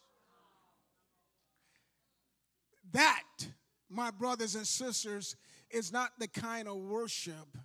That, 2.93 3.23
my 3.89 4.11
brothers 4.11 4.57
and 4.57 4.67
sisters, 4.67 5.37
is 5.71 5.93
not 5.93 6.11
the 6.19 6.27
kind 6.27 6.67
of 6.67 6.77
worship 6.77 7.57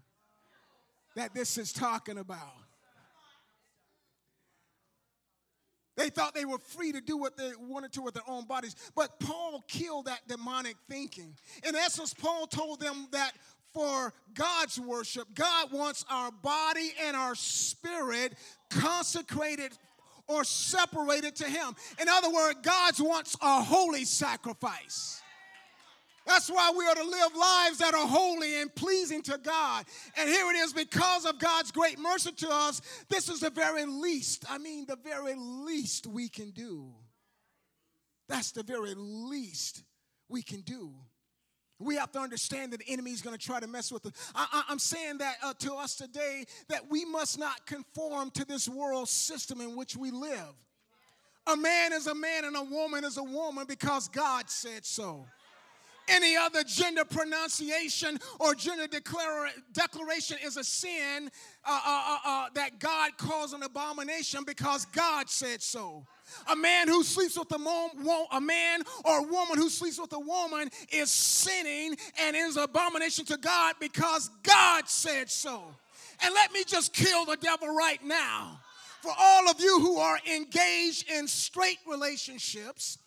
that 1.16 1.34
this 1.34 1.58
is 1.58 1.74
talking 1.74 2.20
about. 2.20 2.65
They 5.96 6.10
thought 6.10 6.34
they 6.34 6.46
were 6.46 6.58
free 6.58 6.92
to 6.92 7.02
do 7.02 7.18
what 7.18 7.38
they 7.38 7.52
wanted 7.60 7.94
to 7.94 8.02
with 8.02 8.14
their 8.14 8.28
own 8.28 8.46
bodies. 8.46 8.76
But 8.96 9.20
Paul 9.20 9.64
killed 9.68 10.06
that 10.06 10.28
demonic 10.28 10.76
thinking. 10.90 11.36
In 11.68 11.76
essence, 11.76 12.14
Paul 12.14 12.48
told 12.48 12.82
them 12.82 13.08
that 13.12 13.32
for 13.74 14.14
God's 14.34 14.80
worship, 14.80 15.28
God 15.34 15.72
wants 15.72 16.06
our 16.10 16.32
body 16.32 16.94
and 17.04 17.16
our 17.16 17.36
spirit 17.36 18.34
consecrated 18.70 19.72
or 20.28 20.44
separated 20.44 21.36
to 21.38 21.46
Him. 21.46 21.76
In 22.02 22.08
other 22.10 22.32
words, 22.32 22.60
God 22.62 22.94
wants 23.00 23.38
a 23.42 23.62
holy 23.62 24.06
sacrifice. 24.06 25.22
That's 26.26 26.50
why 26.50 26.74
we 26.76 26.86
are 26.88 26.96
to 26.96 27.04
live 27.04 27.36
lives 27.36 27.78
that 27.80 27.94
are 27.94 28.08
holy 28.08 28.60
and 28.60 28.74
pleasing 28.74 29.22
to 29.24 29.38
God. 29.38 29.86
And 30.18 30.28
here 30.28 30.50
it 30.50 30.56
is 30.56 30.74
because 30.74 31.26
of 31.26 31.38
God's 31.38 31.72
great 31.72 32.00
mercy 32.00 32.32
to 32.32 32.50
us, 32.50 32.82
this 33.10 33.30
is 33.30 33.42
the 33.42 33.52
very 33.52 33.86
least, 33.86 34.44
I 34.50 34.58
mean, 34.58 34.86
the 34.88 34.96
very 34.96 35.36
least 35.36 36.08
we 36.08 36.28
can 36.28 36.50
do. 36.50 36.88
That's 38.28 38.52
the 38.52 38.64
very 38.64 38.96
least 38.96 39.84
we 40.28 40.42
can 40.42 40.62
do. 40.62 40.94
We 41.78 41.98
have 41.98 42.12
to 42.14 42.20
understand 42.20 42.74
that 42.74 42.80
the 42.80 42.90
enemy 42.90 43.12
is 43.12 43.22
going 43.22 43.38
to 43.38 43.44
try 43.44 43.60
to 43.60 43.68
mess 43.68 43.92
with 43.92 44.06
us. 44.08 44.14
I, 44.34 44.64
am 44.70 44.80
saying 44.80 45.20
that 45.20 45.36
uh, 45.44 45.54
to 45.60 45.76
us 45.76 45.96
today 45.96 46.46
that 46.70 46.90
we 46.90 47.06
must 47.06 47.38
not 47.38 47.68
conform 47.68 48.32
to 48.32 48.46
this 48.46 48.68
world 48.68 49.10
system 49.10 49.62
in 49.62 49.76
which 49.76 49.96
we 49.96 50.10
live. 50.10 50.54
A 51.48 51.56
man 51.56 51.94
is 51.94 52.08
a 52.08 52.16
man 52.16 52.46
and 52.46 52.56
a 52.56 52.64
woman 52.64 53.04
is 53.04 53.18
a 53.18 53.24
woman 53.24 53.66
because 53.68 54.08
God 54.08 54.50
said 54.50 54.86
so 54.86 55.28
any 56.08 56.36
other 56.36 56.64
gender 56.64 57.06
pronunciation 57.06 58.20
or 58.40 58.56
gender 58.56 58.88
declara- 58.88 59.52
declaration 59.74 60.38
is 60.44 60.58
a 60.58 60.64
sin 60.64 61.30
uh, 61.66 61.82
uh, 61.86 62.04
uh, 62.08 62.18
uh, 62.26 62.50
that 62.54 62.80
God 62.80 63.18
calls 63.18 63.54
an 63.54 63.64
abomination 63.64 64.44
because 64.46 64.86
God 64.86 65.30
said 65.30 65.62
so. 65.62 66.06
A 66.52 66.56
man 66.56 66.88
who 66.88 67.04
sleeps 67.04 67.38
with 67.38 67.52
a, 67.52 67.58
mom, 67.58 67.90
a 68.32 68.42
man 68.42 68.82
or 69.04 69.20
a 69.20 69.24
woman 69.24 69.58
who 69.58 69.70
sleeps 69.70 70.00
with 70.00 70.12
a 70.14 70.20
woman 70.20 70.70
is 70.92 71.12
sinning 71.12 71.96
and 72.22 72.36
is 72.36 72.58
an 72.58 72.64
abomination 72.64 73.26
to 73.26 73.38
God 73.38 73.76
because 73.80 74.30
God 74.44 74.90
said 74.90 75.30
so. 75.30 75.64
And 76.24 76.34
let 76.34 76.52
me 76.52 76.64
just 76.66 76.94
kill 76.94 77.26
the 77.26 77.38
devil 77.38 77.74
right 77.76 78.04
now. 78.04 78.60
For 79.02 79.12
all 79.18 79.50
of 79.50 79.60
you 79.60 79.80
who 79.80 79.98
are 79.98 80.18
engaged 80.34 81.12
in 81.12 81.28
straight 81.28 81.78
relationships, 81.88 82.98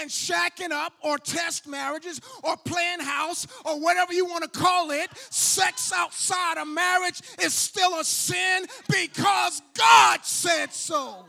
and 0.00 0.10
shacking 0.10 0.70
up 0.70 0.92
or 1.02 1.18
test 1.18 1.66
marriages 1.66 2.20
or 2.42 2.56
playing 2.56 3.00
house 3.00 3.46
or 3.64 3.80
whatever 3.80 4.12
you 4.12 4.24
want 4.24 4.44
to 4.44 4.58
call 4.58 4.90
it, 4.90 5.08
sex 5.30 5.92
outside 5.94 6.58
of 6.58 6.68
marriage 6.68 7.20
is 7.42 7.52
still 7.52 7.98
a 8.00 8.04
sin 8.04 8.66
because 8.88 9.62
God 9.74 10.24
said 10.24 10.72
so. 10.72 11.24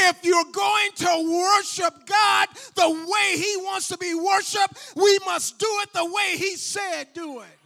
If 0.00 0.24
you're 0.24 0.44
going 0.52 0.90
to 0.96 1.38
worship 1.38 2.06
God 2.06 2.48
the 2.76 2.88
way 2.88 3.36
He 3.36 3.56
wants 3.58 3.88
to 3.88 3.98
be 3.98 4.14
worshiped, 4.14 4.92
we 4.94 5.18
must 5.26 5.58
do 5.58 5.66
it 5.82 5.92
the 5.92 6.04
way 6.04 6.36
He 6.36 6.56
said 6.56 7.08
do 7.14 7.40
it. 7.40 7.57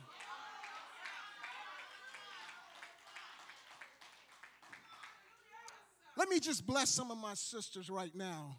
Let 6.16 6.28
me 6.28 6.40
just 6.40 6.66
bless 6.66 6.90
some 6.90 7.10
of 7.10 7.18
my 7.18 7.34
sisters 7.34 7.88
right 7.88 8.14
now. 8.14 8.56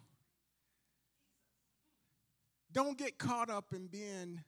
Don't 2.72 2.98
get 2.98 3.18
caught 3.18 3.50
up 3.50 3.72
in 3.72 3.86
being 3.86 4.42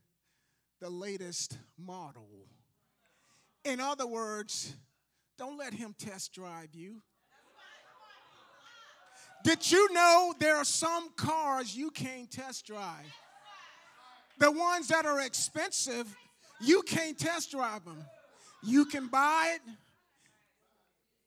the 0.81 0.91
latest 0.91 1.59
model. 1.79 2.29
In 3.65 3.81
other 3.81 4.07
words, 4.07 4.75
don't 5.39 5.57
let 5.57 5.73
him 5.73 5.95
test 5.97 6.33
drive 6.33 6.75
you. 6.75 7.03
Did 9.45 9.71
you 9.71 9.93
know 9.93 10.35
there 10.41 10.57
are 10.57 10.65
some 10.65 11.11
cars 11.15 11.77
you 11.77 11.91
can't 11.91 12.29
test 12.29 12.67
drive? 12.67 13.07
The 14.39 14.51
ones 14.51 14.89
that 14.89 15.07
are 15.07 15.21
expensive, 15.21 16.15
you 16.61 16.83
can't 16.83 17.17
test 17.17 17.53
drive 17.53 17.85
them. 17.85 18.05
You 18.65 18.87
can 18.87 19.07
buy 19.07 19.55
it 19.55 19.73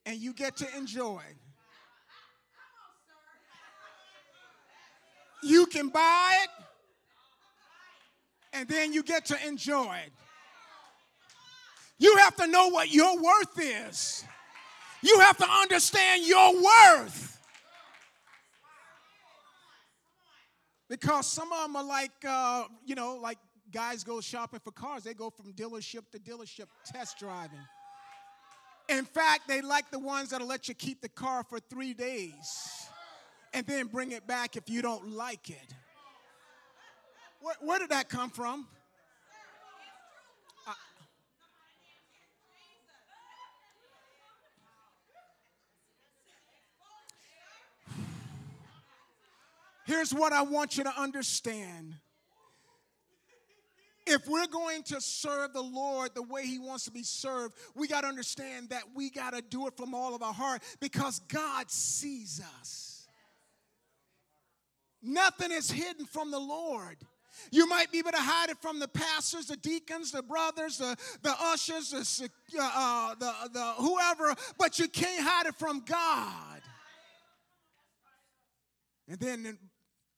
and 0.05 0.17
you 0.17 0.33
get 0.33 0.57
to 0.57 0.67
enjoy 0.75 1.21
it. 1.29 1.37
You 5.41 5.65
can 5.67 5.89
buy 5.89 6.35
it 6.43 6.49
and 8.53 8.67
then 8.67 8.93
you 8.93 9.03
get 9.03 9.25
to 9.25 9.47
enjoy 9.47 9.97
it. 10.05 10.11
You 11.97 12.15
have 12.17 12.35
to 12.37 12.47
know 12.47 12.69
what 12.69 12.91
your 12.91 13.21
worth 13.21 13.59
is. 13.59 14.23
You 15.01 15.19
have 15.19 15.37
to 15.37 15.49
understand 15.49 16.25
your 16.25 16.53
worth. 16.55 17.37
Because 20.89 21.27
some 21.27 21.51
of 21.51 21.61
them 21.61 21.75
are 21.75 21.83
like, 21.83 22.11
uh, 22.27 22.63
you 22.85 22.95
know, 22.95 23.17
like 23.17 23.37
guys 23.71 24.03
go 24.03 24.21
shopping 24.21 24.59
for 24.63 24.71
cars. 24.71 25.03
They 25.03 25.13
go 25.13 25.29
from 25.29 25.53
dealership 25.53 26.09
to 26.11 26.19
dealership 26.19 26.65
test 26.85 27.19
driving. 27.19 27.59
In 28.87 29.05
fact, 29.05 29.47
they 29.47 29.61
like 29.61 29.91
the 29.91 29.99
ones 29.99 30.31
that'll 30.31 30.47
let 30.47 30.67
you 30.67 30.73
keep 30.73 31.01
the 31.01 31.09
car 31.09 31.43
for 31.43 31.59
three 31.59 31.93
days 31.93 32.88
and 33.53 33.65
then 33.65 33.87
bring 33.87 34.11
it 34.11 34.27
back 34.27 34.55
if 34.55 34.69
you 34.69 34.81
don't 34.81 35.11
like 35.11 35.49
it. 35.49 35.73
Where, 37.41 37.55
where 37.61 37.79
did 37.79 37.89
that 37.89 38.09
come 38.09 38.29
from? 38.29 38.67
Here's 49.89 50.13
what 50.13 50.33
I 50.33 50.43
want 50.43 50.77
you 50.77 50.83
to 50.83 51.01
understand. 51.01 51.95
If 54.05 54.27
we're 54.27 54.45
going 54.45 54.83
to 54.83 55.01
serve 55.01 55.53
the 55.53 55.63
Lord 55.63 56.11
the 56.13 56.21
way 56.21 56.45
He 56.45 56.59
wants 56.59 56.85
to 56.85 56.91
be 56.91 57.01
served, 57.01 57.55
we 57.73 57.87
got 57.87 58.01
to 58.01 58.07
understand 58.07 58.69
that 58.69 58.83
we 58.93 59.09
got 59.09 59.33
to 59.33 59.41
do 59.41 59.65
it 59.65 59.75
from 59.75 59.95
all 59.95 60.13
of 60.13 60.21
our 60.21 60.33
heart 60.33 60.61
because 60.79 61.17
God 61.27 61.71
sees 61.71 62.39
us. 62.59 62.88
Nothing 65.01 65.51
is 65.51 65.71
hidden 65.71 66.05
from 66.05 66.31
the 66.31 66.39
Lord. 66.39 66.97
You 67.51 67.67
might 67.67 67.91
be 67.91 67.99
able 67.99 68.11
to 68.11 68.17
hide 68.17 68.49
it 68.49 68.57
from 68.57 68.79
the 68.79 68.87
pastors, 68.87 69.47
the 69.47 69.55
deacons, 69.55 70.11
the 70.11 70.21
brothers, 70.21 70.77
the, 70.77 70.97
the 71.21 71.33
ushers, 71.39 71.91
the, 71.91 72.29
uh, 72.59 72.71
uh, 72.75 73.15
the, 73.15 73.33
the 73.53 73.73
whoever, 73.77 74.35
but 74.57 74.77
you 74.77 74.87
can't 74.87 75.25
hide 75.25 75.45
it 75.45 75.55
from 75.55 75.81
God. 75.85 76.61
And 79.07 79.19
then 79.19 79.57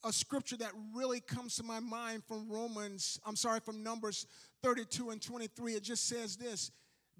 a 0.04 0.12
scripture 0.12 0.58
that 0.58 0.72
really 0.96 1.20
comes 1.20 1.56
to 1.58 1.64
my 1.64 1.80
mind 1.80 2.24
from 2.28 2.50
Romans, 2.50 3.20
I'm 3.26 3.36
sorry, 3.36 3.60
from 3.60 3.84
Numbers 3.84 4.26
32 4.64 5.12
and 5.12 5.22
23, 5.22 5.74
it 5.74 5.84
just 5.84 6.08
says 6.08 6.36
this 6.36 6.72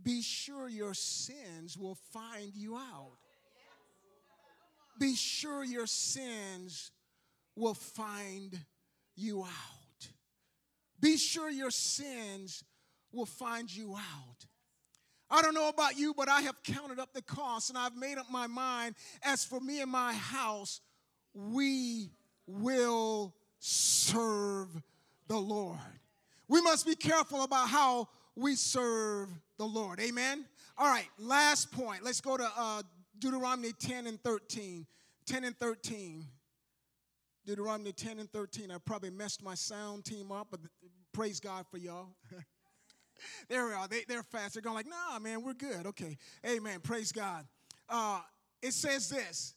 Be 0.04 0.22
sure 0.22 0.68
your 0.68 0.94
sins 0.94 1.78
will 1.78 1.98
find 2.12 2.52
you 2.56 2.76
out. 2.76 3.18
Be 5.00 5.16
sure 5.16 5.64
your 5.64 5.88
sins 5.88 6.92
will 7.62 7.76
find 7.76 8.60
you 9.16 9.44
out. 9.44 10.08
Be 11.00 11.16
sure 11.18 11.50
your 11.50 11.72
sins 11.72 12.64
will 13.14 13.26
find 13.26 13.74
you 13.74 13.96
out. 13.96 14.46
I 15.30 15.42
don't 15.42 15.54
know 15.54 15.70
about 15.70 15.98
you, 15.98 16.14
but 16.14 16.28
I 16.28 16.42
have 16.42 16.62
counted 16.64 17.00
up 17.00 17.14
the 17.14 17.22
cost 17.22 17.70
and 17.70 17.78
I've 17.78 17.96
made 17.96 18.18
up 18.18 18.30
my 18.30 18.48
mind. 18.48 18.96
As 19.24 19.46
for 19.46 19.60
me 19.60 19.80
and 19.80 19.92
my 19.92 20.14
house, 20.14 20.82
we 21.34 22.10
will 22.48 23.34
serve 23.60 24.68
the 25.28 25.38
Lord. 25.38 25.78
We 26.50 26.62
must 26.62 26.86
be 26.86 26.96
careful 26.96 27.44
about 27.44 27.70
how 27.70 28.10
we 28.36 28.56
serve 28.56 29.30
the 29.58 29.66
Lord. 29.66 30.02
Amen. 30.02 30.46
All 30.78 30.88
right, 30.88 31.08
last 31.18 31.72
point. 31.72 32.04
Let's 32.04 32.22
go 32.22 32.38
to 32.38 32.52
uh, 32.58 32.82
Deuteronomy 33.20 33.72
10 33.72 34.08
and 34.08 34.22
13. 34.22 34.86
10 35.28 35.44
and 35.44 35.58
13. 35.58 36.26
Deuteronomy 37.46 37.92
10 37.92 38.20
and 38.20 38.32
13. 38.32 38.72
I 38.72 38.78
probably 38.78 39.10
messed 39.10 39.44
my 39.44 39.56
sound 39.56 40.06
team 40.06 40.32
up, 40.32 40.48
but 40.52 40.60
praise 41.14 41.40
God 41.40 41.66
for 41.70 41.78
y'all. 41.78 42.16
there 43.50 43.68
we 43.68 43.74
are. 43.74 43.88
They, 43.88 44.04
they're 44.08 44.24
fast. 44.24 44.54
They're 44.54 44.62
going 44.62 44.76
like, 44.76 44.88
nah, 44.88 45.20
man, 45.20 45.44
we're 45.44 45.54
good. 45.54 45.86
Okay. 45.88 46.18
Amen. 46.46 46.80
Praise 46.82 47.12
God. 47.12 47.46
Uh, 47.90 48.22
it 48.62 48.74
says 48.74 49.10
this, 49.10 49.56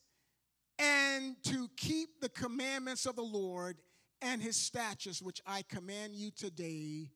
and 0.78 1.36
to 1.44 1.68
keep 1.76 2.20
the 2.20 2.28
commandments 2.28 3.06
of 3.06 3.16
the 3.16 3.22
Lord 3.22 3.76
and 4.22 4.42
his 4.42 4.56
statutes, 4.56 5.22
which 5.22 5.40
I 5.46 5.62
command 5.62 6.14
you 6.14 6.30
today 6.30 7.10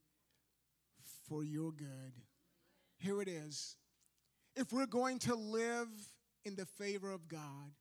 for 1.29 1.43
your 1.45 1.73
good. 1.73 2.13
Here 2.99 3.21
it 3.23 3.29
is. 3.29 3.77
If 4.55 4.73
we're 4.73 4.87
going 4.87 5.19
to 5.21 5.35
live 5.35 5.89
in 6.45 6.57
the 6.57 6.67
favor 6.67 7.11
of 7.11 7.29
God, 7.29 7.73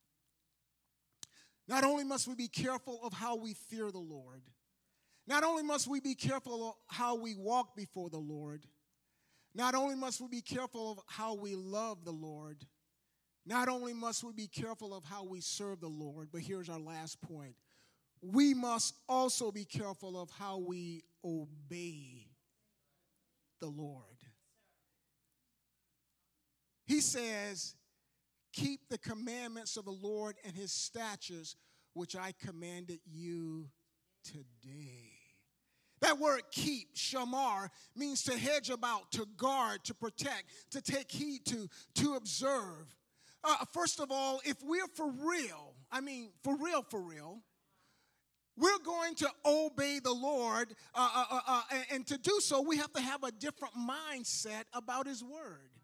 not 1.68 1.84
only 1.84 2.04
must 2.04 2.28
we 2.28 2.36
be 2.36 2.48
careful 2.48 3.00
of 3.04 3.14
how 3.14 3.36
we 3.36 3.54
fear 3.54 3.92
the 3.92 3.98
Lord, 3.98 4.44
not 5.28 5.44
only 5.44 5.64
must 5.64 5.88
we 5.88 6.00
be 6.00 6.16
careful 6.16 6.70
of 6.70 6.76
how 6.88 7.16
we 7.16 7.36
walk 7.36 7.76
before 7.76 8.10
the 8.10 8.18
Lord, 8.18 8.66
not 9.54 9.76
only 9.76 9.96
must 9.96 10.22
we 10.22 10.28
be 10.28 10.42
careful 10.42 10.92
of 10.92 11.00
how 11.08 11.34
we 11.34 11.56
love 11.56 12.06
the 12.06 12.12
Lord, 12.12 12.66
not 13.46 13.70
only 13.70 13.94
must 13.94 14.24
we 14.24 14.34
be 14.34 14.48
careful 14.48 14.94
of 14.94 15.04
how 15.04 15.24
we 15.24 15.42
serve 15.42 15.80
the 15.80 15.88
Lord, 15.88 16.30
but 16.32 16.42
here's 16.42 16.70
our 16.70 16.80
last 16.80 17.22
point. 17.22 17.56
We 18.22 18.54
must 18.54 18.96
also 19.08 19.52
be 19.52 19.66
careful 19.66 20.20
of 20.20 20.30
how 20.30 20.58
we 20.58 21.04
obey 21.24 22.28
the 23.60 23.68
Lord. 23.68 24.04
He 26.86 27.02
says, 27.02 27.76
Keep 28.58 28.90
the 28.90 28.98
commandments 28.98 29.78
of 29.78 29.86
the 29.86 29.92
Lord 29.92 30.36
and 30.44 30.56
his 30.56 30.72
statutes, 30.72 31.56
which 31.94 32.16
I 32.16 32.34
commanded 32.44 33.00
you 33.06 33.68
today. 34.24 35.12
That 36.02 36.18
word 36.18 36.42
keep, 36.52 36.96
shamar, 36.96 37.70
means 37.96 38.24
to 38.24 38.36
hedge 38.36 38.72
about, 38.72 39.12
to 39.12 39.28
guard, 39.38 39.84
to 39.84 39.94
protect, 39.94 40.46
to 40.72 40.82
take 40.82 41.12
heed 41.12 41.46
to, 41.46 41.70
to 41.96 42.16
observe. 42.16 42.96
Uh, 43.44 43.58
first 43.74 44.00
of 44.00 44.12
all, 44.12 44.42
if 44.44 44.58
we're 44.64 44.88
for 44.96 45.08
real, 45.08 45.76
I 45.92 46.02
mean, 46.02 46.32
for 46.44 46.58
real, 46.58 46.82
for 46.82 47.00
real, 47.00 47.44
we're 48.58 48.80
going 48.84 49.14
to 49.16 49.30
obey 49.46 50.00
the 50.00 50.14
Lord, 50.14 50.74
uh, 50.96 51.10
uh, 51.16 51.26
uh, 51.30 51.42
uh 51.48 51.62
and 51.92 52.08
to 52.08 52.18
do 52.18 52.40
so, 52.40 52.62
we 52.62 52.78
have 52.78 52.92
to 52.94 53.02
have 53.02 53.24
a 53.24 53.32
different 53.32 53.76
mindset 53.76 54.64
about 54.74 55.06
His 55.06 55.24
Word. 55.24 55.77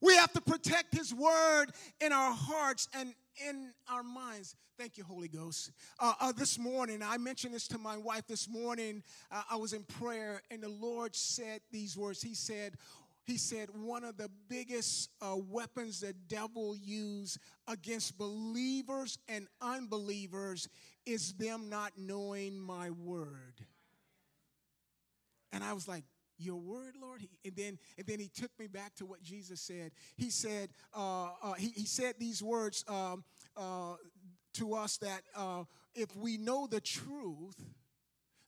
We 0.00 0.16
have 0.16 0.32
to 0.32 0.40
protect 0.40 0.94
His 0.94 1.14
Word 1.14 1.66
in 2.00 2.12
our 2.12 2.32
hearts 2.32 2.88
and 2.94 3.14
in 3.48 3.72
our 3.88 4.02
minds. 4.02 4.54
Thank 4.78 4.98
you, 4.98 5.04
Holy 5.04 5.28
Ghost. 5.28 5.70
Uh, 6.00 6.14
uh, 6.20 6.32
this 6.32 6.58
morning, 6.58 7.00
I 7.02 7.16
mentioned 7.16 7.54
this 7.54 7.68
to 7.68 7.78
my 7.78 7.96
wife 7.96 8.26
this 8.26 8.48
morning. 8.48 9.02
Uh, 9.30 9.42
I 9.50 9.56
was 9.56 9.72
in 9.72 9.84
prayer, 9.84 10.42
and 10.50 10.62
the 10.62 10.68
Lord 10.68 11.14
said 11.14 11.60
these 11.70 11.96
words. 11.96 12.20
He 12.20 12.34
said, 12.34 12.74
he 13.24 13.38
said 13.38 13.70
one 13.72 14.04
of 14.04 14.16
the 14.16 14.30
biggest 14.48 15.10
uh, 15.22 15.36
weapons 15.48 16.00
the 16.00 16.12
devil 16.28 16.76
use 16.76 17.38
against 17.66 18.18
believers 18.18 19.18
and 19.28 19.48
unbelievers 19.60 20.68
is 21.06 21.32
them 21.34 21.68
not 21.70 21.92
knowing 21.96 22.58
my 22.58 22.90
word 22.90 23.64
and 25.52 25.64
i 25.64 25.72
was 25.72 25.88
like 25.88 26.04
your 26.38 26.56
word, 26.56 26.94
Lord. 27.00 27.20
He, 27.20 27.28
and 27.44 27.56
then 27.56 27.78
and 27.98 28.06
then 28.06 28.18
he 28.18 28.28
took 28.28 28.50
me 28.58 28.66
back 28.66 28.94
to 28.96 29.06
what 29.06 29.22
Jesus 29.22 29.60
said. 29.60 29.92
He 30.16 30.30
said 30.30 30.70
uh, 30.96 31.28
uh, 31.42 31.52
he, 31.54 31.68
he 31.68 31.86
said 31.86 32.14
these 32.18 32.42
words 32.42 32.84
um, 32.88 33.24
uh, 33.56 33.94
to 34.54 34.74
us 34.74 34.96
that 34.98 35.22
uh, 35.36 35.64
if 35.94 36.14
we 36.16 36.36
know 36.36 36.66
the 36.66 36.80
truth, 36.80 37.56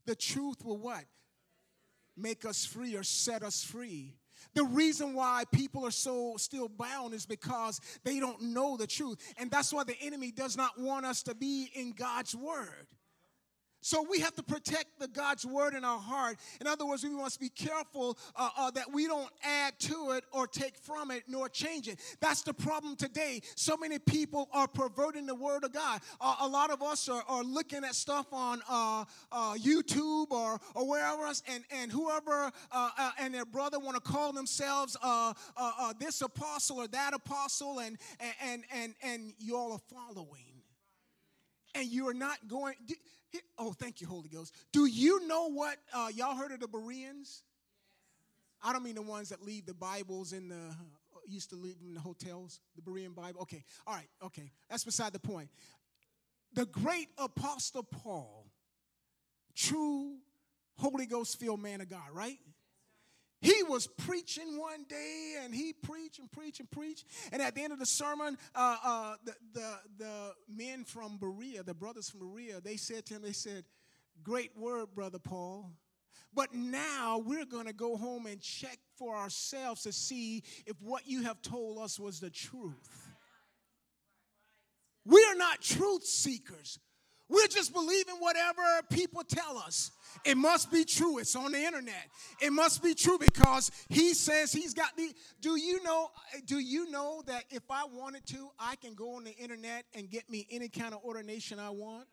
the 0.06 0.14
truth 0.14 0.64
will 0.64 0.78
what 0.78 1.04
make 2.16 2.44
us 2.44 2.64
free 2.64 2.96
or 2.96 3.02
set 3.02 3.42
us 3.42 3.62
free. 3.62 4.14
The 4.54 4.64
reason 4.64 5.14
why 5.14 5.44
people 5.52 5.84
are 5.86 5.90
so 5.90 6.34
still 6.38 6.68
bound 6.68 7.14
is 7.14 7.26
because 7.26 7.80
they 8.04 8.20
don't 8.20 8.40
know 8.40 8.76
the 8.76 8.86
truth. 8.86 9.18
And 9.38 9.50
that's 9.50 9.72
why 9.72 9.84
the 9.84 9.96
enemy 10.00 10.30
does 10.30 10.56
not 10.56 10.78
want 10.78 11.06
us 11.06 11.22
to 11.24 11.34
be 11.34 11.70
in 11.74 11.92
God's 11.92 12.34
word. 12.34 12.86
So 13.86 14.04
we 14.10 14.18
have 14.18 14.34
to 14.34 14.42
protect 14.42 14.98
the 14.98 15.06
God's 15.06 15.46
word 15.46 15.72
in 15.72 15.84
our 15.84 16.00
heart. 16.00 16.38
In 16.60 16.66
other 16.66 16.84
words, 16.84 17.04
we 17.04 17.10
must 17.10 17.38
be 17.38 17.48
careful 17.48 18.18
uh, 18.34 18.48
uh, 18.58 18.70
that 18.72 18.92
we 18.92 19.06
don't 19.06 19.30
add 19.44 19.78
to 19.78 20.10
it 20.10 20.24
or 20.32 20.48
take 20.48 20.76
from 20.76 21.12
it 21.12 21.22
nor 21.28 21.48
change 21.48 21.86
it. 21.86 22.00
That's 22.20 22.42
the 22.42 22.52
problem 22.52 22.96
today. 22.96 23.42
So 23.54 23.76
many 23.76 24.00
people 24.00 24.48
are 24.52 24.66
perverting 24.66 25.24
the 25.24 25.36
word 25.36 25.62
of 25.62 25.72
God. 25.72 26.00
Uh, 26.20 26.34
a 26.40 26.48
lot 26.48 26.70
of 26.70 26.82
us 26.82 27.08
are, 27.08 27.22
are 27.28 27.44
looking 27.44 27.84
at 27.84 27.94
stuff 27.94 28.26
on 28.32 28.60
uh, 28.68 29.04
uh, 29.30 29.54
YouTube 29.54 30.32
or, 30.32 30.58
or 30.74 30.88
wherever 30.88 31.24
else, 31.24 31.44
and, 31.48 31.62
and 31.70 31.92
whoever 31.92 32.50
uh, 32.72 33.10
and 33.20 33.32
their 33.32 33.44
brother 33.44 33.78
want 33.78 33.94
to 33.94 34.00
call 34.00 34.32
themselves 34.32 34.96
this 36.00 36.22
apostle 36.22 36.78
or 36.78 36.88
that 36.88 37.14
apostle, 37.14 37.78
and 37.78 37.98
and 38.42 38.64
and 38.74 38.94
and 39.00 39.32
you 39.38 39.56
all 39.56 39.70
are 39.70 39.78
following 39.78 40.55
and 41.76 41.86
you 41.86 42.08
are 42.08 42.14
not 42.14 42.38
going. 42.48 42.74
Oh, 43.58 43.72
thank 43.72 44.00
you, 44.00 44.06
Holy 44.06 44.28
Ghost. 44.28 44.54
Do 44.72 44.86
you 44.86 45.26
know 45.26 45.50
what 45.50 45.76
uh, 45.92 46.08
y'all 46.14 46.36
heard 46.36 46.52
of 46.52 46.60
the 46.60 46.68
Bereans? 46.68 47.42
I 48.62 48.72
don't 48.72 48.82
mean 48.82 48.94
the 48.94 49.02
ones 49.02 49.28
that 49.28 49.42
leave 49.42 49.66
the 49.66 49.74
Bibles 49.74 50.32
in 50.32 50.48
the 50.48 50.74
used 51.28 51.50
to 51.50 51.56
leave 51.56 51.78
them 51.78 51.88
in 51.88 51.94
the 51.94 52.00
hotels, 52.00 52.60
the 52.76 52.82
Berean 52.82 53.14
Bible. 53.14 53.40
Okay, 53.42 53.64
all 53.86 53.94
right, 53.94 54.08
okay. 54.22 54.52
That's 54.70 54.84
beside 54.84 55.12
the 55.12 55.18
point. 55.18 55.50
The 56.54 56.66
great 56.66 57.08
apostle 57.18 57.82
Paul, 57.82 58.46
true 59.54 60.16
Holy 60.78 61.06
Ghost 61.06 61.38
filled 61.38 61.60
man 61.60 61.80
of 61.80 61.88
God, 61.88 62.08
right? 62.12 62.38
He 63.40 63.62
was 63.62 63.86
preaching 63.86 64.58
one 64.58 64.84
day 64.88 65.34
and 65.42 65.54
he 65.54 65.72
preached 65.72 66.18
and 66.18 66.30
preached 66.30 66.60
and 66.60 66.70
preached. 66.70 67.04
And 67.32 67.42
at 67.42 67.54
the 67.54 67.62
end 67.62 67.72
of 67.72 67.78
the 67.78 67.86
sermon, 67.86 68.38
uh, 68.54 68.76
uh, 68.82 69.14
the, 69.24 69.34
the, 69.52 69.78
the 69.98 70.32
men 70.48 70.84
from 70.84 71.18
Berea, 71.18 71.62
the 71.62 71.74
brothers 71.74 72.08
from 72.08 72.20
Berea, 72.20 72.60
they 72.60 72.76
said 72.76 73.04
to 73.06 73.14
him, 73.14 73.22
they 73.22 73.32
said, 73.32 73.64
Great 74.22 74.56
word, 74.56 74.94
Brother 74.94 75.18
Paul. 75.18 75.70
But 76.34 76.54
now 76.54 77.22
we're 77.24 77.44
going 77.44 77.66
to 77.66 77.72
go 77.72 77.96
home 77.96 78.26
and 78.26 78.40
check 78.40 78.78
for 78.96 79.16
ourselves 79.16 79.82
to 79.82 79.92
see 79.92 80.42
if 80.66 80.76
what 80.80 81.06
you 81.06 81.22
have 81.22 81.40
told 81.42 81.78
us 81.78 82.00
was 82.00 82.20
the 82.20 82.30
truth. 82.30 83.08
We 85.04 85.24
are 85.30 85.36
not 85.36 85.60
truth 85.60 86.04
seekers. 86.04 86.78
We're 87.28 87.48
just 87.48 87.72
believing 87.72 88.16
whatever 88.20 88.62
people 88.90 89.22
tell 89.26 89.58
us. 89.58 89.90
It 90.24 90.36
must 90.36 90.70
be 90.70 90.84
true. 90.84 91.18
It's 91.18 91.34
on 91.34 91.52
the 91.52 91.58
internet. 91.58 92.08
It 92.40 92.52
must 92.52 92.82
be 92.82 92.94
true 92.94 93.18
because 93.18 93.70
he 93.88 94.14
says 94.14 94.52
he's 94.52 94.74
got 94.74 94.96
the 94.96 95.12
Do 95.40 95.56
you 95.56 95.82
know 95.82 96.10
do 96.46 96.58
you 96.58 96.88
know 96.90 97.22
that 97.26 97.44
if 97.50 97.64
I 97.68 97.84
wanted 97.84 98.26
to, 98.28 98.48
I 98.58 98.76
can 98.76 98.94
go 98.94 99.16
on 99.16 99.24
the 99.24 99.34
internet 99.36 99.84
and 99.94 100.08
get 100.08 100.30
me 100.30 100.46
any 100.50 100.68
kind 100.68 100.94
of 100.94 101.02
ordination 101.02 101.58
I 101.58 101.70
want? 101.70 102.06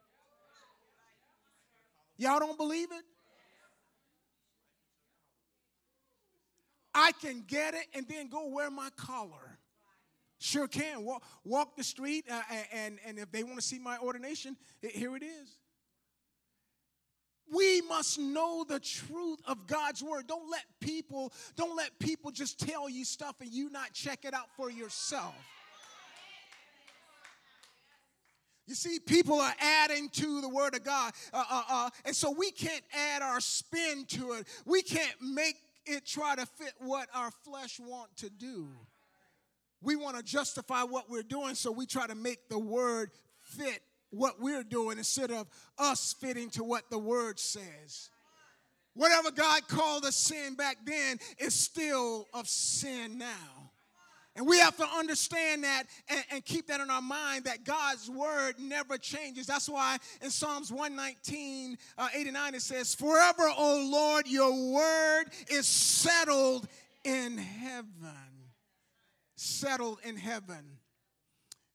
Y'all 2.17 2.39
don't 2.39 2.57
believe 2.57 2.91
it? 2.91 3.03
I 6.95 7.11
can 7.21 7.43
get 7.47 7.73
it 7.73 7.85
and 7.93 8.07
then 8.07 8.29
go 8.29 8.47
wear 8.47 8.69
my 8.69 8.89
collar. 8.95 9.52
Sure 10.43 10.67
can. 10.67 11.05
Walk, 11.05 11.23
walk 11.45 11.77
the 11.77 11.85
street, 11.85 12.25
uh, 12.29 12.41
and, 12.73 12.99
and 13.07 13.17
if 13.17 13.31
they 13.31 13.45
want 13.45 13.55
to 13.55 13.61
see 13.61 13.79
my 13.79 13.97
ordination, 13.99 14.57
here 14.81 15.15
it 15.15 15.23
is. 15.23 15.57
We 17.49 17.79
must 17.79 18.19
know 18.19 18.65
the 18.67 18.81
truth 18.81 19.39
of 19.47 19.67
God's 19.67 20.03
word. 20.03 20.27
Don't 20.27 20.51
let 20.51 20.65
people, 20.81 21.31
don't 21.55 21.77
let 21.77 21.97
people 21.97 22.29
just 22.29 22.59
tell 22.59 22.89
you 22.89 23.05
stuff 23.05 23.37
and 23.39 23.53
you 23.53 23.69
not 23.69 23.93
check 23.93 24.25
it 24.25 24.33
out 24.33 24.47
for 24.57 24.69
yourself. 24.69 25.33
You 28.67 28.75
see, 28.75 28.99
people 28.99 29.39
are 29.39 29.55
adding 29.59 30.09
to 30.09 30.41
the 30.41 30.49
Word 30.49 30.75
of 30.75 30.83
God. 30.83 31.13
Uh, 31.31 31.43
uh, 31.49 31.63
uh, 31.69 31.89
and 32.03 32.13
so 32.13 32.31
we 32.37 32.51
can't 32.51 32.83
add 32.93 33.21
our 33.21 33.39
spin 33.39 34.03
to 34.09 34.33
it. 34.33 34.47
We 34.65 34.81
can't 34.81 35.21
make 35.21 35.55
it 35.85 36.05
try 36.05 36.35
to 36.35 36.45
fit 36.45 36.73
what 36.79 37.07
our 37.15 37.31
flesh 37.31 37.79
want 37.79 38.13
to 38.17 38.29
do 38.29 38.67
we 39.83 39.95
want 39.95 40.17
to 40.17 40.23
justify 40.23 40.83
what 40.83 41.09
we're 41.09 41.23
doing, 41.23 41.55
so 41.55 41.71
we 41.71 41.85
try 41.85 42.07
to 42.07 42.15
make 42.15 42.49
the 42.49 42.57
word 42.59 43.11
fit 43.41 43.81
what 44.09 44.39
we're 44.39 44.63
doing 44.63 44.97
instead 44.97 45.31
of 45.31 45.47
us 45.77 46.15
fitting 46.19 46.49
to 46.51 46.63
what 46.63 46.89
the 46.89 46.97
word 46.97 47.39
says. 47.39 48.09
Whatever 48.95 49.31
God 49.31 49.67
called 49.67 50.05
us 50.05 50.15
sin 50.15 50.55
back 50.55 50.77
then 50.85 51.17
is 51.39 51.53
still 51.53 52.27
of 52.33 52.47
sin 52.47 53.17
now. 53.17 53.71
And 54.35 54.47
we 54.47 54.57
have 54.59 54.77
to 54.77 54.85
understand 54.97 55.63
that 55.63 55.83
and, 56.09 56.23
and, 56.31 56.45
keep 56.45 56.67
that 56.67 56.81
in 56.81 56.89
our 56.89 57.03
mind 57.03 57.43
that 57.43 57.65
God's 57.65 58.09
word 58.09 58.55
never 58.57 58.97
changes. 58.97 59.45
That's 59.45 59.69
why 59.69 59.97
in 60.23 60.31
Psalms 60.31 60.71
119, 60.71 61.77
uh, 61.99 62.07
89, 62.15 62.55
it 62.55 62.61
says, 62.63 62.95
Forever, 62.95 63.43
O 63.55 63.89
Lord, 63.91 64.27
your 64.27 64.73
word 64.73 65.25
is 65.49 65.67
settled 65.67 66.67
in 67.03 67.37
heaven 67.37 68.32
settled 69.35 69.99
in 70.03 70.17
heaven. 70.17 70.77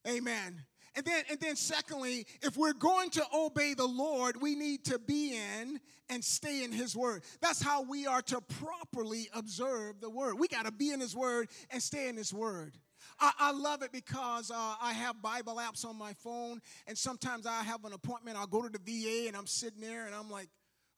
Amen. 0.07 0.63
And 0.95 1.05
then, 1.05 1.23
and 1.29 1.39
then 1.39 1.55
secondly, 1.55 2.25
if 2.41 2.57
we're 2.57 2.73
going 2.73 3.09
to 3.11 3.23
obey 3.33 3.73
the 3.73 3.85
Lord, 3.85 4.41
we 4.41 4.55
need 4.55 4.85
to 4.85 4.99
be 4.99 5.35
in 5.35 5.79
and 6.09 6.23
stay 6.23 6.63
in 6.63 6.71
His 6.71 6.95
Word. 6.95 7.23
That's 7.41 7.61
how 7.61 7.83
we 7.83 8.07
are 8.07 8.21
to 8.23 8.41
properly 8.41 9.29
observe 9.33 10.01
the 10.01 10.09
Word. 10.09 10.39
We 10.39 10.47
got 10.47 10.65
to 10.65 10.71
be 10.71 10.91
in 10.91 10.99
His 10.99 11.15
Word 11.15 11.49
and 11.69 11.81
stay 11.81 12.09
in 12.09 12.17
His 12.17 12.33
Word. 12.33 12.77
I, 13.19 13.31
I 13.39 13.51
love 13.51 13.81
it 13.83 13.91
because 13.91 14.51
uh, 14.51 14.75
I 14.81 14.93
have 14.93 15.21
Bible 15.21 15.55
apps 15.55 15.85
on 15.85 15.97
my 15.97 16.13
phone, 16.13 16.59
and 16.87 16.97
sometimes 16.97 17.45
I 17.45 17.63
have 17.63 17.85
an 17.85 17.93
appointment. 17.93 18.37
I'll 18.37 18.47
go 18.47 18.61
to 18.61 18.69
the 18.69 18.79
VA, 18.79 19.27
and 19.27 19.37
I'm 19.37 19.47
sitting 19.47 19.81
there, 19.81 20.05
and 20.05 20.15
I'm 20.15 20.29
like, 20.29 20.49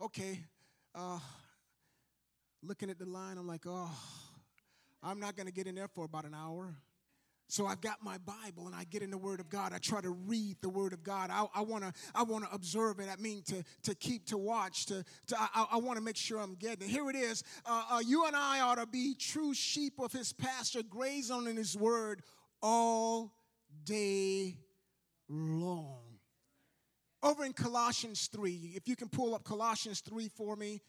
okay, 0.02 0.40
uh, 0.96 1.20
looking 2.64 2.90
at 2.90 2.98
the 2.98 3.06
line, 3.06 3.38
I'm 3.38 3.48
like, 3.48 3.66
oh, 3.68 3.92
I'm 5.04 5.20
not 5.20 5.36
going 5.36 5.48
to 5.48 5.54
get 5.54 5.68
in 5.68 5.76
there 5.76 5.88
for 5.88 6.06
about 6.06 6.26
an 6.26 6.34
hour. 6.34 6.76
So 7.52 7.66
I've 7.66 7.82
got 7.82 8.02
my 8.02 8.18
Bible 8.20 8.68
and 8.68 8.74
I 8.74 8.86
get 8.86 9.02
in 9.02 9.12
the 9.12 9.18
Word 9.18 9.42
of 9.42 9.50
God. 9.50 9.74
I 9.74 9.78
try 9.78 10.00
to 10.00 10.12
read 10.12 10.56
the 10.62 10.70
Word 10.70 10.94
of 10.94 11.04
God. 11.04 11.30
I 11.30 11.62
want 11.62 11.84
to 11.84 11.92
I 12.16 12.24
want 12.24 12.46
to 12.46 12.56
observe 12.56 13.02
it. 13.02 13.10
I 13.12 13.22
mean 13.22 13.44
to 13.48 13.62
to 13.84 13.94
keep 13.94 14.26
to 14.28 14.38
watch. 14.38 14.86
To, 14.86 15.04
to 15.28 15.36
I, 15.38 15.66
I 15.74 15.78
want 15.78 15.98
to 15.98 16.02
make 16.02 16.16
sure 16.16 16.40
I'm 16.40 16.56
getting 16.56 16.88
it. 16.88 16.90
Here 16.90 17.10
it 17.10 17.16
is. 17.18 17.44
Uh, 17.66 17.84
uh, 17.92 18.00
you 18.00 18.26
and 18.26 18.38
I 18.38 18.62
ought 18.62 18.76
to 18.76 18.86
be 18.86 19.16
true 19.16 19.54
sheep 19.54 20.00
of 20.00 20.14
His 20.14 20.32
pasture, 20.32 20.82
graze 20.82 21.30
on 21.30 21.46
in 21.46 21.58
His 21.58 21.76
Word 21.76 22.22
all 22.62 23.34
day 23.84 24.56
long. 25.28 26.04
Over 27.22 27.44
in 27.44 27.52
Colossians 27.52 28.28
3, 28.28 28.72
if 28.76 28.88
you 28.88 28.96
can 28.96 29.10
pull 29.10 29.36
up 29.36 29.44
Colossians 29.44 30.00
3 30.00 30.30
for 30.30 30.56
me, 30.56 30.82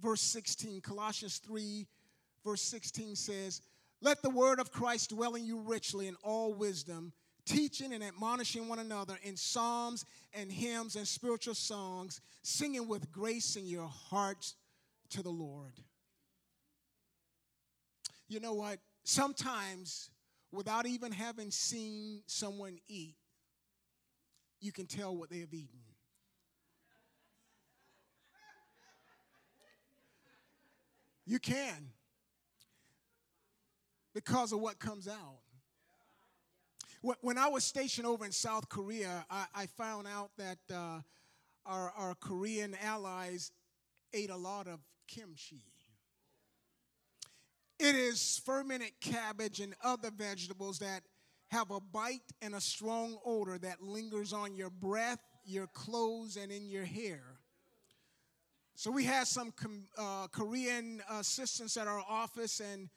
verse 0.00 0.20
16. 0.20 0.82
Colossians 0.82 1.38
3, 1.38 1.86
verse 2.44 2.62
16 2.62 3.16
says, 3.16 3.60
let 4.02 4.22
the 4.22 4.30
word 4.30 4.60
of 4.60 4.72
Christ 4.72 5.10
dwell 5.10 5.34
in 5.34 5.44
you 5.44 5.60
richly 5.60 6.08
in 6.08 6.16
all 6.22 6.54
wisdom, 6.54 7.12
teaching 7.44 7.92
and 7.92 8.02
admonishing 8.02 8.68
one 8.68 8.78
another 8.78 9.18
in 9.22 9.36
psalms 9.36 10.06
and 10.32 10.50
hymns 10.50 10.96
and 10.96 11.06
spiritual 11.06 11.54
songs, 11.54 12.20
singing 12.42 12.88
with 12.88 13.12
grace 13.12 13.56
in 13.56 13.66
your 13.66 13.88
hearts 13.88 14.54
to 15.10 15.22
the 15.22 15.30
Lord. 15.30 15.72
You 18.28 18.40
know 18.40 18.54
what? 18.54 18.78
Sometimes, 19.04 20.08
without 20.52 20.86
even 20.86 21.12
having 21.12 21.50
seen 21.50 22.22
someone 22.26 22.78
eat, 22.88 23.16
you 24.60 24.72
can 24.72 24.86
tell 24.86 25.14
what 25.14 25.30
they 25.30 25.40
have 25.40 25.52
eaten. 25.52 25.80
You 31.26 31.38
can 31.38 31.90
because 34.14 34.52
of 34.52 34.60
what 34.60 34.78
comes 34.78 35.08
out. 35.08 35.40
When 37.22 37.38
I 37.38 37.48
was 37.48 37.64
stationed 37.64 38.06
over 38.06 38.26
in 38.26 38.32
South 38.32 38.68
Korea, 38.68 39.24
I, 39.30 39.66
found 39.66 40.06
out 40.06 40.30
that 40.36 40.58
uh, 40.70 41.00
our, 41.64 41.92
our 41.96 42.14
Korean 42.14 42.76
allies 42.82 43.52
ate 44.12 44.28
a 44.28 44.36
lot 44.36 44.66
of 44.66 44.80
kimchi. 45.08 45.62
It 47.78 47.94
is 47.94 48.42
fermented 48.44 48.92
cabbage 49.00 49.60
and 49.60 49.74
other 49.82 50.10
vegetables 50.10 50.80
that 50.80 51.00
have 51.50 51.70
a 51.70 51.80
bite 51.80 52.20
and 52.42 52.54
a 52.54 52.60
strong 52.60 53.16
odor 53.24 53.56
that 53.58 53.82
lingers 53.82 54.34
on 54.34 54.54
your 54.54 54.68
breath, 54.68 55.20
your 55.44 55.66
clothes, 55.68 56.36
and 56.36 56.52
in 56.52 56.68
your 56.68 56.84
hair. 56.84 57.22
So 58.74 58.90
we 58.90 59.04
had 59.04 59.26
some 59.26 59.52
uh, 59.98 60.26
Korean 60.30 61.02
assistants 61.10 61.76
at 61.76 61.86
our 61.86 62.02
office, 62.08 62.60
and 62.60 62.88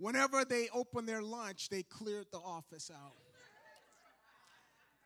whenever 0.00 0.44
they 0.44 0.68
opened 0.74 1.08
their 1.08 1.22
lunch, 1.22 1.68
they 1.68 1.82
cleared 1.82 2.26
the 2.32 2.38
office 2.38 2.90
out. 2.92 3.12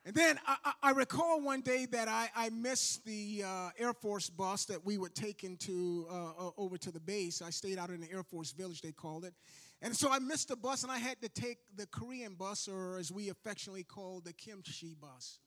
And 0.06 0.14
then 0.14 0.38
I, 0.46 0.72
I 0.82 0.90
recall 0.90 1.40
one 1.40 1.62
day 1.62 1.86
that 1.86 2.08
I, 2.08 2.28
I 2.36 2.50
missed 2.50 3.06
the 3.06 3.42
uh, 3.44 3.70
Air 3.78 3.94
Force 3.94 4.28
bus 4.28 4.66
that 4.66 4.84
we 4.84 4.98
would 4.98 5.14
take 5.14 5.44
into 5.44 6.06
uh, 6.10 6.46
uh, 6.46 6.50
over 6.58 6.76
to 6.76 6.92
the 6.92 7.00
base. 7.00 7.40
I 7.40 7.48
stayed 7.48 7.78
out 7.78 7.88
in 7.88 8.02
the 8.02 8.12
Air 8.12 8.22
Force 8.22 8.52
Village, 8.52 8.82
they 8.82 8.92
called 8.92 9.24
it. 9.24 9.32
And 9.80 9.96
so 9.96 10.10
I 10.12 10.18
missed 10.18 10.48
the 10.48 10.56
bus, 10.56 10.82
and 10.82 10.92
I 10.92 10.98
had 10.98 11.20
to 11.22 11.28
take 11.30 11.58
the 11.74 11.86
Korean 11.86 12.34
bus, 12.34 12.68
or 12.68 12.98
as 12.98 13.10
we 13.10 13.30
affectionately 13.30 13.82
call 13.82 14.20
the 14.20 14.32
kimchi 14.32 14.94
bus. 15.00 15.38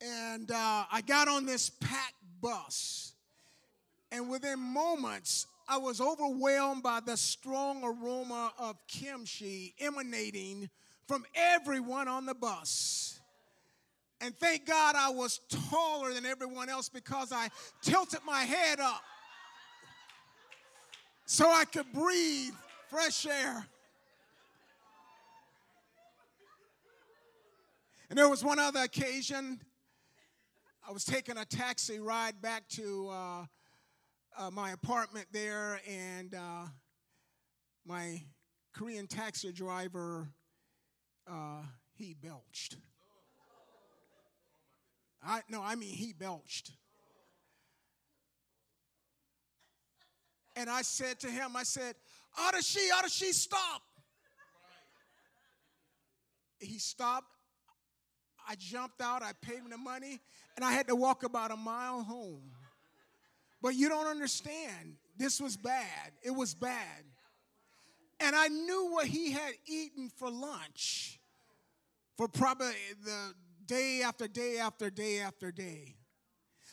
And 0.00 0.50
uh, 0.50 0.84
I 0.90 1.00
got 1.00 1.28
on 1.28 1.44
this 1.44 1.70
packed 1.70 2.14
bus, 2.40 3.14
and 4.12 4.30
within 4.30 4.60
moments, 4.60 5.46
I 5.66 5.78
was 5.78 6.00
overwhelmed 6.00 6.82
by 6.82 7.00
the 7.00 7.16
strong 7.16 7.82
aroma 7.82 8.52
of 8.58 8.76
kimchi 8.86 9.74
emanating 9.80 10.68
from 11.06 11.24
everyone 11.34 12.08
on 12.08 12.26
the 12.26 12.34
bus. 12.34 13.20
And 14.20 14.36
thank 14.36 14.66
God 14.66 14.94
I 14.96 15.10
was 15.10 15.40
taller 15.70 16.12
than 16.12 16.24
everyone 16.24 16.68
else 16.68 16.88
because 16.88 17.32
I 17.32 17.48
tilted 17.82 18.20
my 18.26 18.42
head 18.42 18.80
up 18.80 19.02
so 21.26 21.50
I 21.50 21.64
could 21.64 21.90
breathe 21.92 22.54
fresh 22.88 23.26
air. 23.26 23.66
And 28.10 28.18
there 28.18 28.28
was 28.28 28.44
one 28.44 28.58
other 28.58 28.80
occasion. 28.80 29.60
I 30.86 30.92
was 30.92 31.04
taking 31.04 31.38
a 31.38 31.44
taxi 31.44 31.98
ride 31.98 32.40
back 32.40 32.68
to 32.70 33.08
uh, 33.10 33.46
uh, 34.38 34.50
my 34.50 34.70
apartment 34.70 35.26
there, 35.32 35.80
and 35.88 36.34
uh, 36.34 36.66
my 37.86 38.22
Korean 38.72 39.06
taxi 39.06 39.52
driver, 39.52 40.28
uh, 41.30 41.62
he 41.94 42.14
belched. 42.14 42.76
I 45.22 45.40
no, 45.48 45.62
I 45.62 45.74
mean 45.74 45.94
he 45.94 46.12
belched. 46.12 46.72
And 50.56 50.70
I 50.70 50.82
said 50.82 51.18
to 51.20 51.30
him, 51.30 51.56
I 51.56 51.64
said, 51.64 51.96
Adashi, 52.38 52.88
Adashi, 52.96 53.32
stop. 53.32 53.82
He 56.60 56.78
stopped. 56.78 57.26
I 58.46 58.54
jumped 58.56 59.00
out, 59.00 59.22
I 59.22 59.32
paid 59.40 59.56
him 59.56 59.70
the 59.70 59.78
money, 59.78 60.20
and 60.54 60.64
I 60.64 60.72
had 60.72 60.86
to 60.88 60.94
walk 60.94 61.24
about 61.24 61.50
a 61.50 61.56
mile 61.56 62.02
home. 62.02 62.52
But 63.64 63.76
you 63.76 63.88
don't 63.88 64.06
understand. 64.06 64.96
This 65.16 65.40
was 65.40 65.56
bad. 65.56 66.12
It 66.22 66.32
was 66.32 66.54
bad. 66.54 67.02
And 68.20 68.36
I 68.36 68.48
knew 68.48 68.90
what 68.92 69.06
he 69.06 69.32
had 69.32 69.54
eaten 69.66 70.10
for 70.10 70.30
lunch 70.30 71.18
for 72.18 72.28
probably 72.28 72.74
the 73.02 73.32
day 73.64 74.02
after 74.04 74.28
day 74.28 74.58
after 74.58 74.90
day 74.90 75.20
after 75.20 75.50
day. 75.50 75.96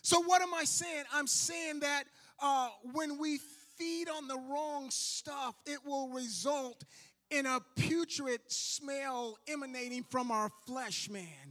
So, 0.02 0.22
what 0.22 0.42
am 0.42 0.54
I 0.54 0.66
saying? 0.66 1.06
I'm 1.14 1.28
saying 1.28 1.80
that 1.80 2.04
uh, 2.42 2.68
when 2.92 3.18
we 3.18 3.40
feed 3.78 4.10
on 4.10 4.28
the 4.28 4.38
wrong 4.38 4.90
stuff, 4.90 5.56
it 5.66 5.80
will 5.86 6.10
result 6.10 6.84
in 7.30 7.46
a 7.46 7.62
putrid 7.78 8.42
smell 8.48 9.38
emanating 9.48 10.04
from 10.10 10.30
our 10.30 10.50
flesh 10.68 11.10
man. 11.10 11.51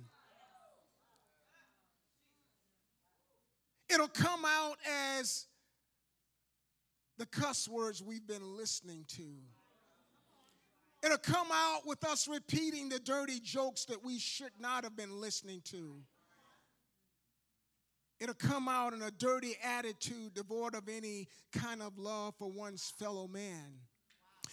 It'll 3.93 4.09
come 4.09 4.45
out 4.45 4.77
as 5.19 5.47
the 7.19 7.27
cuss 7.27 7.69
words 7.69 8.03
we've 8.03 8.27
been 8.27 8.57
listening 8.57 9.05
to. 9.17 9.27
It'll 11.03 11.19
come 11.19 11.49
out 11.53 11.87
with 11.87 12.05
us 12.05 12.29
repeating 12.29 12.89
the 12.89 12.99
dirty 12.99 13.41
jokes 13.41 13.87
that 13.87 14.05
we 14.05 14.19
should 14.19 14.53
not 14.61 14.85
have 14.85 14.97
been 14.97 15.21
listening 15.21 15.62
to. 15.67 15.97
It'll 18.21 18.35
come 18.35 18.69
out 18.69 18.93
in 18.93 19.01
a 19.01 19.11
dirty 19.11 19.57
attitude 19.65 20.35
devoid 20.35 20.75
of 20.75 20.89
any 20.89 21.27
kind 21.53 21.81
of 21.83 21.99
love 21.99 22.35
for 22.39 22.51
one's 22.51 22.93
fellow 22.99 23.27
man. 23.27 23.81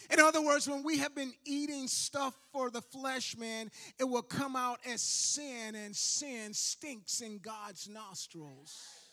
In 0.09 0.21
other 0.21 0.41
words, 0.41 0.69
when 0.69 0.83
we 0.83 0.99
have 0.99 1.13
been 1.13 1.33
eating 1.43 1.87
stuff 1.87 2.33
for 2.53 2.69
the 2.69 2.81
flesh 2.81 3.35
man, 3.37 3.69
it 3.99 4.05
will 4.05 4.21
come 4.21 4.55
out 4.55 4.79
as 4.85 5.01
sin, 5.01 5.75
and 5.75 5.93
sin 5.93 6.53
stinks 6.53 7.19
in 7.19 7.39
God's 7.39 7.89
nostrils. 7.89 9.06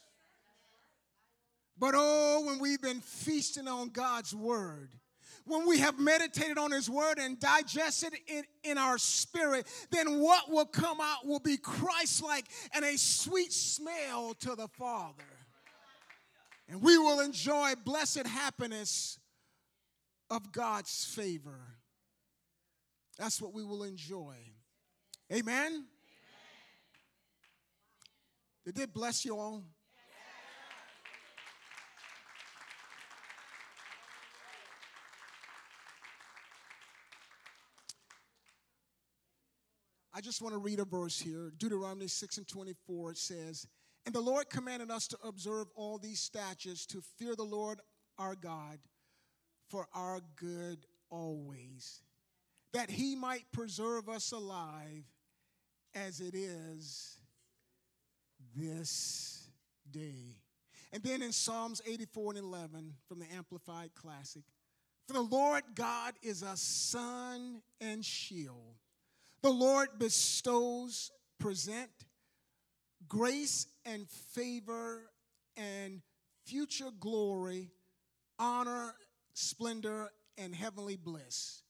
But 1.79 1.95
oh, 1.97 2.45
when 2.47 2.59
we've 2.59 2.81
been 2.81 3.01
feasting 3.01 3.67
on 3.67 3.89
God's 3.91 4.35
word, 4.35 4.91
when 5.47 5.67
we 5.67 5.79
have 5.79 5.99
meditated 5.99 6.57
on 6.57 6.71
his 6.71 6.89
word 6.89 7.19
and 7.19 7.39
digested 7.39 8.15
it 8.27 8.47
in 8.63 8.79
our 8.79 8.97
spirit, 8.97 9.67
then 9.91 10.21
what 10.21 10.51
will 10.51 10.65
come 10.65 11.01
out 11.01 11.27
will 11.27 11.41
be 11.41 11.57
Christ 11.57 12.23
like 12.23 12.47
and 12.75 12.85
a 12.85 12.97
sweet 12.97 13.53
smell 13.53 14.35
to 14.41 14.55
the 14.55 14.69
Father. 14.69 15.23
And 16.69 16.81
we 16.81 16.97
will 16.97 17.21
enjoy 17.21 17.75
blessed 17.85 18.27
happiness 18.27 19.19
of 20.31 20.51
God's 20.51 21.05
favor. 21.05 21.61
That's 23.19 23.41
what 23.41 23.53
we 23.53 23.63
will 23.65 23.83
enjoy. 23.83 24.37
Amen? 25.31 25.67
Amen. 25.67 25.85
Did 28.65 28.79
it 28.79 28.95
bless 28.95 29.27
you 29.27 29.39
all? 29.39 29.63
I 40.17 40.21
just 40.21 40.41
want 40.41 40.55
to 40.55 40.59
read 40.59 40.79
a 40.79 40.85
verse 40.85 41.19
here. 41.21 41.53
Deuteronomy 41.59 42.07
6 42.07 42.39
and 42.39 42.47
24, 42.47 43.11
it 43.11 43.19
says, 43.19 43.67
And 44.07 44.15
the 44.15 44.21
Lord 44.21 44.49
commanded 44.49 44.89
us 44.91 45.09
to 45.09 45.19
observe 45.25 45.67
all 45.75 45.99
these 45.99 46.21
statutes, 46.21 46.87
to 46.87 47.03
fear 47.19 47.35
the 47.35 47.43
Lord 47.43 47.81
our 48.17 48.37
God 48.37 48.79
for 49.69 49.89
our 49.93 50.21
good 50.37 50.87
always, 51.11 52.03
that 52.73 52.91
he 52.91 53.17
might 53.17 53.51
preserve 53.51 54.09
us 54.09 54.31
alive 54.31 55.05
as 55.97 56.21
it 56.21 56.37
is 56.37 57.19
this 58.55 59.49
day. 59.91 60.37
And 60.93 61.03
then 61.03 61.23
in 61.23 61.33
Psalms 61.33 61.83
84 61.85 62.35
and 62.35 62.45
11 62.45 62.95
from 63.09 63.19
the 63.19 63.27
Amplified 63.35 63.91
Classic, 63.97 64.45
For 65.09 65.15
the 65.15 65.23
Lord 65.23 65.65
God 65.75 66.15
is 66.23 66.43
a 66.43 66.57
sun 66.57 67.63
and 67.81 68.05
shield. 68.05 68.77
The 69.45 69.51
Lord 69.51 69.99
bestows, 69.99 71.11
present 71.39 71.91
grace 73.07 73.67
and 73.85 74.09
favor 74.09 75.11
and 75.55 76.01
future 76.47 76.89
glory, 76.99 77.71
honor, 78.39 78.95
splendor, 79.35 80.09
and 80.39 80.55
heavenly 80.55 80.97
bliss. 80.97 81.63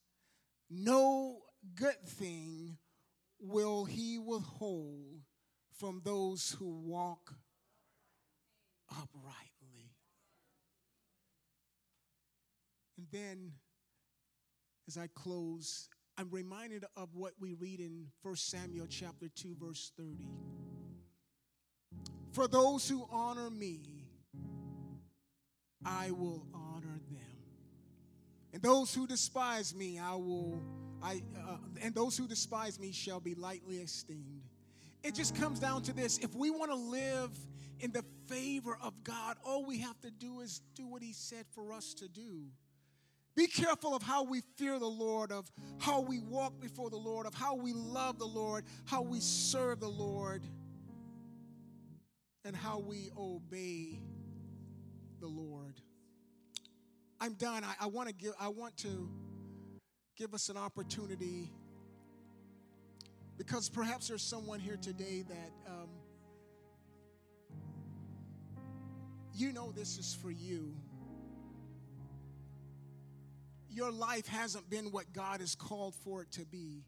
No 0.70 1.38
good 1.74 2.01
thing 2.06 2.78
will 3.40 3.86
he 3.86 4.20
withhold 4.20 5.22
from 5.76 6.01
those 6.05 6.55
who 6.56 6.78
walk 6.78 7.34
uprightly. 8.88 9.96
And 12.96 13.09
then, 13.10 13.55
as 14.86 14.96
I 14.96 15.09
close, 15.12 15.88
I'm 16.16 16.28
reminded 16.31 16.85
of 16.97 17.09
what 17.15 17.32
we 17.41 17.55
read 17.55 17.81
in 17.81 18.07
1 18.23 18.36
Samuel 18.36 18.86
chapter 18.89 19.28
2, 19.28 19.57
verse 19.61 19.91
30. 19.97 20.28
For 22.32 22.47
those 22.47 22.89
who 22.89 23.07
honor 23.11 23.51
me, 23.51 23.81
I 25.85 26.12
will 26.12 26.47
honor 26.55 27.01
them. 27.11 27.20
And 28.53 28.62
those 28.62 28.95
who 28.95 29.07
despise 29.07 29.74
me, 29.74 29.99
I 29.99 30.15
will 30.15 30.62
I 31.03 31.23
uh, 31.36 31.57
and 31.82 31.95
those 31.95 32.16
who 32.16 32.27
despise 32.27 32.78
me 32.78 32.93
shall 32.93 33.20
be 33.20 33.35
lightly 33.35 33.78
esteemed. 33.78 34.43
It 35.03 35.15
just 35.15 35.36
comes 35.36 35.59
down 35.59 35.82
to 35.82 35.93
this. 35.93 36.19
If 36.19 36.35
we 36.35 36.51
want 36.51 36.70
to 36.70 36.77
live 36.77 37.31
in 37.81 37.93
the 37.93 38.05
favor 38.27 38.78
of 38.81 38.95
God, 39.05 39.36
all 39.45 39.66
we 39.66 39.81
have 39.81 40.01
to 40.01 40.11
do 40.11 40.41
is 40.41 40.62
do 40.74 40.86
what 40.86 41.03
he 41.03 41.12
said 41.12 41.45
for 41.55 41.73
us 41.73 41.93
to 41.95 42.09
do. 42.09 42.47
Be 43.36 43.47
careful 43.48 43.94
of 43.94 44.02
how 44.02 44.23
we 44.23 44.43
fear 44.56 44.78
the 44.78 44.86
Lord, 44.86 45.32
of 45.32 45.51
how 45.78 46.01
we 46.01 46.20
walk 46.20 46.61
before 46.61 46.89
the 46.89 46.97
Lord, 46.97 47.27
of 47.27 47.35
how 47.35 47.56
we 47.56 47.73
love 47.73 48.19
the 48.19 48.27
Lord, 48.27 48.65
how 48.85 49.02
we 49.02 49.19
serve 49.19 49.81
the 49.81 49.89
Lord, 49.89 50.44
and 52.44 52.55
how 52.55 52.78
we 52.78 53.11
obey 53.19 53.98
the 55.20 55.27
Lord. 55.27 55.81
I'm 57.20 57.35
done. 57.35 57.65
I, 57.65 57.74
I 57.81 57.86
want 57.86 58.09
to 58.09 58.15
give 58.15 58.35
I 58.39 58.48
want 58.48 58.77
to 58.78 59.09
give 60.16 60.35
us 60.35 60.48
an 60.48 60.56
opportunity 60.56 61.51
because 63.36 63.69
perhaps 63.69 64.09
there's 64.09 64.23
someone 64.23 64.61
here 64.61 64.77
today 64.77 65.24
that 65.27 65.52
um, 65.66 65.89
you 69.35 69.52
know 69.52 69.73
this 69.73 69.98
is 69.98 70.15
for 70.15 70.31
you 70.31 70.74
your 73.74 73.90
life 73.90 74.26
hasn't 74.26 74.70
been 74.70 74.86
what 74.86 75.12
God 75.12 75.40
has 75.40 75.55
called 75.55 75.94
for 75.94 76.22
it 76.22 76.30
to 76.32 76.44
be. 76.44 76.84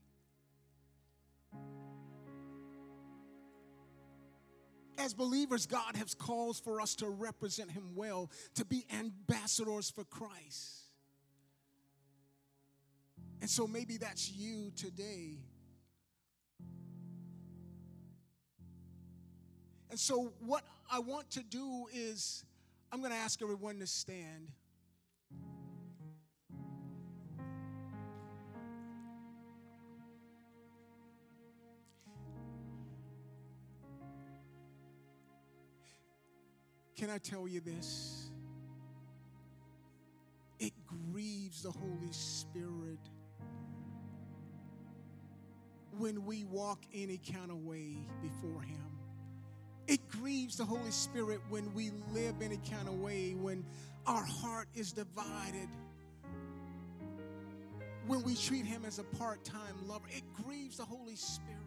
As 4.98 5.12
believers, 5.12 5.66
God 5.66 5.94
has 5.96 6.14
called 6.14 6.56
for 6.56 6.80
us 6.80 6.96
to 6.96 7.08
represent 7.08 7.70
Him 7.70 7.94
well, 7.94 8.30
to 8.54 8.64
be 8.64 8.86
ambassadors 8.92 9.90
for 9.90 10.04
Christ. 10.04 10.86
And 13.40 13.50
so 13.50 13.66
maybe 13.66 13.98
that's 13.98 14.30
you 14.30 14.72
today. 14.74 15.36
And 19.90 20.00
so, 20.00 20.32
what 20.40 20.64
I 20.90 20.98
want 20.98 21.30
to 21.32 21.42
do 21.42 21.86
is, 21.92 22.44
I'm 22.90 23.00
going 23.00 23.12
to 23.12 23.18
ask 23.18 23.40
everyone 23.42 23.78
to 23.78 23.86
stand. 23.86 24.50
Can 36.97 37.10
I 37.10 37.18
tell 37.18 37.47
you 37.47 37.60
this? 37.60 38.31
It 40.59 40.73
grieves 41.12 41.62
the 41.62 41.70
Holy 41.70 42.12
Spirit 42.12 42.98
when 45.98 46.24
we 46.24 46.44
walk 46.44 46.82
any 46.94 47.18
kind 47.18 47.51
of 47.51 47.59
way 47.64 47.98
before 48.23 48.62
Him. 48.62 48.81
It 49.86 50.09
grieves 50.09 50.56
the 50.56 50.64
Holy 50.64 50.90
Spirit 50.90 51.40
when 51.51 51.73
we 51.74 51.90
live 52.12 52.36
any 52.40 52.59
kind 52.70 52.89
of 52.89 52.94
way, 52.94 53.35
when 53.35 53.64
our 54.06 54.24
heart 54.24 54.68
is 54.74 54.93
divided, 54.93 55.68
when 58.06 58.23
we 58.23 58.35
treat 58.35 58.64
Him 58.64 58.85
as 58.86 58.98
a 58.98 59.05
part 59.05 59.44
time 59.44 59.86
lover. 59.86 60.06
It 60.09 60.24
grieves 60.44 60.78
the 60.78 60.85
Holy 60.85 61.16
Spirit. 61.16 61.65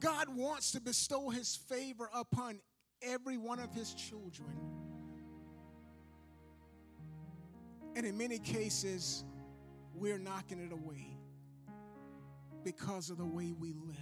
God 0.00 0.28
wants 0.34 0.72
to 0.72 0.80
bestow 0.80 1.28
his 1.30 1.56
favor 1.56 2.08
upon 2.14 2.60
every 3.02 3.36
one 3.36 3.58
of 3.58 3.72
his 3.72 3.94
children. 3.94 4.56
And 7.96 8.06
in 8.06 8.16
many 8.16 8.38
cases, 8.38 9.24
we're 9.94 10.18
knocking 10.18 10.60
it 10.60 10.72
away 10.72 11.16
because 12.64 13.10
of 13.10 13.18
the 13.18 13.24
way 13.24 13.52
we 13.58 13.72
live. 13.72 13.96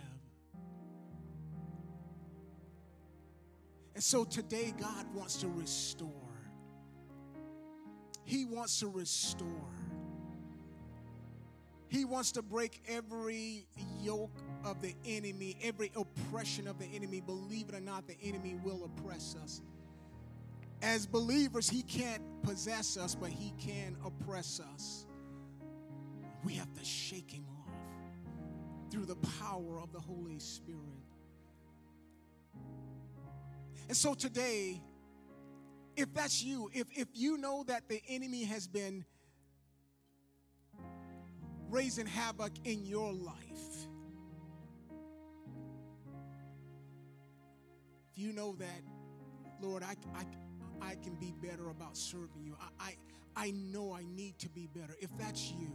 And 3.95 4.05
so 4.05 4.25
today, 4.25 4.75
God 4.79 5.07
wants 5.15 5.37
to 5.37 5.49
restore. 5.49 6.11
He 8.25 8.45
wants 8.45 8.81
to 8.81 8.89
restore. 8.89 9.71
He 11.89 12.05
wants 12.05 12.33
to 12.33 12.43
break 12.43 12.83
every 12.89 13.67
yoke 14.01 14.37
of 14.65 14.81
the 14.83 14.95
enemy, 15.05 15.57
every 15.63 15.93
oppression 15.95 16.67
of 16.67 16.79
the 16.79 16.87
enemy. 16.87 17.21
Believe 17.21 17.69
it 17.69 17.75
or 17.75 17.81
not, 17.81 18.07
the 18.07 18.17
enemy 18.23 18.59
will 18.63 18.85
oppress 18.85 19.37
us. 19.43 19.63
As 20.83 21.07
believers, 21.07 21.71
he 21.71 21.83
can't 21.83 22.23
possess 22.43 22.97
us, 22.97 23.15
but 23.15 23.31
he 23.31 23.53
can 23.59 23.97
oppress 24.05 24.61
us. 24.75 25.07
We 26.45 26.55
have 26.55 26.73
to 26.75 26.85
shake 26.85 27.31
him 27.31 27.47
off 27.49 27.73
through 28.91 29.07
the 29.07 29.17
power 29.41 29.81
of 29.81 29.93
the 29.93 30.01
Holy 30.01 30.39
Spirit. 30.39 30.81
And 33.89 33.97
so 33.97 34.15
today, 34.15 34.81
if 35.97 36.13
that's 36.13 36.43
you, 36.43 36.71
if, 36.75 36.87
if 36.95 37.09
you 37.15 37.39
know 37.39 37.65
that 37.69 37.89
the 37.89 38.03
enemy 38.09 38.45
has 38.45 38.67
been 38.67 39.05
raising 41.71 42.07
havoc 42.07 42.53
in 42.65 42.85
your 42.87 43.13
life, 43.13 43.35
if 48.13 48.19
you 48.19 48.33
know 48.33 48.55
that, 48.59 48.83
Lord, 49.61 49.83
I, 49.83 49.95
I, 50.15 50.91
I 50.91 50.95
can 50.97 51.15
be 51.15 51.33
better 51.43 51.71
about 51.71 51.97
serving 51.97 52.45
you, 52.45 52.57
I, 52.81 52.91
I, 53.37 53.47
I 53.47 53.51
know 53.51 53.93
I 53.93 54.03
need 54.15 54.39
to 54.41 54.49
be 54.49 54.69
better. 54.75 54.97
If 55.01 55.11
that's 55.19 55.51
you, 55.53 55.73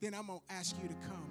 then 0.00 0.14
I'm 0.14 0.26
going 0.26 0.40
to 0.48 0.54
ask 0.54 0.76
you 0.82 0.88
to 0.88 0.94
come. 1.06 1.30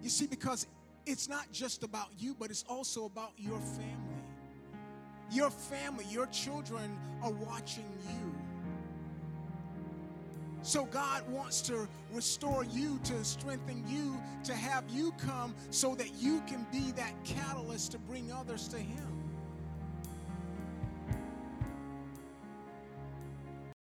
You 0.00 0.08
see, 0.08 0.26
because 0.26 0.66
it's 1.06 1.28
not 1.28 1.50
just 1.52 1.82
about 1.82 2.08
you, 2.18 2.36
but 2.38 2.50
it's 2.50 2.64
also 2.68 3.04
about 3.04 3.32
your 3.36 3.58
family. 3.58 4.22
Your 5.30 5.50
family, 5.50 6.04
your 6.10 6.26
children 6.26 6.98
are 7.22 7.32
watching 7.32 7.90
you. 8.08 8.34
So 10.62 10.84
God 10.86 11.28
wants 11.28 11.60
to 11.62 11.88
restore 12.12 12.64
you, 12.64 13.00
to 13.04 13.24
strengthen 13.24 13.84
you, 13.88 14.16
to 14.44 14.54
have 14.54 14.84
you 14.88 15.12
come 15.18 15.54
so 15.70 15.94
that 15.96 16.14
you 16.20 16.40
can 16.46 16.64
be 16.70 16.92
that 16.92 17.12
catalyst 17.24 17.92
to 17.92 17.98
bring 17.98 18.30
others 18.32 18.68
to 18.68 18.78
Him. 18.78 19.11